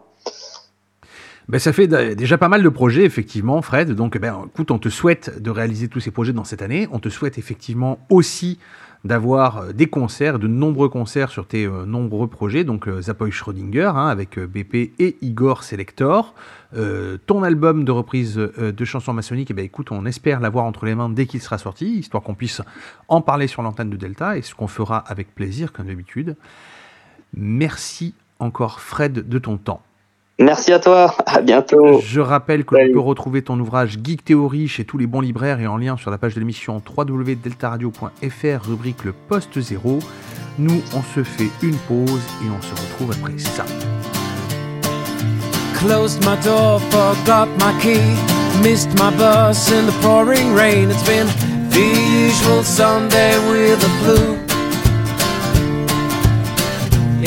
Ben, 1.51 1.59
ça 1.59 1.73
fait 1.73 1.89
déjà 2.15 2.39
pas 2.39 2.49
mal 2.49 2.63
de 2.63 2.69
projets, 2.69 3.03
effectivement, 3.03 3.61
Fred. 3.61 3.91
Donc, 3.91 4.17
ben, 4.17 4.45
écoute, 4.47 4.71
on 4.71 4.79
te 4.79 4.89
souhaite 4.89 5.43
de 5.43 5.51
réaliser 5.51 5.89
tous 5.89 5.99
ces 5.99 6.13
projets 6.13 6.33
dans 6.33 6.45
cette 6.45 6.63
année. 6.63 6.87
On 6.93 7.01
te 7.01 7.09
souhaite 7.09 7.39
effectivement 7.39 7.99
aussi 8.09 8.61
d'avoir 9.03 9.57
euh, 9.57 9.73
des 9.73 9.89
concerts, 9.89 10.39
de 10.39 10.47
nombreux 10.47 10.89
concerts 10.89 11.31
sur 11.33 11.49
tes 11.49 11.67
euh, 11.67 11.87
nombreux 11.87 12.29
projets. 12.29 12.63
Donc, 12.63 12.87
euh, 12.87 13.03
Zapoy 13.03 13.33
Schrödinger, 13.33 13.91
hein, 13.97 14.07
avec 14.07 14.39
BP 14.39 14.93
et 15.01 15.17
Igor 15.23 15.65
Selector. 15.65 16.37
Ton 17.27 17.43
album 17.43 17.83
de 17.85 17.91
reprise 17.91 18.37
de 18.37 18.85
chansons 18.85 19.13
maçonniques, 19.13 19.51
eh 19.51 19.55
ben, 19.55 19.65
écoute, 19.65 19.91
on 19.91 20.07
espère 20.07 20.39
l'avoir 20.39 20.67
entre 20.67 20.87
les 20.87 20.95
mains 20.95 21.09
dès 21.09 21.27
qu'il 21.27 21.41
sera 21.41 21.59
sorti, 21.59 21.99
histoire 21.99 22.23
qu'on 22.23 22.37
puisse 22.37 22.63
en 23.09 23.23
parler 23.23 23.49
sur 23.49 23.63
l'antenne 23.63 23.91
de 23.91 23.97
Delta, 23.97 24.39
et 24.39 24.43
ce 24.43 24.55
qu'on 24.55 24.69
fera 24.69 24.99
avec 24.99 25.35
plaisir, 25.35 25.73
comme 25.73 25.87
d'habitude. 25.89 26.37
Merci 27.35 28.15
encore, 28.39 28.79
Fred, 28.79 29.29
de 29.29 29.39
ton 29.41 29.57
temps. 29.57 29.83
Merci 30.41 30.73
à 30.73 30.79
toi. 30.79 31.15
À 31.27 31.43
bientôt. 31.43 32.01
Je 32.03 32.19
rappelle 32.19 32.65
que 32.65 32.75
tu 32.87 32.93
peux 32.93 32.99
retrouver 32.99 33.43
ton 33.43 33.61
ouvrage 33.61 33.99
Geek 34.03 34.25
Theory 34.25 34.69
chez 34.69 34.85
tous 34.85 34.97
les 34.97 35.07
bons 35.07 35.21
libraires 35.21 35.61
et 35.61 35.67
en 35.67 35.77
lien 35.77 35.99
sur 35.99 36.11
la 36.11 36.17
page 36.17 36.35
de 36.35 36.41
l'émission 36.41 36.83
www.deltaradio.fr, 36.97 38.67
rubrique 38.67 39.05
le 39.05 39.13
poste 39.13 39.61
0. 39.61 39.99
Nous, 40.59 40.81
on 40.95 41.03
se 41.03 41.23
fait 41.23 41.51
une 41.63 41.77
pause 41.77 42.23
et 42.43 42.49
on 42.51 42.63
se 42.63 42.71
retrouve 42.71 43.13
après 43.13 43.39
ça. 43.39 43.67
Closed 45.79 46.25
my 46.25 46.37
door, 46.43 46.81
forgot 46.91 47.47
my 47.59 47.79
key. 47.81 48.01
Missed 48.63 48.91
my 48.99 49.11
bus 49.17 49.71
in 49.71 49.87
the 49.87 49.93
pouring 50.01 50.55
rain. 50.55 50.91
It's 50.91 51.03
been 51.07 51.27
the 51.71 51.81
usual 52.27 52.65
Sunday 52.65 53.37
with 53.51 53.79
the 53.81 53.91
flu. 54.01 54.37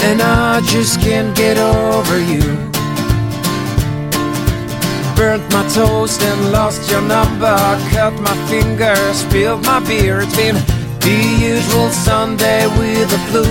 And 0.03 0.19
I 0.19 0.61
just 0.61 0.99
can't 0.99 1.35
get 1.35 1.57
over 1.59 2.19
you. 2.19 2.72
Burnt 5.23 5.53
my 5.53 5.65
toast 5.69 6.21
and 6.21 6.51
lost 6.51 6.91
your 6.91 7.01
number. 7.01 7.55
Cut 7.91 8.11
my 8.19 8.35
finger, 8.49 8.93
spilled 9.13 9.63
my 9.65 9.79
beer. 9.79 10.19
It's 10.19 10.35
been 10.35 10.55
the 10.99 11.17
usual 11.39 11.89
Sunday 11.91 12.67
with 12.77 13.09
the 13.09 13.19
flu. 13.29 13.45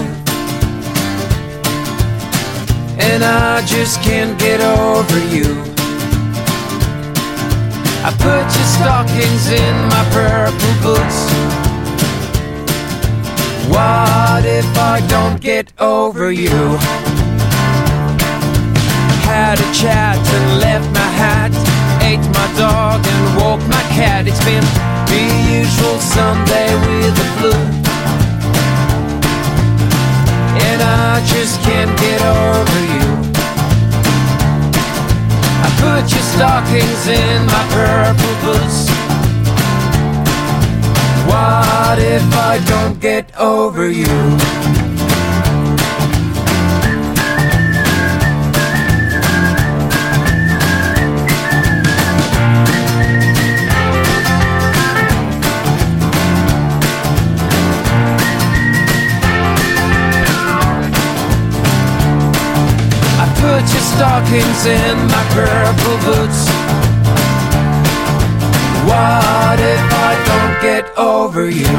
and 3.00 3.24
I 3.24 3.64
just 3.64 4.02
can't 4.02 4.38
get 4.38 4.60
over 4.60 5.18
you. 5.34 5.48
I 8.04 8.10
put 8.20 8.44
your 8.58 8.68
stockings 8.76 9.44
in 9.50 9.74
my 9.94 10.04
purple 10.12 10.74
boots. 10.84 11.20
What 13.72 14.44
if 14.44 14.68
I 14.76 15.00
don't 15.08 15.40
get 15.40 15.72
over 15.80 16.30
you? 16.30 17.21
Had 19.52 19.60
a 19.60 19.74
chat 19.74 20.16
and 20.16 20.60
left 20.60 20.88
my 20.94 21.10
hat, 21.20 21.52
ate 22.00 22.24
my 22.32 22.48
dog 22.56 23.04
and 23.04 23.36
walked 23.36 23.68
my 23.68 23.84
cat. 23.92 24.26
It's 24.26 24.42
been 24.48 24.64
the 25.12 25.24
usual 25.60 26.00
Sunday 26.00 26.72
with 26.88 27.12
the 27.20 27.26
flu. 27.36 27.52
And 30.56 30.80
I 30.80 31.20
just 31.28 31.60
can't 31.68 31.92
get 32.00 32.20
over 32.24 32.80
you. 32.96 33.08
I 35.60 35.68
put 35.84 36.08
your 36.08 36.24
stockings 36.32 37.04
in 37.12 37.44
my 37.44 37.64
purple 37.76 38.34
boots. 38.40 38.88
What 41.28 41.98
if 41.98 42.24
I 42.40 42.56
don't 42.72 42.98
get 42.98 43.28
over 43.36 43.90
you? 43.90 44.81
Stockings 63.96 64.64
in 64.66 64.96
my 65.08 65.24
purple 65.36 65.98
boots. 66.06 66.40
What 68.88 69.58
if 69.60 69.84
I 70.08 70.12
don't 70.30 70.56
get 70.60 70.84
over 70.96 71.48
you? 71.48 71.76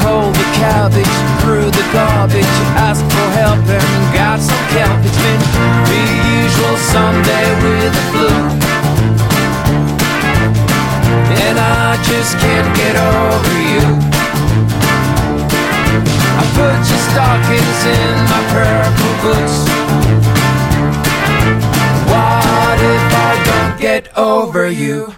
Cold 0.00 0.34
the 0.34 0.48
cabbage, 0.58 1.16
threw 1.40 1.66
the 1.70 1.86
garbage, 1.92 2.56
asked 2.86 3.06
for 3.14 3.28
help 3.40 3.62
and 3.68 4.14
got 4.14 4.40
some 4.40 4.64
kelp. 4.74 4.98
It's 5.06 5.20
been 5.24 5.42
the 5.90 6.02
usual 6.42 6.76
Sunday 6.94 7.46
with 7.62 7.92
the 7.96 8.04
flu. 8.12 8.32
And 11.44 11.58
I 11.58 11.96
just 12.10 12.38
can't 12.38 12.70
get 12.76 12.96
over 12.96 13.56
you. 13.72 14.11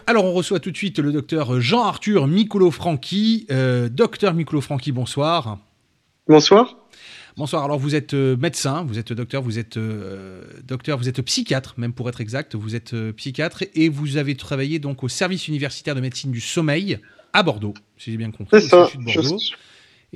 Alors 0.06 0.24
on 0.24 0.32
reçoit 0.32 0.60
tout 0.60 0.70
de 0.70 0.76
suite 0.76 0.98
le 0.98 1.12
docteur 1.12 1.60
Jean-Arthur 1.60 2.26
Micolo 2.26 2.70
Franchi. 2.70 3.46
Euh, 3.50 3.88
docteur 3.88 4.32
Micolo 4.32 4.60
Franchi, 4.60 4.90
bonsoir. 4.92 5.58
Bonsoir. 6.28 6.76
Bonsoir. 7.36 7.64
Alors 7.64 7.78
vous 7.78 7.94
êtes 7.94 8.14
euh, 8.14 8.36
médecin, 8.36 8.84
vous 8.84 8.98
êtes 8.98 9.12
docteur, 9.12 9.42
vous 9.42 9.58
êtes 9.58 9.76
euh, 9.76 10.44
docteur, 10.62 10.96
vous 10.96 11.08
êtes 11.08 11.20
psychiatre, 11.20 11.74
même 11.76 11.92
pour 11.92 12.08
être 12.08 12.20
exact, 12.20 12.54
vous 12.54 12.74
êtes 12.74 12.94
psychiatre 13.12 13.64
et 13.74 13.88
vous 13.88 14.16
avez 14.16 14.34
travaillé 14.34 14.78
donc 14.78 15.02
au 15.02 15.08
service 15.08 15.48
universitaire 15.48 15.94
de 15.94 16.00
médecine 16.00 16.30
du 16.30 16.40
sommeil 16.40 17.00
à 17.32 17.42
Bordeaux, 17.42 17.74
si 17.98 18.12
j'ai 18.12 18.16
bien 18.16 18.30
compris. 18.30 18.62
C'est 18.62 18.68
ça. 18.68 18.88
Je, 19.06 19.20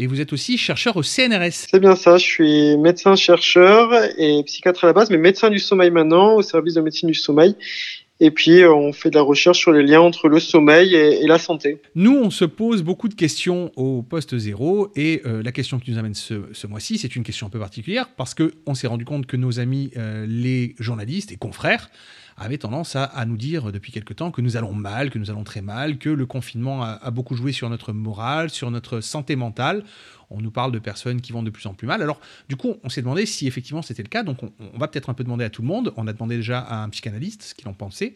et 0.00 0.06
vous 0.06 0.20
êtes 0.20 0.32
aussi 0.32 0.56
chercheur 0.56 0.96
au 0.96 1.02
CNRS. 1.02 1.66
C'est 1.68 1.80
bien 1.80 1.96
ça. 1.96 2.18
Je 2.18 2.24
suis 2.24 2.76
médecin-chercheur 2.76 3.90
et 4.16 4.44
psychiatre 4.44 4.84
à 4.84 4.86
la 4.86 4.92
base, 4.92 5.10
mais 5.10 5.18
médecin 5.18 5.50
du 5.50 5.58
sommeil 5.58 5.90
maintenant 5.90 6.36
au 6.36 6.42
service 6.42 6.74
de 6.74 6.80
médecine 6.80 7.08
du 7.08 7.16
sommeil. 7.16 7.56
Et 8.20 8.30
puis, 8.30 8.62
euh, 8.62 8.72
on 8.72 8.92
fait 8.92 9.10
de 9.10 9.16
la 9.16 9.22
recherche 9.22 9.58
sur 9.58 9.72
les 9.72 9.82
liens 9.82 10.00
entre 10.00 10.28
le 10.28 10.38
sommeil 10.38 10.94
et, 10.94 11.22
et 11.22 11.26
la 11.26 11.38
santé. 11.38 11.80
Nous, 11.96 12.16
on 12.16 12.30
se 12.30 12.44
pose 12.44 12.84
beaucoup 12.84 13.08
de 13.08 13.14
questions 13.14 13.72
au 13.74 14.02
poste 14.02 14.38
zéro 14.38 14.92
et 14.94 15.20
euh, 15.26 15.42
la 15.42 15.50
question 15.50 15.80
qui 15.80 15.90
nous 15.90 15.98
amène 15.98 16.14
ce, 16.14 16.42
ce 16.52 16.68
mois-ci, 16.68 16.98
c'est 16.98 17.16
une 17.16 17.24
question 17.24 17.48
un 17.48 17.50
peu 17.50 17.60
particulière 17.60 18.08
parce 18.16 18.34
que 18.34 18.54
on 18.66 18.74
s'est 18.74 18.86
rendu 18.86 19.04
compte 19.04 19.26
que 19.26 19.36
nos 19.36 19.58
amis, 19.58 19.90
euh, 19.96 20.26
les 20.28 20.76
journalistes 20.78 21.32
et 21.32 21.36
confrères, 21.36 21.90
avaient 22.38 22.58
tendance 22.58 22.96
à, 22.96 23.04
à 23.04 23.24
nous 23.26 23.36
dire 23.36 23.72
depuis 23.72 23.92
quelque 23.92 24.14
temps 24.14 24.30
que 24.30 24.40
nous 24.40 24.56
allons 24.56 24.72
mal, 24.72 25.10
que 25.10 25.18
nous 25.18 25.30
allons 25.30 25.44
très 25.44 25.60
mal, 25.60 25.98
que 25.98 26.08
le 26.08 26.26
confinement 26.26 26.82
a, 26.82 26.92
a 27.02 27.10
beaucoup 27.10 27.34
joué 27.34 27.52
sur 27.52 27.68
notre 27.68 27.92
morale, 27.92 28.50
sur 28.50 28.70
notre 28.70 29.00
santé 29.00 29.36
mentale. 29.36 29.84
On 30.30 30.40
nous 30.42 30.50
parle 30.50 30.72
de 30.72 30.78
personnes 30.78 31.20
qui 31.22 31.32
vont 31.32 31.42
de 31.42 31.48
plus 31.50 31.66
en 31.66 31.72
plus 31.74 31.86
mal. 31.86 32.02
Alors, 32.02 32.20
du 32.50 32.56
coup, 32.56 32.76
on 32.84 32.90
s'est 32.90 33.00
demandé 33.00 33.24
si 33.24 33.46
effectivement 33.46 33.80
c'était 33.80 34.02
le 34.02 34.10
cas. 34.10 34.22
Donc, 34.22 34.42
on, 34.42 34.52
on 34.74 34.78
va 34.78 34.86
peut-être 34.88 35.08
un 35.08 35.14
peu 35.14 35.24
demander 35.24 35.44
à 35.44 35.50
tout 35.50 35.62
le 35.62 35.68
monde. 35.68 35.92
On 35.96 36.06
a 36.06 36.12
demandé 36.12 36.36
déjà 36.36 36.58
à 36.60 36.82
un 36.82 36.88
psychanalyste 36.90 37.42
ce 37.42 37.54
qu'il 37.54 37.66
en 37.68 37.72
pensait. 37.74 38.14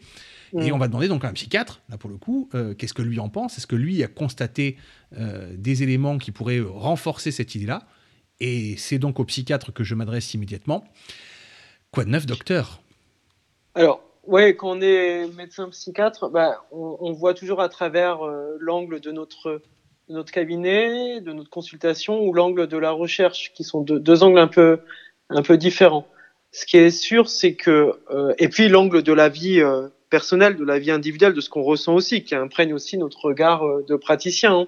Et 0.59 0.69
Mm. 0.69 0.73
on 0.75 0.77
va 0.77 0.87
demander 0.87 1.07
donc 1.07 1.25
à 1.25 1.29
un 1.29 1.33
psychiatre, 1.33 1.81
là 1.89 1.97
pour 1.97 2.11
le 2.11 2.17
coup, 2.17 2.47
euh, 2.53 2.75
qu'est-ce 2.75 2.93
que 2.93 3.01
lui 3.01 3.19
en 3.19 3.27
pense? 3.29 3.57
Est-ce 3.57 3.65
que 3.65 3.75
lui 3.75 4.03
a 4.03 4.07
constaté 4.07 4.77
euh, 5.17 5.51
des 5.57 5.81
éléments 5.81 6.19
qui 6.19 6.31
pourraient 6.31 6.59
euh, 6.59 6.69
renforcer 6.69 7.31
cette 7.31 7.55
idée-là? 7.55 7.87
Et 8.39 8.75
c'est 8.77 8.99
donc 8.99 9.19
au 9.19 9.25
psychiatre 9.25 9.73
que 9.73 9.83
je 9.83 9.95
m'adresse 9.95 10.31
immédiatement. 10.35 10.83
Quoi 11.89 12.05
de 12.05 12.11
neuf, 12.11 12.27
docteur? 12.27 12.83
Alors, 13.73 14.03
ouais, 14.25 14.55
quand 14.55 14.77
on 14.77 14.81
est 14.81 15.27
médecin 15.35 15.69
psychiatre, 15.69 16.29
bah, 16.29 16.65
on, 16.71 17.11
voit 17.11 17.33
toujours 17.33 17.61
à 17.61 17.69
travers 17.69 18.23
euh, 18.23 18.57
l'angle 18.59 18.99
de 18.99 19.11
notre, 19.11 19.61
cabinet, 20.31 21.21
de 21.21 21.33
notre 21.33 21.49
consultation 21.49 22.21
ou 22.21 22.33
l'angle 22.33 22.67
de 22.67 22.77
la 22.77 22.91
recherche, 22.91 23.51
qui 23.53 23.63
sont 23.63 23.81
deux, 23.81 24.23
angles 24.23 24.39
un 24.39 24.47
peu, 24.47 25.57
différents. 25.57 26.07
Ce 26.51 26.65
qui 26.65 26.77
est 26.77 26.91
sûr, 26.91 27.29
c'est 27.29 27.55
que, 27.55 27.99
euh, 28.11 28.33
et 28.37 28.47
puis 28.47 28.69
l'angle 28.69 29.01
de 29.01 29.13
la 29.13 29.27
vie 29.29 29.59
euh, 29.59 29.87
personnelle, 30.09 30.55
de 30.55 30.63
la 30.63 30.77
vie 30.77 30.91
individuelle, 30.91 31.33
de 31.33 31.41
ce 31.41 31.49
qu'on 31.49 31.63
ressent 31.63 31.95
aussi, 31.95 32.23
qui 32.23 32.35
imprègne 32.35 32.73
aussi 32.73 32.97
notre 32.97 33.25
regard 33.25 33.63
de 33.87 33.95
praticien. 33.95 34.67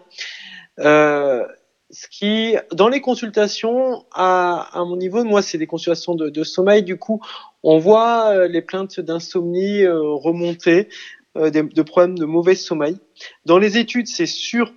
hein. 0.77 1.45
Ce 1.91 2.07
qui, 2.09 2.55
dans 2.73 2.89
les 2.89 2.99
consultations, 2.99 4.05
à, 4.11 4.71
mon 4.75 4.97
niveau, 4.97 5.23
moi, 5.23 5.43
c'est 5.43 5.59
des 5.59 5.67
consultations 5.67 6.15
de 6.15 6.43
sommeil. 6.43 6.81
Du 6.81 6.97
coup, 6.97 7.21
on 7.65 7.79
voit 7.79 8.29
euh, 8.29 8.47
les 8.47 8.61
plaintes 8.61 8.99
d'insomnie 8.99 9.83
euh, 9.83 9.99
remonter, 10.13 10.87
euh, 11.35 11.49
de 11.49 11.81
problèmes 11.81 12.17
de 12.17 12.25
mauvais 12.25 12.55
sommeil. 12.55 12.97
Dans 13.45 13.57
les 13.57 13.77
études, 13.77 14.07
c'est 14.07 14.25
sûr 14.27 14.71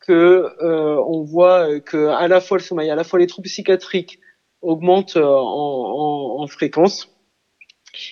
que 0.00 0.48
on 0.60 1.22
voit 1.22 1.78
que 1.80 2.08
à 2.08 2.26
la 2.26 2.40
fois 2.40 2.58
le 2.58 2.62
sommeil, 2.64 2.90
à 2.90 2.96
la 2.96 3.04
fois 3.04 3.20
les 3.20 3.28
troubles 3.28 3.46
psychiatriques 3.48 4.18
augmentent 4.60 5.16
en, 5.16 5.22
en- 5.22 6.42
en 6.42 6.46
fréquence. 6.48 7.08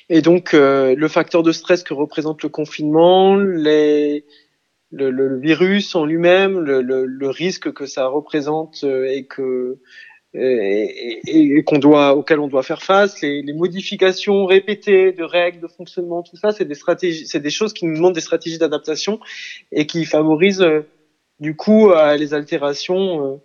Et 0.09 0.23
donc, 0.23 0.53
le 0.53 1.09
facteur 1.09 1.43
de 1.43 1.51
stress 1.51 1.83
que 1.83 1.95
représente 1.95 2.45
le 2.45 2.49
confinement, 2.49 3.35
le, 3.35 4.21
virus 5.41 5.97
en 5.97 6.05
lui-même, 6.05 6.61
le, 6.61 6.81
le- 6.81 7.29
risque 7.31 7.73
que 7.73 7.87
ça 7.87 8.07
représente 8.07 8.85
et 8.85 9.27
que 9.27 9.79
et, 10.35 11.21
et- 11.27 11.57
et 11.59 11.63
qu'on 11.65 11.79
doit 11.79 12.15
auquel 12.15 12.39
on 12.41 12.49
doit 12.49 12.63
faire 12.63 12.83
face, 12.83 13.21
les, 13.21 13.43
les 13.43 13.53
modifications 13.53 14.47
répétées 14.47 15.13
de 15.13 15.25
règles 15.25 15.61
de 15.61 15.67
fonctionnement, 15.69 16.23
tout 16.23 16.37
ça, 16.37 16.53
c'est 16.53 16.65
des 16.65 16.75
stratégies, 16.75 17.27
c'est 17.27 17.41
des 17.41 17.51
choses 17.51 17.73
qui 17.73 17.87
nous 17.87 17.97
demandent 17.97 18.15
des 18.15 18.21
stratégies 18.21 18.59
d'adaptation 18.59 19.19
et 19.73 19.87
qui 19.87 20.05
favorisent 20.05 20.63
euh, 20.63 20.83
du 21.41 21.57
coup 21.57 21.91
euh, 21.91 22.17
les 22.17 22.33
altérations 22.35 23.41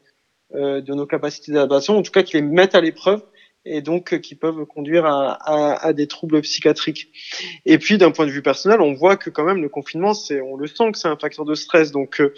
euh, 0.53 0.57
euh, 0.57 0.81
de 0.81 0.93
nos 0.93 1.07
capacités 1.07 1.51
d'adaptation, 1.51 1.97
en 1.97 2.01
tout 2.03 2.11
cas 2.11 2.23
qui 2.23 2.36
les 2.38 2.43
mettent 2.43 2.75
à 2.75 2.81
l'épreuve 2.81 3.21
et 3.67 3.81
donc 3.81 4.13
euh, 4.13 4.17
qui 4.19 4.36
peuvent 4.36 4.63
conduire 4.65 5.05
à, 5.07 5.31
à, 5.33 5.88
à 5.88 5.93
des 5.93 6.05
troubles 6.05 6.39
psychiatriques. 6.41 7.07
Et 7.65 7.79
puis 7.79 7.97
d'un 7.97 8.11
point 8.11 8.27
de 8.27 8.31
vue 8.31 8.43
personnel, 8.43 8.79
on 8.79 8.93
voit 8.93 9.17
que 9.17 9.31
quand 9.31 9.43
même 9.43 9.61
le 9.61 9.69
confinement, 9.69 10.13
c'est, 10.13 10.39
on 10.39 10.55
le 10.55 10.67
sent 10.67 10.91
que 10.91 10.99
c'est 10.99 11.07
un 11.07 11.17
facteur 11.17 11.45
de 11.45 11.55
stress, 11.55 11.91
donc 11.91 12.21
euh, 12.21 12.31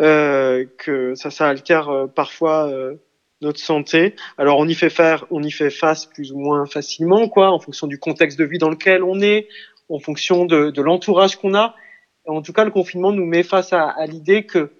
euh, 0.00 0.66
que 0.76 1.14
ça, 1.14 1.30
ça 1.30 1.48
altère 1.48 1.88
euh, 1.88 2.06
parfois 2.08 2.68
euh, 2.68 2.96
notre 3.40 3.60
santé. 3.60 4.14
Alors 4.38 4.58
on 4.58 4.66
y 4.66 4.74
fait 4.74 4.90
faire, 4.90 5.26
on 5.30 5.42
y 5.42 5.50
fait 5.50 5.70
face 5.70 6.06
plus 6.06 6.32
ou 6.32 6.38
moins 6.38 6.66
facilement, 6.66 7.28
quoi, 7.28 7.50
en 7.50 7.58
fonction 7.58 7.86
du 7.86 7.98
contexte 7.98 8.38
de 8.38 8.44
vie 8.44 8.58
dans 8.58 8.70
lequel 8.70 9.02
on 9.02 9.20
est, 9.20 9.48
en 9.88 9.98
fonction 9.98 10.44
de, 10.44 10.70
de 10.70 10.82
l'entourage 10.82 11.36
qu'on 11.36 11.54
a. 11.54 11.74
En 12.26 12.42
tout 12.42 12.52
cas, 12.52 12.64
le 12.64 12.70
confinement 12.70 13.12
nous 13.12 13.24
met 13.24 13.42
face 13.42 13.72
à, 13.72 13.88
à 13.88 14.06
l'idée 14.06 14.46
que 14.46 14.72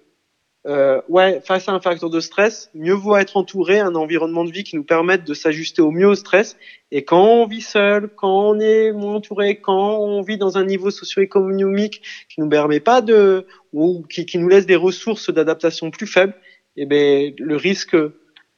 euh, 0.67 1.01
ouais, 1.07 1.39
face 1.45 1.69
à 1.69 1.71
un 1.71 1.79
facteur 1.79 2.09
de 2.09 2.19
stress, 2.19 2.69
mieux 2.73 2.93
vaut 2.93 3.15
être 3.15 3.37
entouré, 3.37 3.79
un 3.79 3.95
environnement 3.95 4.43
de 4.43 4.51
vie 4.51 4.65
qui 4.65 4.75
nous 4.75 4.83
permette 4.83 5.23
de 5.23 5.33
s'ajuster 5.33 5.81
au 5.81 5.91
mieux 5.91 6.07
au 6.07 6.15
stress. 6.15 6.57
Et 6.91 7.05
quand 7.05 7.23
on 7.23 7.47
vit 7.47 7.61
seul, 7.61 8.09
quand 8.09 8.49
on 8.49 8.59
est 8.59 8.91
moins 8.91 9.15
entouré, 9.15 9.61
quand 9.61 9.97
on 9.99 10.21
vit 10.21 10.37
dans 10.37 10.57
un 10.57 10.65
niveau 10.65 10.91
socio-économique 10.91 12.01
qui 12.27 12.41
nous 12.41 12.49
permet 12.49 12.81
pas 12.81 13.01
de, 13.01 13.47
ou 13.71 14.03
qui, 14.09 14.25
qui 14.25 14.39
nous 14.39 14.49
laisse 14.49 14.65
des 14.65 14.75
ressources 14.75 15.29
d'adaptation 15.29 15.89
plus 15.89 16.07
faibles, 16.07 16.35
eh 16.75 16.85
ben, 16.85 17.33
le 17.37 17.55
risque 17.55 17.95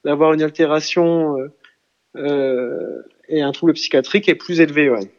d'avoir 0.06 0.34
une 0.34 0.42
altération 0.42 1.38
euh, 1.38 1.48
euh, 2.16 3.02
et 3.28 3.42
un 3.42 3.52
trouble 3.52 3.74
psychiatrique 3.74 4.30
est 4.30 4.36
plus 4.36 4.60
élevé. 4.62 4.90
Ouais. 4.90 5.12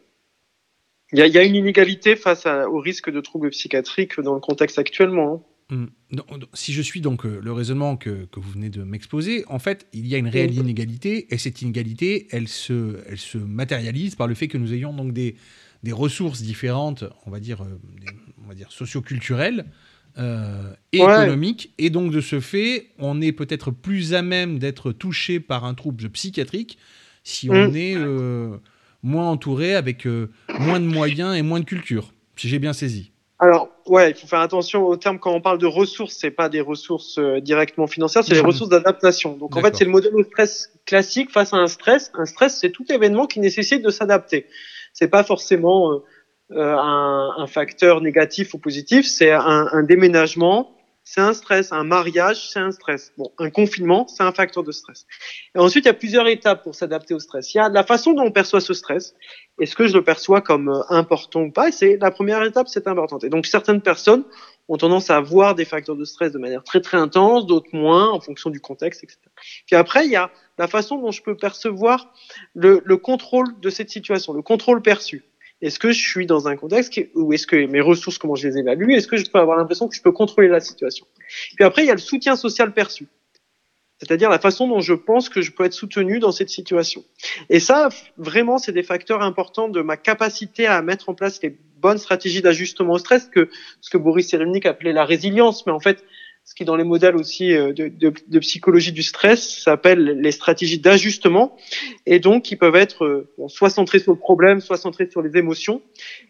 Il 1.12 1.18
y 1.18 1.22
a, 1.22 1.26
il 1.26 1.34
y 1.34 1.38
a 1.38 1.42
une 1.44 1.54
inégalité 1.56 2.16
face 2.16 2.46
à- 2.46 2.68
au 2.68 2.78
risque 2.78 3.10
de 3.10 3.20
troubles 3.20 3.50
psychiatriques 3.50 4.20
dans 4.20 4.34
le 4.34 4.40
contexte 4.40 4.78
actuellement. 4.78 5.34
hein. 5.34 5.42
Hum, 5.72 5.90
Si 6.52 6.72
je 6.72 6.82
suis 6.82 7.00
donc 7.00 7.24
euh, 7.24 7.40
le 7.40 7.52
raisonnement 7.52 7.96
que, 7.96 8.24
que 8.26 8.40
vous 8.40 8.50
venez 8.50 8.70
de 8.70 8.82
m'exposer, 8.82 9.44
en 9.46 9.60
fait, 9.60 9.86
il 9.92 10.06
y 10.08 10.16
a 10.16 10.18
une 10.18 10.26
réelle 10.26 10.54
inégalité, 10.54 11.32
et 11.32 11.38
cette 11.38 11.62
inégalité, 11.62 12.26
elle 12.32 12.48
se, 12.48 12.98
elle 13.06 13.18
se 13.18 13.38
matérialise 13.38 14.16
par 14.16 14.26
le 14.26 14.34
fait 14.34 14.48
que 14.48 14.58
nous 14.58 14.72
ayons 14.72 14.92
donc 14.92 15.12
des, 15.12 15.36
des 15.84 15.92
ressources 15.92 16.42
différentes, 16.42 17.04
on 17.24 17.30
va 17.30 17.38
dire, 17.38 17.64
des- 18.00 18.08
on 18.44 18.48
va 18.48 18.54
dire 18.54 18.72
socioculturelles 18.72 19.64
euh, 20.18 20.72
et 20.92 21.00
Ouais. 21.00 21.12
économiques, 21.12 21.72
et 21.78 21.90
donc 21.90 22.12
de 22.12 22.20
ce 22.20 22.40
fait, 22.40 22.88
on 22.98 23.20
est 23.20 23.32
peut-être 23.32 23.70
plus 23.70 24.14
à 24.14 24.22
même 24.22 24.58
d'être 24.58 24.92
touché 24.92 25.40
par 25.40 25.64
un 25.64 25.74
trouble 25.74 26.08
psychiatrique 26.10 26.78
si 27.22 27.50
on 27.50 27.68
Mm. 27.68 27.76
est 27.76 27.94
euh, 27.96 28.56
moins 29.02 29.30
entouré 29.30 29.74
avec 29.74 30.06
euh, 30.06 30.30
moins 30.58 30.80
de 30.80 30.86
moyens 30.86 31.36
et 31.36 31.42
moins 31.42 31.60
de 31.60 31.64
culture, 31.64 32.12
si 32.36 32.48
j'ai 32.48 32.58
bien 32.58 32.72
saisi. 32.72 33.12
Alors, 33.38 33.70
ouais, 33.86 34.10
il 34.10 34.14
faut 34.16 34.26
faire 34.26 34.40
attention 34.40 34.84
au 34.86 34.96
terme 34.96 35.18
quand 35.18 35.32
on 35.32 35.40
parle 35.40 35.56
de 35.58 35.66
ressources, 35.66 36.14
c'est 36.14 36.30
pas 36.30 36.50
des 36.50 36.60
ressources 36.60 37.16
euh, 37.18 37.40
directement 37.40 37.86
financières, 37.86 38.22
c'est 38.22 38.34
des 38.34 38.40
ressources 38.40 38.68
d'adaptation. 38.68 39.34
Donc, 39.38 39.56
en 39.56 39.62
fait, 39.62 39.74
c'est 39.76 39.86
le 39.86 39.90
modèle 39.90 40.14
au 40.14 40.22
stress 40.24 40.70
classique 40.84 41.30
face 41.30 41.54
à 41.54 41.56
un 41.56 41.66
stress. 41.66 42.10
Un 42.14 42.26
stress, 42.26 42.58
c'est 42.60 42.70
tout 42.70 42.84
événement 42.92 43.26
qui 43.26 43.40
nécessite 43.40 43.82
de 43.82 43.88
s'adapter. 43.90 44.44
C'est 44.92 45.08
pas 45.08 45.24
forcément 45.24 45.90
euh, 45.90 45.94
euh, 45.94 46.00
un, 46.56 47.34
un 47.36 47.46
facteur 47.46 48.00
négatif 48.00 48.54
ou 48.54 48.58
positif, 48.58 49.06
c'est 49.06 49.32
un, 49.32 49.68
un 49.72 49.82
déménagement, 49.82 50.74
c'est 51.12 51.20
un 51.20 51.32
stress. 51.32 51.72
Un 51.72 51.82
mariage, 51.82 52.50
c'est 52.50 52.60
un 52.60 52.70
stress. 52.70 53.12
Bon, 53.18 53.32
un 53.38 53.50
confinement, 53.50 54.06
c'est 54.06 54.22
un 54.22 54.30
facteur 54.32 54.62
de 54.62 54.70
stress. 54.70 55.06
Et 55.54 55.58
ensuite, 55.58 55.84
il 55.84 55.88
y 55.88 55.90
a 55.90 55.94
plusieurs 55.94 56.28
étapes 56.28 56.62
pour 56.62 56.74
s'adapter 56.74 57.14
au 57.14 57.18
stress. 57.18 57.52
Il 57.52 57.58
y 57.58 57.60
a 57.60 57.68
la 57.68 57.82
façon 57.82 58.12
dont 58.12 58.22
on 58.22 58.30
perçoit 58.30 58.60
ce 58.60 58.74
stress. 58.74 59.14
Est-ce 59.60 59.74
que 59.74 59.88
je 59.88 59.94
le 59.94 60.04
perçois 60.04 60.40
comme 60.40 60.68
euh, 60.68 60.82
important 60.88 61.42
ou 61.42 61.50
pas? 61.50 61.72
C'est 61.72 61.98
la 62.00 62.12
première 62.12 62.42
étape, 62.44 62.68
c'est 62.68 62.86
importante. 62.86 63.24
Et 63.24 63.28
donc 63.28 63.46
certaines 63.46 63.80
personnes 63.80 64.24
ont 64.68 64.76
tendance 64.76 65.10
à 65.10 65.20
voir 65.20 65.56
des 65.56 65.64
facteurs 65.64 65.96
de 65.96 66.04
stress 66.04 66.30
de 66.30 66.38
manière 66.38 66.62
très 66.62 66.80
très 66.80 66.96
intense, 66.96 67.44
d'autres 67.44 67.70
moins 67.72 68.08
en 68.10 68.20
fonction 68.20 68.50
du 68.50 68.60
contexte, 68.60 69.02
etc. 69.02 69.18
Puis 69.66 69.74
après, 69.74 70.06
il 70.06 70.12
y 70.12 70.16
a 70.16 70.30
la 70.58 70.68
façon 70.68 70.98
dont 70.98 71.10
je 71.10 71.22
peux 71.22 71.36
percevoir 71.36 72.12
le, 72.54 72.82
le 72.84 72.96
contrôle 72.96 73.58
de 73.60 73.68
cette 73.68 73.90
situation, 73.90 74.32
le 74.32 74.42
contrôle 74.42 74.80
perçu. 74.80 75.24
Est-ce 75.62 75.78
que 75.78 75.92
je 75.92 76.00
suis 76.00 76.26
dans 76.26 76.48
un 76.48 76.56
contexte 76.56 76.92
qui, 76.92 77.08
où 77.14 77.32
est-ce 77.32 77.46
que 77.46 77.66
mes 77.66 77.80
ressources, 77.80 78.18
comment 78.18 78.34
je 78.34 78.48
les 78.48 78.58
évalue 78.58 78.90
Est-ce 78.90 79.06
que 79.06 79.16
je 79.16 79.26
peux 79.26 79.38
avoir 79.38 79.58
l'impression 79.58 79.88
que 79.88 79.94
je 79.94 80.02
peux 80.02 80.12
contrôler 80.12 80.48
la 80.48 80.60
situation? 80.60 81.06
Puis 81.54 81.64
après, 81.64 81.82
il 81.82 81.86
y 81.86 81.90
a 81.90 81.94
le 81.94 81.98
soutien 81.98 82.36
social 82.36 82.72
perçu. 82.72 83.06
C'est-à-dire 83.98 84.30
la 84.30 84.38
façon 84.38 84.66
dont 84.66 84.80
je 84.80 84.94
pense 84.94 85.28
que 85.28 85.42
je 85.42 85.52
peux 85.52 85.64
être 85.64 85.74
soutenu 85.74 86.20
dans 86.20 86.32
cette 86.32 86.48
situation. 86.48 87.04
Et 87.50 87.60
ça, 87.60 87.90
vraiment, 88.16 88.56
c'est 88.56 88.72
des 88.72 88.82
facteurs 88.82 89.20
importants 89.20 89.68
de 89.68 89.82
ma 89.82 89.98
capacité 89.98 90.66
à 90.66 90.80
mettre 90.80 91.10
en 91.10 91.14
place 91.14 91.42
les 91.42 91.54
bonnes 91.76 91.98
stratégies 91.98 92.40
d'ajustement 92.40 92.94
au 92.94 92.98
stress, 92.98 93.26
que 93.26 93.50
ce 93.82 93.90
que 93.90 93.98
Boris 93.98 94.28
Cyrulnik 94.28 94.64
appelait 94.64 94.94
la 94.94 95.04
résilience, 95.04 95.66
mais 95.66 95.72
en 95.72 95.80
fait, 95.80 96.02
ce 96.44 96.54
qui 96.54 96.64
dans 96.64 96.76
les 96.76 96.84
modèles 96.84 97.16
aussi 97.16 97.54
euh, 97.54 97.72
de, 97.72 97.88
de, 97.88 98.12
de 98.26 98.38
psychologie 98.38 98.92
du 98.92 99.02
stress 99.02 99.62
s'appelle 99.62 100.18
les 100.20 100.32
stratégies 100.32 100.78
d'ajustement, 100.78 101.56
et 102.06 102.18
donc 102.18 102.44
qui 102.44 102.56
peuvent 102.56 102.76
être 102.76 103.04
euh, 103.04 103.32
bon, 103.38 103.48
soit 103.48 103.70
centrées 103.70 103.98
sur 103.98 104.12
le 104.12 104.18
problème, 104.18 104.60
soit 104.60 104.76
centrées 104.76 105.08
sur 105.10 105.22
les 105.22 105.36
émotions, 105.36 105.82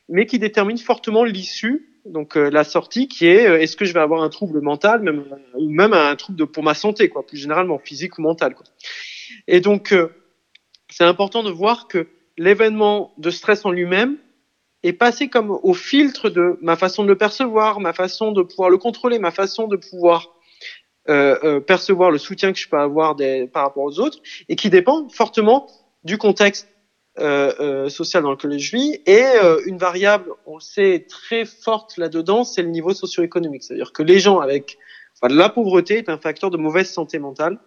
mais 0.09 0.27
qui 0.27 0.39
déterminent 0.39 0.81
fortement 0.81 1.25
l'issue 1.25 1.91
donc 2.05 2.37
euh, 2.37 2.51
la 2.51 2.65
sortie 2.65 3.09
qui 3.09 3.27
est 3.27 3.47
euh, 3.47 3.61
est-ce 3.61 3.77
que 3.77 3.85
je 3.85 3.93
vais 3.93 4.01
avoir 4.01 4.23
un 4.23 4.29
trouble 4.29 4.61
mental, 4.61 5.03
même 5.03 5.25
ou 5.55 5.69
même 5.69 5.93
un 5.93 6.17
trouble 6.17 6.39
de, 6.39 6.45
pour 6.45 6.63
ma 6.63 6.75
santé, 6.75 7.09
quoi, 7.09 7.27
plus 7.27 7.37
généralement 7.37 7.79
physique 7.79 8.19
ou 8.19 8.23
mental. 8.23 8.55
Quoi. 8.55 8.67
Et 9.47 9.61
donc 9.61 9.93
euh, 9.93 10.09
c'est 10.89 11.05
important 11.05 11.43
de 11.43 11.51
voir 11.51 11.89
que 11.89 12.09
l'événement 12.37 13.13
de 13.19 13.31
stress 13.31 13.65
en 13.65 13.71
lui-même 13.71 14.17
est 14.83 14.93
passé 14.93 15.29
comme 15.29 15.51
au 15.51 15.75
filtre 15.75 16.31
de 16.31 16.59
ma 16.63 16.77
façon 16.77 17.03
de 17.03 17.09
le 17.09 17.17
percevoir, 17.17 17.81
ma 17.81 17.93
façon 17.93 18.33
de 18.33 18.43
pouvoir 18.43 18.71
le 18.71 18.79
contrôler, 18.79 19.19
ma 19.19 19.31
façon 19.31 19.69
de 19.69 19.77
pouvoir 19.77 20.29
euh, 21.09 21.39
euh, 21.45 21.61
percevoir 21.61 22.11
le 22.11 22.19
soutien 22.19 22.53
que 22.53 22.59
je 22.59 22.69
peux 22.69 22.79
avoir 22.79 23.15
des, 23.15 23.47
par 23.47 23.65
rapport 23.65 23.85
aux 23.85 24.01
autres, 24.01 24.19
et 24.49 24.57
qui 24.57 24.71
dépend 24.71 25.09
fortement 25.09 25.67
du 26.05 26.19
contexte 26.19 26.69
euh, 27.19 27.53
euh, 27.61 27.89
social 27.89 28.23
dans 28.23 28.31
lequel 28.31 28.57
je 28.59 28.77
vis. 28.77 29.01
Et 29.05 29.23
euh, 29.23 29.61
une 29.67 29.77
variable, 29.77 30.31
on 30.47 30.61
sait, 30.61 31.07
très 31.09 31.45
forte 31.45 31.97
là-dedans, 31.97 32.45
c'est 32.45 32.63
le 32.63 32.69
niveau 32.69 32.95
socio-économique. 32.95 33.65
C'est-à-dire 33.65 33.93
que 33.93 34.03
les 34.03 34.21
gens 34.21 34.39
avec 34.39 34.79
enfin, 35.21 35.35
la 35.35 35.49
pauvreté 35.49 35.99
est 35.99 36.09
un 36.09 36.19
facteur 36.19 36.51
de 36.51 36.57
mauvaise 36.57 36.89
santé 36.89 37.19
mentale. 37.19 37.59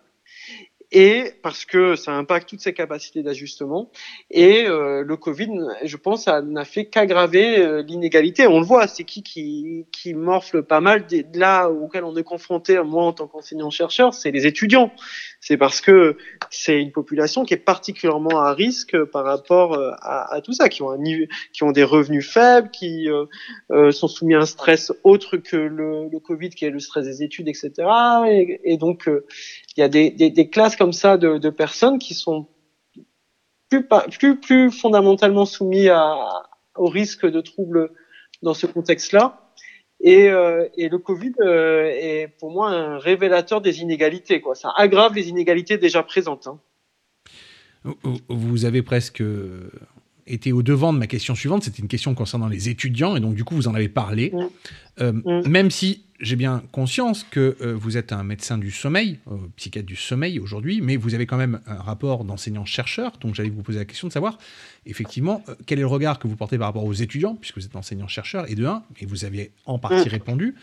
Et 0.96 1.32
parce 1.42 1.66
que 1.66 1.96
ça 1.96 2.14
impacte 2.14 2.48
toutes 2.48 2.62
ses 2.62 2.74
capacités 2.74 3.24
d'ajustement. 3.24 3.90
Et 4.30 4.66
euh, 4.68 5.04
le 5.04 5.18
Covid, 5.18 5.50
je 5.84 5.98
pense, 5.98 6.28
n'a 6.28 6.66
fait 6.66 6.86
qu'aggraver 6.86 7.60
euh, 7.60 7.82
l'inégalité. 7.82 8.46
On 8.46 8.60
le 8.60 8.66
voit, 8.66 8.86
c'est 8.88 9.04
qui 9.04 9.24
qui, 9.24 9.86
qui 9.92 10.14
morfle 10.14 10.62
pas 10.62 10.82
mal 10.82 11.08
des, 11.08 11.24
de 11.24 11.40
là 11.40 11.68
auquel 11.68 12.04
on 12.04 12.16
est 12.16 12.24
confronté, 12.24 12.80
moi 12.84 13.06
en 13.06 13.14
tant 13.14 13.28
qu'enseignant-chercheur, 13.28 14.14
c'est 14.14 14.30
les 14.30 14.46
étudiants. 14.46 14.92
C'est 15.46 15.58
parce 15.58 15.82
que 15.82 16.16
c'est 16.50 16.82
une 16.82 16.94
population 16.94 17.44
qui 17.44 17.54
est 17.54 17.58
particulièrement 17.58 18.40
à 18.40 18.54
risque 18.54 18.98
par 19.04 19.26
rapport 19.26 19.74
euh, 19.74 19.92
à, 20.02 20.40
tout 20.42 20.54
ça, 20.54 20.70
qui 20.70 20.82
ont, 20.84 20.92
un 20.92 21.04
qui 21.52 21.64
ont 21.64 21.74
des 21.74 21.84
revenus 21.84 22.32
faibles, 22.32 22.70
qui 22.72 23.10
euh, 23.10 23.26
euh, 23.72 23.92
sont 23.92 24.08
soumis 24.08 24.36
à 24.36 24.40
un 24.40 24.46
stress 24.46 24.94
autre 25.04 25.36
que 25.36 25.58
le, 25.58 26.08
le 26.10 26.20
Covid, 26.20 26.52
qui 26.52 26.64
est 26.64 26.70
le 26.70 26.80
stress 26.80 27.04
des 27.04 27.24
études, 27.24 27.50
etc. 27.50 27.72
Et, 28.30 28.62
et 28.64 28.78
donc, 28.78 29.10
il 29.76 29.82
y 29.82 29.84
a 29.84 29.90
des, 29.90 30.12
des, 30.12 30.30
des, 30.30 30.50
classes 30.50 30.76
comme 30.76 30.94
ça 30.94 31.18
de, 31.18 31.38
de 31.38 31.50
personnes 31.50 32.00
qui 32.00 32.14
sont 32.14 32.48
plus, 33.70 33.88
plus, 34.12 34.40
plus 34.40 34.72
fondamentalement 34.72 35.46
soumis 35.46 35.90
à, 35.90 36.16
au 36.76 36.88
risque 36.88 37.26
de 37.26 37.42
troubles 37.42 37.92
dans 38.42 38.54
ce 38.54 38.68
contexte-là. 38.68 39.40
Et, 40.00 40.30
euh, 40.30 40.68
et, 40.76 40.90
le 40.90 40.98
Covid 40.98 41.34
euh, 41.40 41.86
est 41.86 42.28
pour 42.40 42.52
moi 42.52 42.70
un 42.70 42.98
révélateur 42.98 43.62
des 43.62 43.82
inégalités. 43.82 44.42
Quoi. 44.42 44.54
Ça 44.54 44.74
aggrave 44.76 45.16
les 45.16 45.30
inégalités 45.30 45.78
déjà 45.78 46.04
présentes. 46.04 46.48
Hein. 46.48 46.60
Vous 48.28 48.66
avez 48.66 48.82
presque 48.82 49.24
été 50.28 50.52
au 50.52 50.62
devant 50.62 50.94
de 50.94 51.00
ma 51.00 51.08
question 51.08 51.36
suivante. 51.36 51.64
C'était 51.64 51.82
une 51.82 51.88
question 51.88 52.16
concernant 52.16 52.48
les 52.48 52.70
étudiants, 52.70 53.16
et 53.16 53.20
donc 53.20 53.36
du 53.36 53.44
coup 53.44 53.56
vous 53.56 53.68
en 53.68 53.76
avez 53.76 53.90
parlé. 53.90 54.32
Mmh. 54.34 54.48
Euh, 55.02 55.12
Mmh. 55.14 55.48
Même 55.48 55.72
si 55.72 56.04
j'ai 56.20 56.36
bien 56.36 56.64
conscience 56.72 57.26
que 57.30 57.58
euh, 57.62 57.74
vous 57.76 57.98
êtes 57.98 58.14
un 58.14 58.24
médecin 58.24 58.58
du 58.58 58.72
sommeil, 58.72 59.20
euh, 59.30 59.36
psychiatre 59.58 59.86
du 59.86 59.96
sommeil 59.96 60.40
aujourd'hui, 60.40 60.80
mais 60.82 60.96
vous 60.96 61.16
avez 61.16 61.26
quand 61.26 61.38
même 61.38 61.60
un 61.68 61.76
rapport 61.76 62.24
d'enseignant-chercheur, 62.24 63.14
donc 63.20 63.36
j'allais 63.36 63.50
vous 63.50 63.62
poser 63.64 63.80
la 63.80 63.86
question 63.86 64.08
de 64.08 64.14
savoir, 64.14 64.38
effectivement, 64.86 65.44
euh, 65.50 65.56
quel 65.66 65.80
est 65.80 65.82
le 65.82 65.88
regard 65.88 66.20
que 66.20 66.28
vous 66.28 66.36
portez 66.38 66.58
par 66.58 66.68
rapport 66.68 66.86
aux 66.86 66.94
étudiants, 66.94 67.36
puisque 67.36 67.58
vous 67.58 67.66
êtes 67.66 67.76
enseignant-chercheur, 67.76 68.50
et 68.50 68.56
de 68.56 68.66
un, 68.66 68.84
et 69.00 69.06
vous 69.06 69.26
aviez 69.26 69.52
en 69.66 69.80
partie 69.80 70.08
Mm. 70.08 70.12
répondu, 70.12 70.56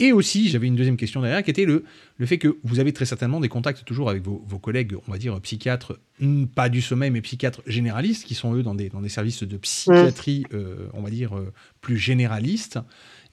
et 0.00 0.12
aussi, 0.12 0.48
j'avais 0.48 0.66
une 0.66 0.76
deuxième 0.76 0.96
question 0.96 1.20
derrière, 1.20 1.44
qui 1.44 1.50
était 1.50 1.66
le, 1.66 1.84
le 2.18 2.26
fait 2.26 2.38
que 2.38 2.56
vous 2.64 2.80
avez 2.80 2.92
très 2.92 3.04
certainement 3.06 3.38
des 3.40 3.48
contacts 3.48 3.84
toujours 3.84 4.10
avec 4.10 4.22
vos, 4.22 4.42
vos 4.48 4.58
collègues, 4.58 4.96
on 5.06 5.12
va 5.12 5.18
dire, 5.18 5.40
psychiatres, 5.42 5.98
pas 6.54 6.68
du 6.68 6.80
sommeil, 6.80 7.10
mais 7.10 7.20
psychiatres 7.20 7.62
généralistes, 7.66 8.24
qui 8.24 8.34
sont 8.34 8.54
eux 8.54 8.62
dans 8.62 8.74
des, 8.74 8.88
dans 8.88 9.00
des 9.00 9.08
services 9.08 9.44
de 9.44 9.56
psychiatrie, 9.58 10.44
euh, 10.52 10.88
on 10.94 11.02
va 11.02 11.10
dire, 11.10 11.32
plus 11.80 11.98
généralistes. 11.98 12.78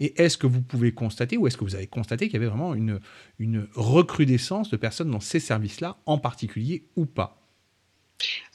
Et 0.03 0.19
est-ce 0.19 0.37
que 0.37 0.47
vous 0.47 0.61
pouvez 0.61 0.93
constater, 0.93 1.37
ou 1.37 1.45
est-ce 1.45 1.55
que 1.55 1.63
vous 1.63 1.75
avez 1.75 1.85
constaté 1.85 2.25
qu'il 2.25 2.33
y 2.33 2.37
avait 2.37 2.49
vraiment 2.49 2.73
une, 2.73 2.99
une 3.37 3.67
recrudescence 3.75 4.71
de 4.71 4.75
personnes 4.75 5.11
dans 5.11 5.19
ces 5.19 5.39
services-là, 5.39 5.97
en 6.07 6.17
particulier 6.17 6.87
ou 6.95 7.05
pas? 7.05 7.37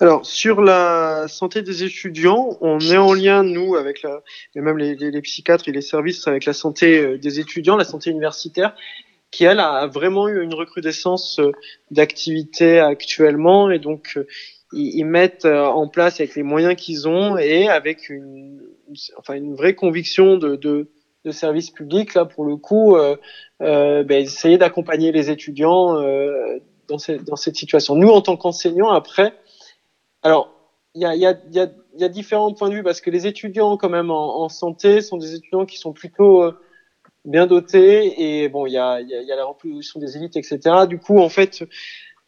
Alors, 0.00 0.26
sur 0.26 0.60
la 0.60 1.26
santé 1.28 1.62
des 1.62 1.84
étudiants, 1.84 2.58
on 2.60 2.80
est 2.80 2.96
en 2.96 3.14
lien, 3.14 3.44
nous, 3.44 3.76
avec 3.76 4.02
la, 4.02 4.22
et 4.56 4.60
même 4.60 4.76
les, 4.76 5.22
psychiatres 5.22 5.68
et 5.68 5.72
les 5.72 5.82
services, 5.82 6.26
avec 6.26 6.46
la 6.46 6.52
santé 6.52 6.98
euh, 6.98 7.16
des 7.16 7.38
étudiants, 7.38 7.76
la 7.76 7.84
santé 7.84 8.10
universitaire, 8.10 8.74
qui, 9.30 9.44
elle, 9.44 9.60
a 9.60 9.86
vraiment 9.86 10.28
eu 10.28 10.42
une 10.42 10.54
recrudescence 10.54 11.38
euh, 11.38 11.52
d'activité 11.92 12.80
actuellement. 12.80 13.70
Et 13.70 13.78
donc, 13.78 14.14
euh, 14.16 14.26
ils, 14.72 15.04
mettent 15.04 15.46
en 15.46 15.86
place 15.86 16.18
avec 16.20 16.34
les 16.34 16.42
moyens 16.42 16.74
qu'ils 16.74 17.06
ont 17.06 17.38
et 17.38 17.68
avec 17.68 18.10
une, 18.10 18.60
enfin, 19.16 19.34
une 19.34 19.54
vraie 19.54 19.74
conviction 19.74 20.38
de, 20.38 20.90
de 21.26 21.32
service 21.32 21.70
public, 21.70 22.14
là, 22.14 22.24
pour 22.24 22.44
le 22.44 22.56
coup, 22.56 22.96
euh, 22.96 23.16
euh, 23.60 24.04
ben, 24.04 24.22
essayer 24.22 24.58
d'accompagner 24.58 25.10
les 25.10 25.28
étudiants 25.28 26.00
euh, 26.00 26.58
dans, 26.88 26.98
cette, 26.98 27.56
situation. 27.56 27.96
Nous, 27.96 28.08
en 28.08 28.22
tant 28.22 28.36
qu'enseignants, 28.36 28.90
après, 28.90 29.34
alors, 30.22 30.52
il 30.94 31.02
y 31.02 31.04
a, 31.04 31.16
y, 31.16 31.26
a, 31.26 31.32
y, 31.52 31.68
y 31.98 32.04
a 32.04 32.08
différents 32.08 32.54
points 32.54 32.68
de 32.68 32.74
vue 32.74 32.82
parce 32.84 33.00
que 33.00 33.10
les 33.10 33.26
étudiants, 33.26 33.76
quand 33.76 33.88
même, 33.88 34.10
en, 34.10 34.48
santé, 34.48 35.00
sont 35.00 35.16
des 35.16 35.34
étudiants 35.34 35.66
qui 35.66 35.78
sont 35.78 35.92
plutôt 35.92 36.44
bien 37.24 37.48
dotés 37.48 38.42
et 38.42 38.48
bon, 38.48 38.66
il 38.66 38.72
y 38.72 38.78
a, 38.78 39.00
y, 39.00 39.08
y 39.08 39.32
a 39.32 39.36
la 39.36 39.44
reproduction 39.44 39.98
des 39.98 40.16
élites, 40.16 40.36
etc. 40.36 40.86
Du 40.88 40.98
coup, 40.98 41.18
en 41.18 41.28
fait, 41.28 41.64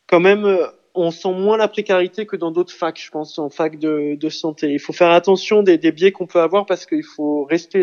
quand 0.09 0.21
même, 0.21 0.59
on 0.95 1.13
sent 1.13 1.33
moins 1.33 1.57
la 1.57 1.69
précarité 1.69 2.27
que 2.27 2.35
dans 2.35 2.51
d'autres 2.51 2.75
facs, 2.75 3.01
je 3.01 3.11
pense, 3.13 3.39
en 3.39 3.49
fac 3.49 3.79
de, 3.79 4.17
de 4.17 4.29
santé. 4.29 4.73
Il 4.73 4.81
faut 4.81 4.93
faire 4.93 5.13
attention 5.13 5.63
des, 5.63 5.79
biais 5.93 6.11
qu'on 6.11 6.27
peut 6.27 6.41
avoir 6.41 6.67
parce 6.67 6.85
qu'il 6.85 7.05
faut 7.05 7.45
rester 7.45 7.79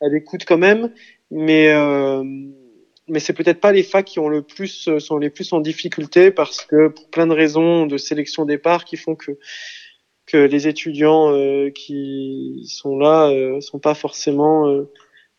à 0.00 0.08
l'écoute 0.08 0.44
quand 0.46 0.58
même, 0.58 0.92
mais 1.30 1.68
euh, 1.72 2.22
mais 3.08 3.20
c'est 3.20 3.32
peut-être 3.32 3.60
pas 3.60 3.72
les 3.72 3.82
facs 3.82 4.06
qui 4.06 4.18
ont 4.18 4.28
le 4.28 4.42
plus 4.42 4.98
sont 4.98 5.18
les 5.18 5.30
plus 5.30 5.52
en 5.52 5.60
difficulté 5.60 6.30
parce 6.30 6.64
que 6.64 6.88
pour 6.88 7.08
plein 7.10 7.26
de 7.26 7.34
raisons 7.34 7.86
de 7.86 7.96
sélection 7.98 8.44
départ 8.44 8.84
qui 8.84 8.96
font 8.96 9.14
que 9.14 9.38
que 10.26 10.38
les 10.38 10.68
étudiants 10.68 11.32
euh, 11.32 11.70
qui 11.70 12.64
sont 12.68 12.98
là 12.98 13.30
euh, 13.30 13.60
sont 13.60 13.78
pas 13.78 13.94
forcément 13.94 14.68
euh, 14.68 14.90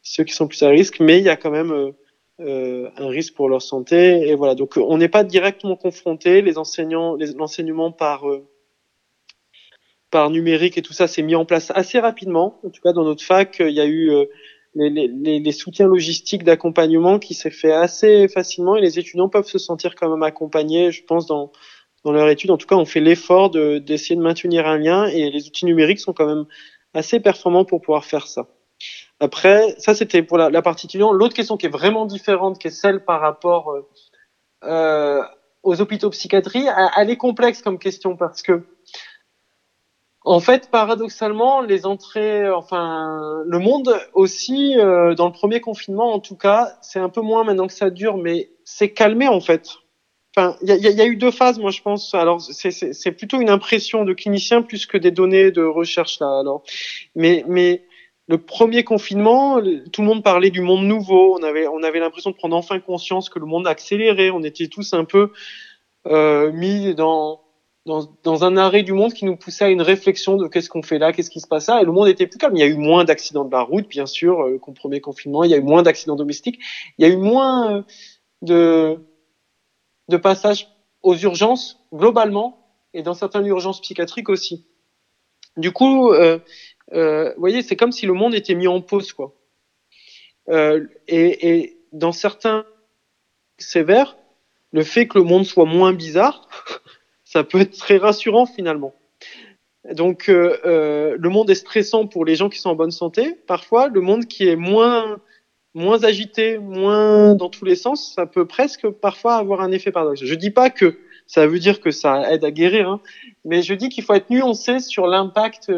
ceux 0.01 0.23
qui 0.23 0.33
sont 0.33 0.47
plus 0.47 0.63
à 0.63 0.69
risque, 0.69 0.99
mais 0.99 1.17
il 1.19 1.25
y 1.25 1.29
a 1.29 1.35
quand 1.35 1.51
même 1.51 1.71
euh, 1.71 1.91
euh, 2.39 2.89
un 2.97 3.07
risque 3.07 3.35
pour 3.35 3.49
leur 3.49 3.61
santé 3.61 4.29
et 4.29 4.35
voilà. 4.35 4.55
Donc 4.55 4.77
on 4.77 4.97
n'est 4.97 5.09
pas 5.09 5.23
directement 5.23 5.75
confronté. 5.75 6.41
Les 6.41 6.57
enseignants, 6.57 7.17
l'enseignement 7.35 7.91
par 7.91 8.29
euh, 8.29 8.47
par 10.11 10.29
numérique 10.29 10.77
et 10.77 10.81
tout 10.81 10.93
ça 10.93 11.07
s'est 11.07 11.21
mis 11.21 11.35
en 11.35 11.45
place 11.45 11.71
assez 11.75 11.99
rapidement. 11.99 12.59
En 12.63 12.69
tout 12.69 12.81
cas, 12.81 12.93
dans 12.93 13.03
notre 13.03 13.23
fac, 13.23 13.59
euh, 13.59 13.69
il 13.69 13.75
y 13.75 13.81
a 13.81 13.85
eu 13.85 14.09
euh, 14.09 14.25
les, 14.75 14.89
les, 14.89 15.39
les, 15.39 15.51
soutiens 15.51 15.87
logistiques 15.87 16.43
d'accompagnement 16.43 17.19
qui 17.19 17.33
s'est 17.33 17.51
fait 17.51 17.73
assez 17.73 18.27
facilement 18.27 18.75
et 18.75 18.81
les 18.81 18.99
étudiants 18.99 19.29
peuvent 19.29 19.47
se 19.47 19.57
sentir 19.57 19.95
quand 19.95 20.09
même 20.09 20.23
accompagnés, 20.23 20.91
je 20.91 21.03
pense, 21.03 21.25
dans, 21.25 21.51
dans 22.03 22.11
leur 22.11 22.29
étude. 22.29 22.51
En 22.51 22.57
tout 22.57 22.67
cas, 22.67 22.75
on 22.75 22.85
fait 22.85 22.99
l'effort 22.99 23.49
de- 23.49 23.79
d'essayer 23.79 24.15
de, 24.15 24.21
maintenir 24.21 24.67
un 24.67 24.77
lien 24.77 25.05
et 25.07 25.29
les 25.29 25.47
outils 25.47 25.65
numériques 25.65 25.99
sont 25.99 26.13
quand 26.13 26.27
même 26.27 26.45
assez 26.93 27.19
performants 27.19 27.65
pour 27.65 27.81
pouvoir 27.81 28.05
faire 28.05 28.27
ça. 28.27 28.47
Après, 29.19 29.75
ça 29.79 29.95
c'était 29.95 30.21
pour 30.21 30.37
la, 30.37 30.49
la 30.49 30.61
partie 30.61 30.85
étudiant. 30.85 31.11
L'autre 31.11 31.33
question 31.33 31.57
qui 31.57 31.65
est 31.65 31.69
vraiment 31.69 32.05
différente, 32.05 32.59
qui 32.59 32.67
est 32.67 32.71
celle 32.71 33.03
par 33.03 33.19
rapport 33.19 33.71
euh, 33.71 33.87
euh, 34.63 35.23
aux 35.63 35.81
hôpitaux 35.81 36.11
psychiatrie, 36.11 36.65
elle, 36.67 36.89
elle 36.97 37.09
est 37.09 37.17
complexe 37.17 37.61
comme 37.61 37.79
question 37.79 38.15
parce 38.15 38.43
que 38.43 38.63
en 40.27 40.39
fait, 40.41 40.69
paradoxalement, 40.71 41.61
les 41.61 41.85
entrées, 41.85 42.49
enfin, 42.49 43.43
le 43.45 43.59
monde 43.59 43.99
aussi, 44.13 44.75
euh, 44.77 45.15
dans 45.15 45.27
le 45.27 45.31
premier 45.31 45.61
confinement, 45.61 46.13
en 46.13 46.19
tout 46.19 46.35
cas, 46.35 46.73
c'est 46.81 46.99
un 46.99 47.09
peu 47.09 47.21
moins 47.21 47.43
maintenant 47.43 47.67
que 47.67 47.73
ça 47.73 47.89
dure, 47.89 48.17
mais 48.17 48.49
c'est 48.65 48.91
calmé 48.93 49.27
en 49.27 49.39
fait. 49.41 49.69
Enfin, 50.35 50.55
il 50.61 50.69
y 50.69 50.71
a, 50.71 50.77
y 50.91 51.01
a- 51.01 51.05
eu 51.05 51.15
deux 51.17 51.31
phases, 51.31 51.59
moi 51.59 51.71
je 51.71 51.81
pense. 51.81 52.13
Alors, 52.13 52.41
c'est- 52.41 53.11
plutôt 53.13 53.41
une 53.41 53.49
impression 53.49 54.05
de 54.05 54.13
clinicien 54.13 54.61
plus 54.61 54.85
que 54.85 54.97
des 54.97 55.11
données 55.11 55.51
de 55.51 55.63
recherche 55.63 56.19
là. 56.19 56.39
Alors, 56.39 56.63
mais 57.15 57.43
mais 57.47 57.83
le 58.27 58.37
premier 58.37 58.83
confinement, 58.83 59.61
tout 59.93 60.01
le 60.01 60.07
monde 60.07 60.23
parlait 60.23 60.51
du 60.51 60.61
monde 60.61 60.85
nouveau. 60.85 61.37
On 61.39 61.43
avait 61.43 61.67
on 61.67 61.83
avait 61.83 61.99
l'impression 61.99 62.31
de 62.31 62.35
prendre 62.35 62.55
enfin 62.55 62.79
conscience 62.79 63.29
que 63.29 63.39
le 63.39 63.45
monde 63.47 63.67
accélérait. 63.67 64.29
On 64.31 64.43
était 64.43 64.67
tous 64.67 64.93
un 64.93 65.05
peu 65.05 65.31
euh, 66.07 66.51
mis 66.51 66.95
dans 66.95 67.41
dans, 67.87 68.07
dans 68.23 68.43
un 68.43 68.57
arrêt 68.57 68.83
du 68.83 68.93
monde 68.93 69.13
qui 69.13 69.25
nous 69.25 69.35
poussait 69.35 69.65
à 69.65 69.69
une 69.69 69.81
réflexion 69.81 70.35
de 70.35 70.47
qu'est-ce 70.47 70.69
qu'on 70.69 70.83
fait 70.83 70.99
là, 70.99 71.11
qu'est-ce 71.11 71.31
qui 71.31 71.39
se 71.39 71.47
passe 71.47 71.67
là, 71.67 71.81
et 71.81 71.85
le 71.85 71.91
monde 71.91 72.07
était 72.07 72.27
plus 72.27 72.37
calme. 72.37 72.55
Il 72.55 72.59
y 72.59 72.63
a 72.63 72.67
eu 72.67 72.77
moins 72.77 73.03
d'accidents 73.03 73.45
de 73.45 73.51
la 73.51 73.61
route, 73.61 73.87
bien 73.87 74.05
sûr, 74.05 74.41
euh, 74.41 74.59
qu'au 74.59 74.73
premier 74.73 75.01
confinement. 75.01 75.43
Il 75.43 75.49
y 75.49 75.55
a 75.55 75.57
eu 75.57 75.61
moins 75.61 75.81
d'accidents 75.81 76.15
domestiques. 76.15 76.59
Il 76.99 77.07
y 77.07 77.09
a 77.09 77.13
eu 77.13 77.17
moins 77.17 77.77
euh, 77.77 77.81
de 78.43 78.99
de 80.09 80.17
passages 80.17 80.69
aux 81.01 81.15
urgences 81.15 81.79
globalement 81.93 82.67
et 82.93 83.03
dans 83.03 83.13
certaines 83.13 83.45
urgences 83.45 83.81
psychiatriques 83.81 84.29
aussi. 84.29 84.65
Du 85.57 85.71
coup, 85.71 86.11
euh, 86.11 86.39
euh, 86.93 87.33
vous 87.33 87.39
voyez, 87.39 87.61
c'est 87.61 87.75
comme 87.75 87.91
si 87.91 88.05
le 88.05 88.13
monde 88.13 88.35
était 88.35 88.55
mis 88.55 88.67
en 88.67 88.81
pause, 88.81 89.11
quoi. 89.11 89.33
Euh, 90.49 90.87
et, 91.07 91.49
et 91.49 91.79
dans 91.91 92.11
certains 92.11 92.65
sévères, 93.57 94.17
le 94.71 94.83
fait 94.83 95.07
que 95.07 95.17
le 95.17 95.23
monde 95.23 95.45
soit 95.45 95.65
moins 95.65 95.93
bizarre, 95.93 96.47
ça 97.37 97.43
peut 97.43 97.61
être 97.61 97.77
très 97.77 97.97
rassurant 97.97 98.47
finalement. 98.47 98.95
Donc, 99.93 100.27
euh, 100.27 100.57
euh, 100.65 101.15
le 101.19 101.29
monde 101.29 101.51
est 101.51 101.55
stressant 101.55 102.07
pour 102.07 102.25
les 102.25 102.35
gens 102.35 102.49
qui 102.49 102.57
sont 102.57 102.71
en 102.71 102.75
bonne 102.75 102.89
santé. 102.89 103.35
Parfois, 103.45 103.89
le 103.89 104.01
monde 104.01 104.25
qui 104.25 104.47
est 104.47 104.55
moins 104.55 105.19
moins 105.75 106.03
agité, 106.03 106.57
moins 106.57 107.35
dans 107.35 107.49
tous 107.49 107.63
les 107.63 107.75
sens, 107.75 108.11
ça 108.15 108.25
peut 108.25 108.47
presque 108.47 108.89
parfois 108.89 109.35
avoir 109.35 109.61
un 109.61 109.71
effet 109.71 109.91
paradoxal. 109.91 110.27
Je 110.27 110.33
dis 110.33 110.49
pas 110.49 110.71
que 110.71 110.97
ça 111.27 111.45
veut 111.45 111.59
dire 111.59 111.79
que 111.79 111.91
ça 111.91 112.33
aide 112.33 112.43
à 112.43 112.49
guérir, 112.49 112.89
hein, 112.89 113.01
mais 113.45 113.61
je 113.61 113.75
dis 113.75 113.89
qu'il 113.89 114.03
faut 114.03 114.15
être 114.15 114.31
nuancé 114.31 114.79
sur 114.79 115.05
l'impact 115.05 115.71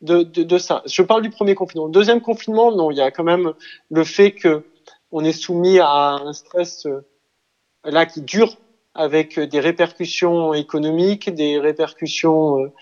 de, 0.00 0.58
ça. 0.58 0.82
Je 0.86 1.02
parle 1.02 1.22
du 1.22 1.30
premier 1.30 1.54
confinement. 1.54 1.88
Deuxième 1.88 2.20
confinement, 2.20 2.74
non, 2.74 2.90
il 2.90 2.96
y 2.96 3.00
a 3.00 3.12
quand 3.12 3.22
même 3.22 3.52
le 3.92 4.02
fait 4.02 4.32
que 4.32 4.64
on 5.12 5.22
est 5.22 5.32
soumis 5.44 5.78
à 5.78 6.18
un 6.20 6.32
stress 6.32 6.86
euh, 6.86 7.02
là 7.84 8.04
qui 8.04 8.22
dure 8.22 8.56
avec 8.98 9.38
des 9.38 9.60
répercussions 9.60 10.52
économiques, 10.54 11.32
des 11.32 11.58
répercussions 11.58 12.58
euh, 12.58 12.72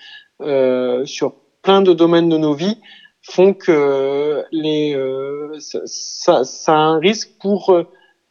euh, 0.41 1.07
sur 1.07 1.35
plein 1.63 1.83
de 1.83 1.93
domaines 1.93 2.31
de 2.31 2.39
nos 2.39 2.55
vies 2.55 2.79
font 3.21 3.53
que 3.53 4.43
euh, 4.55 5.59
ça, 5.59 6.45
ça, 6.45 6.73
a 6.73 6.79
un 6.79 6.99
risque 6.99 7.31
pour 7.39 7.71
euh, 7.71 7.85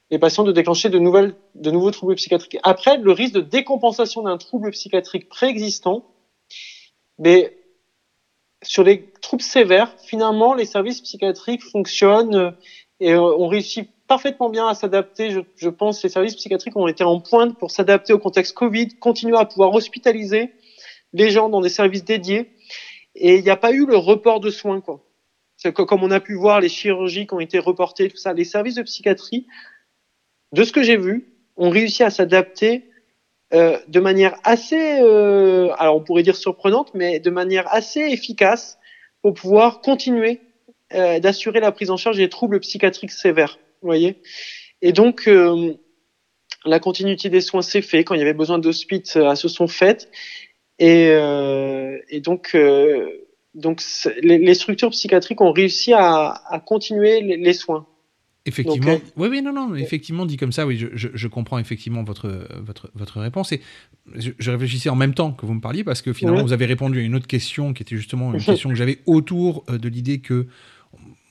les 0.09 0.17
patients 0.17 0.43
de 0.43 0.51
déclencher 0.51 0.89
de 0.89 0.97
nouvelles 0.97 1.35
de 1.53 1.69
nouveaux 1.69 1.91
troubles 1.91 2.15
psychiatriques. 2.15 2.57
Après, 2.63 2.97
le 2.97 3.11
risque 3.11 3.35
de 3.35 3.41
décompensation 3.41 4.23
d'un 4.23 4.37
trouble 4.37 4.71
psychiatrique 4.71 5.29
préexistant, 5.29 6.05
mais 7.19 7.55
sur 8.63 8.83
les 8.83 9.11
troubles 9.21 9.43
sévères, 9.43 9.93
finalement, 9.99 10.55
les 10.55 10.65
services 10.65 11.01
psychiatriques 11.01 11.63
fonctionnent 11.63 12.35
euh, 12.35 12.51
et 12.99 13.13
euh, 13.13 13.21
on 13.21 13.47
réussit 13.47 13.89
parfaitement 14.07 14.49
bien 14.49 14.67
à 14.67 14.73
s'adapter. 14.73 15.31
Je, 15.31 15.39
je 15.55 15.69
pense 15.69 16.03
les 16.03 16.09
services 16.09 16.35
psychiatriques 16.35 16.75
ont 16.75 16.87
été 16.87 17.03
en 17.03 17.19
pointe 17.19 17.57
pour 17.57 17.71
s'adapter 17.71 18.13
au 18.13 18.19
contexte 18.19 18.53
Covid, 18.53 18.89
continuer 18.99 19.37
à 19.37 19.45
pouvoir 19.45 19.73
hospitaliser 19.73 20.53
les 21.13 21.29
gens 21.29 21.49
dans 21.49 21.61
des 21.61 21.69
services 21.69 22.03
dédiés. 22.03 22.51
Et 23.15 23.37
il 23.37 23.43
n'y 23.43 23.49
a 23.49 23.55
pas 23.55 23.71
eu 23.71 23.85
le 23.85 23.97
report 23.97 24.39
de 24.39 24.49
soins, 24.49 24.81
quoi. 24.81 25.01
Comme 25.73 26.03
on 26.03 26.11
a 26.11 26.19
pu 26.19 26.35
voir, 26.35 26.59
les 26.59 26.69
chirurgies 26.69 27.25
qui 27.25 27.33
ont 27.33 27.39
été 27.39 27.57
reportées, 27.59 28.09
tout 28.09 28.17
ça, 28.17 28.33
les 28.33 28.43
services 28.43 28.75
de 28.75 28.83
psychiatrie, 28.83 29.47
de 30.51 30.63
ce 30.63 30.71
que 30.71 30.83
j'ai 30.83 30.97
vu, 30.97 31.33
ont 31.55 31.69
réussi 31.69 32.03
à 32.03 32.09
s'adapter 32.09 32.91
euh, 33.53 33.79
de 33.87 33.99
manière 33.99 34.35
assez, 34.43 34.99
euh, 35.01 35.69
alors 35.77 35.95
on 35.95 36.03
pourrait 36.03 36.23
dire 36.23 36.35
surprenante, 36.35 36.91
mais 36.93 37.19
de 37.19 37.29
manière 37.29 37.73
assez 37.73 38.01
efficace 38.01 38.77
pour 39.21 39.33
pouvoir 39.33 39.81
continuer 39.81 40.41
euh, 40.93 41.19
d'assurer 41.19 41.61
la 41.61 41.71
prise 41.71 41.89
en 41.89 41.97
charge 41.97 42.17
des 42.17 42.29
troubles 42.29 42.59
psychiatriques 42.59 43.11
sévères. 43.11 43.57
Vous 43.85 43.89
voyez 43.89 44.15
Et 44.81 44.93
donc, 44.93 45.27
euh, 45.27 45.75
la 46.65 46.79
continuité 46.79 47.29
des 47.29 47.39
soins 47.39 47.61
s'est 47.61 47.83
fait. 47.83 48.03
Quand 48.03 48.15
il 48.15 48.17
y 48.17 48.23
avait 48.23 48.33
besoin 48.33 48.57
d'hospices, 48.57 49.15
elles 49.15 49.37
se 49.37 49.47
sont 49.47 49.67
faites. 49.67 50.09
Et, 50.79 51.09
euh, 51.11 51.99
et 52.09 52.19
donc, 52.19 52.55
euh, 52.55 53.07
donc 53.53 53.83
les, 54.23 54.39
les 54.39 54.53
structures 54.55 54.89
psychiatriques 54.89 55.39
ont 55.39 55.51
réussi 55.51 55.93
à, 55.93 56.29
à 56.49 56.59
continuer 56.59 57.21
les, 57.21 57.37
les 57.37 57.53
soins. 57.53 57.85
Effectivement. 58.47 58.99
Oui, 59.17 59.27
oui, 59.29 59.41
non, 59.43 59.53
non, 59.53 59.75
effectivement, 59.75 60.25
dit 60.25 60.37
comme 60.37 60.51
ça, 60.51 60.65
oui, 60.65 60.77
je, 60.77 60.87
je- 60.93 61.09
je 61.13 61.27
comprends 61.27 61.59
effectivement 61.59 62.03
votre, 62.03 62.47
votre, 62.59 62.89
votre 62.95 63.19
réponse. 63.19 63.51
Et 63.51 63.61
je, 64.15 64.31
je 64.37 64.51
réfléchissais 64.51 64.89
en 64.89 64.95
même 64.95 65.13
temps 65.13 65.31
que 65.31 65.45
vous 65.45 65.53
me 65.53 65.61
parliez, 65.61 65.83
parce 65.83 66.01
que 66.01 66.11
finalement, 66.11 66.39
Oui. 66.39 66.45
vous 66.45 66.53
avez 66.53 66.65
répondu 66.65 66.99
à 66.99 67.01
une 67.03 67.13
autre 67.15 67.27
question 67.27 67.73
qui 67.73 67.83
était 67.83 67.95
justement 67.95 68.33
une 68.33 68.39
question 68.43 68.69
que 68.69 68.75
j'avais 68.75 68.99
autour 69.05 69.63
de 69.67 69.87
l'idée 69.89 70.19
que 70.21 70.47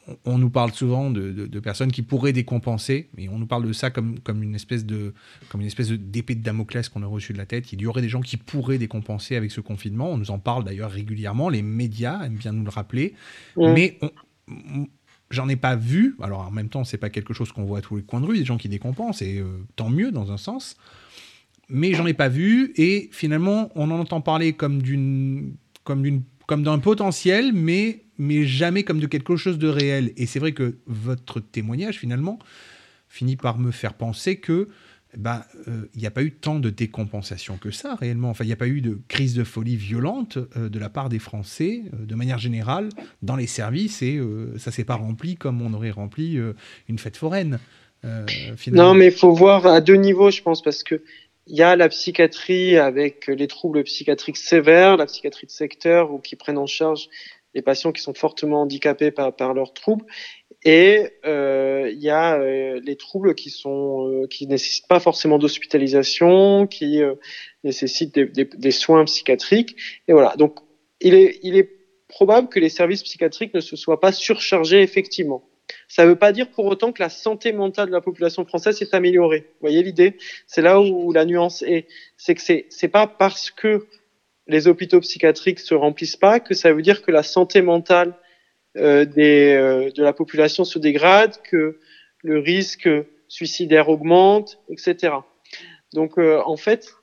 on- 0.09 0.17
on 0.35 0.39
nous 0.39 0.51
parle 0.51 0.73
souvent 0.73 1.11
de, 1.11 1.31
de- 1.33 1.47
de 1.47 1.61
personnes 1.61 1.91
qui 1.93 2.03
pourraient 2.03 2.33
décompenser, 2.33 3.09
et 3.17 3.29
on 3.29 3.39
nous 3.39 3.47
parle 3.47 3.67
de 3.67 3.73
ça 3.73 3.91
comme, 3.91 4.19
comme 4.21 4.43
une 4.43 4.55
espèce 4.55 4.85
de 4.85 5.15
comme 5.49 5.61
une 5.61 5.67
espèce 5.67 5.91
d'épée 5.91 6.35
de 6.35 6.43
Damoclès 6.43 6.89
qu'on 6.89 7.03
a 7.03 7.07
reçue 7.07 7.33
de 7.33 7.39
la 7.39 7.47
tête. 7.47 7.73
Il 7.73 7.81
y 7.81 7.87
aurait 7.87 8.03
des 8.03 8.09
gens 8.09 8.21
qui 8.21 8.37
pourraient 8.37 8.79
décompenser 8.79 9.37
avec 9.37 9.51
ce 9.51 9.61
confinement. 9.61 10.11
On 10.11 10.17
nous 10.19 10.31
en 10.31 10.39
parle 10.39 10.65
d'ailleurs 10.65 10.91
régulièrement. 10.91 11.49
Les 11.49 11.63
médias 11.63 12.25
aiment 12.25 12.37
bien 12.37 12.53
nous 12.53 12.65
le 12.65 12.71
rappeler. 12.71 13.15
Mais 13.75 13.99
j'en 15.31 15.49
ai 15.49 15.57
pas 15.57 15.75
vu. 15.77 16.17
Alors 16.21 16.41
en 16.41 16.51
même 16.51 16.69
temps, 16.69 16.85
c'est 16.85 16.99
pas 16.99 17.11
quelque 17.11 17.33
chose 17.35 17.51
qu'on 17.53 17.65
voit 17.65 17.79
à 17.79 17.81
tous 17.83 17.97
les 17.97 18.03
coins 18.03 18.21
de 18.21 18.27
rue, 18.27 18.39
des 18.39 18.45
gens 18.45 18.57
qui 18.59 18.69
décompensent, 18.69 19.23
et 19.23 19.39
euh, 19.39 19.47
tant 19.77 19.91
mieux 19.91 20.11
dans 20.13 20.31
un 20.33 20.37
sens. 20.37 20.77
Mais 21.71 21.95
j'en 21.95 22.07
ai 22.07 22.13
pas 22.15 22.29
vu, 22.29 22.73
et 22.77 23.09
finalement, 23.11 23.71
on 23.75 23.91
en 23.91 23.99
entend 23.99 24.21
parler 24.21 24.53
comme 24.53 24.83
d'une, 24.83 25.55
comme 25.83 26.03
d'une, 26.03 26.23
comme 26.47 26.63
d'un 26.63 26.79
potentiel, 26.79 27.53
mais, 27.55 28.04
mais 28.19 28.45
jamais 28.47 28.85
comme 28.85 29.01
de 29.01 29.07
quelque 29.07 29.37
chose 29.37 29.59
de 29.59 29.69
réel. 29.69 30.13
Et 30.17 30.27
c'est 30.27 30.39
vrai 30.39 30.53
que 30.53 30.77
votre 30.87 31.41
témoignage, 31.41 31.99
finalement, 31.99 32.39
finit 33.09 33.37
par 33.37 33.59
me 33.59 33.71
faire 33.71 33.95
penser 33.95 34.37
que 34.37 34.69
bah, 35.17 35.47
euh, 35.69 35.87
il 35.95 36.01
n'y 36.01 36.07
a 36.07 36.11
pas 36.11 36.23
eu 36.23 36.33
tant 36.33 36.59
de 36.59 36.71
décompensation 36.71 37.57
que 37.57 37.71
ça 37.71 37.95
réellement. 37.95 38.31
Enfin, 38.31 38.45
il 38.45 38.49
n'y 38.49 38.53
a 38.53 38.57
pas 38.57 38.67
eu 38.67 38.81
de 38.81 38.99
crise 39.09 39.35
de 39.35 39.45
folie 39.45 39.77
violente 39.77 40.39
euh, 40.57 40.69
de 40.69 40.79
la 40.79 40.89
part 40.89 41.09
des 41.09 41.19
Français, 41.19 41.83
euh, 41.93 42.05
de 42.05 42.15
manière 42.15 42.39
générale, 42.39 42.89
dans 43.23 43.37
les 43.37 43.47
services, 43.47 44.03
et 44.03 44.21
ça 44.59 44.71
s'est 44.71 44.85
pas 44.85 44.97
rempli 44.97 45.37
comme 45.37 45.63
on 45.63 45.73
aurait 45.75 45.91
rempli 45.91 46.39
une 46.89 46.99
fête 46.99 47.17
foraine. 47.17 47.59
Non, 48.73 48.95
mais 48.95 49.07
il 49.07 49.13
faut 49.13 49.33
voir 49.33 49.67
à 49.67 49.81
deux 49.81 49.95
niveaux, 49.95 50.31
je 50.31 50.43
pense, 50.43 50.63
parce 50.63 50.83
que 50.83 51.03
il 51.47 51.57
y 51.57 51.63
a 51.63 51.77
la 51.77 51.89
psychiatrie 51.89 52.79
avec 52.79 53.27
les 53.27 53.47
troubles 53.47 53.85
psychiatriques 53.85 54.39
sévères, 54.39 54.97
la 54.97 55.07
psychiatrie 55.07 55.47
de 55.47 55.53
secteur 55.53 56.11
ou 56.11 56.19
qui 56.19 56.37
prennent 56.37 56.59
en 56.59 56.67
charge 56.67 57.09
les 57.55 57.63
patients 57.63 57.93
qui 57.93 58.03
sont 58.03 58.15
fortement 58.15 58.63
handicapés 58.63 59.11
par, 59.11 59.35
par 59.35 59.55
leurs 59.55 59.73
troubles. 59.73 60.05
Et 60.65 61.11
euh, 61.27 61.91
il 61.93 62.03
y 62.03 62.11
a 62.11 62.39
euh, 62.39 62.81
les 62.83 62.97
troubles 62.97 63.35
qui 63.35 63.51
sont 63.51 64.09
euh, 64.09 64.27
qui 64.27 64.47
nécessitent 64.47 64.89
pas 64.89 65.01
forcément 65.01 65.39
d'hospitalisation, 65.39 66.67
qui 66.67 67.03
euh, 67.03 67.15
nécessitent 67.65 68.15
des, 68.15 68.27
des, 68.27 68.45
des 68.45 68.71
soins 68.71 69.05
psychiatriques. 69.05 69.77
Et 70.09 70.13
voilà. 70.13 70.35
Donc 70.37 70.61
il 71.01 71.15
est 71.15 71.39
il 71.43 71.57
est 71.57 71.71
probable 72.09 72.49
que 72.49 72.61
les 72.61 72.71
services 72.71 73.03
psychiatriques 73.03 73.53
ne 73.55 73.61
se 73.61 73.77
soient 73.77 74.01
pas 74.01 74.13
surchargés 74.13 74.83
effectivement. 74.83 75.45
Ça 75.89 76.05
ne 76.05 76.11
veut 76.11 76.17
pas 76.17 76.33
dire 76.33 76.51
pour 76.51 76.67
autant 76.67 76.93
que 76.93 77.03
la 77.03 77.09
santé 77.09 77.53
mentale 77.53 77.89
de 77.89 77.93
la 77.93 78.01
population 78.01 78.45
française 78.45 78.77
s'est 78.79 78.95
améliorée. 78.95 79.41
Vous 79.41 79.61
voyez 79.69 79.83
l'idée? 79.83 80.17
C'est 80.47 80.63
là 80.63 80.81
où 80.81 81.13
la 81.13 81.25
nuance 81.25 81.63
est. 81.63 81.87
C'est 82.17 82.35
que 82.35 82.43
c'est 82.43 82.67
c'est 82.71 82.89
pas 82.89 83.07
parce 83.07 83.51
que 83.51 83.87
les 84.47 84.69
hôpitaux 84.69 85.01
psychiatriques 85.01 85.61
se 85.61 85.75
remplissent 85.75 86.17
pas 86.17 86.41
que 86.41 86.55
ça 86.55 86.73
veut 86.73 86.83
dire 86.83 87.03
que 87.03 87.11
la 87.11 87.23
santé 87.23 87.63
mentale 87.63 88.15
euh, 88.77 89.05
des, 89.05 89.53
euh, 89.55 89.91
de 89.91 90.03
la 90.03 90.13
population 90.13 90.65
se 90.65 90.79
dégrade, 90.79 91.37
que 91.43 91.79
le 92.23 92.39
risque 92.39 92.89
suicidaire 93.29 93.89
augmente, 93.89 94.59
etc. 94.69 95.15
Donc 95.93 96.19
euh, 96.19 96.41
en 96.45 96.57
fait, 96.57 96.95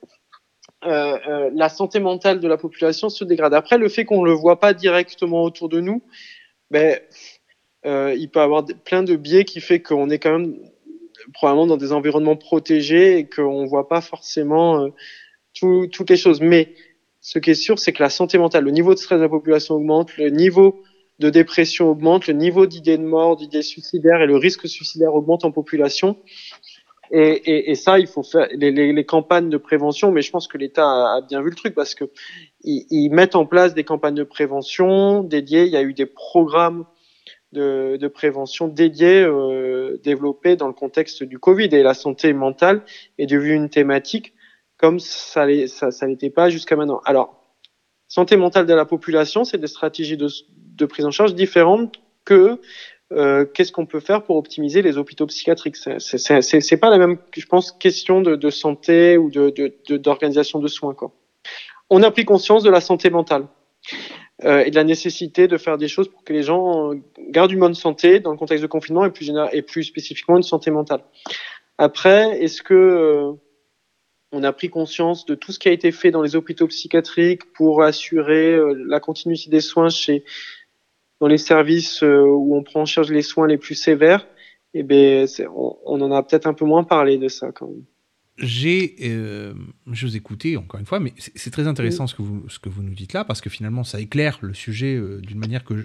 euh, 0.84 1.18
euh, 1.28 1.50
la 1.54 1.68
santé 1.68 2.00
mentale 2.00 2.40
de 2.40 2.48
la 2.48 2.56
population 2.56 3.08
se 3.08 3.24
dégrade. 3.24 3.54
Après, 3.54 3.78
le 3.78 3.88
fait 3.88 4.04
qu'on 4.04 4.24
le 4.24 4.32
voit 4.32 4.60
pas 4.60 4.74
directement 4.74 5.42
autour 5.44 5.68
de 5.68 5.80
nous, 5.80 6.02
ben, 6.70 6.98
euh, 7.86 8.14
il 8.16 8.30
peut 8.30 8.40
avoir 8.40 8.64
plein 8.84 9.02
de 9.02 9.16
biais 9.16 9.44
qui 9.44 9.60
fait 9.60 9.80
qu'on 9.80 10.10
est 10.10 10.18
quand 10.18 10.38
même 10.38 10.56
probablement 11.34 11.66
dans 11.66 11.76
des 11.76 11.92
environnements 11.92 12.36
protégés 12.36 13.18
et 13.18 13.28
qu'on 13.28 13.64
voit 13.66 13.88
pas 13.88 14.00
forcément 14.00 14.88
tout- 15.54 15.86
toutes 15.86 16.10
les 16.10 16.16
choses. 16.16 16.40
Mais 16.40 16.74
ce 17.22 17.38
qui 17.38 17.50
est 17.50 17.54
sûr, 17.54 17.78
c'est 17.78 17.92
que 17.92 18.02
la 18.02 18.10
santé 18.10 18.36
mentale, 18.36 18.64
le 18.64 18.72
niveau 18.72 18.92
de 18.92 18.98
stress 18.98 19.16
de 19.16 19.22
la 19.22 19.28
population 19.28 19.76
augmente, 19.76 20.16
le 20.16 20.28
niveau 20.28 20.82
de 21.20 21.30
dépression 21.30 21.88
augmente, 21.88 22.26
le 22.26 22.34
niveau 22.34 22.66
d'idées 22.66 22.98
de 22.98 23.04
mort, 23.04 23.36
d'idées 23.36 23.62
suicidaires 23.62 24.20
et 24.22 24.26
le 24.26 24.36
risque 24.36 24.68
suicidaire 24.68 25.14
augmente 25.14 25.44
en 25.44 25.52
population. 25.52 26.18
Et, 27.12 27.74
ça, 27.74 27.98
il 27.98 28.06
faut 28.06 28.22
faire 28.22 28.48
les, 28.52 29.04
campagnes 29.04 29.50
de 29.50 29.58
prévention. 29.58 30.10
Mais 30.10 30.22
je 30.22 30.30
pense 30.30 30.48
que 30.48 30.58
l'État 30.58 30.84
a, 30.84 31.20
bien 31.20 31.42
vu 31.42 31.50
le 31.50 31.54
truc 31.54 31.74
parce 31.74 31.94
que 31.94 32.10
ils, 32.64 33.10
mettent 33.10 33.36
en 33.36 33.46
place 33.46 33.74
des 33.74 33.84
campagnes 33.84 34.14
de 34.14 34.24
prévention 34.24 35.22
dédiées. 35.22 35.66
Il 35.66 35.72
y 35.72 35.76
a 35.76 35.82
eu 35.82 35.92
des 35.92 36.06
programmes 36.06 36.86
de, 37.52 37.98
de 38.00 38.08
prévention 38.08 38.66
dédiés 38.66 39.22
euh, 39.22 40.00
développés 40.02 40.56
dans 40.56 40.68
le 40.68 40.72
contexte 40.72 41.22
du 41.22 41.38
Covid 41.38 41.68
et 41.72 41.82
la 41.82 41.94
santé 41.94 42.32
mentale 42.32 42.82
est 43.18 43.26
devenue 43.26 43.54
une 43.54 43.68
thématique 43.68 44.32
comme 44.82 44.98
ça 45.00 45.46
l'est- 45.46 45.68
ça, 45.68 45.90
ça 45.92 46.06
l'était 46.08 46.28
pas 46.28 46.50
jusqu'à 46.50 46.74
maintenant. 46.76 47.00
Alors, 47.04 47.40
santé 48.08 48.36
mentale 48.36 48.66
de 48.66 48.74
la 48.74 48.84
population, 48.84 49.44
c'est 49.44 49.58
des 49.58 49.68
stratégies 49.68 50.16
de, 50.16 50.28
de 50.80 50.86
prise 50.86 51.06
en 51.06 51.12
charge 51.12 51.34
différentes 51.34 51.94
que 52.24 52.58
euh, 53.12 53.44
qu'est-ce 53.44 53.72
qu'on 53.72 53.86
peut 53.86 54.00
faire 54.00 54.24
pour 54.24 54.36
optimiser 54.36 54.82
les 54.82 54.98
hôpitaux 54.98 55.26
psychiatriques. 55.26 55.76
C'est- 55.76 56.76
pas 56.80 56.90
la 56.90 56.98
même, 56.98 57.18
je 57.36 57.46
pense, 57.46 57.70
question 57.70 58.20
de, 58.22 58.34
de 58.36 58.50
santé 58.50 59.16
ou 59.18 59.30
de 59.30 59.50
de- 59.50 59.72
de- 59.88 59.96
d'organisation 59.98 60.58
de, 60.58 60.68
soins. 60.68 60.94
Quoi. 60.94 61.12
On 61.90 62.02
a 62.02 62.10
pris 62.10 62.24
conscience 62.24 62.62
de 62.64 62.70
la 62.70 62.80
santé 62.80 63.10
mentale 63.10 63.44
euh, 64.44 64.64
et 64.64 64.70
de 64.70 64.76
la 64.76 64.84
nécessité 64.84 65.46
de 65.46 65.58
faire 65.58 65.78
des 65.78 65.88
choses 65.88 66.08
pour 66.08 66.24
que 66.24 66.32
les 66.32 66.42
gens 66.42 66.92
euh, 66.92 66.96
gardent 67.28 67.52
une 67.52 67.60
bonne 67.60 67.74
santé 67.74 68.18
dans 68.18 68.32
le 68.32 68.38
contexte 68.38 68.62
de 68.62 68.68
confinement 68.76 69.04
et 69.04 69.10
plus, 69.10 69.30
et 69.52 69.62
plus 69.62 69.84
spécifiquement 69.84 70.36
une 70.38 70.42
santé 70.42 70.70
mentale. 70.70 71.02
Après, 71.78 72.42
est-ce 72.42 72.62
que 72.62 72.74
euh, 72.74 73.32
on 74.32 74.42
a 74.44 74.52
pris 74.52 74.70
conscience 74.70 75.26
de 75.26 75.34
tout 75.34 75.52
ce 75.52 75.58
qui 75.58 75.68
a 75.68 75.72
été 75.72 75.92
fait 75.92 76.10
dans 76.10 76.22
les 76.22 76.34
hôpitaux 76.36 76.66
psychiatriques 76.68 77.52
pour 77.52 77.82
assurer 77.82 78.52
euh, 78.54 78.74
la 78.88 78.98
continuité 79.00 79.50
des 79.50 79.60
soins 79.60 79.90
chez 79.90 80.24
dans 81.20 81.28
les 81.28 81.38
services 81.38 82.02
euh, 82.02 82.22
où 82.22 82.56
on 82.56 82.62
prend 82.62 82.80
en 82.82 82.86
charge 82.86 83.10
les 83.12 83.22
soins 83.22 83.46
les 83.46 83.58
plus 83.58 83.74
sévères 83.76 84.26
Eh 84.74 84.82
ben, 84.82 85.26
on, 85.54 85.76
on 85.84 86.00
en 86.00 86.10
a 86.12 86.22
peut-être 86.22 86.46
un 86.46 86.54
peu 86.54 86.64
moins 86.64 86.82
parlé 86.84 87.18
de 87.18 87.28
ça 87.28 87.52
quand 87.52 87.68
même. 87.68 87.84
j'ai, 88.38 88.96
euh, 89.04 89.52
je 89.92 90.06
vous 90.06 90.16
écoutais 90.16 90.56
encore 90.56 90.80
une 90.80 90.86
fois, 90.86 90.98
mais 90.98 91.12
c'est 91.18 91.50
très 91.52 91.66
intéressant 91.68 92.06
ce 92.06 92.14
que 92.14 92.22
vous 92.22 92.48
ce 92.48 92.58
que 92.58 92.68
vous 92.70 92.82
nous 92.82 92.94
dites 92.94 93.12
là 93.12 93.24
parce 93.24 93.40
que 93.42 93.50
finalement 93.50 93.84
ça 93.84 94.00
éclaire 94.00 94.38
le 94.40 94.54
sujet 94.54 94.96
euh, 94.96 95.20
d'une 95.20 95.38
manière 95.38 95.62
que 95.62 95.76
je, 95.76 95.84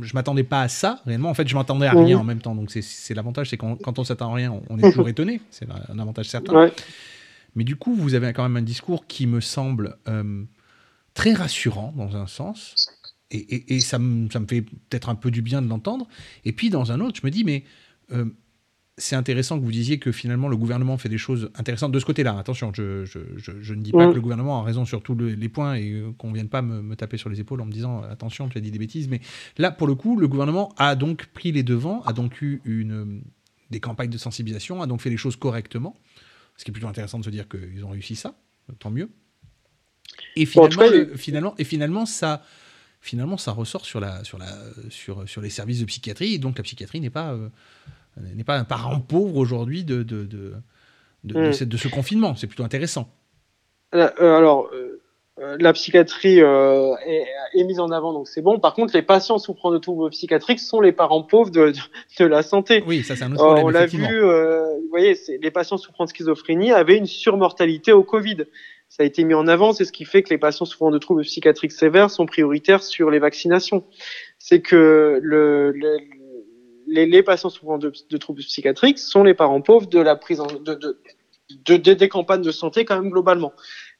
je 0.00 0.14
m'attendais 0.14 0.42
pas 0.44 0.62
à 0.62 0.68
ça 0.68 1.00
réellement. 1.04 1.28
En 1.28 1.34
fait, 1.34 1.46
je 1.46 1.54
m'attendais 1.54 1.86
à 1.86 1.92
rien 1.92 2.16
Mhm. 2.16 2.20
en 2.22 2.24
même 2.24 2.40
temps. 2.40 2.54
Donc 2.56 2.70
c'est 2.72 2.82
c'est 2.82 3.14
l'avantage, 3.14 3.50
c'est 3.50 3.58
quand, 3.58 3.76
quand 3.76 3.98
on 3.98 4.04
s'attend 4.04 4.32
à 4.32 4.34
rien, 4.34 4.50
on, 4.50 4.62
on 4.70 4.78
est 4.78 4.90
toujours 4.90 5.08
étonné. 5.14 5.40
C'est 5.50 5.68
un 5.90 5.98
avantage 5.98 6.28
certain. 6.30 6.54
Ouais. 6.56 6.72
Mais 7.54 7.64
du 7.64 7.76
coup, 7.76 7.94
vous 7.94 8.14
avez 8.14 8.32
quand 8.32 8.42
même 8.42 8.56
un 8.56 8.62
discours 8.62 9.06
qui 9.06 9.26
me 9.26 9.40
semble 9.40 9.96
euh, 10.08 10.44
très 11.14 11.32
rassurant 11.34 11.92
dans 11.96 12.16
un 12.16 12.26
sens, 12.26 12.88
et, 13.30 13.38
et- 13.38 13.74
et 13.76 13.80
ça, 13.80 13.98
me, 13.98 14.30
ça 14.30 14.40
me 14.40 14.46
fait 14.46 14.62
peut-être 14.62 15.08
un 15.08 15.14
peu 15.14 15.30
du 15.30 15.42
bien 15.42 15.62
de 15.62 15.68
l'entendre. 15.68 16.06
Et 16.44 16.52
puis 16.52 16.70
dans 16.70 16.92
un 16.92 17.00
autre, 17.00 17.18
je 17.20 17.26
me 17.26 17.30
dis, 17.30 17.44
mais 17.44 17.64
euh, 18.12 18.26
c'est 18.98 19.16
intéressant 19.16 19.58
que 19.58 19.64
vous 19.64 19.72
disiez 19.72 19.98
que 19.98 20.12
finalement 20.12 20.48
le 20.48 20.56
gouvernement 20.56 20.98
fait 20.98 21.08
des 21.08 21.16
choses 21.18 21.50
intéressantes 21.54 21.92
de 21.92 21.98
ce 21.98 22.04
côté-là. 22.04 22.38
Attention, 22.38 22.72
je, 22.74 23.04
je- 23.06 23.20
je- 23.38 23.60
je 23.60 23.74
ne 23.74 23.82
dis 23.82 23.90
pas 23.92 24.06
Mm. 24.06 24.10
que 24.10 24.14
le 24.16 24.20
gouvernement 24.20 24.60
a 24.60 24.62
raison 24.64 24.84
sur 24.84 25.02
tous 25.02 25.14
le- 25.14 25.30
les 25.30 25.48
points 25.48 25.74
et 25.76 25.92
euh, 25.92 26.12
qu'on 26.18 26.28
ne 26.28 26.34
vienne 26.34 26.48
pas 26.50 26.60
me, 26.60 26.82
me 26.82 26.94
taper 26.94 27.16
sur 27.16 27.30
les 27.30 27.40
épaules 27.40 27.60
en 27.62 27.66
me 27.66 27.72
disant 27.72 28.02
attention, 28.02 28.48
tu 28.50 28.58
as 28.58 28.60
dit 28.60 28.70
des 28.70 28.78
bêtises. 28.78 29.08
Mais 29.08 29.20
là, 29.56 29.70
pour 29.70 29.86
le 29.86 29.94
coup, 29.94 30.18
le 30.18 30.28
gouvernement 30.28 30.74
a 30.76 30.94
donc 30.94 31.26
pris 31.28 31.52
les 31.52 31.62
devants, 31.62 32.02
a 32.02 32.12
donc 32.12 32.42
eu 32.42 32.60
une, 32.66 33.22
des 33.70 33.80
campagnes 33.80 34.10
de 34.10 34.18
sensibilisation, 34.18 34.82
a 34.82 34.86
donc 34.86 35.00
fait 35.00 35.10
les 35.10 35.16
choses 35.16 35.36
correctement. 35.36 35.96
Ce 36.62 36.64
qui 36.64 36.70
est 36.70 36.74
plutôt 36.74 36.86
intéressant 36.86 37.18
de 37.18 37.24
se 37.24 37.30
dire 37.30 37.48
qu'ils 37.48 37.84
ont 37.84 37.88
réussi 37.88 38.14
ça, 38.14 38.36
tant 38.78 38.90
mieux. 38.92 39.10
Et 40.36 40.46
finalement, 40.46 40.70
tout 40.70 40.78
cas, 40.78 40.96
le- 40.96 41.16
finalement, 41.16 41.54
et 41.58 41.64
finalement, 41.64 42.06
ça, 42.06 42.44
finalement, 43.00 43.36
ça 43.36 43.50
ressort 43.50 43.84
sur, 43.84 43.98
la, 43.98 44.22
sur, 44.22 44.38
la, 44.38 44.46
sur, 44.88 45.28
sur 45.28 45.40
les 45.42 45.50
services 45.50 45.80
de 45.80 45.86
psychiatrie. 45.86 46.34
Et 46.34 46.38
donc, 46.38 46.58
la 46.58 46.62
psychiatrie 46.62 47.00
n'est 47.00 47.10
pas, 47.10 47.32
euh, 47.32 47.48
n'est 48.16 48.44
pas 48.44 48.56
un 48.56 48.62
parent 48.62 49.00
pauvre 49.00 49.38
aujourd'hui 49.38 49.82
de, 49.82 50.04
de, 50.04 50.24
de, 50.24 50.54
de, 51.24 51.34
Mm. 51.50 51.64
de 51.64 51.76
ce 51.76 51.88
confinement. 51.88 52.36
C'est 52.36 52.46
plutôt 52.46 52.62
intéressant. 52.62 53.12
Euh, 53.96 54.08
euh, 54.20 54.36
alors, 54.36 54.70
euh, 54.72 55.01
la 55.38 55.72
psychiatrie 55.72 56.40
euh, 56.42 56.94
est, 57.06 57.24
est 57.54 57.64
mise 57.64 57.80
en 57.80 57.90
avant, 57.90 58.12
donc 58.12 58.28
c'est 58.28 58.42
bon. 58.42 58.58
Par 58.58 58.74
contre, 58.74 58.94
les 58.94 59.02
patients 59.02 59.38
souffrant 59.38 59.70
de 59.70 59.78
troubles 59.78 60.10
psychiatriques 60.10 60.60
sont 60.60 60.80
les 60.80 60.92
parents 60.92 61.22
pauvres 61.22 61.50
de, 61.50 61.70
de, 61.70 61.78
de 62.18 62.26
la 62.26 62.42
santé. 62.42 62.84
Oui, 62.86 63.02
ça, 63.02 63.16
c'est 63.16 63.24
un 63.24 63.32
autre 63.32 63.42
Euh, 63.42 63.54
problème. 63.54 63.64
on 63.66 63.68
l'a 63.70 63.86
vu, 63.86 64.22
euh, 64.24 64.76
vous 64.76 64.88
voyez, 64.90 65.16
les 65.40 65.50
patients 65.50 65.78
souffrant 65.78 66.04
de 66.04 66.10
schizophrénie 66.10 66.70
avaient 66.72 66.98
une 66.98 67.06
surmortalité 67.06 67.92
au 67.92 68.02
Covid. 68.04 68.44
Ça 68.90 69.04
a 69.04 69.06
été 69.06 69.24
mis 69.24 69.32
en 69.32 69.48
avant, 69.48 69.72
c'est 69.72 69.86
ce 69.86 69.92
qui 69.92 70.04
fait 70.04 70.22
que 70.22 70.28
les 70.28 70.36
patients 70.38 70.66
souffrant 70.66 70.90
de 70.90 70.98
troubles 70.98 71.22
psychiatriques 71.22 71.72
sévères 71.72 72.10
sont 72.10 72.26
prioritaires 72.26 72.82
sur 72.82 73.10
les 73.10 73.18
vaccinations. 73.18 73.84
C'est 74.38 74.60
que 74.60 75.18
le, 75.22 75.72
le- 75.72 75.96
les, 76.86 77.06
les 77.06 77.22
patients 77.22 77.48
souffrant 77.48 77.78
de, 77.78 77.90
de 78.10 78.16
troubles 78.18 78.42
psychiatriques 78.42 78.98
sont 78.98 79.24
les 79.24 79.32
parents 79.32 79.62
pauvres 79.62 79.86
de 79.86 79.98
la 79.98 80.14
prise 80.14 80.40
en, 80.40 80.46
de- 80.46 80.74
de- 80.74 81.92
des 81.94 82.08
campagnes 82.08 82.42
de 82.42 82.50
santé 82.50 82.84
quand 82.84 83.00
même 83.00 83.10
globalement. 83.10 83.52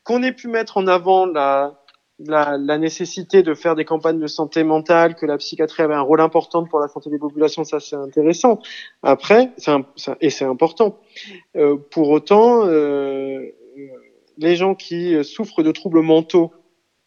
Qu'on 0.05 0.23
ait 0.23 0.33
pu 0.33 0.49
mettre 0.49 0.79
en 0.79 0.87
avant 0.87 1.27
la, 1.27 1.81
la, 2.19 2.57
la 2.59 2.79
nécessité 2.79 3.43
de 3.43 3.55
faire 3.55 3.75
des 3.77 3.85
campagnes 3.85 4.19
de 4.19 4.27
santé 4.27 4.65
mentale, 4.65 5.15
que 5.15 5.27
la 5.27 5.37
psychiatrie 5.39 5.83
avait 5.83 5.95
un 5.95 6.01
rôle 6.01 6.21
important 6.21 6.65
pour 6.65 6.81
la 6.81 6.89
santé 6.89 7.11
des 7.11 7.19
populations, 7.19 7.65
ça 7.65 7.79
c'est 7.81 7.97
intéressant. 7.97 8.59
Après, 9.03 9.51
un- 9.67 9.85
et 10.21 10.31
c'est 10.31 10.45
important. 10.45 10.99
Euh, 11.57 11.77
pour 11.91 12.11
autant, 12.11 12.67
euh, 12.67 12.71
euh, 12.71 13.49
les 14.39 14.57
gens 14.57 14.75
qui 14.75 15.15
euh, 15.15 15.23
souffrent 15.23 15.63
de 15.63 15.71
troubles 15.73 16.03
mentaux 16.03 16.53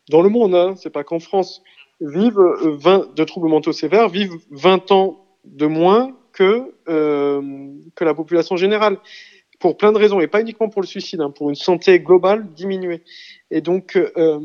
dans 0.10 0.22
le 0.22 0.30
monde, 0.30 0.56
hein, 0.56 0.76
c'est 0.78 0.90
pas 0.92 1.04
qu'en 1.04 1.20
France, 1.20 1.62
vivent 2.00 2.40
euh, 2.40 2.76
20 2.78 3.14
de 3.16 3.24
troubles 3.24 3.50
mentaux 3.50 3.72
sévères, 3.74 4.10
vivent 4.10 4.38
20 4.52 4.92
ans 4.92 5.26
de 5.44 5.66
moins 5.66 6.16
que 6.34 6.74
euh, 6.90 7.42
que 7.96 8.04
la 8.04 8.14
population 8.14 8.58
générale, 8.58 8.98
pour 9.60 9.78
plein 9.78 9.92
de 9.92 9.98
raisons 9.98 10.20
et 10.20 10.28
pas 10.28 10.42
uniquement 10.42 10.70
pour 10.70 10.82
le 10.82 10.88
suicide, 10.88 11.22
hein, 11.22 11.32
pour 11.32 11.50
une 11.50 11.56
santé 11.56 12.00
globale 12.00 12.54
diminuée. 12.54 13.04
Et 13.52 13.62
donc 13.62 13.96
euh, 13.96 14.40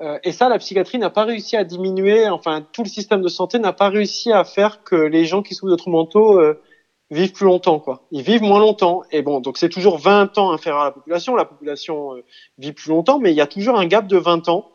euh, 0.00 0.18
et 0.22 0.32
ça, 0.32 0.48
la 0.48 0.58
psychiatrie 0.58 0.98
n'a 0.98 1.10
pas 1.10 1.24
réussi 1.24 1.56
à 1.56 1.64
diminuer, 1.64 2.28
enfin 2.28 2.64
tout 2.72 2.82
le 2.84 2.88
système 2.88 3.20
de 3.20 3.28
santé 3.28 3.58
n'a 3.58 3.72
pas 3.72 3.88
réussi 3.88 4.32
à 4.32 4.44
faire 4.44 4.84
que 4.84 4.94
les 4.94 5.24
gens 5.24 5.42
qui 5.42 5.54
souffrent 5.54 5.72
de 5.72 5.76
troubles 5.76 5.96
mentaux 5.96 6.40
euh, 6.40 6.62
vivent 7.10 7.32
plus 7.32 7.46
longtemps, 7.46 7.80
quoi. 7.80 8.06
Ils 8.12 8.22
vivent 8.22 8.42
moins 8.42 8.60
longtemps. 8.60 9.02
Et 9.10 9.22
bon, 9.22 9.40
donc 9.40 9.58
c'est 9.58 9.68
toujours 9.68 9.98
20 9.98 10.38
ans 10.38 10.52
inférieur 10.52 10.82
à 10.82 10.84
la 10.84 10.90
population. 10.92 11.34
La 11.34 11.44
population 11.44 12.14
euh, 12.14 12.24
vit 12.58 12.72
plus 12.72 12.90
longtemps, 12.90 13.18
mais 13.18 13.32
il 13.32 13.36
y 13.36 13.40
a 13.40 13.46
toujours 13.46 13.76
un 13.78 13.86
gap 13.86 14.06
de 14.06 14.18
20 14.18 14.48
ans 14.48 14.70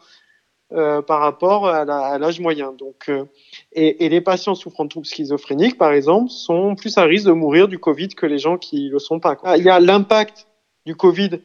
euh, 0.73 1.03
par 1.03 1.19
rapport 1.19 1.67
à 1.67 2.17
l'âge 2.17 2.39
moyen. 2.39 2.73
Donc, 2.73 3.07
euh, 3.09 3.25
et, 3.73 4.09
les 4.09 4.21
patients 4.21 4.55
souffrant 4.55 4.85
de 4.85 4.89
troubles 4.89 5.05
schizophréniques, 5.05 5.77
par 5.77 5.93
exemple, 5.93 6.31
sont 6.31 6.75
plus 6.75 6.97
à 6.97 7.03
risque 7.03 7.27
de 7.27 7.31
mourir 7.31 7.67
du 7.67 7.77
Covid 7.77 8.07
que 8.09 8.25
les 8.25 8.39
gens 8.39 8.57
qui 8.57 8.89
le 8.89 8.97
sont 8.97 9.19
pas. 9.19 9.37
Ah, 9.43 9.55
Il 9.55 9.63
y 9.63 9.69
a 9.69 9.79
l'impact 9.79 10.47
du 10.87 10.95
Covid 10.95 11.41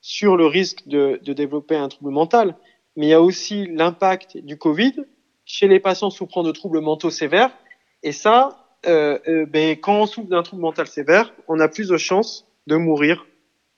sur 0.00 0.38
le 0.38 0.46
risque 0.46 0.88
de, 0.88 1.20
développer 1.26 1.76
un 1.76 1.88
trouble 1.88 2.10
mental, 2.10 2.56
mais 2.96 3.08
il 3.08 3.10
y 3.10 3.14
a 3.14 3.20
aussi 3.20 3.66
l'impact 3.66 4.38
du 4.38 4.56
Covid 4.56 4.94
chez 5.44 5.68
les 5.68 5.78
patients 5.78 6.08
souffrant 6.08 6.42
de 6.42 6.52
troubles 6.52 6.80
mentaux 6.80 7.10
sévères. 7.10 7.50
Et 8.02 8.12
ça, 8.12 8.78
euh, 8.86 9.44
ben, 9.46 9.76
quand 9.76 10.00
on 10.00 10.06
souffre 10.06 10.28
d'un 10.28 10.42
trouble 10.42 10.62
mental 10.62 10.86
sévère, 10.86 11.34
on 11.48 11.60
a 11.60 11.68
plus 11.68 11.88
de 11.88 11.98
chances 11.98 12.46
de 12.66 12.76
mourir 12.76 13.26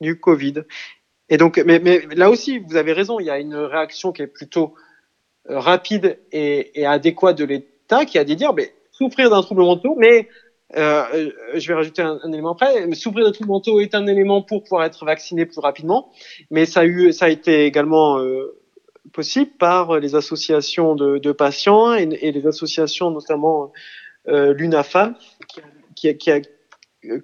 du 0.00 0.20
Covid. 0.20 0.62
Et 1.30 1.36
donc, 1.36 1.62
mais, 1.64 1.78
mais 1.78 2.02
là 2.14 2.28
aussi, 2.28 2.58
vous 2.58 2.76
avez 2.76 2.92
raison, 2.92 3.20
il 3.20 3.26
y 3.26 3.30
a 3.30 3.38
une 3.38 3.54
réaction 3.54 4.12
qui 4.12 4.22
est 4.22 4.26
plutôt 4.26 4.74
euh, 5.48 5.58
rapide 5.58 6.18
et, 6.32 6.80
et 6.80 6.86
adéquate 6.86 7.38
de 7.38 7.44
l'État 7.44 8.04
qui 8.04 8.18
a 8.18 8.24
dit 8.24 8.36
dire, 8.36 8.52
mais 8.52 8.72
souffrir 8.92 9.30
d'un 9.30 9.40
trouble 9.42 9.62
mental, 9.62 9.92
mais 9.96 10.28
euh, 10.76 11.04
euh, 11.14 11.30
je 11.54 11.66
vais 11.68 11.74
rajouter 11.74 12.02
un, 12.02 12.18
élément 12.32 12.52
après. 12.52 12.86
mais 12.86 12.94
Souffrir 12.94 13.24
de 13.26 13.30
troubles 13.30 13.50
mentaux 13.50 13.80
est 13.80 13.94
un 13.94 14.06
élément 14.06 14.42
pour 14.42 14.62
pouvoir 14.62 14.84
être 14.84 15.04
vacciné 15.04 15.46
plus 15.46 15.60
rapidement, 15.60 16.12
mais 16.50 16.66
ça 16.66 16.80
a 16.80 16.84
eu, 16.84 17.12
ça 17.12 17.24
a 17.26 17.28
été 17.28 17.64
également 17.64 18.18
euh, 18.18 18.56
possible 19.12 19.50
par 19.58 19.98
les 19.98 20.14
associations 20.14 20.94
de, 20.94 21.18
de 21.18 21.32
patients 21.32 21.94
et, 21.94 22.08
et 22.20 22.32
les 22.32 22.46
associations, 22.46 23.10
notamment 23.10 23.72
euh, 24.28 24.52
l'UNAFAM, 24.52 25.16
qui, 25.96 26.08
a- 26.08 26.14
qui 26.14 26.30
a 26.30 26.40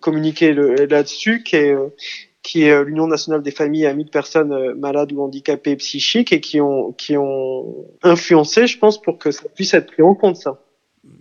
communiqué 0.00 0.52
le- 0.52 0.74
là-dessus, 0.86 1.42
qui 1.42 1.56
est, 1.56 1.72
euh, 1.74 1.88
qui 2.46 2.62
est 2.62 2.70
euh, 2.70 2.84
l'Union 2.84 3.06
nationale 3.08 3.42
des 3.42 3.50
familles 3.50 3.82
et 3.84 3.86
amis 3.88 4.04
de 4.04 4.10
personnes 4.10 4.52
euh, 4.52 4.74
malades 4.76 5.12
ou 5.12 5.20
handicapées 5.20 5.76
psychiques, 5.76 6.32
et 6.32 6.40
qui 6.40 6.60
ont, 6.60 6.92
qui 6.92 7.16
ont 7.16 7.86
influencé, 8.02 8.66
je 8.66 8.78
pense, 8.78 9.02
pour 9.02 9.18
que 9.18 9.30
ça 9.32 9.48
puisse 9.54 9.74
être 9.74 9.86
pris 9.92 10.02
en 10.02 10.14
compte, 10.14 10.36
ça. 10.36 10.62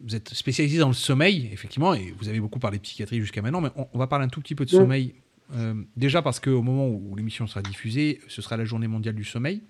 Vous 0.08 0.16
êtes 0.16 0.30
spécialisé 0.34 0.78
dans 0.80 0.88
le 0.88 0.94
sommeil, 0.94 1.50
effectivement, 1.52 1.94
et 1.94 2.14
vous 2.20 2.30
avez 2.30 2.40
beaucoup 2.40 2.60
parlé 2.60 2.78
de 2.78 2.84
psychiatrie 2.84 3.20
jusqu'à 3.20 3.42
maintenant, 3.42 3.62
mais 3.62 3.70
on, 3.76 3.88
on 3.94 3.98
va 4.00 4.08
parler 4.08 4.26
un 4.26 4.30
tout 4.30 4.42
petit 4.42 4.56
peu 4.56 4.66
de 4.66 4.76
Mm. 4.76 4.80
sommeil. 4.80 5.14
Euh, 5.56 5.76
déjà 5.96 6.22
parce 6.24 6.40
qu'au 6.40 6.62
moment 6.64 6.88
où 6.88 7.16
l'émission 7.16 7.46
sera 7.48 7.62
diffusée, 7.62 8.20
ce 8.28 8.42
sera 8.42 8.58
la 8.58 8.66
journée 8.66 8.88
mondiale 8.88 9.16
du 9.16 9.24
sommeil. 9.24 9.62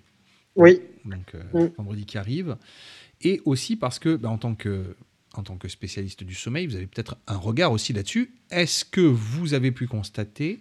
Oui. 0.56 0.80
donc 1.04 1.34
euh, 1.34 1.42
Mm. 1.66 1.72
vendredi 1.76 2.06
qui 2.06 2.16
arrive, 2.18 2.56
et 3.22 3.40
aussi 3.44 3.76
parce 3.76 3.98
que, 3.98 4.16
bah, 4.16 4.30
en, 4.30 4.38
tant 4.38 4.54
que 4.54 4.96
en 5.34 5.42
tant 5.42 5.56
que 5.58 5.68
spécialiste 5.68 6.24
du 6.24 6.34
sommeil, 6.34 6.66
vous 6.66 6.76
avez 6.76 6.86
peut-être 6.86 7.16
un 7.26 7.36
regard 7.36 7.72
aussi 7.72 7.92
là-dessus. 7.92 8.34
Est-ce 8.50 8.84
que 8.86 9.02
vous 9.02 9.52
avez 9.52 9.70
pu 9.70 9.86
constater 9.86 10.60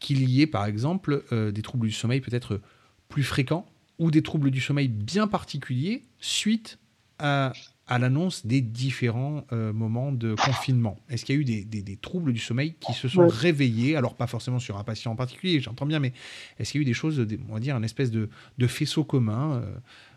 qu'il 0.00 0.28
y 0.28 0.42
ait, 0.42 0.46
par 0.46 0.66
exemple, 0.66 1.24
euh, 1.32 1.52
des 1.52 1.62
troubles 1.62 1.86
du 1.86 1.92
sommeil 1.92 2.20
peut-être 2.20 2.60
plus 3.08 3.22
fréquents 3.22 3.66
ou 3.98 4.10
des 4.10 4.22
troubles 4.22 4.50
du 4.50 4.60
sommeil 4.60 4.88
bien 4.88 5.28
particuliers 5.28 6.02
suite 6.20 6.78
à, 7.18 7.52
à 7.86 7.98
l'annonce 7.98 8.46
des 8.46 8.62
différents 8.62 9.44
euh, 9.52 9.72
moments 9.72 10.10
de 10.12 10.34
confinement. 10.34 10.98
Est-ce 11.10 11.24
qu'il 11.24 11.34
y 11.34 11.38
a 11.38 11.40
eu 11.40 11.44
des, 11.44 11.64
des- 11.64 11.82
des 11.82 11.96
troubles 11.96 12.32
du 12.32 12.40
sommeil 12.40 12.74
qui 12.80 12.94
se 12.94 13.08
sont 13.08 13.26
réveillés? 13.26 13.96
Alors, 13.96 14.14
pas 14.16 14.26
forcément 14.26 14.58
sur 14.58 14.78
un 14.78 14.84
patient 14.84 15.12
en 15.12 15.16
particulier, 15.16 15.60
j'entends 15.60 15.86
bien, 15.86 15.98
mais 15.98 16.12
est-ce 16.58 16.72
qu'il 16.72 16.80
y 16.80 16.82
a 16.82 16.84
eu 16.84 16.86
des 16.86 16.94
choses, 16.94 17.18
des- 17.18 17.38
on 17.48 17.54
va 17.54 17.60
dire, 17.60 17.76
une 17.76 17.84
espèce 17.84 18.10
de, 18.10 18.30
de 18.58 18.66
faisceau 18.66 19.04
commun 19.04 19.56
euh, 19.62 19.74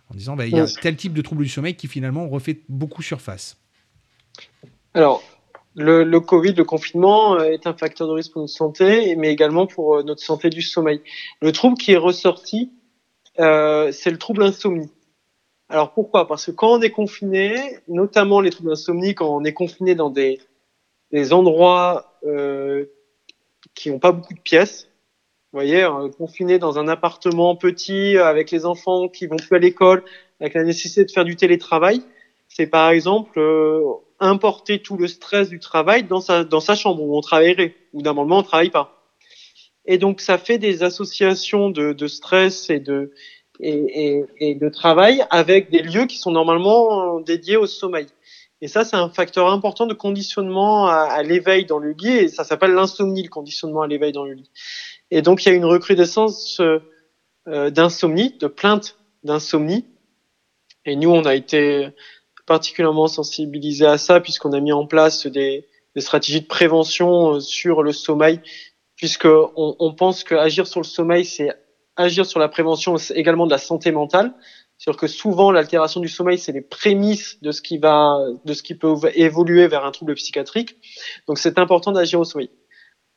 en 0.09 0.15
disant, 0.15 0.35
bah, 0.35 0.47
il 0.47 0.53
y 0.53 0.59
a 0.59 0.67
tel 0.67 0.95
type 0.95 1.13
de 1.13 1.21
trouble 1.21 1.43
du 1.43 1.49
sommeil 1.49 1.75
qui 1.75 1.87
finalement 1.87 2.27
refait 2.29 2.61
beaucoup 2.69 3.01
surface? 3.01 3.57
Alors, 4.93 5.32
le, 5.75 6.03
le 6.03 6.19
Covid, 6.19 6.53
le 6.53 6.63
confinement 6.63 7.35
euh, 7.35 7.45
est 7.45 7.67
un 7.67 7.73
facteur 7.73 8.07
de 8.07 8.13
risque 8.13 8.33
pour 8.33 8.41
notre 8.41 8.53
santé, 8.53 9.15
mais 9.15 9.31
également 9.31 9.67
pour 9.67 9.95
euh, 9.95 10.03
notre 10.03 10.21
santé 10.21 10.49
du 10.49 10.61
sommeil. 10.61 11.01
Le 11.41 11.51
trouble 11.51 11.77
qui 11.77 11.93
est 11.93 11.97
ressorti, 11.97 12.71
euh, 13.39 13.91
c'est 13.91 14.11
le 14.11 14.17
trouble 14.17 14.43
insomnie. 14.43 14.89
Alors 15.69 15.93
pourquoi? 15.93 16.27
Parce 16.27 16.45
que 16.45 16.51
quand 16.51 16.71
on 16.77 16.81
est 16.81 16.91
confiné, 16.91 17.79
notamment 17.87 18.41
les 18.41 18.51
troubles 18.51 18.69
d'insomnie, 18.69 19.15
quand 19.15 19.35
on 19.35 19.43
est 19.43 19.53
confiné 19.53 19.95
dans 19.95 20.09
des, 20.09 20.39
des 21.11 21.33
endroits 21.33 22.19
euh, 22.25 22.85
qui 23.73 23.89
n'ont 23.89 23.99
pas 23.99 24.11
beaucoup 24.11 24.35
de 24.35 24.39
pièces, 24.39 24.89
vous 25.51 25.57
voyez, 25.57 25.83
euh, 25.83 26.09
confiné 26.09 26.59
dans 26.59 26.77
un 26.77 26.87
appartement 26.87 27.55
petit 27.55 28.17
avec 28.17 28.51
les 28.51 28.65
enfants 28.65 29.07
qui 29.07 29.25
vont 29.25 29.37
plus 29.37 29.55
à 29.55 29.59
l'école, 29.59 30.03
avec 30.39 30.53
la 30.53 30.63
nécessité 30.63 31.05
de 31.05 31.11
faire 31.11 31.25
du 31.25 31.35
télétravail, 31.35 32.01
c'est 32.47 32.67
par 32.67 32.89
exemple 32.89 33.39
euh, 33.39 33.81
importer 34.19 34.79
tout 34.79 34.97
le 34.97 35.07
stress 35.07 35.49
du 35.49 35.59
travail 35.59 36.03
dans 36.03 36.21
sa, 36.21 36.43
dans 36.43 36.59
sa 36.59 36.75
chambre 36.75 37.01
où 37.01 37.17
on 37.17 37.21
travaillerait, 37.21 37.75
ou 37.93 38.01
d'un 38.01 38.13
moment 38.13 38.39
on 38.39 38.43
travaille 38.43 38.69
pas. 38.69 39.03
Et 39.85 39.97
donc 39.97 40.21
ça 40.21 40.37
fait 40.37 40.57
des 40.57 40.83
associations 40.83 41.69
de, 41.69 41.93
de 41.93 42.07
stress 42.07 42.69
et 42.69 42.79
de, 42.79 43.11
et, 43.59 44.23
et, 44.39 44.55
de 44.55 44.69
travail 44.69 45.23
avec 45.29 45.69
des 45.69 45.81
lieux 45.81 46.05
qui 46.05 46.17
sont 46.17 46.31
normalement 46.31 47.19
dédiés 47.19 47.57
au 47.57 47.67
sommeil. 47.67 48.07
Et 48.63 48.69
ça, 48.69 48.85
c'est 48.85 48.95
un 48.95 49.09
facteur 49.09 49.49
important 49.49 49.87
de 49.87 49.93
conditionnement 49.93 50.87
à, 50.87 51.21
l'éveil 51.21 51.65
dans 51.65 51.79
le 51.79 51.91
lit, 51.91 52.11
et 52.11 52.27
ça 52.29 52.45
s'appelle 52.45 52.71
l'insomnie, 52.71 53.21
le 53.21 53.27
conditionnement 53.27 53.81
à 53.81 53.87
l'éveil 53.87 54.13
dans 54.13 54.23
le 54.23 54.35
lit. 54.35 54.49
Et 55.11 55.21
donc, 55.21 55.43
il 55.43 55.49
y 55.49 55.51
a 55.51 55.55
une 55.55 55.65
recrudescence 55.65 56.61
euh, 56.61 56.79
euh, 57.49 57.69
d'insomnie, 57.69 58.37
de 58.39 58.47
plaintes 58.47 58.97
d'insomnie. 59.25 59.85
Et 60.85 60.95
nous, 60.95 61.09
on 61.09 61.25
a 61.25 61.35
été 61.35 61.89
particulièrement 62.45 63.07
sensibilisés 63.07 63.85
à 63.85 63.97
ça, 63.97 64.19
puisqu'on 64.19 64.53
a 64.53 64.59
mis 64.59 64.71
en 64.71 64.85
place 64.85 65.27
des, 65.27 65.67
des 65.95 66.01
stratégies 66.01 66.41
de 66.41 66.47
prévention 66.47 67.35
euh, 67.35 67.39
sur 67.39 67.83
le 67.83 67.91
sommeil, 67.91 68.39
puisque 68.95 69.25
on, 69.25 69.75
on 69.79 69.93
pense 69.93 70.23
qu'agir 70.23 70.67
sur 70.67 70.79
le 70.79 70.85
sommeil, 70.85 71.25
c'est 71.25 71.51
agir 71.95 72.25
sur 72.25 72.39
la 72.39 72.49
prévention 72.49 72.95
également 73.13 73.45
de 73.45 73.51
la 73.51 73.57
santé 73.57 73.91
mentale. 73.91 74.33
C'est-à-dire 74.77 74.99
que 74.99 75.07
souvent 75.07 75.51
l'altération 75.51 76.01
du 76.01 76.09
sommeil, 76.09 76.37
c'est 76.37 76.51
les 76.51 76.61
prémices 76.61 77.41
de 77.41 77.51
ce 77.51 77.61
qui 77.61 77.77
va, 77.77 78.17
de 78.43 78.53
ce 78.53 78.63
qui 78.63 78.75
peut 78.75 78.95
évoluer 79.13 79.67
vers 79.67 79.85
un 79.85 79.91
trouble 79.91 80.15
psychiatrique. 80.15 80.75
Donc 81.27 81.37
c'est 81.37 81.57
important 81.57 81.91
d'agir 81.91 82.19
au 82.19 82.25
sommeil. 82.25 82.49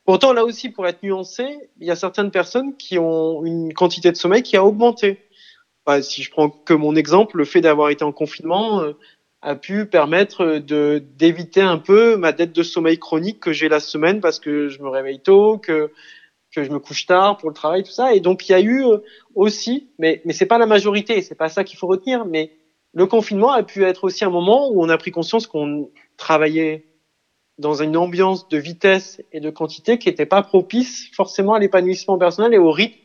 Pourtant, 0.04 0.32
là 0.32 0.44
aussi, 0.44 0.68
pour 0.68 0.86
être 0.86 1.02
nuancé, 1.02 1.44
il 1.80 1.86
y 1.86 1.90
a 1.90 1.96
certaines 1.96 2.30
personnes 2.30 2.76
qui 2.76 2.98
ont 2.98 3.44
une 3.44 3.74
quantité 3.74 4.12
de 4.12 4.16
sommeil 4.16 4.44
qui 4.44 4.56
a 4.56 4.64
augmenté. 4.64 5.18
Bah, 5.84 6.02
si 6.02 6.22
je 6.22 6.30
prends 6.30 6.50
que 6.50 6.74
mon 6.74 6.94
exemple, 6.94 7.36
le 7.36 7.44
fait 7.44 7.60
d'avoir 7.60 7.90
été 7.90 8.04
en 8.04 8.12
confinement 8.12 8.82
euh, 8.82 8.92
a 9.42 9.54
pu 9.54 9.86
permettre 9.86 10.58
de 10.58 11.02
d'éviter 11.16 11.60
un 11.60 11.78
peu 11.78 12.16
ma 12.16 12.32
dette 12.32 12.52
de 12.52 12.62
sommeil 12.62 12.98
chronique 12.98 13.40
que 13.40 13.52
j'ai 13.52 13.68
la 13.68 13.80
semaine 13.80 14.20
parce 14.20 14.40
que 14.40 14.68
je 14.68 14.82
me 14.82 14.88
réveille 14.88 15.20
tôt, 15.20 15.58
que 15.58 15.92
que 16.54 16.64
je 16.64 16.70
me 16.70 16.78
couche 16.78 17.06
tard 17.06 17.36
pour 17.36 17.50
le 17.50 17.54
travail, 17.54 17.82
tout 17.82 17.92
ça. 17.92 18.14
Et 18.14 18.20
donc 18.20 18.48
il 18.48 18.52
y 18.52 18.54
a 18.54 18.60
eu 18.60 18.84
euh, 18.84 18.98
aussi, 19.34 19.90
mais 19.98 20.22
mais 20.24 20.32
c'est 20.32 20.46
pas 20.46 20.58
la 20.58 20.66
majorité, 20.66 21.22
c'est 21.22 21.34
pas 21.34 21.48
ça 21.48 21.64
qu'il 21.64 21.78
faut 21.78 21.86
retenir, 21.86 22.24
mais 22.24 22.52
le 22.94 23.06
confinement 23.06 23.52
a 23.52 23.62
pu 23.62 23.84
être 23.84 24.04
aussi 24.04 24.24
un 24.24 24.30
moment 24.30 24.70
où 24.70 24.82
on 24.82 24.88
a 24.88 24.96
pris 24.96 25.10
conscience 25.10 25.46
qu'on 25.46 25.90
travaillait 26.16 26.86
dans 27.58 27.82
une 27.82 27.96
ambiance 27.96 28.48
de 28.48 28.58
vitesse 28.58 29.22
et 29.32 29.40
de 29.40 29.50
quantité 29.50 29.98
qui 29.98 30.08
n'était 30.08 30.26
pas 30.26 30.42
propice 30.42 31.10
forcément 31.14 31.54
à 31.54 31.58
l'épanouissement 31.58 32.18
personnel 32.18 32.54
et 32.54 32.58
au 32.58 32.70
rythme, 32.70 32.98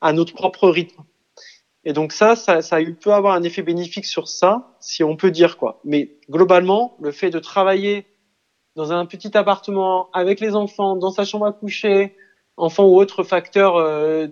à 0.00 0.12
notre 0.12 0.34
propre 0.34 0.68
rythme. 0.68 1.02
Et 1.84 1.92
donc 1.92 2.12
ça, 2.12 2.36
ça, 2.36 2.62
ça 2.62 2.78
peut 3.00 3.12
avoir 3.12 3.34
un 3.34 3.42
effet 3.42 3.62
bénéfique 3.62 4.04
sur 4.04 4.28
ça, 4.28 4.76
si 4.80 5.02
on 5.02 5.16
peut 5.16 5.30
dire 5.30 5.56
quoi. 5.56 5.80
Mais 5.84 6.16
globalement, 6.30 6.96
le 7.00 7.10
fait 7.10 7.30
de 7.30 7.38
travailler 7.38 8.06
dans 8.76 8.92
un 8.92 9.04
petit 9.04 9.36
appartement 9.36 10.08
avec 10.12 10.40
les 10.40 10.54
enfants, 10.54 10.96
dans 10.96 11.10
sa 11.10 11.24
chambre 11.24 11.46
à 11.46 11.52
coucher, 11.52 12.16
enfant 12.56 12.84
ou 12.84 12.96
autre 12.96 13.22
facteur 13.24 13.76
euh, 13.76 14.28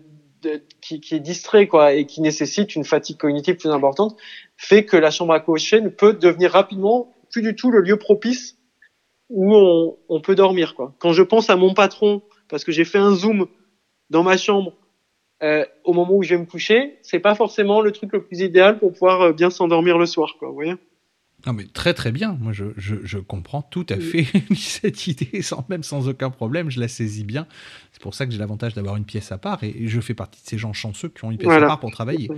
qui, 0.80 1.00
qui 1.00 1.14
est 1.14 1.20
distrait 1.20 1.66
quoi 1.66 1.92
et 1.92 2.06
qui 2.06 2.20
nécessite 2.20 2.74
une 2.76 2.84
fatigue 2.84 3.18
cognitive 3.18 3.56
plus 3.56 3.70
importante, 3.70 4.16
fait 4.56 4.84
que 4.84 4.96
la 4.96 5.10
chambre 5.10 5.32
à 5.32 5.40
coucher 5.40 5.80
ne 5.80 5.88
peut 5.88 6.14
devenir 6.14 6.52
rapidement 6.52 7.12
plus 7.30 7.42
du 7.42 7.54
tout 7.54 7.70
le 7.70 7.80
lieu 7.80 7.96
propice 7.96 8.56
où 9.28 9.54
on, 9.54 9.98
on 10.08 10.20
peut 10.20 10.34
dormir 10.34 10.74
quoi. 10.74 10.94
Quand 10.98 11.12
je 11.12 11.22
pense 11.22 11.50
à 11.50 11.56
mon 11.56 11.74
patron, 11.74 12.22
parce 12.48 12.64
que 12.64 12.72
j'ai 12.72 12.84
fait 12.84 12.98
un 12.98 13.14
zoom 13.14 13.46
dans 14.08 14.22
ma 14.22 14.36
chambre 14.36 14.72
euh, 15.42 15.64
au 15.84 15.92
moment 15.92 16.14
où 16.16 16.22
je 16.22 16.34
vais 16.34 16.40
me 16.40 16.46
coucher, 16.46 16.98
c'est 17.02 17.18
pas 17.20 17.34
forcément 17.34 17.80
le 17.80 17.92
truc 17.92 18.12
le 18.12 18.22
plus 18.22 18.40
idéal 18.40 18.78
pour 18.78 18.92
pouvoir 18.92 19.20
euh, 19.22 19.32
bien 19.32 19.50
s'endormir 19.50 19.96
le 19.98 20.06
soir 20.06 20.36
quoi. 20.38 20.48
Vous 20.48 20.54
voyez 20.54 20.74
Non, 21.46 21.52
mais 21.54 21.64
très 21.72 21.94
très 21.94 22.12
bien. 22.12 22.36
Moi, 22.40 22.52
je, 22.52 22.66
je, 22.76 22.96
je 23.02 23.18
comprends 23.18 23.62
tout 23.62 23.86
à 23.88 23.96
fait 23.96 24.26
cette 24.54 25.06
idée, 25.06 25.40
sans, 25.42 25.64
même 25.70 25.82
sans 25.82 26.08
aucun 26.08 26.30
problème. 26.30 26.70
Je 26.70 26.78
la 26.80 26.88
saisis 26.88 27.24
bien. 27.24 27.46
C'est 27.92 28.02
pour 28.02 28.14
ça 28.14 28.26
que 28.26 28.32
j'ai 28.32 28.38
l'avantage 28.38 28.74
d'avoir 28.74 28.96
une 28.96 29.04
pièce 29.06 29.32
à 29.32 29.38
part 29.38 29.64
et 29.64 29.86
je 29.86 30.00
fais 30.00 30.14
partie 30.14 30.42
de 30.42 30.46
ces 30.48 30.58
gens 30.58 30.72
chanceux 30.74 31.08
qui 31.08 31.24
ont 31.24 31.30
une 31.30 31.38
pièce 31.38 31.46
Voilà. 31.48 31.66
à 31.66 31.68
part 31.70 31.80
pour 31.80 31.90
travailler. 31.90 32.30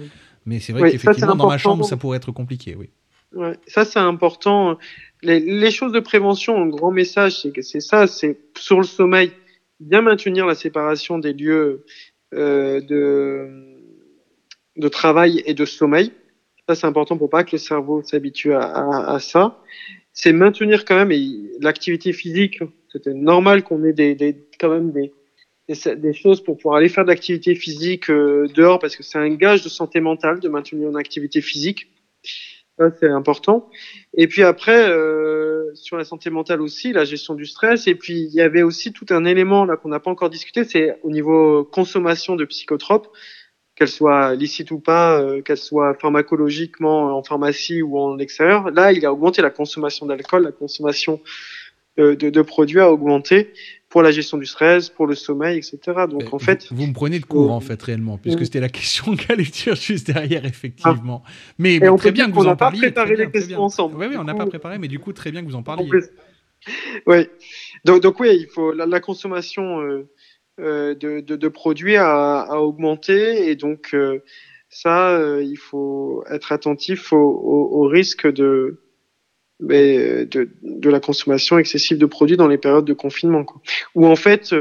Mais 0.47 0.61
c'est 0.61 0.73
vrai 0.73 0.83
Oui, 0.83 0.93
qu'effectivement, 0.93 1.35
dans 1.35 1.49
ma 1.49 1.59
chambre, 1.59 1.85
ça 1.85 1.97
pourrait 1.97 2.17
être 2.19 2.33
compliqué, 2.33 2.75
oui. 2.77 2.91
Ouais, 3.35 3.57
ça 3.67 3.85
c'est 3.85 3.99
important. 3.99 4.77
Les, 5.23 5.41
les 5.41 5.71
choses 5.71 5.93
de 5.93 6.01
prévention, 6.01 6.61
un 6.61 6.69
grand 6.69 6.91
message, 6.91 7.41
c'est 7.41 7.51
que 7.51 7.63
c'est 7.63 7.81
ça, 7.81 8.07
c'est 8.07 8.39
sur 8.59 8.77
le 8.77 8.83
sommeil, 8.85 9.33
bien 9.81 10.03
maintenir 10.03 10.45
la 10.47 10.55
séparation 10.55 11.19
des 11.19 11.33
lieux 11.33 11.85
de 12.33 13.49
de 14.77 14.89
travail 14.89 15.43
et 15.47 15.55
de 15.55 15.65
sommeil. 15.65 16.13
Ça 16.69 16.75
c'est 16.75 16.87
important 16.87 17.19
pour 17.19 17.31
pas 17.31 17.45
que 17.45 17.53
le 17.53 17.59
cerveau 17.59 18.03
s'habitue 18.03 18.53
à, 18.53 19.13
à, 19.15 19.19
ça. 19.19 19.61
C'est 20.13 20.33
maintenir 20.33 20.85
quand 20.85 21.05
même 21.05 21.13
l'activité 21.61 22.13
physique. 22.13 22.61
C'était 22.91 23.15
normal 23.15 23.63
qu'on 23.63 23.85
ait 23.85 23.93
des, 23.93 24.15
des 24.15 24.37
quand 24.59 24.71
même 24.71 24.93
des 24.93 25.13
des, 25.69 25.97
des 25.97 26.13
choses 26.13 26.43
pour 26.43 26.57
pouvoir 26.57 26.77
aller 26.77 26.89
faire 26.89 27.05
de 27.05 27.11
l'activité 27.11 27.55
physique 27.55 28.11
euh, 28.11 28.49
dehors 28.55 28.79
parce 28.79 28.97
que 28.97 29.03
c'est 29.03 29.19
un 29.19 29.35
gage 29.35 29.63
de 29.63 29.69
santé 29.69 30.01
mentale 30.01 30.41
de 30.41 30.49
maintenir 30.49 30.89
une 30.89 30.97
activité 30.97 31.41
physique. 31.41 31.89
C'est 32.99 33.09
important. 33.09 33.69
Et 34.15 34.27
puis 34.27 34.43
après, 34.43 34.89
euh, 34.89 35.71
sur 35.75 35.97
la 35.97 36.05
santé 36.05 36.31
mentale 36.31 36.61
aussi, 36.61 36.93
la 36.93 37.05
gestion 37.05 37.35
du 37.35 37.47
stress. 37.47 37.87
Et 37.87 37.95
puis, 37.95 38.23
il 38.23 38.35
y 38.35 38.41
avait 38.41 38.63
aussi 38.63 38.93
tout 38.93 39.07
un 39.11 39.25
élément 39.25 39.65
là 39.65 39.77
qu'on 39.77 39.89
n'a 39.89 40.01
pas 40.01 40.11
encore 40.11 40.31
discuté, 40.31 40.65
c'est 40.65 40.99
au 41.03 41.11
niveau 41.11 41.65
consommation 41.65 42.37
de 42.37 42.45
psychotropes, 42.45 43.09
qu'elles 43.75 43.89
soient 43.89 44.35
licites 44.35 44.71
ou 44.71 44.81
pas, 44.81 45.21
euh, 45.21 45.43
qu'elles 45.43 45.57
soient 45.57 45.95
pharmacologiquement 45.95 47.17
en 47.17 47.23
pharmacie 47.23 47.83
ou 47.83 47.99
en 47.99 48.19
extérieur. 48.19 48.71
Là, 48.71 48.93
il 48.93 49.05
a 49.07 49.13
augmenté 49.13 49.43
la 49.43 49.51
consommation 49.51 50.07
d'alcool, 50.07 50.43
la 50.43 50.53
consommation 50.53 51.21
euh, 51.99 52.17
de 52.17 52.43
produits 52.43 52.81
a 52.81 52.91
augmenté 52.91 53.53
pour 53.93 54.03
la 54.03 54.11
gestion 54.11 54.39
du 54.39 54.47
stress, 54.47 54.89
pour 54.89 55.07
le 55.07 55.15
sommeil, 55.15 55.59
etc. 55.59 55.79
Donc, 56.09 56.23
Mais 56.23 56.33
en 56.33 56.39
fait, 56.39 56.67
vous, 56.71 56.77
vous 56.79 56.87
me 56.87 56.95
prenez 56.95 57.21
de 57.21 57.27
court, 57.27 57.51
euh, 57.51 57.55
en 57.55 57.61
fait, 57.61 57.81
réellement, 57.83 58.17
puisque 58.17 58.41
euh, 58.41 58.45
c'était 58.45 58.59
la 58.59 58.71
question 58.71 59.15
qu'allait 59.17 59.45
dire 59.45 59.77
juste 59.77 60.07
derrière, 60.07 60.47
effectivement. 60.47 61.23
Mais, 61.59 61.75
Et 61.75 61.81
mais 61.81 61.91
on 61.91 61.97
très 61.97 62.11
bien 62.11 62.31
que 62.31 62.35
vous 62.35 62.41
en 62.41 62.45
n'a 62.45 62.57
pas 62.57 62.71
parliez. 62.71 62.81
préparé 62.81 63.17
les 63.17 63.31
questions 63.31 63.61
ensemble. 63.61 63.99
Oui, 63.99 64.17
on 64.17 64.25
n'a 64.25 64.35
pas 64.35 64.47
préparé, 64.47 64.79
mais 64.79 64.89
du 64.89 64.99
coup, 64.99 65.13
très 65.13 65.31
bien 65.31 65.43
que 65.43 65.47
vous 65.47 65.57
en 65.57 65.63
parliez. 65.63 65.91
Oui. 67.07 67.29
Donc, 67.85 68.01
donc 68.01 68.19
oui, 68.19 68.31
il 68.41 68.47
faut 68.47 68.73
la, 68.73 68.87
la 68.87 69.01
consommation 69.01 69.83
euh, 69.83 70.09
euh, 70.59 70.95
de, 70.95 71.21
de, 71.21 71.37
de 71.37 71.49
produits 71.49 71.97
a, 71.97 72.41
a 72.41 72.57
augmenté 72.61 73.51
et 73.51 73.57
donc 73.57 73.95
ça, 74.71 75.21
il 75.43 75.57
faut 75.59 76.25
être 76.31 76.51
attentif 76.53 77.13
au, 77.13 77.19
au, 77.19 77.83
au 77.83 77.89
risque 77.89 78.27
de, 78.27 78.82
mais, 79.63 80.27
de 80.27 80.91
la 80.91 81.01
consommation 81.01 81.59
excessive 81.59 81.99
de 81.99 82.07
produits 82.07 82.37
dans 82.37 82.49
les 82.49 82.59
périodes 82.59 82.85
de 82.85 82.93
confinement. 82.93 83.45
Quoi. 83.45 83.61
Où 83.95 84.07
en 84.07 84.17
fait, 84.17 84.55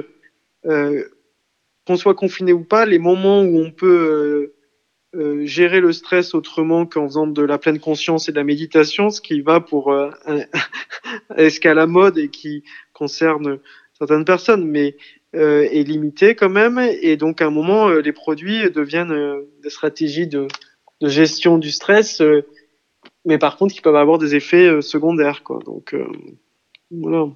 euh, 0.65 1.03
qu'on 1.85 1.97
soit 1.97 2.15
confiné 2.15 2.53
ou 2.53 2.63
pas, 2.63 2.85
les 2.85 2.99
moments 2.99 3.41
où 3.41 3.57
on 3.57 3.71
peut 3.71 4.53
euh, 5.15 5.19
euh, 5.19 5.45
gérer 5.45 5.81
le 5.81 5.91
stress 5.91 6.33
autrement 6.33 6.85
qu'en 6.85 7.07
faisant 7.07 7.27
de 7.27 7.41
la 7.41 7.57
pleine 7.57 7.79
conscience 7.79 8.29
et 8.29 8.31
de 8.31 8.37
la 8.37 8.43
méditation, 8.43 9.09
ce 9.09 9.19
qui 9.19 9.41
va 9.41 9.59
pour 9.59 9.91
euh, 9.91 10.09
un- 10.25 10.45
est-ce 11.37 11.59
qu'à 11.59 11.73
la 11.73 11.87
mode 11.87 12.17
et 12.17 12.29
qui 12.29 12.63
concerne 12.93 13.59
certaines 13.97 14.25
personnes, 14.25 14.65
mais 14.65 14.95
euh, 15.35 15.67
est 15.71 15.83
limité 15.83 16.35
quand 16.35 16.49
même. 16.49 16.79
Et 16.79 17.17
donc 17.17 17.41
à 17.41 17.47
un 17.47 17.51
moment, 17.51 17.89
euh, 17.89 18.01
les 18.01 18.13
produits 18.13 18.69
deviennent 18.71 19.11
euh, 19.11 19.49
des 19.63 19.69
stratégies 19.69 20.27
de, 20.27 20.47
gestion 21.01 21.57
du 21.57 21.71
stress, 21.71 22.21
euh, 22.21 22.45
mais 23.25 23.37
par 23.37 23.57
contre, 23.57 23.73
qui 23.73 23.81
peuvent 23.81 23.95
avoir 23.95 24.17
des 24.17 24.35
effets 24.35 24.67
euh, 24.67 24.81
secondaires. 24.81 25.43
Quoi. 25.43 25.59
Donc 25.65 25.93
euh, 25.93 26.05
voilà. 26.91 27.27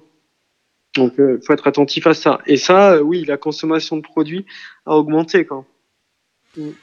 Donc 0.96 1.14
il 1.18 1.38
faut 1.44 1.52
être 1.52 1.66
attentif 1.66 2.06
à 2.06 2.14
ça. 2.14 2.40
Et 2.46 2.56
ça, 2.56 2.94
euh, 2.94 3.00
oui, 3.00 3.24
la 3.24 3.36
consommation 3.36 3.96
de 3.96 4.02
produits 4.02 4.46
a 4.86 4.96
augmenté. 4.96 5.44
Quoi. 5.44 5.64
Vous- 6.56 6.74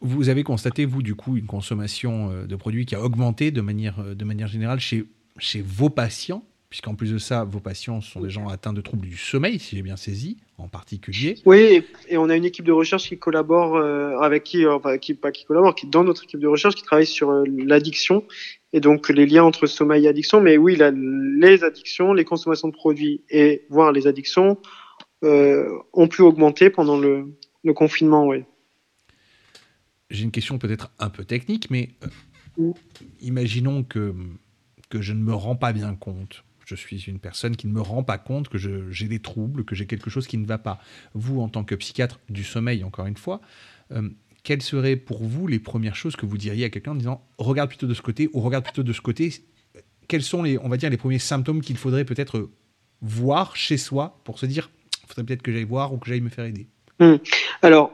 Vous 0.00 0.28
avez 0.28 0.44
constaté, 0.44 0.84
vous, 0.86 1.02
du 1.02 1.14
coup, 1.14 1.36
une 1.36 1.46
consommation 1.46 2.30
euh, 2.30 2.46
de 2.46 2.56
produits 2.56 2.86
qui 2.86 2.94
a 2.94 3.02
augmenté 3.02 3.50
de 3.50 3.60
manière, 3.60 3.98
euh, 4.00 4.14
de 4.14 4.24
manière 4.24 4.46
générale 4.48 4.80
chez, 4.80 5.04
chez 5.38 5.62
vos 5.62 5.90
patients, 5.90 6.42
puisqu'en 6.70 6.94
plus 6.94 7.12
de 7.12 7.18
ça, 7.18 7.42
vos 7.44 7.58
patients 7.60 8.00
sont 8.00 8.20
des 8.20 8.30
gens 8.30 8.48
atteints 8.48 8.72
de 8.72 8.80
troubles 8.80 9.06
du 9.08 9.16
sommeil, 9.16 9.58
si 9.58 9.74
j'ai 9.76 9.82
bien 9.82 9.96
saisi, 9.96 10.36
en 10.56 10.68
particulier. 10.68 11.34
Oui, 11.44 11.82
et, 12.08 12.16
on 12.16 12.28
a 12.30 12.36
une 12.36 12.44
équipe 12.44 12.64
de 12.64 12.70
recherche 12.72 13.08
qui 13.08 13.18
collabore 13.18 13.76
euh, 13.76 14.16
avec 14.20 14.44
qui, 14.44 14.64
euh, 14.64 14.74
enfin 14.76 14.96
qui 14.98 15.14
pas 15.14 15.32
qui 15.32 15.44
collabore, 15.44 15.74
qui 15.74 15.86
est 15.86 15.90
dans 15.90 16.04
notre 16.04 16.22
équipe 16.24 16.38
de 16.40 16.46
recherche 16.46 16.76
qui 16.76 16.84
travaille 16.84 17.06
sur 17.06 17.30
euh, 17.30 17.44
l'addiction 17.46 18.24
et 18.72 18.78
donc 18.80 19.08
les 19.08 19.26
liens 19.26 19.42
entre 19.42 19.66
sommeil 19.66 20.04
et 20.04 20.08
addiction. 20.08 20.40
Mais 20.40 20.56
oui, 20.56 20.76
la- 20.76 20.92
les 20.92 21.64
addictions, 21.64 22.12
les 22.12 22.24
consommations 22.24 22.68
de 22.68 22.72
produits 22.74 23.22
et 23.30 23.66
voire 23.68 23.90
les 23.90 24.06
addictions 24.06 24.56
euh, 25.24 25.68
ont 25.92 26.06
pu 26.06 26.22
augmenter 26.22 26.70
pendant 26.70 26.98
le, 26.98 27.36
le 27.64 27.74
confinement. 27.74 28.26
Oui. 28.28 28.44
J'ai 30.08 30.22
une 30.22 30.30
question 30.30 30.58
peut-être 30.58 30.92
un 31.00 31.10
peu 31.10 31.24
technique, 31.24 31.68
mais 31.70 31.90
Mm. 32.56 32.72
imaginons 33.20 33.84
que, 33.84 34.12
que 34.88 35.00
je 35.00 35.12
ne 35.12 35.22
me 35.22 35.32
rends 35.32 35.54
pas 35.56 35.72
bien 35.72 35.94
compte. 35.94 36.44
Je 36.70 36.76
suis 36.76 36.98
une 37.08 37.18
personne 37.18 37.56
qui 37.56 37.66
ne 37.66 37.72
me 37.72 37.80
rend 37.80 38.04
pas 38.04 38.16
compte 38.16 38.48
que 38.48 38.56
j'ai 38.56 39.08
des 39.08 39.18
troubles, 39.18 39.64
que 39.64 39.74
j'ai 39.74 39.86
quelque 39.86 40.08
chose 40.08 40.28
qui 40.28 40.38
ne 40.38 40.46
va 40.46 40.56
pas. 40.56 40.80
Vous, 41.14 41.40
en 41.40 41.48
tant 41.48 41.64
que 41.64 41.74
psychiatre 41.74 42.20
du 42.28 42.44
sommeil, 42.44 42.84
encore 42.84 43.06
une 43.06 43.16
fois, 43.16 43.40
euh, 43.90 44.08
quelles 44.44 44.62
seraient 44.62 44.94
pour 44.94 45.24
vous 45.24 45.48
les 45.48 45.58
premières 45.58 45.96
choses 45.96 46.14
que 46.14 46.26
vous 46.26 46.38
diriez 46.38 46.66
à 46.66 46.70
quelqu'un 46.70 46.92
en 46.92 46.94
disant 46.94 47.26
regarde 47.38 47.70
plutôt 47.70 47.88
de 47.88 47.94
ce 47.94 48.02
côté 48.02 48.30
ou 48.32 48.40
regarde 48.40 48.62
plutôt 48.62 48.84
de 48.84 48.92
ce 48.92 49.00
côté 49.00 49.32
Quels 50.06 50.22
sont 50.22 50.44
les, 50.44 50.58
on 50.58 50.68
va 50.68 50.76
dire, 50.76 50.90
les 50.90 50.96
premiers 50.96 51.18
symptômes 51.18 51.60
qu'il 51.60 51.76
faudrait 51.76 52.04
peut-être 52.04 52.50
voir 53.02 53.56
chez 53.56 53.76
soi 53.76 54.20
pour 54.22 54.38
se 54.38 54.46
dire 54.46 54.70
il 55.02 55.08
faudrait 55.08 55.24
peut-être 55.24 55.42
que 55.42 55.50
j'aille 55.50 55.64
voir 55.64 55.92
ou 55.92 55.98
que 55.98 56.08
j'aille 56.08 56.20
me 56.20 56.28
faire 56.28 56.44
aider? 56.44 56.68
Alors, 57.62 57.92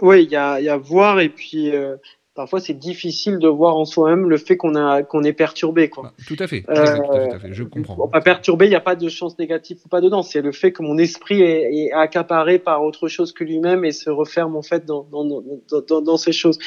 oui, 0.00 0.22
il 0.22 0.30
y 0.30 0.36
a, 0.36 0.60
il 0.60 0.64
y 0.64 0.68
a 0.68 0.76
voir 0.76 1.18
et 1.18 1.28
puis 1.28 1.74
euh, 1.74 1.96
parfois 2.34 2.60
c'est 2.60 2.74
difficile 2.74 3.38
de 3.38 3.48
voir 3.48 3.76
en 3.76 3.84
soi-même 3.84 4.28
le 4.30 4.36
fait 4.38 4.56
qu'on 4.56 4.74
a 4.74 5.02
qu'on 5.02 5.22
est 5.24 5.32
perturbé 5.32 5.88
quoi. 5.88 6.04
Bah, 6.04 6.12
Tout 6.26 6.36
à 6.38 6.46
fait. 6.46 6.62
Tout 6.62 6.70
Euh, 6.70 6.74
à 6.74 6.86
fait, 6.86 6.96
tout 7.02 7.12
à 7.12 7.20
fait, 7.20 7.28
tout 7.28 7.36
à 7.36 7.38
fait, 7.40 7.54
Je 7.54 7.64
comprends. 7.64 8.08
Pas 8.08 8.20
perturbé, 8.20 8.66
il 8.66 8.70
n'y 8.70 8.74
a 8.76 8.80
pas 8.80 8.96
de 8.96 9.08
chance 9.08 9.38
négative 9.38 9.78
ou 9.84 9.88
pas 9.88 10.00
dedans. 10.00 10.22
C'est 10.22 10.40
le 10.40 10.52
fait 10.52 10.72
que 10.72 10.82
mon 10.82 10.96
esprit 10.98 11.42
est, 11.42 11.72
est 11.74 11.92
accaparé 11.92 12.58
par 12.58 12.82
autre 12.84 13.08
chose 13.08 13.32
que 13.32 13.44
lui-même 13.44 13.84
et 13.84 13.92
se 13.92 14.10
referme 14.10 14.56
en 14.56 14.62
fait 14.62 14.84
dans, 14.86 15.04
dans, 15.10 15.24
dans, 15.24 15.42
dans, 15.88 16.00
dans 16.00 16.16
ces 16.16 16.32
choses. 16.32 16.58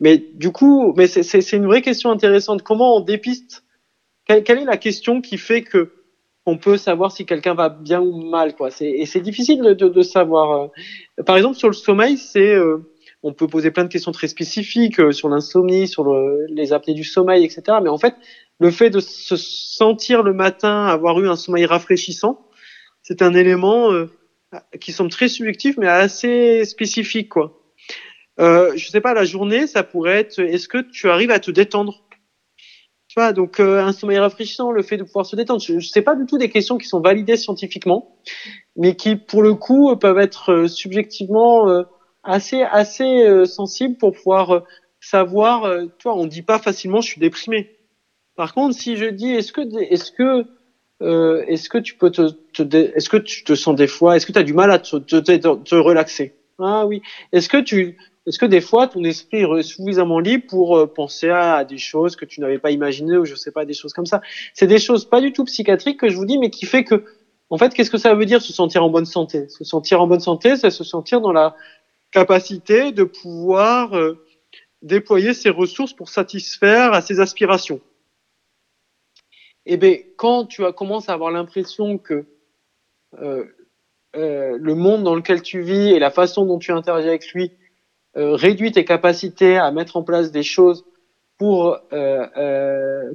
Mais 0.00 0.18
du 0.34 0.50
coup, 0.50 0.92
mais 0.96 1.06
c'est- 1.06 1.52
une 1.52 1.66
vraie 1.66 1.82
question 1.82 2.10
intéressante. 2.10 2.62
Comment 2.62 2.96
on 2.96 3.00
dépiste? 3.00 3.64
Quelle, 4.26 4.42
quelle 4.42 4.58
est 4.58 4.64
la 4.64 4.76
question 4.78 5.20
qui 5.20 5.38
fait 5.38 5.62
que 5.62 5.92
on 6.46 6.58
peut 6.58 6.76
savoir 6.76 7.10
si 7.12 7.24
quelqu'un 7.24 7.54
va 7.54 7.68
bien 7.70 8.00
ou 8.02 8.28
mal 8.28 8.54
quoi? 8.54 8.70
C'est 8.70 8.90
et 8.90 9.06
c'est 9.06 9.20
difficile 9.20 9.62
de, 9.62 9.72
de, 9.74 9.88
de 9.88 10.02
savoir. 10.02 10.70
euh. 11.18 11.22
Par 11.24 11.36
exemple, 11.36 11.56
sur 11.56 11.68
le 11.68 11.74
sommeil, 11.74 12.18
c'est 12.18 12.54
euh, 12.54 12.78
on 13.24 13.34
peut 13.34 13.48
poser 13.48 13.72
plein 13.72 13.84
de 13.84 13.90
questions 13.90 14.12
très 14.12 14.28
spécifiques 14.28 15.00
euh, 15.00 15.12
sur 15.12 15.28
l'insomnie, 15.30 15.88
sur 15.88 16.04
le- 16.04 16.46
les 16.50 16.72
apnées 16.74 16.94
du 16.94 17.04
sommeil, 17.04 17.44
etc. 17.44 17.80
Mais 17.82 17.90
en 17.90 17.98
fait, 17.98 18.16
le 18.60 18.70
fait 18.70 18.90
de 18.90 19.00
se 19.00 19.36
sentir 19.36 20.22
le 20.22 20.34
matin 20.34 20.86
avoir 20.86 21.20
eu 21.20 21.28
un 21.28 21.36
sommeil 21.36 21.66
rafraîchissant, 21.66 22.40
c'est 23.02 23.22
un 23.22 23.34
élément 23.34 23.92
euh, 23.92 24.06
qui 24.80 24.92
semble 24.92 25.10
très 25.10 25.28
subjectif, 25.28 25.76
mais 25.78 25.88
assez 25.88 26.64
spécifique, 26.66 27.30
quoi. 27.30 27.52
Euh, 28.40 28.72
je 28.76 28.88
sais 28.88 29.00
pas, 29.00 29.14
la 29.14 29.24
journée, 29.24 29.66
ça 29.66 29.84
pourrait 29.84 30.20
être, 30.20 30.40
est-ce 30.40 30.68
que 30.68 30.78
tu 30.78 31.08
arrives 31.10 31.30
à 31.32 31.40
te 31.40 31.50
détendre? 31.50 32.04
Tu 33.08 33.20
vois, 33.20 33.32
donc 33.32 33.60
euh, 33.60 33.80
un 33.80 33.92
sommeil 33.92 34.18
rafraîchissant, 34.18 34.72
le 34.72 34.82
fait 34.82 34.96
de 34.96 35.04
pouvoir 35.04 35.26
se 35.26 35.36
détendre, 35.36 35.60
je, 35.62 35.78
je 35.78 35.88
sais 35.88 36.02
pas 36.02 36.16
du 36.16 36.26
tout 36.26 36.38
des 36.38 36.48
questions 36.48 36.78
qui 36.78 36.88
sont 36.88 37.00
validées 37.00 37.36
scientifiquement, 37.36 38.16
mais 38.76 38.96
qui, 38.96 39.16
pour 39.16 39.42
le 39.42 39.54
coup, 39.54 39.94
peuvent 39.96 40.18
être 40.18 40.52
euh, 40.52 40.68
subjectivement 40.68 41.68
euh, 41.70 41.84
assez 42.24 42.62
assez 42.62 43.24
euh, 43.26 43.44
sensibles 43.44 43.96
pour 43.96 44.12
pouvoir 44.12 44.54
euh, 44.54 44.60
savoir. 45.00 45.64
euh, 45.64 45.86
tu 45.98 46.04
vois, 46.04 46.16
on 46.16 46.26
dit 46.26 46.42
pas 46.42 46.58
facilement, 46.58 47.00
je 47.00 47.08
suis 47.08 47.20
déprimé. 47.20 47.70
Par 48.36 48.54
contre, 48.54 48.76
si 48.76 48.96
je 48.96 49.06
dis, 49.06 49.30
est-ce 49.30 49.52
que, 49.52 49.60
est-ce 49.80 50.10
que, 50.10 50.44
euh, 51.02 51.44
est-ce 51.46 51.68
que 51.68 51.78
tu 51.78 51.94
peux 51.94 52.10
te, 52.10 52.30
te 52.52 52.62
est-ce 52.96 53.08
que 53.08 53.16
tu 53.16 53.44
te 53.44 53.54
sens 53.54 53.76
des 53.76 53.86
fois, 53.86 54.16
est-ce 54.16 54.26
que 54.26 54.32
tu 54.32 54.38
as 54.38 54.42
du 54.42 54.54
mal 54.54 54.70
à 54.70 54.78
te, 54.78 54.96
te, 54.96 55.20
te, 55.20 55.74
relaxer? 55.74 56.34
Ah 56.58 56.86
oui. 56.86 57.00
Est-ce 57.32 57.48
que 57.48 57.58
tu, 57.58 57.96
est-ce 58.26 58.38
que 58.38 58.46
des 58.46 58.60
fois 58.60 58.88
ton 58.88 59.04
esprit 59.04 59.42
est 59.42 59.62
suffisamment 59.62 60.18
libre 60.18 60.46
pour 60.48 60.92
penser 60.94 61.28
à, 61.28 61.56
à 61.56 61.64
des 61.64 61.78
choses 61.78 62.16
que 62.16 62.24
tu 62.24 62.40
n'avais 62.40 62.58
pas 62.58 62.70
imaginées 62.70 63.16
ou 63.16 63.24
je 63.24 63.34
sais 63.34 63.52
pas 63.52 63.64
des 63.64 63.74
choses 63.74 63.92
comme 63.92 64.06
ça? 64.06 64.20
C'est 64.52 64.66
des 64.66 64.78
choses 64.78 65.04
pas 65.04 65.20
du 65.20 65.32
tout 65.32 65.44
psychiatriques 65.44 66.00
que 66.00 66.08
je 66.08 66.16
vous 66.16 66.26
dis, 66.26 66.38
mais 66.38 66.50
qui 66.50 66.66
fait 66.66 66.84
que, 66.84 67.04
en 67.50 67.58
fait, 67.58 67.72
qu'est-ce 67.74 67.90
que 67.90 67.98
ça 67.98 68.14
veut 68.14 68.26
dire 68.26 68.42
se 68.42 68.52
sentir 68.52 68.82
en 68.82 68.90
bonne 68.90 69.04
santé? 69.04 69.48
Se 69.48 69.62
sentir 69.62 70.00
en 70.00 70.06
bonne 70.06 70.20
santé, 70.20 70.56
c'est 70.56 70.70
se 70.70 70.82
sentir 70.82 71.20
dans 71.20 71.32
la 71.32 71.54
capacité 72.14 72.92
de 72.92 73.02
pouvoir 73.02 73.96
euh, 73.96 74.24
déployer 74.82 75.34
ses 75.34 75.50
ressources 75.50 75.92
pour 75.92 76.08
satisfaire 76.08 76.92
à 76.92 77.02
ses 77.02 77.18
aspirations. 77.18 77.80
Eh 79.66 79.76
bien, 79.76 79.96
quand 80.16 80.46
tu 80.46 80.64
as 80.64 80.72
commencé 80.72 81.10
à 81.10 81.14
avoir 81.14 81.32
l'impression 81.32 81.98
que 81.98 82.26
euh, 83.20 83.44
euh, 84.14 84.56
le 84.60 84.74
monde 84.76 85.02
dans 85.02 85.16
lequel 85.16 85.42
tu 85.42 85.60
vis 85.60 85.90
et 85.90 85.98
la 85.98 86.12
façon 86.12 86.46
dont 86.46 86.58
tu 86.58 86.70
interagis 86.70 87.08
avec 87.08 87.32
lui 87.32 87.50
réduit 88.16 88.70
tes 88.70 88.84
capacités 88.84 89.56
à 89.56 89.72
mettre 89.72 89.96
en 89.96 90.04
place 90.04 90.30
des 90.30 90.44
choses 90.44 90.84
pour 91.36 91.80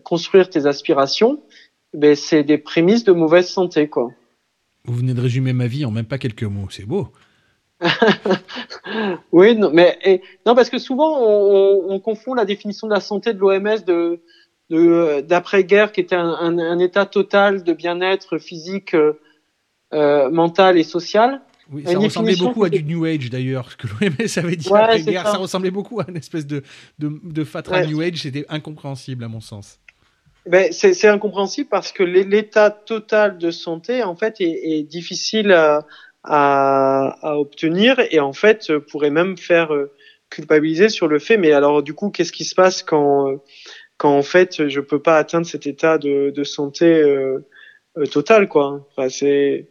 construire 0.03 0.49
tes 0.49 0.65
aspirations, 0.65 1.41
ben 1.93 2.17
c'est 2.17 2.43
des 2.43 2.57
prémices 2.57 3.05
de 3.05 3.13
mauvaise 3.13 3.47
santé, 3.47 3.87
quoi. 3.87 4.11
Vous 4.83 4.95
venez 4.95 5.13
de 5.13 5.21
résumer 5.21 5.53
ma 5.53 5.67
vie 5.67 5.85
en 5.85 5.91
même 5.91 6.03
pas 6.03 6.17
quelques 6.17 6.43
mots. 6.43 6.67
C'est 6.69 6.83
beau. 6.83 7.07
Oui, 9.31 9.55
non, 9.55 9.69
mais 9.71 9.97
et, 10.03 10.21
non 10.45 10.55
parce 10.55 10.69
que 10.69 10.79
souvent 10.79 11.19
on, 11.21 11.85
on, 11.89 11.93
on 11.95 11.99
confond 11.99 12.33
la 12.33 12.45
définition 12.45 12.87
de 12.87 12.93
la 12.93 12.99
santé 12.99 13.33
de 13.33 13.39
l'OMS 13.39 13.83
de 13.85 14.19
d'après-guerre 15.21 15.91
qui 15.91 15.99
était 16.01 16.15
un, 16.15 16.29
un, 16.29 16.59
un 16.59 16.79
état 16.79 17.05
total 17.05 17.63
de 17.63 17.73
bien-être 17.73 18.37
physique, 18.37 18.95
euh, 19.93 20.29
mental 20.29 20.77
et 20.77 20.83
social. 20.83 21.41
Oui, 21.71 21.83
ça 21.85 21.97
ressemblait 21.97 22.35
beaucoup 22.35 22.63
à 22.63 22.69
du 22.69 22.83
New 22.83 23.05
Age 23.05 23.29
d'ailleurs, 23.29 23.71
ce 23.71 23.77
que 23.77 23.87
l'OMS 23.87 24.27
avait 24.37 24.55
dit 24.55 24.69
Ouais, 24.69 24.79
après 24.79 24.99
c'est 24.99 25.11
guerre. 25.11 25.25
ça. 25.25 25.31
Ça. 25.33 25.37
ressemblait 25.37 25.71
beaucoup 25.71 25.99
à 25.99 26.05
une 26.07 26.17
espèce 26.17 26.45
de, 26.47 26.63
de, 26.99 27.11
de 27.23 27.43
fatra 27.43 27.77
Ouais. 27.81 27.87
New 27.87 28.01
Age. 28.01 28.17
C'était 28.23 28.45
incompréhensible 28.49 29.23
à 29.23 29.27
mon 29.27 29.41
sens. 29.41 29.79
Ben, 30.47 30.71
c'est 30.71 30.93
c'est 30.93 31.07
incompréhensible 31.07 31.69
parce 31.69 31.91
que 31.91 32.01
l'é- 32.03 32.23
l'état 32.23 32.69
total 32.71 33.37
de 33.37 33.51
santé 33.51 34.03
en 34.03 34.15
fait 34.15 34.39
est, 34.41 34.79
est 34.79 34.83
difficile 34.83 35.51
à, 35.51 35.85
à, 36.23 37.17
à 37.21 37.37
obtenir 37.37 37.99
et 38.11 38.19
en 38.19 38.33
fait 38.33 38.69
euh, 38.69 38.79
pourrait 38.79 39.09
même 39.09 39.37
faire 39.37 39.73
euh, 39.73 39.91
culpabiliser 40.29 40.89
sur 40.89 41.07
le 41.07 41.19
fait. 41.19 41.37
Mais 41.37 41.51
alors 41.51 41.83
du 41.83 41.93
coup, 41.93 42.09
qu'est-ce 42.09 42.31
qui 42.31 42.45
se 42.45 42.55
passe 42.55 42.83
quand 42.83 43.29
euh, 43.29 43.37
quand 43.97 44.15
en 44.17 44.23
fait 44.23 44.67
je 44.69 44.79
peux 44.79 45.01
pas 45.01 45.17
atteindre 45.17 45.45
cet 45.45 45.67
état 45.67 45.97
de, 45.99 46.31
de 46.31 46.43
santé 46.43 46.85
euh, 46.85 47.45
euh, 47.97 48.05
total 48.05 48.47
quoi 48.47 48.87
enfin, 48.91 49.09
c'est 49.09 49.69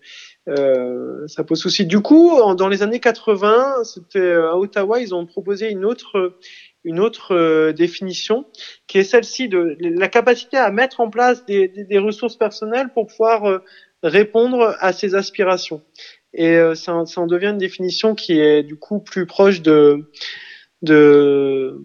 euh, 0.49 1.26
ça 1.26 1.44
pose 1.44 1.61
souci. 1.61 1.84
Du 1.84 2.01
coup, 2.01 2.38
dans 2.55 2.68
les 2.68 2.82
années 2.82 3.01
80, 3.01 3.84
c'était 3.84 4.32
à 4.32 4.57
Ottawa, 4.57 4.99
ils 5.01 5.14
ont 5.14 5.26
proposé 5.26 5.70
une 5.70 5.84
autre 5.84 6.38
une 6.84 7.01
autre 7.01 7.72
définition 7.72 8.46
qui 8.86 8.99
est 8.99 9.05
celle-ci 9.05 9.49
de 9.49 9.76
la 9.80 10.09
capacité 10.09 10.57
à 10.57 10.70
mettre 10.70 11.01
en 11.01 11.11
place 11.11 11.44
des, 11.44 11.68
des, 11.68 11.84
des 11.84 11.99
ressources 11.99 12.36
personnelles 12.36 12.88
pour 12.94 13.09
pouvoir 13.09 13.61
répondre 14.03 14.74
à 14.80 14.92
ses 14.94 15.14
aspirations. 15.14 15.82
Et 16.35 16.57
euh, 16.57 16.74
ça, 16.74 17.05
ça 17.07 17.20
en 17.20 17.26
devient 17.26 17.49
une 17.49 17.59
définition 17.59 18.14
qui 18.14 18.39
est 18.39 18.62
du 18.62 18.76
coup 18.76 19.01
plus 19.01 19.26
proche 19.26 19.62
de 19.62 20.11
de 20.83 21.81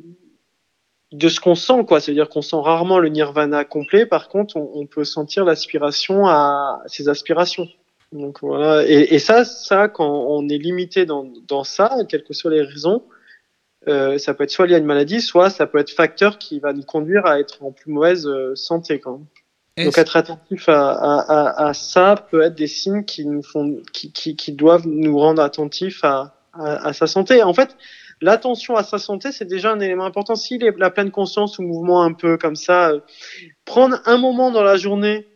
de 1.12 1.30
ce 1.30 1.40
qu'on 1.40 1.56
sent, 1.56 1.86
quoi. 1.88 2.00
C'est-à-dire 2.00 2.30
qu'on 2.30 2.42
sent 2.42 2.58
rarement 2.60 3.00
le 3.00 3.10
nirvana 3.10 3.66
complet. 3.66 4.06
Par 4.06 4.30
contre, 4.30 4.58
on, 4.58 4.88
peut 4.88 5.04
sentir 5.04 5.46
l'aspiration 5.46 6.28
à 6.28 6.82
ses 6.88 7.08
aspirations. 7.08 7.68
Donc 8.12 8.40
voilà. 8.42 8.84
Et, 8.88 9.14
et 9.14 9.20
ça, 9.20 9.46
ça, 9.46 9.88
quand 9.88 10.10
on 10.10 10.50
est 10.50 10.58
limité 10.58 11.06
dans, 11.06 11.32
dans 11.48 11.64
ça, 11.64 11.96
quelles 12.10 12.24
que 12.24 12.34
soient 12.34 12.52
les 12.52 12.64
raisons, 12.64 13.04
euh, 13.88 14.18
ça 14.18 14.34
peut 14.34 14.44
être 14.44 14.52
soit 14.52 14.66
lié 14.66 14.76
à 14.76 14.78
une 14.78 14.86
maladie, 14.86 15.22
soit 15.22 15.50
ça 15.50 15.68
peut 15.68 15.78
être 15.78 15.92
facteur 15.92 16.38
qui 16.38 16.60
va 16.60 16.74
nous 16.74 16.84
conduire 16.84 17.26
à 17.26 17.40
être 17.40 17.64
en 17.64 17.72
plus 17.72 17.92
mauvaise 17.92 18.26
euh, 18.28 18.56
santé. 18.56 19.00
Quand. 19.00 19.22
Donc 19.78 19.98
être 19.98 20.16
attentif 20.16 20.66
à, 20.68 21.72
ça 21.74 22.16
peut 22.30 22.42
être 22.42 22.56
des 22.56 22.68
signes 22.68 23.04
qui 23.06 23.26
nous 23.26 23.42
font, 23.42 23.82
qui, 23.92 24.52
doivent 24.52 24.88
nous 24.88 25.18
rendre 25.18 25.42
attentifs 25.42 26.04
à, 26.04 26.94
sa 26.94 27.08
santé. 27.08 27.42
En 27.42 27.54
fait, 27.56 27.76
l'attention 28.22 28.76
à 28.76 28.84
sa 28.84 29.00
santé, 29.00 29.32
c'est 29.32 29.46
déjà 29.46 29.72
un 29.72 29.80
élément 29.80 30.06
important. 30.06 30.36
Est 30.36 30.78
la 30.78 30.92
pleine 30.92 31.10
conscience 31.10 31.58
ou 31.58 31.64
mouvement 31.64 32.04
un 32.04 32.14
peu 32.14 32.38
comme 32.38 32.56
ça, 32.56 32.92
euh, 32.92 33.00
prendre 33.66 34.00
un 34.06 34.18
moment 34.18 34.52
dans 34.52 34.62
la 34.62 34.78
journée 34.78 35.28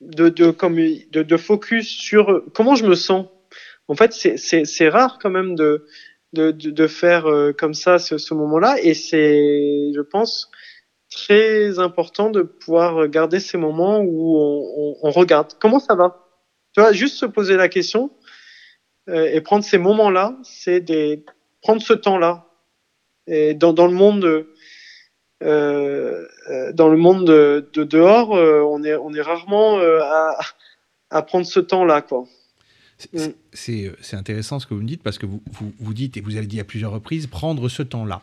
de, 0.00 1.36
focus 1.36 1.88
sur 1.88 2.42
comment 2.54 2.74
je 2.74 2.86
me 2.86 2.94
sens. 2.94 3.26
En 3.88 3.94
fait, 3.94 4.14
c'est- 4.14 4.88
rare 4.88 5.18
quand 5.20 5.30
même 5.30 5.54
de 5.54 6.86
faire 6.86 7.26
euh, 7.26 7.52
comme 7.52 7.74
ça 7.74 7.98
ce, 7.98 8.16
ce 8.16 8.32
moment-là. 8.32 8.76
Et 8.82 8.94
c'est, 8.94 9.92
je 9.94 10.00
pense, 10.00 10.50
très 11.16 11.78
important 11.78 12.30
de 12.30 12.42
pouvoir 12.42 13.08
garder 13.08 13.40
ces 13.40 13.58
moments 13.58 13.98
où 14.00 14.36
on, 14.38 14.72
on, 14.76 15.08
on 15.08 15.10
regarde 15.10 15.48
comment 15.58 15.80
ça 15.80 15.94
va? 15.94 16.08
Tu 16.74 16.80
vois, 16.80 16.92
juste 16.92 17.16
se 17.16 17.26
poser 17.26 17.56
la 17.56 17.68
question 17.68 18.10
euh, 19.08 19.30
et 19.32 19.40
prendre 19.40 19.64
ces 19.64 19.78
moments-là, 19.78 20.36
c'est 20.42 20.80
des 20.80 21.24
prendre 21.62 21.80
ce 21.82 21.94
temps-là. 21.94 22.44
Et 23.26 23.54
dans, 23.54 23.72
dans 23.72 23.86
le 23.86 23.94
monde, 23.94 24.24
euh, 24.24 24.44
euh, 25.42 26.72
dans 26.72 26.88
le 26.88 26.96
monde 26.96 27.26
de, 27.26 27.68
de 27.72 27.84
dehors, 27.84 28.30
on 28.30 28.84
est 28.84 28.94
on 28.94 29.12
est 29.14 29.22
rarement 29.22 29.78
à, 29.78 30.36
à 31.10 31.22
prendre 31.22 31.46
ce 31.46 31.60
temps-là, 31.60 32.02
quoi. 32.02 32.24
C'est- 32.98 34.14
intéressant 34.14 34.58
ce 34.58 34.66
que 34.66 34.74
vous 34.74 34.80
me 34.80 34.86
dites 34.86 35.02
parce 35.02 35.18
que 35.18 35.26
vous, 35.26 35.42
vous, 35.52 35.72
vous 35.78 35.94
dites, 35.94 36.16
et 36.16 36.20
vous 36.20 36.36
avez 36.36 36.46
dit 36.46 36.60
à 36.60 36.64
plusieurs 36.64 36.92
reprises, 36.92 37.26
prendre 37.26 37.68
ce 37.68 37.82
temps-là. 37.82 38.22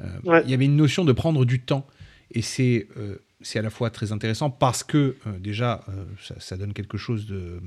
Euh, 0.00 0.04
Ouais. 0.24 0.42
Il 0.44 0.50
y 0.50 0.54
avait 0.54 0.64
une 0.64 0.76
notion 0.76 1.04
de 1.04 1.12
prendre 1.12 1.44
du 1.44 1.60
temps. 1.60 1.84
Et 2.32 2.42
c'est 2.42 2.88
euh, 2.96 3.16
c'est 3.42 3.58
à 3.58 3.62
la 3.62 3.70
fois 3.70 3.90
très 3.90 4.12
intéressant 4.12 4.50
parce 4.50 4.84
que, 4.84 5.16
euh, 5.26 5.38
déjà, 5.38 5.82
euh, 5.88 6.04
ça, 6.22 6.34
ça 6.38 6.56
donne 6.58 6.72
quelque 6.74 6.98
chose 6.98 7.26
de, 7.26 7.60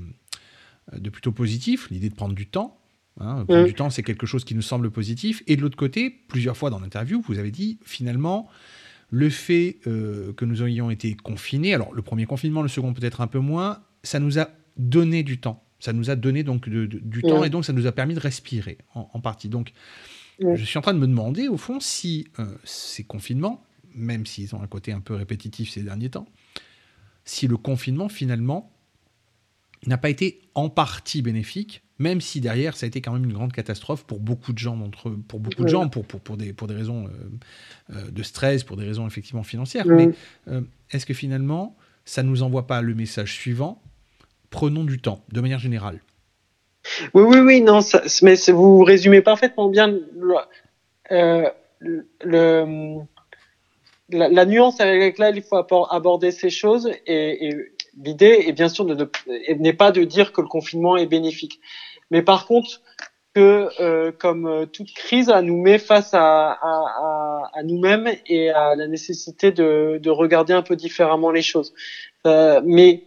de 0.96 1.10
plutôt 1.10 1.32
positif, 1.32 1.90
l'idée 1.90 2.08
de 2.10 2.14
prendre 2.14 2.34
du 2.34 2.46
temps. 2.46 2.78
hein. 3.20 3.44
prendre 3.46 3.62
Mm. 3.62 3.66
du 3.66 3.74
temps, 3.74 3.90
c'est 3.90 4.02
quelque 4.04 4.26
chose 4.26 4.44
qui 4.44 4.54
nous 4.54 4.62
semble 4.62 4.90
positif. 4.90 5.42
Et 5.48 5.56
de 5.56 5.62
l'autre 5.62 5.76
côté, 5.76 6.10
plusieurs 6.10 6.56
fois 6.56 6.70
dans 6.70 6.78
l'interview, 6.80 7.20
vous 7.26 7.38
avez 7.38 7.50
dit, 7.50 7.78
finalement, 7.84 8.48
le 9.10 9.30
fait 9.30 9.78
euh, 9.86 10.32
que 10.32 10.44
nous 10.44 10.62
ayons 10.62 10.90
été 10.90 11.14
confinés, 11.16 11.74
alors 11.74 11.92
le 11.94 12.02
premier 12.02 12.26
confinement, 12.26 12.62
le 12.62 12.68
second 12.68 12.92
peut-être 12.94 13.20
un 13.20 13.26
peu 13.28 13.38
moins, 13.40 13.82
ça 14.02 14.18
nous 14.20 14.38
a 14.38 14.48
donné 14.76 15.22
du 15.24 15.38
temps. 15.38 15.62
Ça 15.80 15.92
nous 15.92 16.08
a 16.10 16.16
donné 16.16 16.42
donc 16.44 16.68
de- 16.68 16.86
de- 16.86 16.98
du 17.00 17.20
temps 17.22 17.40
Ouais. 17.40 17.48
et 17.48 17.50
donc 17.50 17.64
ça 17.64 17.72
nous 17.72 17.86
a 17.86 17.92
permis 17.92 18.14
de 18.14 18.20
respirer 18.20 18.78
en, 18.94 19.08
en 19.12 19.20
partie. 19.20 19.48
Donc, 19.48 19.72
Ouais. 20.40 20.56
je 20.56 20.64
suis 20.64 20.78
en 20.78 20.82
train 20.82 20.94
de 20.94 20.98
me 20.98 21.06
demander 21.06 21.48
au 21.48 21.56
fond 21.56 21.78
si 21.80 22.26
ces 22.64 23.04
confinements, 23.04 23.62
même 23.94 24.26
s'ils 24.26 24.54
ont 24.54 24.62
un 24.62 24.66
côté 24.66 24.92
un 24.92 25.00
peu 25.00 25.14
répétitif 25.14 25.70
ces 25.70 25.82
derniers 25.82 26.10
temps, 26.10 26.26
si 27.24 27.46
le 27.46 27.56
confinement 27.56 28.08
finalement 28.08 28.70
n'a 29.86 29.98
pas 29.98 30.10
été 30.10 30.40
en 30.54 30.70
partie 30.70 31.22
bénéfique 31.22 31.84
même 31.98 32.20
si 32.20 32.40
derrière 32.40 32.76
ça 32.76 32.86
a 32.86 32.88
été 32.88 33.00
quand 33.00 33.12
même 33.12 33.24
une 33.24 33.32
grande 33.32 33.52
catastrophe 33.52 34.04
pour 34.04 34.18
beaucoup 34.18 34.52
de 34.52 34.58
gens 34.58 34.76
d'entre 34.76 35.10
pour 35.10 35.40
beaucoup 35.40 35.62
de 35.62 35.68
gens 35.68 35.88
pour, 35.88 36.04
pour, 36.04 36.20
pour 36.20 36.36
des 36.36 36.52
pour 36.52 36.66
des 36.66 36.74
raisons 36.74 37.06
euh, 37.06 37.94
euh, 37.94 38.10
de 38.10 38.22
stress 38.22 38.64
pour 38.64 38.76
des 38.76 38.84
raisons 38.84 39.06
effectivement 39.06 39.42
financières. 39.44 39.86
Mais 39.86 40.10
euh, 40.48 40.62
est-ce 40.90 41.06
que 41.06 41.14
finalement 41.14 41.76
ça 42.04 42.22
nous 42.22 42.42
envoie 42.42 42.66
pas 42.66 42.82
le 42.82 42.94
message 42.94 43.34
suivant? 43.34 43.80
Prenons 44.50 44.84
du 44.84 45.00
temps 45.00 45.24
de 45.32 45.40
manière 45.40 45.58
générale. 45.58 46.00
Oui, 47.14 47.22
oui, 47.22 47.38
oui, 47.38 47.60
non, 47.60 47.80
ça, 47.80 48.02
mais 48.22 48.34
vous 48.52 48.84
résumez 48.84 49.22
parfaitement 49.22 49.68
bien 49.68 49.86
le, 49.88 50.34
euh, 51.12 51.48
le- 51.80 52.98
la, 54.10 54.44
nuance 54.44 54.80
avec 54.80 55.18
laquelle 55.18 55.36
il 55.38 55.42
faut 55.42 55.56
aborder 55.90 56.30
ces 56.30 56.50
choses 56.50 56.90
et, 57.06 57.46
et 57.46 57.56
l'idée 57.96 58.44
est 58.46 58.52
bien 58.52 58.68
sûr 58.68 58.84
de, 58.84 59.10
n'est 59.58 59.72
pas 59.72 59.92
de 59.92 60.04
dire 60.04 60.32
que 60.32 60.40
le 60.40 60.48
confinement 60.48 60.96
est 60.96 61.06
bénéfique, 61.06 61.60
mais 62.10 62.22
par 62.22 62.46
contre 62.46 62.80
que 63.34 63.68
euh, 63.80 64.12
comme 64.12 64.46
euh, 64.46 64.66
toute 64.66 64.92
crise, 64.94 65.28
elle 65.28 65.46
nous 65.46 65.60
met 65.60 65.78
face 65.78 66.10
à, 66.12 66.56
nous-mêmes 67.64 68.08
et 68.26 68.50
à 68.50 68.76
la 68.76 68.86
nécessité 68.86 69.50
de, 69.50 69.98
de 70.00 70.10
regarder 70.10 70.52
un 70.52 70.62
peu 70.62 70.76
différemment 70.76 71.30
les 71.30 71.42
choses. 71.42 71.74
Euh, 72.26 72.60
mais 72.64 73.02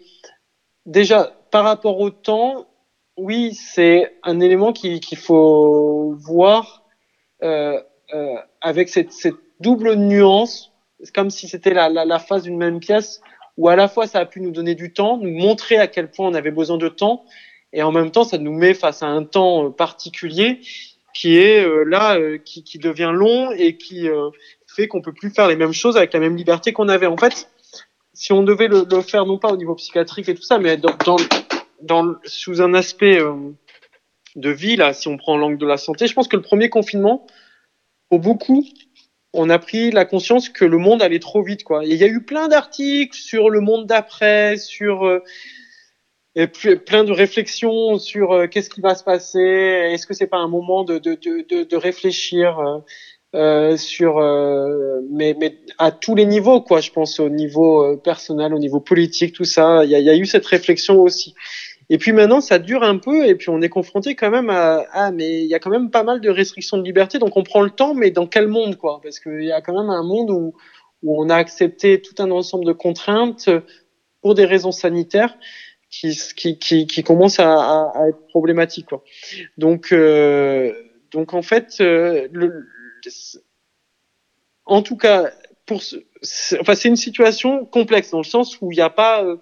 déjà, 0.85 1.31
par 1.51 1.63
rapport 1.63 1.99
au 1.99 2.09
temps, 2.09 2.67
oui, 3.15 3.53
c'est 3.53 4.13
un 4.23 4.39
élément 4.41 4.73
qui- 4.73 4.99
qu'il 4.99 5.17
faut 5.17 6.13
voir 6.19 6.83
avec 8.61 8.89
cette 8.89 9.35
double 9.59 9.95
nuance, 9.95 10.71
c'est 11.01 11.13
comme 11.13 11.29
si 11.29 11.47
c'était 11.47 11.73
la, 11.73 11.89
la, 11.89 12.05
la 12.05 12.19
face 12.19 12.43
d'une 12.43 12.57
même 12.57 12.79
pièce, 12.79 13.21
où 13.57 13.69
à 13.69 13.75
la 13.75 13.87
fois 13.87 14.07
ça 14.07 14.19
a 14.19 14.25
pu 14.25 14.41
nous 14.41 14.51
donner 14.51 14.75
du 14.75 14.93
temps, 14.93 15.17
nous 15.17 15.31
montrer 15.31 15.77
à 15.77 15.87
quel 15.87 16.09
point 16.09 16.27
on 16.27 16.33
avait 16.33 16.51
besoin 16.51 16.77
de 16.77 16.89
temps, 16.89 17.25
et 17.73 17.83
en 17.83 17.91
même 17.91 18.11
temps 18.11 18.23
ça 18.23 18.37
nous 18.37 18.53
met 18.53 18.73
face 18.73 19.03
à 19.03 19.07
un 19.07 19.23
temps 19.23 19.65
euh, 19.65 19.69
particulier 19.69 20.59
qui 21.13 21.37
est 21.37 21.65
euh, 21.65 21.83
là, 21.83 22.17
euh, 22.17 22.37
qui, 22.37 22.63
qui 22.63 22.77
devient 22.77 23.11
long 23.13 23.51
et 23.51 23.77
qui 23.77 24.07
fait 24.67 24.87
qu'on 24.87 25.01
peut 25.01 25.13
plus 25.13 25.31
faire 25.31 25.47
les 25.47 25.55
mêmes 25.55 25.73
choses 25.73 25.97
avec 25.97 26.13
la 26.13 26.19
même 26.19 26.35
liberté 26.35 26.73
qu'on 26.73 26.89
avait. 26.89 27.07
En 27.07 27.17
fait, 27.17 27.49
si 28.13 28.33
on 28.33 28.43
devait 28.43 28.67
le, 28.67 28.85
le 28.89 29.01
faire 29.01 29.25
non 29.25 29.39
pas 29.39 29.51
au 29.51 29.57
niveau 29.57 29.73
psychiatrique 29.75 30.29
et 30.29 30.35
tout 30.35 30.43
ça, 30.43 30.59
mais 30.59 30.77
dans, 30.77 30.95
dans, 31.05 31.17
dans 31.81 32.15
sous 32.23 32.61
un 32.61 32.75
aspect 32.75 33.19
de 34.35 34.49
vie 34.51 34.75
là, 34.75 34.93
si 34.93 35.07
on 35.07 35.17
prend 35.17 35.37
l'angle 35.37 35.57
de 35.57 35.65
la 35.65 35.77
santé, 35.77 36.05
je 36.05 36.13
pense 36.13 36.27
que 36.27 36.35
le 36.35 36.43
premier 36.43 36.69
confinement, 36.69 37.25
pour 38.09 38.19
beaucoup, 38.19 38.63
on 39.37 39.49
a 39.49 39.59
pris 39.59 39.91
la 39.91 40.03
conscience 40.03 40.49
que 40.49 40.65
le 40.65 40.77
monde 40.77 41.01
allait 41.01 41.19
trop 41.19 41.43
vite 41.43 41.63
quoi. 41.63 41.85
Il 41.85 41.95
y 41.95 42.03
a 42.03 42.07
eu 42.07 42.21
plein 42.21 42.47
d'articles 42.47 43.17
sur 43.17 43.49
le 43.49 43.61
monde 43.61 43.85
d'après, 43.85 44.57
sur 44.57 45.05
euh, 45.05 45.19
plein 46.85 47.03
de 47.03 47.11
réflexions 47.11 47.99
sur 47.99 48.31
euh, 48.31 48.47
qu'est-ce 48.47 48.69
qui 48.69 48.81
va 48.81 48.95
se 48.95 49.03
passer, 49.03 49.39
est-ce 49.39 50.07
que 50.07 50.13
c'est 50.13 50.27
pas 50.27 50.37
un 50.37 50.47
moment 50.47 50.83
de 50.83 50.97
de 50.97 51.13
de 51.15 51.63
de, 51.63 51.75
réfléchir 51.75 52.81
euh, 53.35 53.77
sur 53.77 54.19
mais 55.11 55.35
mais 55.39 55.59
à 55.77 55.91
tous 55.91 56.15
les 56.15 56.25
niveaux 56.25 56.61
quoi. 56.61 56.81
Je 56.81 56.91
pense 56.91 57.19
au 57.19 57.29
niveau 57.29 57.95
personnel, 57.97 58.55
au 58.55 58.59
niveau 58.59 58.79
politique, 58.79 59.33
tout 59.33 59.45
ça. 59.45 59.85
Il 59.85 59.91
y 59.91 60.09
a 60.09 60.15
eu 60.15 60.25
cette 60.25 60.45
réflexion 60.47 60.99
aussi. 61.01 61.35
Et 61.89 61.97
puis 61.97 62.11
maintenant, 62.11 62.41
ça 62.41 62.59
dure 62.59 62.83
un 62.83 62.97
peu, 62.97 63.25
et 63.25 63.35
puis 63.35 63.49
on 63.49 63.61
est 63.61 63.69
confronté 63.69 64.15
quand 64.15 64.29
même 64.29 64.49
à 64.49 64.85
ah 64.91 65.11
mais 65.11 65.41
il 65.43 65.47
y 65.47 65.55
a 65.55 65.59
quand 65.59 65.69
même 65.69 65.89
pas 65.89 66.03
mal 66.03 66.19
de 66.19 66.29
restrictions 66.29 66.77
de 66.77 66.83
liberté, 66.83 67.17
donc 67.17 67.37
on 67.37 67.43
prend 67.43 67.61
le 67.61 67.69
temps, 67.69 67.93
mais 67.93 68.11
dans 68.11 68.27
quel 68.27 68.47
monde 68.47 68.75
quoi? 68.75 68.99
Parce 69.01 69.19
qu'il 69.19 69.43
y 69.43 69.51
a 69.53 69.61
quand 69.61 69.79
même 69.79 69.89
un 69.89 70.03
monde 70.03 70.31
où 70.31 70.53
où 71.03 71.21
on 71.21 71.29
a 71.29 71.35
accepté 71.35 72.01
tout 72.01 72.15
un 72.21 72.31
ensemble 72.31 72.65
de 72.65 72.73
contraintes 72.73 73.49
pour 74.21 74.35
des 74.35 74.45
raisons 74.45 74.71
sanitaires 74.73 75.37
qui 75.89 76.17
qui 76.35 76.59
qui, 76.59 76.87
qui 76.87 77.03
commencent 77.03 77.39
à, 77.39 77.53
à, 77.53 77.91
à 77.95 78.07
être 78.09 78.27
problématiques 78.27 78.87
quoi. 78.87 79.03
Donc 79.57 79.93
euh, 79.93 80.73
donc 81.11 81.33
en 81.33 81.41
fait 81.41 81.77
euh, 81.79 82.27
le, 82.33 82.65
en 84.65 84.81
tout 84.81 84.97
cas 84.97 85.31
pour 85.65 85.81
ce, 85.83 85.95
enfin 86.59 86.75
c'est 86.75 86.89
une 86.89 86.97
situation 86.97 87.65
complexe 87.65 88.11
dans 88.11 88.17
le 88.17 88.23
sens 88.25 88.59
où 88.61 88.71
il 88.71 88.75
n'y 88.75 88.81
a 88.81 88.89
pas 88.89 89.23
euh, 89.23 89.37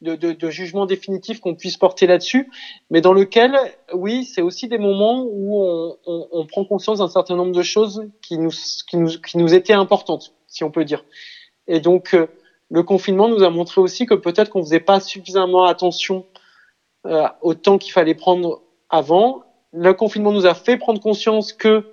de, 0.00 0.14
de, 0.14 0.32
de 0.32 0.50
jugement 0.50 0.86
définitif 0.86 1.40
qu'on 1.40 1.54
puisse 1.54 1.76
porter 1.76 2.06
là-dessus, 2.06 2.50
mais 2.90 3.00
dans 3.00 3.12
lequel, 3.12 3.56
oui, 3.92 4.24
c'est 4.24 4.42
aussi 4.42 4.68
des 4.68 4.78
moments 4.78 5.24
où 5.24 5.60
on, 5.60 5.96
on, 6.06 6.28
on 6.30 6.46
prend 6.46 6.64
conscience 6.64 6.98
d'un 6.98 7.08
certain 7.08 7.36
nombre 7.36 7.52
de 7.52 7.62
choses 7.62 8.06
qui 8.22 8.38
nous, 8.38 8.52
qui, 8.88 8.96
nous, 8.96 9.10
qui 9.20 9.38
nous 9.38 9.54
étaient 9.54 9.72
importantes, 9.72 10.34
si 10.46 10.62
on 10.62 10.70
peut 10.70 10.84
dire. 10.84 11.04
Et 11.66 11.80
donc, 11.80 12.14
euh, 12.14 12.28
le 12.70 12.82
confinement 12.82 13.28
nous 13.28 13.42
a 13.42 13.50
montré 13.50 13.80
aussi 13.80 14.06
que 14.06 14.14
peut-être 14.14 14.50
qu'on 14.50 14.62
faisait 14.62 14.80
pas 14.80 15.00
suffisamment 15.00 15.64
attention 15.64 16.26
euh, 17.06 17.26
au 17.42 17.54
temps 17.54 17.78
qu'il 17.78 17.92
fallait 17.92 18.14
prendre 18.14 18.62
avant. 18.90 19.42
Le 19.72 19.92
confinement 19.94 20.32
nous 20.32 20.46
a 20.46 20.54
fait 20.54 20.76
prendre 20.76 21.00
conscience 21.00 21.52
que 21.52 21.92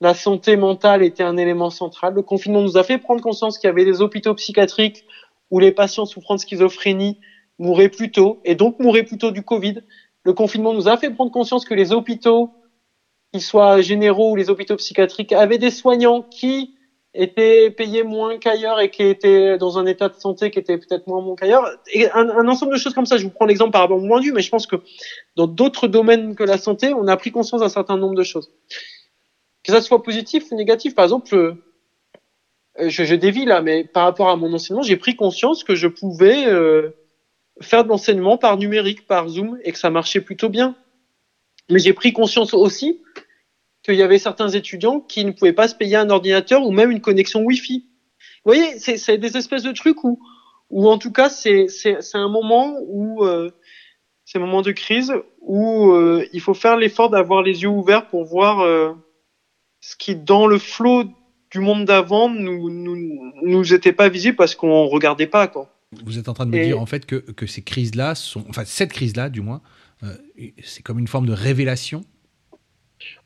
la 0.00 0.14
santé 0.14 0.56
mentale 0.56 1.02
était 1.02 1.22
un 1.22 1.36
élément 1.36 1.70
central. 1.70 2.14
Le 2.14 2.22
confinement 2.22 2.62
nous 2.62 2.76
a 2.76 2.82
fait 2.82 2.98
prendre 2.98 3.20
conscience 3.20 3.58
qu'il 3.58 3.68
y 3.68 3.70
avait 3.70 3.84
des 3.84 4.00
hôpitaux 4.00 4.34
psychiatriques 4.34 5.04
où 5.50 5.58
les 5.58 5.70
patients 5.70 6.06
souffrant 6.06 6.34
de 6.34 6.40
schizophrénie 6.40 7.20
mouraient 7.62 7.88
plus 7.88 8.10
tôt 8.10 8.40
et 8.44 8.54
donc 8.54 8.78
mouraient 8.78 9.04
plus 9.04 9.18
tôt 9.18 9.30
du 9.30 9.42
Covid. 9.42 9.82
Le 10.24 10.32
confinement 10.32 10.74
nous 10.74 10.88
a 10.88 10.96
fait 10.96 11.10
prendre 11.10 11.32
conscience 11.32 11.64
que 11.64 11.74
les 11.74 11.92
hôpitaux, 11.92 12.50
qu'ils 13.32 13.42
soient 13.42 13.80
généraux 13.80 14.32
ou 14.32 14.36
les 14.36 14.50
hôpitaux 14.50 14.76
psychiatriques, 14.76 15.32
avaient 15.32 15.58
des 15.58 15.70
soignants 15.70 16.22
qui 16.22 16.74
étaient 17.14 17.70
payés 17.70 18.04
moins 18.04 18.38
qu'ailleurs 18.38 18.80
et 18.80 18.90
qui 18.90 19.02
étaient 19.02 19.58
dans 19.58 19.78
un 19.78 19.86
état 19.86 20.08
de 20.08 20.14
santé 20.14 20.50
qui 20.50 20.58
était 20.58 20.78
peut-être 20.78 21.06
moins 21.06 21.22
bon 21.22 21.34
qu'ailleurs. 21.34 21.64
Un 22.14 22.48
ensemble 22.48 22.72
de 22.72 22.78
choses 22.78 22.94
comme 22.94 23.06
ça. 23.06 23.16
Je 23.16 23.24
vous 23.24 23.30
prends 23.30 23.46
l'exemple 23.46 23.70
par 23.70 23.82
rapport 23.82 23.98
au 23.98 24.00
moins 24.00 24.20
du, 24.20 24.32
mais 24.32 24.42
je 24.42 24.50
pense 24.50 24.66
que 24.66 24.76
dans 25.36 25.46
d'autres 25.46 25.88
domaines 25.88 26.34
que 26.34 26.44
la 26.44 26.58
santé, 26.58 26.92
on 26.94 27.06
a 27.08 27.16
pris 27.16 27.30
conscience 27.30 27.60
d'un 27.60 27.68
certain 27.68 27.96
nombre 27.96 28.14
de 28.14 28.22
choses. 28.22 28.50
Que 29.62 29.72
ça 29.72 29.80
soit 29.80 30.02
positif 30.02 30.50
ou 30.50 30.56
négatif, 30.56 30.94
par 30.94 31.04
exemple, 31.04 31.34
euh, 31.34 31.54
je, 32.78 33.04
je 33.04 33.14
dévie 33.14 33.44
là, 33.44 33.60
mais 33.60 33.84
par 33.84 34.04
rapport 34.04 34.30
à 34.30 34.36
mon 34.36 34.52
enseignement, 34.52 34.82
j'ai 34.82 34.96
pris 34.96 35.14
conscience 35.14 35.62
que 35.62 35.74
je 35.74 35.88
pouvais 35.88 36.46
euh, 36.46 36.90
faire 37.60 37.84
de 37.84 37.88
l'enseignement 37.88 38.38
par 38.38 38.56
numérique, 38.56 39.06
par 39.06 39.28
Zoom, 39.28 39.58
et 39.64 39.72
que 39.72 39.78
ça 39.78 39.90
marchait 39.90 40.20
plutôt 40.20 40.48
bien. 40.48 40.76
Mais 41.70 41.78
j'ai 41.78 41.92
pris 41.92 42.12
conscience 42.12 42.54
aussi 42.54 43.02
qu'il 43.82 43.94
y 43.94 44.02
avait 44.02 44.18
certains 44.18 44.48
étudiants 44.48 45.00
qui 45.00 45.24
ne 45.24 45.32
pouvaient 45.32 45.52
pas 45.52 45.68
se 45.68 45.74
payer 45.74 45.96
un 45.96 46.10
ordinateur 46.10 46.64
ou 46.64 46.70
même 46.70 46.90
une 46.90 47.00
connexion 47.00 47.42
Wi-Fi. 47.42 47.84
Vous 48.44 48.52
voyez, 48.52 48.78
c'est 48.78 49.18
des 49.18 49.36
espèces 49.36 49.62
de 49.62 49.72
trucs 49.72 50.02
où, 50.04 50.20
où 50.70 50.88
en 50.88 50.98
tout 50.98 51.12
cas, 51.12 51.28
c'est 51.28 51.68
un 52.14 52.28
moment 52.28 52.76
où 52.86 53.24
euh, 53.24 53.50
c'est 54.24 54.38
un 54.38 54.40
moment 54.40 54.62
de 54.62 54.72
crise 54.72 55.12
où 55.40 55.92
euh, 55.92 56.26
il 56.32 56.40
faut 56.40 56.54
faire 56.54 56.76
l'effort 56.76 57.10
d'avoir 57.10 57.42
les 57.42 57.62
yeux 57.62 57.68
ouverts 57.68 58.08
pour 58.08 58.24
voir 58.24 58.60
euh, 58.60 58.92
ce 59.80 59.96
qui, 59.96 60.16
dans 60.16 60.46
le 60.46 60.58
flot 60.58 61.04
du 61.50 61.60
monde 61.60 61.84
d'avant, 61.84 62.28
nous, 62.28 62.70
nous 62.70 63.32
nous 63.42 63.74
était 63.74 63.92
pas 63.92 64.08
visible 64.08 64.36
parce 64.36 64.54
qu'on 64.54 64.86
regardait 64.86 65.26
pas 65.26 65.48
quoi. 65.48 65.68
Vous 66.04 66.18
êtes 66.18 66.28
en 66.28 66.34
train 66.34 66.46
de 66.46 66.50
me 66.50 66.56
Et- 66.56 66.66
dire 66.66 66.80
en 66.80 66.86
fait 66.86 67.04
que, 67.06 67.16
que 67.16 67.46
ces 67.46 67.62
crises-là 67.62 68.14
sont, 68.14 68.44
enfin 68.48 68.64
cette 68.64 68.92
crise-là 68.92 69.28
du 69.28 69.40
moins, 69.40 69.60
euh, 70.02 70.14
c'est 70.64 70.82
comme 70.82 70.98
une 70.98 71.08
forme 71.08 71.26
de 71.26 71.32
révélation? 71.32 72.02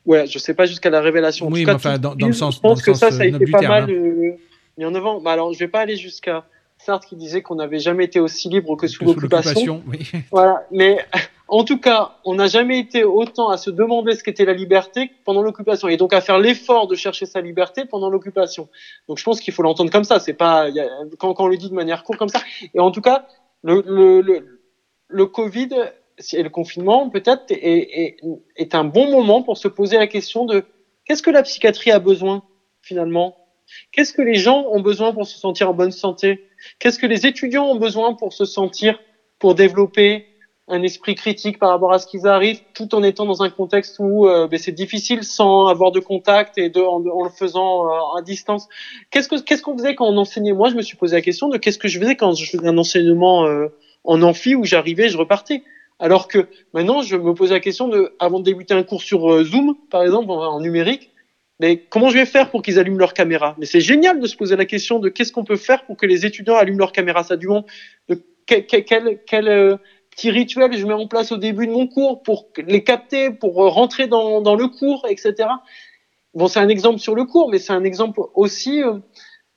Ouais, 0.05 0.25
je 0.27 0.39
sais 0.39 0.53
pas 0.53 0.65
jusqu'à 0.65 0.89
la 0.89 1.01
révélation. 1.01 1.47
En 1.47 1.51
Oui, 1.51 1.61
tout 1.61 1.65
cas, 1.67 1.71
mais 1.73 1.75
enfin, 1.75 1.97
dans- 1.99 2.15
dans 2.15 2.27
le 2.27 2.33
sens- 2.33 2.55
Je 2.55 2.59
pense 2.61 2.81
que 2.81 2.93
ça, 2.93 3.09
sens, 3.09 3.17
ça 3.17 3.23
a 3.23 3.27
euh, 3.27 3.35
été 3.39 3.51
pas 3.51 3.59
terme, 3.59 3.71
mal 3.73 3.83
hein. 3.89 3.93
euh, 4.79 4.85
en 4.85 4.95
avant. 4.95 5.21
Bah, 5.21 5.31
alors, 5.33 5.53
je 5.53 5.59
vais 5.59 5.67
pas 5.67 5.81
aller 5.81 5.95
jusqu'à 5.95 6.47
Sartre 6.79 7.07
qui 7.07 7.15
disait 7.15 7.41
qu'on 7.41 7.55
n'avait 7.55 7.79
jamais 7.79 8.05
été 8.05 8.19
aussi 8.19 8.49
libre 8.49 8.75
que 8.75 8.87
sous 8.87 9.03
l'occupation, 9.05 9.83
oui. 9.87 10.09
Voilà, 10.31 10.65
mais 10.71 10.97
en 11.47 11.63
tout 11.63 11.79
cas, 11.79 12.17
on 12.25 12.35
n'a 12.35 12.47
jamais 12.47 12.79
été 12.79 13.03
autant 13.03 13.49
à 13.49 13.57
se 13.57 13.69
demander 13.69 14.15
ce 14.15 14.23
qu'était 14.23 14.45
la 14.45 14.53
liberté 14.53 15.11
pendant 15.23 15.41
l'occupation, 15.41 15.87
et 15.87 15.97
donc 15.97 16.13
à 16.13 16.21
faire 16.21 16.39
l'effort 16.39 16.87
de 16.87 16.95
chercher 16.95 17.25
sa 17.25 17.41
liberté 17.41 17.85
pendant 17.85 18.09
l'occupation. 18.09 18.69
Donc 19.07 19.17
je 19.17 19.23
pense 19.23 19.39
qu'il 19.39 19.53
faut 19.53 19.63
l'entendre 19.63 19.91
comme 19.91 20.03
ça. 20.03 20.19
C'est 20.19 20.33
pas 20.33 20.67
quand, 21.19 21.39
on 21.39 21.47
le 21.47 21.57
dit 21.57 21.69
de 21.69 21.75
manière 21.75 22.03
courte 22.03 22.19
comme 22.19 22.29
ça. 22.29 22.41
Et 22.73 22.79
en 22.79 22.91
tout 22.91 23.01
cas, 23.01 23.27
le 23.63 25.25
Covid 25.25 25.69
et 26.33 26.43
le 26.43 26.49
confinement 26.49 27.09
peut-être 27.09 27.45
est 27.49 28.75
un 28.75 28.83
bon 28.83 29.09
moment 29.11 29.41
pour 29.41 29.57
se 29.57 29.67
poser 29.67 29.97
la 29.97 30.07
question 30.07 30.45
de 30.45 30.65
qu'est-ce 31.05 31.23
que 31.23 31.31
la 31.31 31.43
psychiatrie 31.43 31.91
a 31.91 31.99
besoin 31.99 32.43
finalement? 32.81 33.37
Qu'est-ce 33.91 34.13
que 34.13 34.21
les 34.21 34.35
gens 34.35 34.65
ont 34.71 34.79
besoin 34.79 35.13
pour 35.13 35.27
se 35.27 35.37
sentir 35.37 35.69
en 35.69 35.73
bonne 35.73 35.91
santé? 35.91 36.47
Qu'est-ce 36.79 36.99
que 36.99 37.05
les 37.05 37.25
étudiants 37.25 37.67
ont 37.67 37.75
besoin 37.75 38.13
pour 38.13 38.33
se 38.33 38.45
sentir, 38.45 38.99
pour 39.39 39.55
développer 39.55 40.26
un 40.69 40.83
esprit 40.83 41.15
critique 41.15 41.59
par 41.59 41.69
rapport 41.69 41.93
à 41.93 41.99
ce 41.99 42.07
qu'ils 42.07 42.27
arrivent, 42.27 42.61
tout 42.73 42.93
en 42.93 43.03
étant 43.03 43.25
dans 43.25 43.41
un 43.41 43.49
contexte 43.49 43.97
où 43.99 44.27
euh, 44.27 44.47
ben, 44.47 44.59
c'est 44.59 44.73
difficile 44.73 45.23
sans 45.23 45.67
avoir 45.67 45.91
de 45.91 45.99
contact 45.99 46.57
et 46.57 46.69
de, 46.69 46.81
en, 46.81 47.05
en 47.05 47.23
le 47.23 47.29
faisant 47.29 47.87
euh, 47.87 48.17
à 48.17 48.21
distance. 48.21 48.67
Qu'est-ce 49.09 49.29
que 49.29 49.41
qu'est-ce 49.41 49.61
qu'on 49.61 49.77
faisait 49.77 49.95
quand 49.95 50.07
on 50.07 50.17
enseignait? 50.17 50.53
Moi, 50.53 50.69
je 50.69 50.75
me 50.75 50.81
suis 50.81 50.97
posé 50.97 51.15
la 51.15 51.21
question 51.21 51.47
de 51.47 51.57
qu'est-ce 51.57 51.77
que 51.77 51.87
je 51.87 51.99
faisais 51.99 52.15
quand 52.15 52.33
je 52.33 52.49
faisais 52.49 52.67
un 52.67 52.77
enseignement 52.77 53.45
euh, 53.45 53.67
en 54.03 54.21
amphi 54.23 54.55
où 54.55 54.63
j'arrivais, 54.63 55.09
je 55.09 55.17
repartais. 55.17 55.63
Alors 55.99 56.27
que 56.27 56.47
maintenant, 56.73 57.01
je 57.01 57.15
me 57.15 57.33
pose 57.33 57.51
la 57.51 57.59
question 57.59 57.87
de, 57.87 58.13
avant 58.19 58.39
de 58.39 58.43
débuter 58.43 58.73
un 58.73 58.83
cours 58.83 59.01
sur 59.01 59.31
euh, 59.31 59.43
Zoom, 59.43 59.75
par 59.89 60.03
exemple, 60.03 60.29
en, 60.29 60.59
numérique, 60.59 61.11
mais 61.59 61.77
comment 61.77 62.09
je 62.09 62.19
vais 62.19 62.25
faire 62.25 62.51
pour 62.51 62.61
qu'ils 62.61 62.77
allument 62.77 62.99
leur 62.99 63.13
caméra? 63.13 63.55
Mais 63.57 63.65
c'est 63.65 63.81
génial 63.81 64.19
de 64.19 64.27
se 64.27 64.35
poser 64.35 64.55
la 64.55 64.65
question 64.65 64.99
de 64.99 65.09
qu'est-ce 65.09 65.31
qu'on 65.31 65.43
peut 65.43 65.55
faire 65.55 65.85
pour 65.85 65.97
que 65.97 66.05
les 66.05 66.25
étudiants 66.25 66.55
allument 66.55 66.77
leur 66.79 66.91
caméra. 66.91 67.23
Ça 67.23 67.35
demande 67.35 67.65
de 68.09 68.21
quel, 68.45 68.67
quel, 68.67 68.85
quel, 68.85 69.19
quel, 69.25 69.47
euh, 69.47 69.77
petits 70.17 70.31
rituels 70.31 70.71
que 70.71 70.77
je 70.77 70.85
mets 70.85 70.93
en 70.93 71.07
place 71.07 71.31
au 71.31 71.37
début 71.37 71.67
de 71.67 71.71
mon 71.71 71.87
cours 71.87 72.23
pour 72.23 72.47
les 72.57 72.83
capter, 72.83 73.29
pour 73.29 73.63
euh, 73.63 73.69
rentrer 73.69 74.07
dans, 74.07 74.41
dans 74.41 74.55
le 74.55 74.67
cours, 74.67 75.05
etc. 75.07 75.35
Bon, 76.33 76.47
c'est 76.47 76.59
un 76.59 76.69
exemple 76.69 76.97
sur 76.97 77.13
le 77.13 77.25
cours, 77.25 77.49
mais 77.51 77.59
c'est 77.59 77.73
un 77.73 77.83
exemple 77.83 78.21
aussi. 78.33 78.83
euh, 78.83 78.97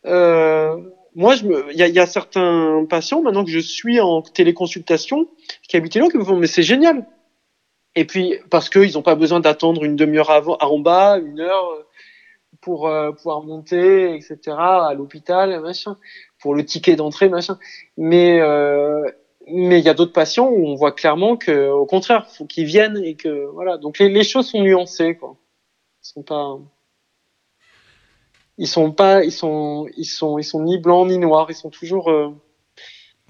euh, 0.06 0.76
moi, 1.14 1.34
il 1.42 1.76
y 1.76 1.82
a, 1.82 1.88
y 1.88 1.98
a 1.98 2.06
certains 2.06 2.86
patients 2.88 3.22
maintenant 3.22 3.44
que 3.44 3.50
je 3.50 3.58
suis 3.58 4.00
en 4.00 4.22
téléconsultation 4.22 5.26
qui 5.66 5.76
habitent 5.76 5.96
là 5.96 6.08
qui 6.08 6.18
me 6.18 6.24
font 6.24 6.36
mais 6.36 6.46
c'est 6.46 6.62
génial. 6.62 7.06
Et 7.96 8.04
puis 8.04 8.36
parce 8.50 8.68
qu'ils 8.68 8.92
n'ont 8.92 9.02
pas 9.02 9.16
besoin 9.16 9.40
d'attendre 9.40 9.82
une 9.84 9.96
demi-heure 9.96 10.30
avant, 10.30 10.56
en 10.60 10.78
bas, 10.78 11.18
une 11.18 11.40
heure 11.40 11.70
euh, 11.70 11.82
pour 12.60 12.86
euh, 12.86 13.12
pouvoir 13.12 13.42
monter, 13.42 14.14
etc. 14.14 14.38
à 14.58 14.94
l'hôpital, 14.94 15.58
machin, 15.60 15.96
pour 16.38 16.54
le 16.54 16.64
ticket 16.64 16.96
d'entrée, 16.96 17.28
machin. 17.28 17.58
Mais 17.96 18.40
euh, 18.40 19.10
mais 19.52 19.78
il 19.78 19.84
y 19.84 19.88
a 19.88 19.94
d'autres 19.94 20.12
patients 20.12 20.48
où 20.48 20.66
on 20.66 20.74
voit 20.74 20.92
clairement 20.92 21.36
que 21.36 21.68
au 21.70 21.86
contraire, 21.86 22.28
faut 22.30 22.46
qu'ils 22.46 22.66
viennent 22.66 22.96
et 22.98 23.14
que 23.16 23.46
voilà. 23.52 23.78
Donc 23.78 23.98
les, 23.98 24.08
les 24.08 24.24
choses 24.24 24.48
sont 24.48 24.62
nuancées, 24.62 25.16
quoi. 25.16 25.36
Ils 26.02 26.08
sont 26.08 26.22
pas 26.22 26.58
ils 28.58 28.66
sont 28.68 28.92
pas 28.92 29.24
ils 29.24 29.32
sont 29.32 29.88
ils 29.96 30.04
sont 30.04 30.38
ils 30.38 30.44
sont 30.44 30.62
ni 30.62 30.78
blancs 30.78 31.08
ni 31.08 31.18
noirs 31.18 31.46
ils 31.50 31.54
sont 31.54 31.70
toujours 31.70 32.10
euh, 32.10 32.28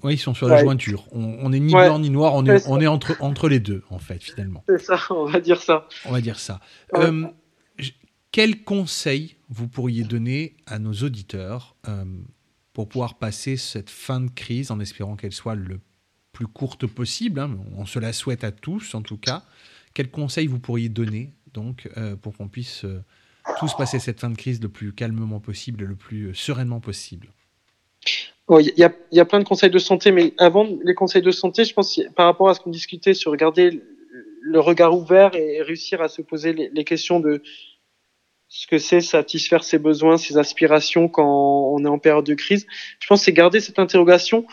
Oui, 0.03 0.13
ils 0.15 0.17
sont 0.19 0.33
sur 0.33 0.47
la 0.47 0.57
jointure. 0.57 1.05
On, 1.11 1.37
on 1.41 1.53
est 1.53 1.59
ni 1.59 1.73
Ouais. 1.73 1.85
blanc 1.87 1.99
ni 1.99 2.09
noir, 2.09 2.33
on 2.35 2.45
est, 2.45 2.67
on 2.67 2.79
est 2.81 2.87
entre, 2.87 3.15
entre 3.21 3.47
les 3.47 3.59
deux, 3.59 3.83
en 3.89 3.99
fait, 3.99 4.21
finalement. 4.23 4.63
c'est 4.67 4.81
ça 4.81 4.99
on 5.09 5.25
va 5.25 5.39
dire 5.39 5.61
ça 5.61 5.87
On 6.05 6.11
va 6.11 6.21
dire 6.21 6.39
ça. 6.39 6.59
Ouais. 6.93 7.01
Euh, 7.05 7.27
quel 8.31 8.63
conseil 8.63 9.35
vous 9.49 9.67
pourriez 9.67 10.03
donner 10.03 10.55
à 10.65 10.79
nos 10.79 10.93
auditeurs 10.93 11.75
euh, 11.87 12.05
pour 12.73 12.87
pouvoir 12.87 13.15
passer 13.15 13.57
cette 13.57 13.89
fin 13.89 14.21
de 14.21 14.29
crise 14.29 14.71
en 14.71 14.79
espérant 14.79 15.15
qu'elle 15.17 15.33
soit 15.33 15.55
le 15.55 15.79
plus 16.31 16.47
courte 16.47 16.87
possible 16.87 17.39
hein, 17.39 17.57
On 17.77 17.85
se 17.85 17.99
la 17.99 18.13
souhaite 18.13 18.43
à 18.43 18.51
tous, 18.51 18.95
en 18.95 19.01
tout 19.01 19.17
cas. 19.17 19.43
Quel 19.93 20.09
conseil 20.09 20.47
vous 20.47 20.59
pourriez 20.59 20.89
donner 20.89 21.31
donc 21.53 21.89
euh, 21.97 22.15
pour 22.15 22.35
qu'on 22.35 22.47
puisse 22.47 22.85
euh, 22.85 23.03
tous 23.59 23.73
passer 23.75 23.99
cette 23.99 24.19
fin 24.19 24.29
de 24.29 24.37
crise 24.37 24.61
le 24.61 24.69
plus 24.69 24.93
calmement 24.93 25.39
possible, 25.39 25.83
le 25.83 25.95
plus 25.95 26.27
euh, 26.27 26.33
sereinement 26.33 26.79
possible? 26.79 27.27
Oh, 28.47 28.59
Il 28.59 28.73
y, 28.77 28.83
a, 29.19 29.25
plein 29.25 29.39
de 29.39 29.43
conseils 29.43 29.69
de 29.69 29.79
santé, 29.79 30.11
mais 30.11 30.33
avant 30.37 30.67
les 30.83 30.93
conseils 30.93 31.21
de 31.21 31.31
santé, 31.31 31.63
je 31.63 31.73
pense 31.73 31.99
par 32.15 32.25
rapport 32.25 32.49
à 32.49 32.53
ce 32.53 32.59
qu'on 32.59 32.71
discutait 32.71 33.13
sur 33.13 33.35
garder 33.35 33.81
le- 34.41 34.59
regard 34.59 34.97
ouvert 34.97 35.35
et 35.35 35.61
réussir 35.61 36.01
à 36.01 36.09
se 36.09 36.21
poser 36.21 36.51
les, 36.51 36.69
les 36.69 36.83
questions 36.83 37.19
de 37.19 37.41
ce 38.49 38.67
que 38.67 38.77
c'est 38.77 38.99
satisfaire 38.99 39.63
ses 39.63 39.79
besoins, 39.79 40.17
ses 40.17 40.37
aspirations 40.37 41.07
quand 41.07 41.73
on 41.73 41.85
est 41.85 41.87
en 41.87 41.99
période 41.99 42.25
de 42.25 42.33
crise. 42.33 42.67
Je 42.99 43.07
pense 43.07 43.23
c'est 43.23 43.31
garder 43.31 43.61
cette 43.61 43.79
interrogation 43.79 44.45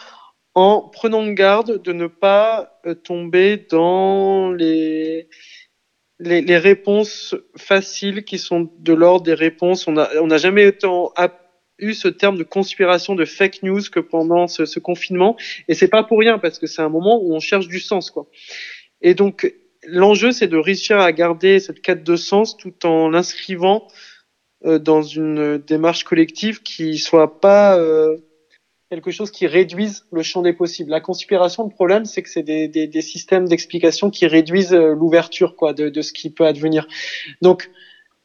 en 0.55 0.89
prenant 0.89 1.27
garde 1.29 1.83
de 1.83 1.93
ne 1.93 2.07
pas 2.07 2.81
euh, 2.87 2.95
tomber 2.95 3.67
dans 3.71 4.51
les, 4.51 5.29
les, 6.19 6.41
les 6.41 6.59
réponses 6.59 7.35
faciles 7.57 8.25
qui 8.25 8.39
sont 8.39 8.71
de 8.79 8.93
l'ordre 8.93 9.25
des 9.25 9.35
réponses. 9.35 9.87
On 9.87 9.93
n'a 9.93 10.11
on 10.21 10.27
n'a 10.27 10.39
jamais 10.39 10.67
autant 10.67 11.13
eu 11.79 11.95
ce 11.95 12.09
terme 12.09 12.37
de 12.37 12.45
conspiration, 12.45 13.15
de 13.15 13.25
fake 13.25 13.63
news 13.63 13.83
que 13.93 14.01
pendant 14.01 14.49
ce, 14.49 14.65
ce 14.67 14.81
confinement. 14.81 15.37
Et 15.69 15.75
c'est 15.75 15.89
pas 15.89 16.03
pour 16.03 16.19
rien 16.19 16.39
parce 16.39 16.59
que 16.59 16.67
c'est 16.67 16.83
un 16.83 16.89
moment 16.89 17.21
où 17.23 17.35
on 17.35 17.41
cherche 17.41 17.69
du 17.69 17.81
sens, 17.81 18.11
quoi. 18.11 18.27
Et 19.01 19.15
donc, 19.15 19.55
l'enjeu, 19.85 20.33
c'est 20.33 20.49
de 20.49 20.57
réussir 20.57 20.99
à 20.99 21.13
garder 21.13 21.61
cette 21.61 21.81
quête 21.81 22.03
de 22.03 22.17
sens 22.17 22.57
tout 22.57 22.85
en 22.85 23.09
l'inscrivant 23.09 23.87
euh, 24.65 24.79
dans 24.79 25.03
une 25.03 25.59
démarche 25.59 26.03
collective 26.03 26.63
qui 26.63 26.99
soit 26.99 27.41
pas 27.41 27.79
euh, 27.79 28.17
quelque 28.91 29.11
chose 29.11 29.31
qui 29.31 29.47
réduise 29.47 30.07
le 30.13 30.23
champ 30.23 30.43
des 30.43 30.53
possibles. 30.53 30.91
La 30.91 31.01
conspiration, 31.01 31.65
le 31.65 31.71
problème, 31.71 32.05
c'est 32.05 32.23
que 32.23 32.31
c'est 32.31 32.43
des, 32.43 32.69
des, 32.69 32.87
des 32.87 33.03
systèmes 33.03 33.47
d'explication 33.47 34.11
qui 34.11 34.27
réduisent 34.27 34.73
euh, 34.73 34.95
l'ouverture, 34.95 35.57
quoi, 35.57 35.73
de, 35.75 35.89
de 35.91 36.03
ce 36.03 36.13
qui 36.13 36.31
peut 36.31 36.47
advenir. 36.47 36.87
Donc, 37.43 37.71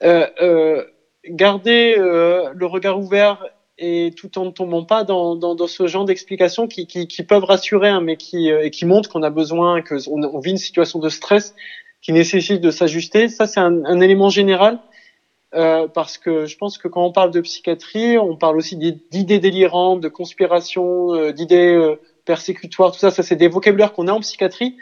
euh, 0.03 0.27
euh, 0.41 0.85
garder 1.27 1.95
euh, 1.97 2.51
le 2.53 2.65
regard 2.65 2.99
ouvert 2.99 3.45
et 3.77 4.13
tout 4.15 4.37
en 4.37 4.45
ne 4.45 4.51
tombant 4.51 4.85
pas 4.85 5.03
dans, 5.03 5.35
dans, 5.35 5.55
dans 5.55 5.67
ce 5.67 5.87
genre 5.87 6.05
d'explications 6.05 6.67
qui, 6.67 6.87
qui, 6.87 7.07
qui 7.07 7.23
peuvent 7.23 7.43
rassurer, 7.43 7.89
hein, 7.89 8.01
mais 8.01 8.15
qui, 8.15 8.51
euh, 8.51 8.63
et 8.63 8.71
qui 8.71 8.85
montrent 8.85 9.09
qu'on 9.09 9.23
a 9.23 9.29
besoin, 9.29 9.81
que 9.81 9.95
on, 10.09 10.21
on 10.23 10.39
vit 10.39 10.51
une 10.51 10.57
situation 10.57 10.99
de 10.99 11.09
stress 11.09 11.55
qui 12.01 12.13
nécessite 12.13 12.61
de 12.61 12.71
s'ajuster. 12.71 13.27
Ça, 13.27 13.47
c'est 13.47 13.59
un, 13.59 13.83
un 13.85 13.99
élément 13.99 14.29
général. 14.29 14.79
Euh, 15.55 15.87
parce 15.87 16.17
que 16.17 16.45
je 16.47 16.55
pense 16.57 16.77
que 16.79 16.87
quand 16.87 17.05
on 17.05 17.11
parle 17.11 17.29
de 17.31 17.39
psychiatrie, 17.41 18.17
on 18.17 18.35
parle 18.37 18.57
aussi 18.57 18.75
d'i- 18.75 18.99
d'idées 19.11 19.39
délirantes, 19.39 19.99
de 20.01 20.07
conspiration, 20.07 21.13
euh, 21.13 21.31
d'idées 21.31 21.73
euh, 21.75 21.95
persécutoires, 22.25 22.91
tout 22.91 22.97
ça, 22.99 23.11
ça 23.11 23.21
c'est 23.21 23.35
des 23.35 23.47
vocabulaires 23.47 23.91
qu'on 23.93 24.07
a 24.07 24.13
en 24.13 24.19
psychiatrie 24.19 24.75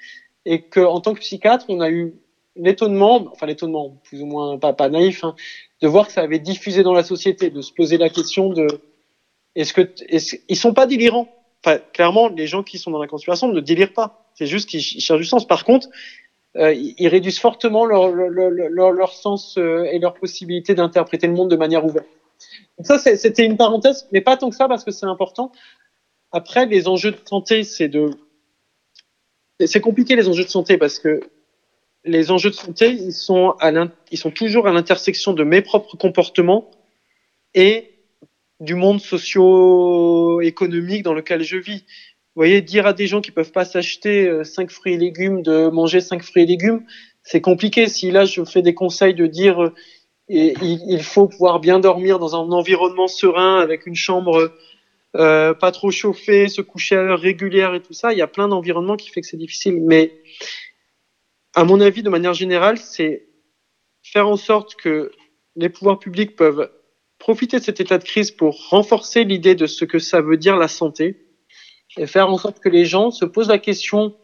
et 0.46 0.62
que 0.62 0.80
en 0.80 1.02
tant 1.02 1.14
que 1.14 1.20
psychiatre, 1.20 1.66
on 1.68 1.82
a 1.82 1.90
eu 1.90 2.14
l'étonnement, 2.56 3.26
enfin 3.32 3.48
l'étonnement, 3.48 3.98
plus 4.04 4.22
ou 4.22 4.26
moins 4.26 4.58
pas, 4.60 4.74
naïf, 4.90 5.24
hein, 5.26 5.34
de 5.82 5.88
voir 5.90 6.08
que 6.08 6.14
ça 6.14 6.22
avait 6.22 6.40
diffusé 6.40 6.84
dans 6.84 6.94
la 6.94 7.04
société, 7.04 7.50
de 7.50 7.62
se 7.62 7.72
poser 7.74 7.98
la 7.98 8.10
question 8.10 8.50
de 8.50 8.68
est-ce 9.56 9.74
que 9.74 9.82
est-ce, 10.08 10.36
ils 10.48 10.56
sont 10.56 10.74
pas 10.74 10.86
délirants? 10.86 11.28
Enfin, 11.64 11.78
clairement, 11.94 12.30
les 12.30 12.48
gens 12.48 12.64
qui 12.64 12.78
sont 12.80 12.92
dans 12.92 13.00
la 13.02 13.08
conspiration 13.08 13.48
ne 13.50 13.60
délirent 13.60 13.92
pas. 13.94 14.12
C'est 14.34 14.48
juste 14.48 14.68
qu'ils 14.70 14.82
ch- 14.82 14.96
ils 14.96 15.02
cherchent 15.02 15.20
du 15.20 15.26
sens. 15.26 15.46
Par 15.46 15.64
contre, 15.64 15.88
euh, 16.58 16.74
ils 16.74 17.08
réduisent 17.08 17.40
fortement 17.40 17.86
leur, 17.86 18.10
leur, 18.10 18.50
leur, 18.50 18.92
leur- 18.92 19.14
sens 19.14 19.58
euh, 19.58 19.86
et 19.86 20.00
leur 20.00 20.14
possibilité 20.14 20.76
d'interpréter 20.76 21.28
le 21.28 21.34
monde 21.34 21.50
de 21.50 21.56
manière 21.56 21.86
ouverte. 21.86 22.08
Donc 22.78 22.88
ça, 22.88 23.00
c'était 23.00 23.46
une 23.46 23.58
parenthèse, 23.58 24.08
mais 24.12 24.22
pas 24.22 24.38
tant 24.38 24.50
que 24.50 24.56
ça 24.56 24.68
parce 24.68 24.84
que 24.84 24.92
c'est 24.92 25.06
important. 25.06 25.52
Après, 26.32 26.66
les 26.66 26.88
enjeux 26.88 27.12
de 27.12 27.18
santé, 27.26 27.64
c'est 27.64 27.88
de, 27.88 28.10
c'est- 29.60 29.80
compliqué 29.80 30.16
les 30.16 30.28
enjeux 30.28 30.44
de 30.44 30.50
santé 30.50 30.78
parce 30.78 31.00
que 31.00 31.22
les 32.04 32.32
enjeux 32.32 32.50
de 32.50 32.56
santé, 32.56 32.90
ils 32.90 33.14
sont 33.14 33.52
à 33.60 33.72
ils 34.12 34.18
sont 34.18 34.32
toujours 34.32 34.68
à 34.68 34.74
l'intersection 34.74 35.34
de 35.34 35.44
mes 35.44 35.62
propres 35.62 35.96
comportements 35.98 36.70
et 37.54 37.92
du 38.60 38.76
monde 38.76 39.00
socio-économique 39.00 41.04
dans 41.04 41.14
lequel 41.14 41.44
je 41.44 41.58
vis. 41.58 41.86
Vous 42.34 42.40
voyez, 42.40 42.62
dire 42.62 42.86
à 42.86 42.94
des 42.94 43.08
gens 43.08 43.20
qui 43.20 43.32
peuvent 43.32 43.52
pas 43.52 43.66
s'acheter 43.66 44.28
euh, 44.28 44.44
cinq 44.44 44.72
fruits 44.72 44.94
et 44.94 44.98
légumes 44.98 45.42
de 45.42 45.68
manger 45.68 46.00
cinq 46.00 46.24
fruits 46.24 46.44
et 46.44 46.46
légumes, 46.46 46.86
c'est 47.24 47.42
compliqué. 47.42 47.88
Si 47.88 48.10
là 48.10 48.26
je 48.26 48.44
fais 48.46 48.62
des 48.62 48.74
conseils 48.74 49.14
de 49.14 49.28
dire 49.28 49.62
euh, 49.62 49.74
il 50.30 51.04
faut 51.04 51.28
pouvoir 51.28 51.60
bien 51.60 51.80
dormir 51.80 52.20
dans 52.20 52.36
un 52.36 52.52
environnement 52.52 53.10
serein 53.10 53.60
avec 53.60 53.86
une 53.86 53.96
chambre 53.96 54.52
euh, 55.18 55.54
pas 55.54 55.72
trop 55.74 55.92
chauffée, 55.92 56.48
se 56.48 56.62
coucher 56.62 56.96
à 56.96 57.04
l'heure 57.04 57.20
régulière 57.20 57.74
et 57.76 57.82
tout 57.82 57.94
ça, 57.94 58.14
il 58.14 58.18
y 58.18 58.22
a 58.22 58.28
plein 58.28 58.48
d'environnements 58.48 58.96
qui 58.96 59.10
fait 59.10 59.20
que 59.20 59.28
c'est 59.28 59.36
difficile. 59.36 59.82
Mais 59.82 60.22
à 61.54 61.66
mon 61.66 61.82
avis, 61.82 62.02
de 62.02 62.10
manière 62.10 62.34
générale, 62.34 62.78
c'est 62.78 63.28
faire 64.04 64.30
en 64.30 64.38
sorte 64.38 64.76
que 64.76 65.12
les 65.58 65.68
pouvoirs 65.68 66.00
publics 66.00 66.38
peuvent 66.38 66.72
profiter 67.20 67.60
de 67.60 67.64
cet 67.64 67.82
état 67.82 67.98
de 67.98 68.06
crise 68.06 68.32
pour 68.32 68.70
renforcer 68.70 69.26
l'idée 69.26 69.54
de 69.54 69.68
ce 69.68 69.84
que 69.84 70.00
ça 70.00 70.22
veut 70.22 70.38
dire 70.38 70.56
la 70.56 70.70
santé 70.70 71.18
et 71.98 72.08
faire 72.08 72.30
en 72.30 72.38
sorte 72.38 72.60
que 72.60 72.70
les 72.70 72.86
gens 72.86 73.12
se 73.12 73.26
posent 73.26 73.50
la 73.50 73.58
question, 73.58 74.16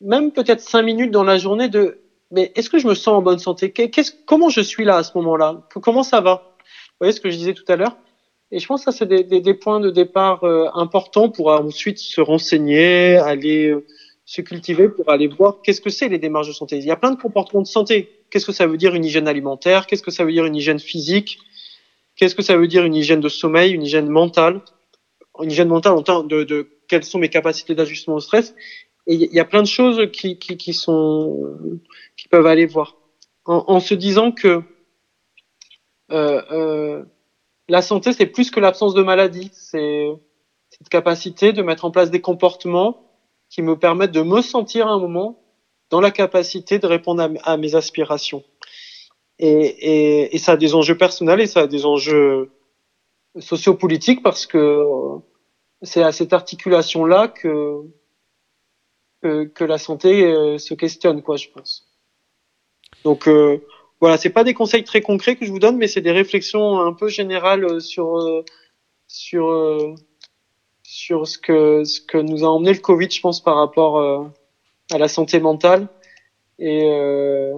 même 0.00 0.32
peut-être 0.32 0.60
cinq 0.60 0.82
minutes 0.82 1.10
dans 1.10 1.24
la 1.24 1.38
journée, 1.38 1.68
de 1.68 1.98
mais 2.32 2.52
est-ce 2.54 2.70
que 2.70 2.78
je 2.78 2.86
me 2.86 2.94
sens 2.94 3.08
en 3.08 3.22
bonne 3.22 3.40
santé? 3.40 3.72
Comment 4.24 4.50
je 4.50 4.60
suis 4.60 4.84
là 4.84 4.96
à 4.96 5.02
ce 5.02 5.10
moment-là? 5.16 5.66
Comment 5.82 6.04
ça 6.04 6.20
va? 6.20 6.54
Vous 6.58 6.96
voyez 7.00 7.12
ce 7.12 7.20
que 7.20 7.28
je 7.28 7.36
disais 7.36 7.54
tout 7.54 7.64
à 7.66 7.74
l'heure? 7.74 7.96
Et 8.52 8.58
je 8.58 8.66
pense 8.66 8.84
que 8.84 8.90
ça, 8.90 8.98
c'est 8.98 9.06
des 9.06 9.54
points 9.54 9.80
de 9.80 9.90
départ 9.90 10.44
euh, 10.44 10.68
importants 10.74 11.28
pour 11.28 11.48
ensuite 11.48 11.98
se 11.98 12.20
renseigner, 12.20 13.16
aller 13.16 13.68
euh, 13.68 13.86
se 14.26 14.42
cultiver, 14.42 14.88
pour 14.88 15.08
aller 15.10 15.28
voir 15.28 15.60
qu'est-ce 15.62 15.80
que 15.80 15.90
c'est 15.90 16.08
les 16.08 16.18
démarches 16.18 16.48
de 16.48 16.52
santé. 16.52 16.78
Il 16.78 16.84
y 16.84 16.90
a 16.90 16.96
plein 16.96 17.10
de 17.10 17.20
comportements 17.20 17.62
de 17.62 17.66
santé. 17.66 18.24
Qu'est-ce 18.30 18.46
que 18.46 18.52
ça 18.52 18.66
veut 18.66 18.76
dire 18.76 18.94
une 18.94 19.04
hygiène 19.04 19.28
alimentaire? 19.28 19.86
Qu'est-ce 19.86 20.02
que 20.02 20.10
ça 20.10 20.24
veut 20.24 20.32
dire 20.32 20.44
une 20.44 20.56
hygiène 20.56 20.78
physique? 20.78 21.38
Qu'est-ce 22.16 22.34
que 22.34 22.42
ça 22.42 22.56
veut 22.56 22.68
dire 22.68 22.84
une 22.84 22.94
hygiène 22.94 23.20
de 23.20 23.28
sommeil, 23.28 23.72
une 23.72 23.82
hygiène 23.82 24.08
mentale? 24.08 24.60
Une 25.38 25.50
hygiène 25.50 25.68
mentale 25.68 25.92
en 25.92 26.02
termes 26.02 26.28
de, 26.28 26.44
de 26.44 26.68
quelles 26.88 27.04
sont 27.04 27.18
mes 27.18 27.28
capacités 27.28 27.74
d'ajustement 27.74 28.16
au 28.16 28.20
stress. 28.20 28.54
Et 29.06 29.14
il 29.14 29.32
y 29.32 29.40
a 29.40 29.44
plein 29.44 29.62
de 29.62 29.66
choses 29.66 30.10
qui, 30.12 30.38
qui, 30.38 30.56
qui 30.56 30.74
sont 30.74 31.80
qui 32.16 32.28
peuvent 32.28 32.46
aller 32.46 32.66
voir. 32.66 32.96
En, 33.44 33.64
en 33.68 33.80
se 33.80 33.94
disant 33.94 34.32
que 34.32 34.62
euh, 36.10 36.42
euh, 36.50 37.04
la 37.68 37.82
santé 37.82 38.12
c'est 38.12 38.26
plus 38.26 38.50
que 38.50 38.60
l'absence 38.60 38.94
de 38.94 39.02
maladie, 39.02 39.50
c'est 39.54 40.06
cette 40.68 40.88
capacité 40.88 41.52
de 41.52 41.62
mettre 41.62 41.84
en 41.84 41.90
place 41.90 42.10
des 42.10 42.20
comportements 42.20 43.06
qui 43.48 43.62
me 43.62 43.76
permettent 43.76 44.12
de 44.12 44.22
me 44.22 44.42
sentir 44.42 44.86
à 44.86 44.90
un 44.90 44.98
moment 44.98 45.42
dans 45.90 46.00
la 46.00 46.10
capacité 46.10 46.78
de 46.78 46.86
répondre 46.86 47.22
à, 47.22 47.52
à 47.52 47.56
mes 47.56 47.74
aspirations. 47.74 48.44
Et, 49.38 49.48
et, 49.48 50.34
et, 50.34 50.38
ça 50.38 50.52
a 50.52 50.56
des 50.56 50.74
enjeux 50.74 50.96
personnels 50.96 51.40
et 51.40 51.46
ça 51.46 51.60
a 51.60 51.66
des 51.66 51.86
enjeux 51.86 52.50
sociopolitiques 53.38 54.22
parce 54.22 54.46
que 54.46 54.84
c'est 55.82 56.02
à 56.02 56.12
cette 56.12 56.32
articulation-là 56.32 57.28
que, 57.28 57.82
que, 59.22 59.64
la 59.64 59.78
santé 59.78 60.24
euh, 60.24 60.58
se 60.58 60.74
questionne, 60.74 61.22
quoi, 61.22 61.36
je 61.36 61.48
pense. 61.48 61.88
Donc 63.04 63.28
euh, 63.28 63.64
voilà, 64.00 64.16
c'est 64.18 64.30
pas 64.30 64.44
des 64.44 64.54
conseils 64.54 64.84
très 64.84 65.00
concrets 65.00 65.36
que 65.36 65.46
je 65.46 65.50
vous 65.50 65.58
donne, 65.58 65.76
mais 65.76 65.86
c'est 65.86 66.00
des 66.00 66.12
réflexions 66.12 66.80
un 66.80 66.92
peu 66.92 67.08
générales 67.08 67.80
sur 67.80 68.16
euh, 68.16 68.44
sur 69.06 69.96
sur 70.90 71.28
ce 71.28 71.38
que, 71.38 71.84
ce 71.84 72.00
que 72.00 72.18
nous 72.18 72.44
a 72.44 72.48
emmené 72.48 72.72
le 72.72 72.80
Covid, 72.80 73.08
je 73.08 73.20
pense, 73.20 73.40
par 73.40 73.54
rapport 73.54 73.98
euh, 73.98 74.24
à 74.90 74.98
la 74.98 75.06
santé 75.06 75.38
mentale 75.38 75.86
et, 76.58 76.82
euh, 76.84 77.54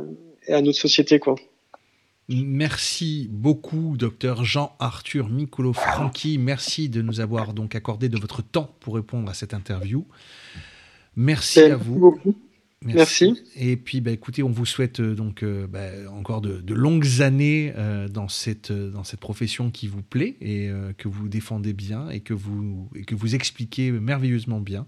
et 0.46 0.52
à 0.52 0.60
notre 0.60 0.78
société, 0.78 1.18
quoi. 1.18 1.36
Merci 2.28 3.28
beaucoup, 3.30 3.96
docteur 3.96 4.44
Jean-Arthur 4.44 5.28
Micolo 5.28 5.72
Franchi. 5.72 6.38
Merci 6.38 6.88
de 6.88 7.02
nous 7.02 7.20
avoir 7.20 7.52
donc 7.52 7.74
accordé 7.74 8.08
de 8.08 8.18
votre 8.18 8.42
temps 8.42 8.74
pour 8.80 8.94
répondre 8.94 9.28
à 9.28 9.34
cette 9.34 9.54
interview. 9.54 10.06
Merci 11.16 11.60
à 11.60 11.76
vous. 11.76 11.98
beaucoup. 11.98 12.34
Merci. 12.84 13.40
Et 13.56 13.76
puis, 13.76 14.00
bah, 14.00 14.10
écoutez, 14.10 14.42
on 14.42 14.50
vous 14.50 14.66
souhaite 14.66 15.00
euh, 15.00 15.14
donc 15.14 15.42
euh, 15.42 15.66
bah, 15.66 15.88
encore 16.12 16.40
de, 16.40 16.60
de 16.60 16.74
longues 16.74 17.20
années 17.20 17.72
euh, 17.76 18.08
dans, 18.08 18.28
cette, 18.28 18.72
dans 18.72 19.04
cette 19.04 19.20
profession 19.20 19.70
qui 19.70 19.86
vous 19.86 20.02
plaît 20.02 20.36
et 20.40 20.70
que 20.98 21.08
vous 21.08 21.28
défendez 21.28 21.72
bien 21.72 22.08
et 22.10 22.20
que 22.20 22.34
vous, 22.34 22.88
et 22.94 23.04
que 23.04 23.14
vous 23.14 23.34
expliquez 23.34 23.90
merveilleusement 23.92 24.60
bien. 24.60 24.86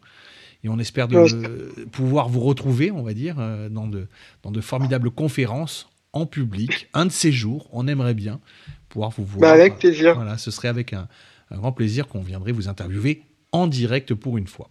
Et 0.64 0.68
on 0.68 0.78
espère 0.78 1.08
de, 1.08 1.86
pouvoir 1.92 2.28
vous 2.28 2.40
retrouver, 2.40 2.90
on 2.90 3.02
va 3.02 3.12
dire, 3.12 3.36
dans 3.70 3.86
de, 3.86 4.06
dans 4.42 4.50
de 4.50 4.60
formidables 4.62 5.10
conférences 5.10 5.90
en 6.14 6.24
public. 6.24 6.88
Un 6.94 7.06
de 7.06 7.12
ces 7.12 7.32
jours, 7.32 7.68
on 7.72 7.86
aimerait 7.86 8.14
bien 8.14 8.40
pouvoir 8.88 9.10
vous 9.10 9.24
voir. 9.24 9.40
Bah, 9.40 9.50
avec 9.52 9.78
plaisir. 9.78 10.14
Voilà, 10.14 10.38
ce 10.38 10.50
serait 10.50 10.68
avec 10.68 10.92
un, 10.94 11.08
un 11.50 11.56
grand 11.58 11.72
plaisir 11.72 12.08
qu'on 12.08 12.22
viendrait 12.22 12.52
vous 12.52 12.68
interviewer 12.68 13.22
en 13.52 13.66
direct 13.66 14.14
pour 14.14 14.38
une 14.38 14.46
fois. 14.46 14.70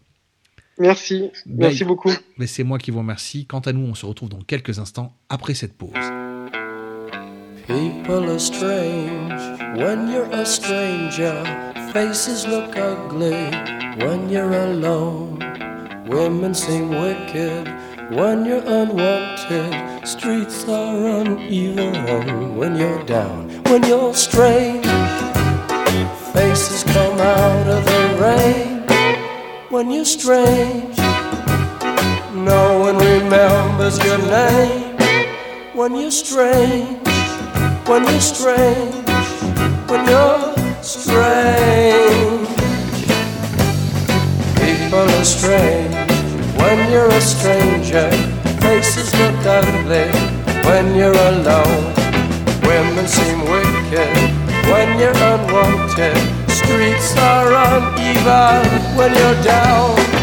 Merci. 0.79 1.29
Merci 1.45 1.83
beaucoup. 1.83 2.11
Mais 2.37 2.47
c'est 2.47 2.63
moi 2.63 2.79
qui 2.79 2.89
vous 2.89 2.99
remercie. 2.99 3.45
Quant 3.45 3.59
à 3.59 3.73
nous, 3.73 3.85
on 3.85 3.93
se 3.93 4.05
retrouve 4.05 4.29
dans 4.29 4.41
quelques 4.41 4.79
instants 4.79 5.15
après 5.29 5.53
cette 5.53 5.77
pause. 5.77 5.91
People 7.67 8.29
are 8.29 8.39
strange 8.39 9.41
when 9.77 10.09
you're 10.09 10.29
a 10.33 10.45
stranger. 10.45 11.43
Faces 11.93 12.47
look 12.47 12.75
ugly 12.75 13.51
when 13.99 14.29
you're 14.29 14.51
alone. 14.51 15.39
Women 16.09 16.53
seem 16.53 16.89
wicked 16.89 17.67
when 18.11 18.45
you're 18.45 18.63
unwanted. 18.67 19.92
Streets 20.05 20.67
are 20.67 21.21
uneven 21.21 22.55
when 22.55 22.75
you're 22.75 23.03
down. 23.03 23.49
When 23.69 23.83
you're 23.83 24.13
strange, 24.13 24.85
faces 26.33 26.83
come 26.83 27.19
out 27.19 27.67
of 27.67 27.85
the 27.85 28.03
rain. 28.21 28.83
When 29.69 29.91
you're 29.91 30.05
strange, 30.05 30.97
no 32.33 32.79
one 32.79 32.97
remembers 32.97 33.97
your 34.03 34.19
name. 34.19 34.97
When 35.73 35.95
you're 35.95 36.11
strange 36.11 37.03
when 37.85 38.03
you're 38.05 38.21
strange, 38.21 38.95
when 39.89 40.07
you're 40.07 40.55
strange. 40.81 42.47
People 44.55 44.99
are 44.99 45.23
strange 45.23 45.93
when 46.57 46.91
you're 46.91 47.09
a 47.09 47.21
stranger. 47.21 48.32
Faces 48.83 49.13
look 49.17 49.45
ugly 49.45 50.11
when 50.67 50.93
you're 50.93 51.15
alone. 51.15 51.93
Women 52.67 53.07
seem 53.07 53.39
wicked 53.43 54.11
when 54.67 54.99
you're 54.99 55.15
unwanted. 55.15 56.17
Streets 56.49 57.15
are 57.17 57.47
uneven 57.47 58.97
when 58.97 59.15
you're 59.15 59.41
down. 59.41 60.22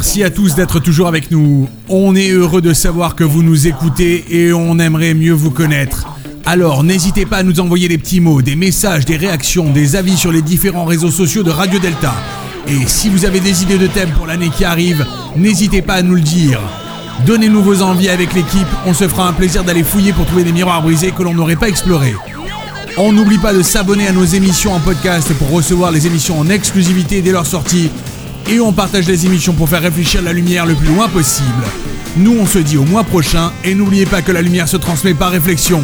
Merci 0.00 0.22
à 0.24 0.30
tous 0.30 0.54
d'être 0.54 0.80
toujours 0.80 1.08
avec 1.08 1.30
nous. 1.30 1.68
On 1.90 2.16
est 2.16 2.30
heureux 2.30 2.62
de 2.62 2.72
savoir 2.72 3.14
que 3.14 3.22
vous 3.22 3.42
nous 3.42 3.66
écoutez 3.66 4.24
et 4.30 4.50
on 4.50 4.78
aimerait 4.78 5.12
mieux 5.12 5.34
vous 5.34 5.50
connaître. 5.50 6.08
Alors 6.46 6.82
n'hésitez 6.82 7.26
pas 7.26 7.36
à 7.36 7.42
nous 7.42 7.60
envoyer 7.60 7.86
des 7.86 7.98
petits 7.98 8.20
mots, 8.20 8.40
des 8.40 8.56
messages, 8.56 9.04
des 9.04 9.18
réactions, 9.18 9.70
des 9.70 9.96
avis 9.96 10.16
sur 10.16 10.32
les 10.32 10.40
différents 10.40 10.86
réseaux 10.86 11.10
sociaux 11.10 11.42
de 11.42 11.50
Radio 11.50 11.78
Delta. 11.78 12.14
Et 12.66 12.86
si 12.86 13.10
vous 13.10 13.26
avez 13.26 13.40
des 13.40 13.62
idées 13.62 13.76
de 13.76 13.88
thèmes 13.88 14.12
pour 14.12 14.26
l'année 14.26 14.48
qui 14.48 14.64
arrive, 14.64 15.04
n'hésitez 15.36 15.82
pas 15.82 15.96
à 15.96 16.02
nous 16.02 16.14
le 16.14 16.22
dire. 16.22 16.60
Donnez-nous 17.26 17.62
vos 17.62 17.82
envies 17.82 18.08
avec 18.08 18.32
l'équipe, 18.32 18.68
on 18.86 18.94
se 18.94 19.06
fera 19.06 19.28
un 19.28 19.34
plaisir 19.34 19.64
d'aller 19.64 19.82
fouiller 19.82 20.14
pour 20.14 20.24
trouver 20.24 20.44
des 20.44 20.52
miroirs 20.52 20.80
brisés 20.80 21.10
que 21.10 21.22
l'on 21.22 21.34
n'aurait 21.34 21.56
pas 21.56 21.68
explorés. 21.68 22.14
On 22.96 23.12
n'oublie 23.12 23.36
pas 23.36 23.52
de 23.52 23.62
s'abonner 23.62 24.08
à 24.08 24.12
nos 24.12 24.24
émissions 24.24 24.72
en 24.72 24.80
podcast 24.80 25.30
pour 25.34 25.50
recevoir 25.50 25.92
les 25.92 26.06
émissions 26.06 26.40
en 26.40 26.48
exclusivité 26.48 27.20
dès 27.20 27.32
leur 27.32 27.44
sortie. 27.44 27.90
Et 28.48 28.60
on 28.60 28.72
partage 28.72 29.06
les 29.06 29.26
émissions 29.26 29.52
pour 29.52 29.68
faire 29.68 29.82
réfléchir 29.82 30.22
la 30.22 30.32
lumière 30.32 30.66
le 30.66 30.74
plus 30.74 30.88
loin 30.88 31.08
possible. 31.08 31.64
Nous 32.16 32.36
on 32.40 32.46
se 32.46 32.58
dit 32.58 32.76
au 32.76 32.84
mois 32.84 33.04
prochain 33.04 33.52
et 33.64 33.74
n'oubliez 33.74 34.06
pas 34.06 34.22
que 34.22 34.32
la 34.32 34.42
lumière 34.42 34.68
se 34.68 34.76
transmet 34.76 35.14
par 35.14 35.30
réflexion. 35.30 35.82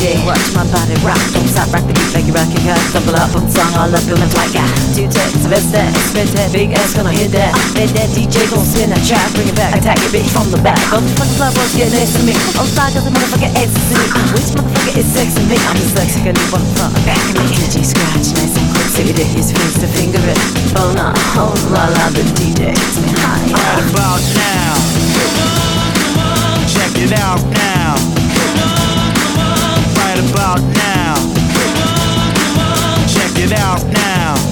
DJ. 0.00 0.16
Watch 0.24 0.40
my 0.56 0.64
body 0.72 0.96
rock, 1.04 1.20
don't 1.36 1.44
stop 1.44 1.68
rocking 1.76 1.92
it 1.92 2.08
like 2.16 2.24
you 2.24 2.32
rock 2.32 2.48
your 2.56 2.64
car. 2.64 2.80
Double 2.96 3.12
up 3.20 3.36
on 3.36 3.44
song, 3.52 3.68
all 3.76 3.92
up 3.92 4.00
feeling 4.08 4.32
like 4.32 4.56
I 4.56 4.64
two 4.96 5.04
takes, 5.12 5.44
best 5.44 5.68
that, 5.76 5.92
spit 6.08 6.32
that, 6.32 6.48
big 6.56 6.72
ass 6.72 6.96
gonna 6.96 7.12
hit 7.12 7.28
that. 7.36 7.52
Bet 7.76 7.92
that 7.92 8.08
DJ 8.16 8.48
gon' 8.48 8.64
spin 8.64 8.88
that 8.96 9.04
track, 9.04 9.28
bring 9.36 9.52
it 9.52 9.56
back, 9.60 9.76
attack 9.76 10.00
your 10.00 10.08
bitch 10.08 10.32
from 10.32 10.48
the 10.48 10.56
back. 10.64 10.80
Both 10.88 11.04
the 11.04 11.12
fucking 11.20 11.36
club 11.36 11.52
boys 11.52 11.76
get 11.76 11.92
next 11.92 12.16
to 12.16 12.24
me. 12.24 12.32
All 12.56 12.64
side 12.64 12.96
cause 12.96 13.04
the 13.04 13.12
motherfucker 13.12 13.52
ecstasy. 13.52 14.00
Which 14.32 14.48
motherfucker 14.56 15.04
is 15.04 15.08
sexing 15.12 15.44
me? 15.52 15.60
I'm 15.68 15.76
just 15.76 15.92
sexy, 15.92 16.24
cause 16.24 16.32
you 16.32 16.48
wanna 16.48 16.72
fuck 16.80 16.96
back 17.04 17.20
in 17.28 17.36
me. 17.36 17.44
DJ 17.60 17.84
scratch, 17.84 18.32
nice 18.40 18.56
and 18.56 18.68
quick, 18.72 18.88
so 18.88 19.04
you 19.04 19.12
did 19.12 19.28
his 19.28 19.52
fingers 19.52 19.84
to 19.84 19.88
finger 19.92 20.22
it. 20.24 20.40
Oh 20.80 20.96
no, 20.96 21.12
oh 21.36 21.52
la 21.76 21.92
la, 21.92 22.08
the 22.16 22.24
DJ 22.40 22.72
gets 22.72 22.96
me 23.04 23.12
high. 23.20 23.52
Right 23.52 23.84
about 23.84 24.24
now. 24.32 24.80
Check 26.72 26.96
it 27.04 27.12
out 27.20 27.44
now. 27.52 28.19
About 30.20 30.60
now. 30.74 31.14
Check 33.08 33.42
it 33.42 33.52
out 33.52 33.82
now. 33.86 34.49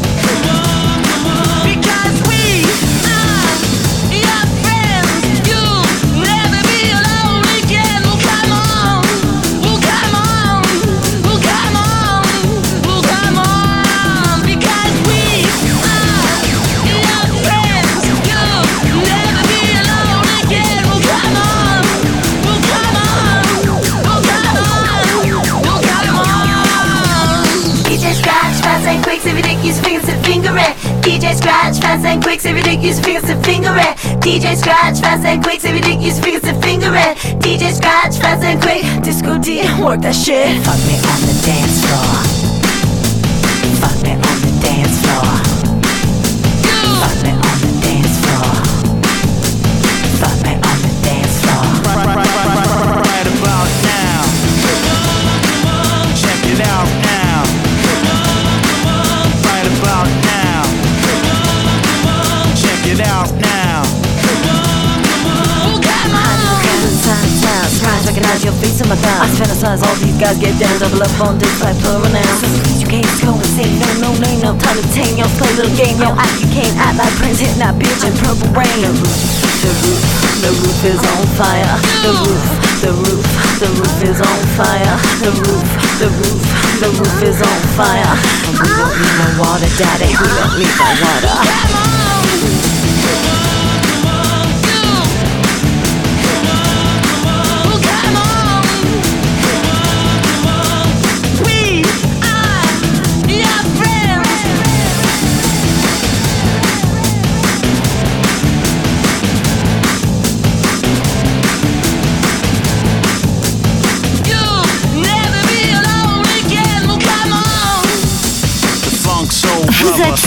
DJ 31.28 31.36
Scratch, 31.36 31.78
fast 31.78 32.06
and 32.06 32.22
quick, 32.22 32.40
if 32.42 32.66
you 32.66 32.88
use 32.88 33.00
fingers 33.00 33.24
to 33.24 33.36
finger 33.42 33.74
it. 33.74 33.96
DJ 34.22 34.56
Scratch, 34.56 34.98
fast 34.98 35.26
and 35.26 35.44
quick, 35.44 35.60
if 35.62 35.86
you 35.86 36.00
use 36.00 36.18
fingers 36.18 36.40
to 36.40 36.54
finger 36.62 36.90
it. 36.90 37.18
DJ 37.42 37.70
Scratch, 37.70 38.16
fast 38.16 38.42
and 38.44 38.62
quick, 38.62 38.82
Disco 39.04 39.36
D, 39.36 39.60
work 39.82 40.00
that 40.00 40.14
shit. 40.14 40.56
Fuck 40.64 40.78
me 40.86 40.94
on 40.96 41.20
the 41.26 41.42
dance 41.44 41.84
floor. 41.84 42.27
Thighs. 69.68 69.82
All 69.84 69.96
these 70.00 70.16
guys 70.16 70.38
get 70.38 70.56
down, 70.56 70.72
double 70.80 71.02
up 71.02 71.20
on 71.20 71.38
this 71.38 71.60
like 71.60 71.76
plural 71.84 72.08
nouns. 72.08 72.40
So 72.40 72.46
please, 72.64 72.80
you 72.80 72.88
can't 72.88 73.08
go 73.20 73.36
insane. 73.36 73.76
No, 74.00 74.08
no, 74.08 74.10
no, 74.16 74.30
no 74.40 74.50
time 74.56 74.76
to 74.80 74.86
tame. 74.96 75.18
Yo, 75.18 75.26
play 75.36 75.52
little 75.56 75.74
game. 75.76 76.00
Yo, 76.00 76.08
act, 76.16 76.40
you 76.40 76.48
can't 76.48 76.72
act 76.80 76.96
like 76.96 77.12
Prince 77.20 77.40
hitting 77.40 77.60
that 77.60 77.76
bitch 77.76 78.00
in 78.06 78.14
purple 78.16 78.48
rain. 78.56 78.78
The 78.80 78.92
roof, 78.96 79.20
the 79.60 79.72
roof, 79.84 80.02
the 80.40 80.50
roof 80.64 80.80
is 80.88 81.02
on 81.04 81.24
fire. 81.36 81.74
The 82.04 82.12
roof, 82.16 82.44
the 82.80 82.92
roof, 82.94 83.24
the 83.60 83.68
roof 83.76 83.96
is 84.08 84.18
on 84.22 84.40
fire. 84.56 84.94
The 85.20 85.32
roof, 85.36 85.68
the 86.00 86.08
roof, 86.16 86.40
the 86.80 86.88
roof 86.96 87.16
is 87.28 87.38
on 87.42 87.60
fire. 87.76 88.12
And 88.48 88.54
we 88.56 88.68
don't 88.72 88.96
need 88.96 89.16
no 89.20 89.28
water, 89.42 89.70
daddy. 89.76 90.10
We 90.16 90.28
don't 90.32 90.54
need 90.56 90.74
no 90.80 90.88
water. 91.04 92.07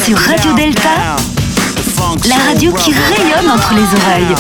Sur 0.06 0.18
Radio 0.18 0.54
Delta, 0.54 1.16
la 2.28 2.36
radio 2.48 2.74
qui 2.74 2.92
rayonne 2.92 3.52
entre 3.52 3.74
les 3.76 3.84
oreilles. 3.84 4.36